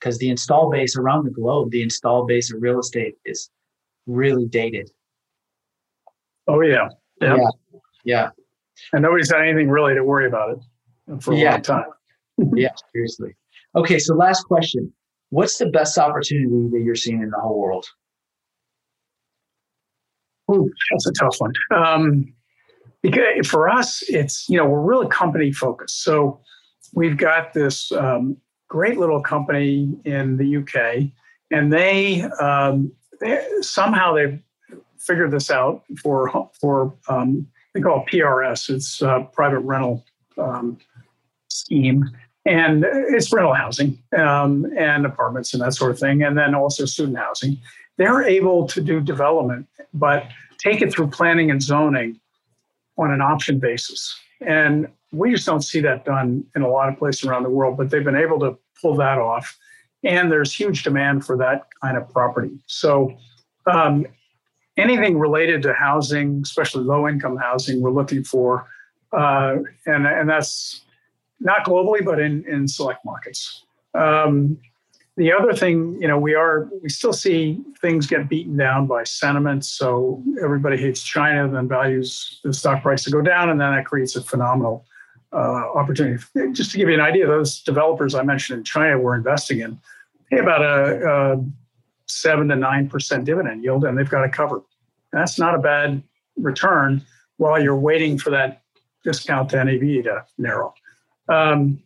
because 0.03 0.19
the 0.19 0.31
install 0.31 0.71
base 0.71 0.97
around 0.97 1.25
the 1.25 1.31
globe, 1.31 1.71
the 1.71 1.83
install 1.83 2.27
base 2.27 2.53
of 2.53 2.61
real 2.61 2.81
estate 2.81 3.15
is 3.25 3.51
really 4.07 4.47
dated. 4.47 4.91
Oh 6.49 6.61
yeah, 6.61 6.89
yeah, 7.21 7.37
yeah. 7.37 7.49
yeah. 8.05 8.29
And 8.93 9.03
nobody's 9.03 9.31
had 9.31 9.43
anything 9.43 9.71
really 9.71 9.95
to 9.95 10.03
worry 10.03 10.27
about 10.27 10.59
it 10.59 11.23
for 11.23 11.35
a 11.35 11.37
yeah. 11.37 11.53
long 11.53 11.63
time. 11.63 11.85
yeah, 12.55 12.71
seriously. 12.93 13.37
Okay, 13.77 13.99
so 13.99 14.15
last 14.15 14.43
question. 14.45 14.93
What's 15.31 15.59
the 15.59 15.67
best 15.67 15.97
opportunity 15.97 16.49
that 16.73 16.83
you're 16.85 16.95
seeing 16.95 17.23
in 17.23 17.31
the 17.31 17.39
whole 17.39 17.59
world? 17.59 17.87
Ooh, 20.51 20.69
that's 20.91 21.07
a 21.07 21.13
tough 21.13 21.37
one. 21.39 21.53
Um, 21.75 22.35
because 23.03 23.47
for 23.47 23.69
us, 23.69 24.03
it's 24.09 24.49
you 24.49 24.59
know 24.59 24.67
we're 24.67 24.83
really 24.83 25.09
company 25.09 25.53
focused. 25.53 26.03
So 26.03 26.41
we've 26.93 27.17
got 27.17 27.53
this 27.53 27.93
um, 27.93 28.37
great 28.73 28.97
little 28.97 29.21
company 29.21 29.95
in 30.07 30.39
the 30.39 30.57
UK, 30.57 31.11
and 31.51 31.71
they, 31.71 32.23
um, 32.41 32.91
they 33.21 33.39
somehow 33.61 34.15
they've 34.15 34.41
figured 34.97 35.31
this 35.31 35.51
out 35.51 35.85
for 36.03 36.49
for 36.59 36.95
um, 37.07 37.47
they 37.75 37.83
call 37.83 38.03
it 38.03 38.11
PRS. 38.11 38.71
It's 38.71 39.03
a 39.03 39.29
private 39.35 39.59
rental 39.59 40.07
um, 40.39 40.79
scheme, 41.49 42.09
and 42.47 42.87
it's 42.87 43.31
rental 43.31 43.53
housing 43.53 43.99
um, 44.17 44.65
and 44.75 45.05
apartments 45.05 45.53
and 45.53 45.63
that 45.63 45.75
sort 45.75 45.91
of 45.91 45.99
thing, 45.99 46.23
and 46.23 46.39
then 46.39 46.55
also 46.55 46.87
student 46.87 47.19
housing. 47.19 47.59
They're 47.99 48.23
able 48.23 48.67
to 48.69 48.81
do 48.81 49.01
development, 49.03 49.67
but 49.93 50.29
take 50.57 50.81
it 50.81 50.91
through 50.95 51.09
planning 51.09 51.51
and 51.51 51.63
zoning 51.63 52.19
on 52.97 53.11
an 53.11 53.21
option 53.21 53.59
basis. 53.59 54.19
And 54.41 54.89
we 55.13 55.31
just 55.31 55.45
don't 55.45 55.61
see 55.61 55.81
that 55.81 56.07
done 56.07 56.47
in 56.57 56.63
a 56.63 56.69
lot 56.69 56.89
of 56.89 56.99
places 56.99 57.25
around 57.25 57.43
the 57.43 57.51
world, 57.51 57.77
but 57.77 57.91
they've 57.91 58.03
been 58.03 58.17
able 58.17 58.41
to 58.41 58.59
pull 58.83 58.97
that 58.97 59.19
off. 59.19 59.57
And 60.05 60.31
there's 60.31 60.53
huge 60.53 60.83
demand 60.83 61.25
for 61.25 61.37
that 61.39 61.69
kind 61.81 61.97
of 61.97 62.09
property. 62.11 62.51
So, 62.67 63.17
um, 63.67 64.07
anything 64.77 65.19
related 65.19 65.63
to 65.63 65.73
housing, 65.73 66.41
especially 66.43 66.85
low 66.85 67.09
income 67.09 67.37
housing, 67.37 67.81
we're 67.81 67.93
looking 67.93 68.25
for. 68.25 68.67
Uh, 69.13 69.59
and, 69.87 70.07
and 70.07 70.29
that's 70.29 70.83
not 71.41 71.65
globally, 71.65 72.05
but 72.05 72.19
in, 72.19 72.45
in 72.49 72.67
select 72.67 73.05
markets. 73.05 73.65
Um, 73.95 74.59
the 75.17 75.31
other 75.33 75.53
thing, 75.53 75.99
you 76.01 76.09
know, 76.09 76.19
we 76.19 76.35
are 76.35 76.71
we 76.83 76.89
still 76.89 77.13
see 77.13 77.61
things 77.81 78.07
get 78.07 78.31
beaten 78.31 78.57
down 78.57 78.87
by 78.87 79.05
sentiment. 79.05 79.65
So 79.67 80.23
everybody 80.43 80.79
hates 80.79 81.03
China, 81.03 81.49
then 81.51 81.69
values 81.69 82.41
the 82.45 82.53
stock 82.55 82.83
price 82.83 83.05
to 83.05 83.11
go 83.11 83.21
down, 83.21 83.51
and 83.51 83.61
then 83.61 83.73
that 83.75 83.85
creates 83.85 84.17
a 84.17 84.23
phenomenal 84.23 84.87
opportunity. 85.39 86.23
Just 86.53 86.71
to 86.73 86.77
give 86.77 86.89
you 86.89 86.95
an 86.95 87.01
idea, 87.01 87.27
those 87.27 87.63
developers 87.63 88.15
I 88.15 88.23
mentioned 88.23 88.59
in 88.59 88.65
China 88.65 88.99
were 88.99 89.15
investing 89.15 89.61
in 89.61 89.79
pay 90.31 90.39
about 90.39 90.63
a, 90.63 91.35
a 91.35 91.45
seven 92.07 92.49
to 92.49 92.57
nine 92.57 92.89
percent 92.89 93.25
dividend 93.25 93.63
yield, 93.63 93.85
and 93.85 93.97
they've 93.97 94.09
got 94.09 94.25
it 94.25 94.33
covered. 94.33 94.63
That's 95.13 95.39
not 95.39 95.55
a 95.55 95.59
bad 95.59 96.03
return 96.37 97.03
while 97.37 97.63
you're 97.63 97.77
waiting 97.77 98.19
for 98.19 98.31
that 98.31 98.63
discount 99.05 99.51
to 99.51 99.65
NAV 99.65 100.05
to 100.05 100.25
narrow. 100.39 100.75
Um, 101.29 101.83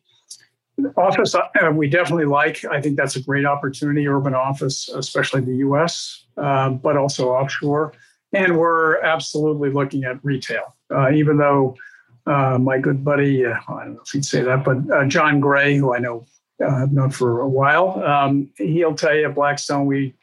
office 0.97 1.35
uh, 1.35 1.71
we 1.73 1.89
definitely 1.89 2.27
like 2.27 2.65
i 2.71 2.81
think 2.81 2.97
that's 2.97 3.17
a 3.17 3.23
great 3.23 3.47
opportunity 3.47 4.07
urban 4.07 4.35
office 4.35 4.89
especially 4.91 5.41
the 5.41 5.53
us 5.53 6.27
uh, 6.37 6.69
but 6.69 6.97
also 6.97 7.31
offshore 7.31 7.93
and 8.33 8.59
we're 8.59 9.01
absolutely 9.01 9.71
looking 9.71 10.05
at 10.05 10.23
retail 10.23 10.75
uh, 10.95 11.11
even 11.11 11.39
though 11.39 11.75
uh, 12.27 12.59
my 12.59 12.79
good 12.79 13.05
buddy 13.05 13.45
uh, 13.45 13.55
i 13.69 13.85
don't 13.85 13.95
know 13.95 14.01
if 14.05 14.11
he'd 14.11 14.25
say 14.25 14.43
that 14.43 14.65
but 14.65 14.79
uh, 14.91 15.05
jon 15.07 15.41
gray 15.41 15.77
who 15.77 15.95
i 15.95 15.99
know 15.99 16.25
i've 16.67 16.93
known 16.93 17.11
for 17.11 17.41
a 17.41 17.49
while 17.49 18.03
um, 18.05 18.49
he'll 18.57 18.95
tell 18.95 19.15
you 19.15 19.27
at 19.27 19.35
blackstone 19.35 19.87
we 19.87 20.15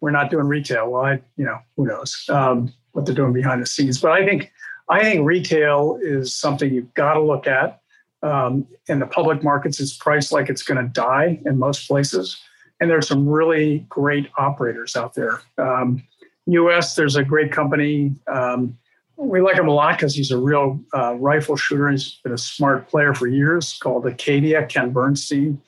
we're 0.00 0.10
not 0.10 0.30
doing 0.30 0.46
retail 0.46 0.90
well 0.90 1.04
i 1.04 1.12
you 1.36 1.44
know 1.44 1.58
who 1.76 1.86
knows 1.86 2.24
um, 2.28 2.72
what 2.92 3.06
they're 3.06 3.14
doing 3.14 3.32
behind 3.32 3.62
the 3.62 3.66
scenes 3.66 4.00
but 4.00 4.12
i 4.12 4.24
think 4.24 4.52
i 4.88 5.02
think 5.02 5.24
retail 5.26 5.98
is 6.02 6.34
something 6.34 6.72
you've 6.72 6.94
got 6.94 7.14
to 7.14 7.20
look 7.20 7.46
at 7.46 7.82
um, 8.22 8.66
in 8.88 9.00
the 9.00 9.06
public 9.06 9.42
markets, 9.42 9.80
it's 9.80 9.96
priced 9.96 10.32
like 10.32 10.48
it's 10.48 10.62
going 10.62 10.84
to 10.84 10.90
die 10.92 11.40
in 11.44 11.58
most 11.58 11.88
places. 11.88 12.40
And 12.80 12.90
there's 12.90 13.08
some 13.08 13.28
really 13.28 13.80
great 13.88 14.28
operators 14.38 14.96
out 14.96 15.14
there. 15.14 15.40
Um, 15.58 16.02
US, 16.46 16.94
there's 16.94 17.16
a 17.16 17.24
great 17.24 17.52
company. 17.52 18.14
Um, 18.32 18.78
we 19.22 19.40
like 19.40 19.56
him 19.56 19.68
a 19.68 19.72
lot 19.72 19.96
because 19.96 20.14
he's 20.14 20.30
a 20.30 20.38
real 20.38 20.80
uh, 20.94 21.14
rifle 21.14 21.56
shooter. 21.56 21.90
He's 21.90 22.20
been 22.22 22.32
a 22.32 22.38
smart 22.38 22.88
player 22.88 23.14
for 23.14 23.26
years 23.26 23.78
called 23.78 24.06
Acadia, 24.06 24.66
Ken 24.66 24.92
Bernstein. 24.92 25.60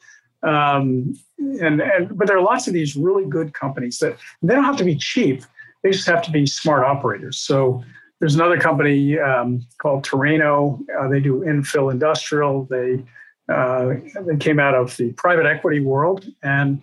Um, 0.42 1.18
and, 1.38 1.80
and 1.80 2.16
but 2.16 2.26
there 2.26 2.36
are 2.36 2.42
lots 2.42 2.66
of 2.68 2.74
these 2.74 2.96
really 2.96 3.24
good 3.24 3.54
companies 3.54 3.98
that 3.98 4.16
they 4.42 4.54
don't 4.54 4.64
have 4.64 4.76
to 4.76 4.84
be 4.84 4.96
cheap. 4.96 5.42
They 5.82 5.90
just 5.90 6.06
have 6.06 6.22
to 6.22 6.30
be 6.30 6.46
smart 6.46 6.84
operators. 6.84 7.38
So 7.38 7.82
there's 8.20 8.34
another 8.34 8.58
company 8.58 9.18
um, 9.18 9.66
called 9.78 10.04
Terreno. 10.04 10.80
Uh, 10.98 11.08
they 11.08 11.20
do 11.20 11.40
infill 11.40 11.90
industrial. 11.90 12.64
They 12.64 13.04
uh, 13.48 13.94
they 14.26 14.36
came 14.38 14.58
out 14.58 14.74
of 14.74 14.96
the 14.96 15.12
private 15.12 15.46
equity 15.46 15.80
world 15.80 16.26
and 16.42 16.80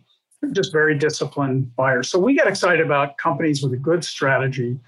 just 0.51 0.71
very 0.71 0.97
disciplined 0.97 1.75
buyers. 1.75 2.09
So 2.09 2.19
we 2.19 2.35
get 2.35 2.47
excited 2.47 2.85
about 2.85 3.17
companies 3.17 3.63
with 3.63 3.73
a 3.73 3.77
good 3.77 4.03
strategy, 4.03 4.79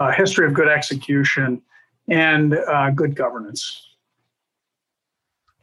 a 0.00 0.12
history 0.12 0.46
of 0.46 0.54
good 0.54 0.68
execution, 0.68 1.62
and 2.08 2.54
uh, 2.54 2.90
good 2.90 3.14
governance. 3.14 3.86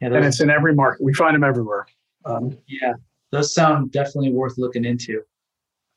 Yeah, 0.00 0.08
and 0.08 0.24
it's 0.24 0.40
in 0.40 0.48
every 0.48 0.74
market. 0.74 1.02
We 1.02 1.12
find 1.12 1.34
them 1.34 1.44
everywhere. 1.44 1.86
Um, 2.24 2.56
yeah, 2.66 2.94
those 3.30 3.52
sound 3.52 3.92
definitely 3.92 4.32
worth 4.32 4.56
looking 4.56 4.84
into. 4.84 5.22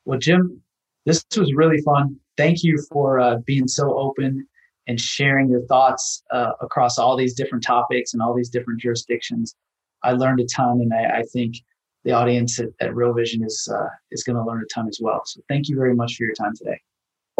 Well, 0.05 0.19
Jim, 0.19 0.61
this 1.05 1.23
was 1.37 1.53
really 1.53 1.79
fun 1.81 2.19
thank 2.37 2.63
you 2.63 2.81
for 2.91 3.19
uh, 3.19 3.37
being 3.45 3.67
so 3.67 3.97
open 3.97 4.47
and 4.87 4.99
sharing 4.99 5.49
your 5.49 5.61
thoughts 5.67 6.23
uh, 6.31 6.53
across 6.61 6.97
all 6.97 7.15
these 7.15 7.33
different 7.33 7.63
topics 7.63 8.13
and 8.13 8.21
all 8.21 8.33
these 8.33 8.49
different 8.49 8.81
jurisdictions. 8.81 9.55
I 10.03 10.13
learned 10.13 10.39
a 10.39 10.45
ton, 10.45 10.81
and 10.81 10.93
I, 10.93 11.19
I 11.19 11.23
think 11.31 11.57
the 12.03 12.13
audience 12.13 12.59
at, 12.59 12.69
at 12.79 12.95
Real 12.95 13.13
Vision 13.13 13.43
is 13.43 13.69
uh, 13.71 13.89
is 14.09 14.23
going 14.23 14.37
to 14.37 14.43
learn 14.43 14.63
a 14.63 14.73
ton 14.73 14.87
as 14.87 14.99
well. 14.99 15.21
So 15.25 15.41
thank 15.47 15.69
you 15.69 15.75
very 15.75 15.93
much 15.93 16.15
for 16.15 16.23
your 16.23 16.33
time 16.33 16.55
today. 16.55 16.81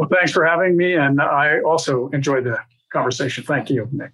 Well, 0.01 0.09
thanks 0.09 0.31
for 0.31 0.43
having 0.43 0.75
me, 0.75 0.95
and 0.95 1.21
I 1.21 1.59
also 1.59 2.09
enjoyed 2.09 2.43
the 2.43 2.57
conversation. 2.91 3.43
Thank 3.43 3.69
you, 3.69 3.87
Nick. 3.91 4.09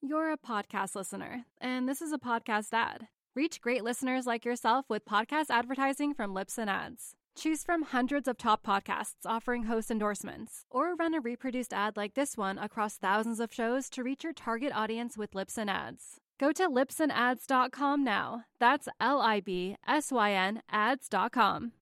You're 0.00 0.30
a 0.30 0.38
podcast 0.38 0.94
listener, 0.94 1.46
and 1.60 1.88
this 1.88 2.00
is 2.00 2.12
a 2.12 2.18
podcast 2.18 2.68
ad. 2.72 3.08
Reach 3.34 3.60
great 3.60 3.82
listeners 3.82 4.24
like 4.24 4.44
yourself 4.44 4.84
with 4.88 5.04
podcast 5.04 5.46
advertising 5.50 6.14
from 6.14 6.32
Libsyn 6.32 6.68
Ads. 6.68 7.16
Choose 7.36 7.64
from 7.64 7.82
hundreds 7.82 8.28
of 8.28 8.38
top 8.38 8.64
podcasts 8.64 9.26
offering 9.26 9.64
host 9.64 9.90
endorsements, 9.90 10.64
or 10.70 10.94
run 10.94 11.12
a 11.12 11.20
reproduced 11.20 11.72
ad 11.72 11.96
like 11.96 12.14
this 12.14 12.36
one 12.36 12.56
across 12.56 12.98
thousands 12.98 13.40
of 13.40 13.52
shows 13.52 13.90
to 13.90 14.04
reach 14.04 14.22
your 14.22 14.32
target 14.32 14.70
audience 14.72 15.18
with 15.18 15.32
Libsyn 15.32 15.68
Ads. 15.68 16.20
Go 16.40 16.52
to 16.52 16.70
libsynads.com 16.70 18.02
now. 18.02 18.44
That's 18.58 18.88
L 18.98 19.20
I 19.20 19.40
B 19.40 19.76
S 19.86 20.10
Y 20.10 20.32
N 20.32 20.62
ads.com. 20.70 21.72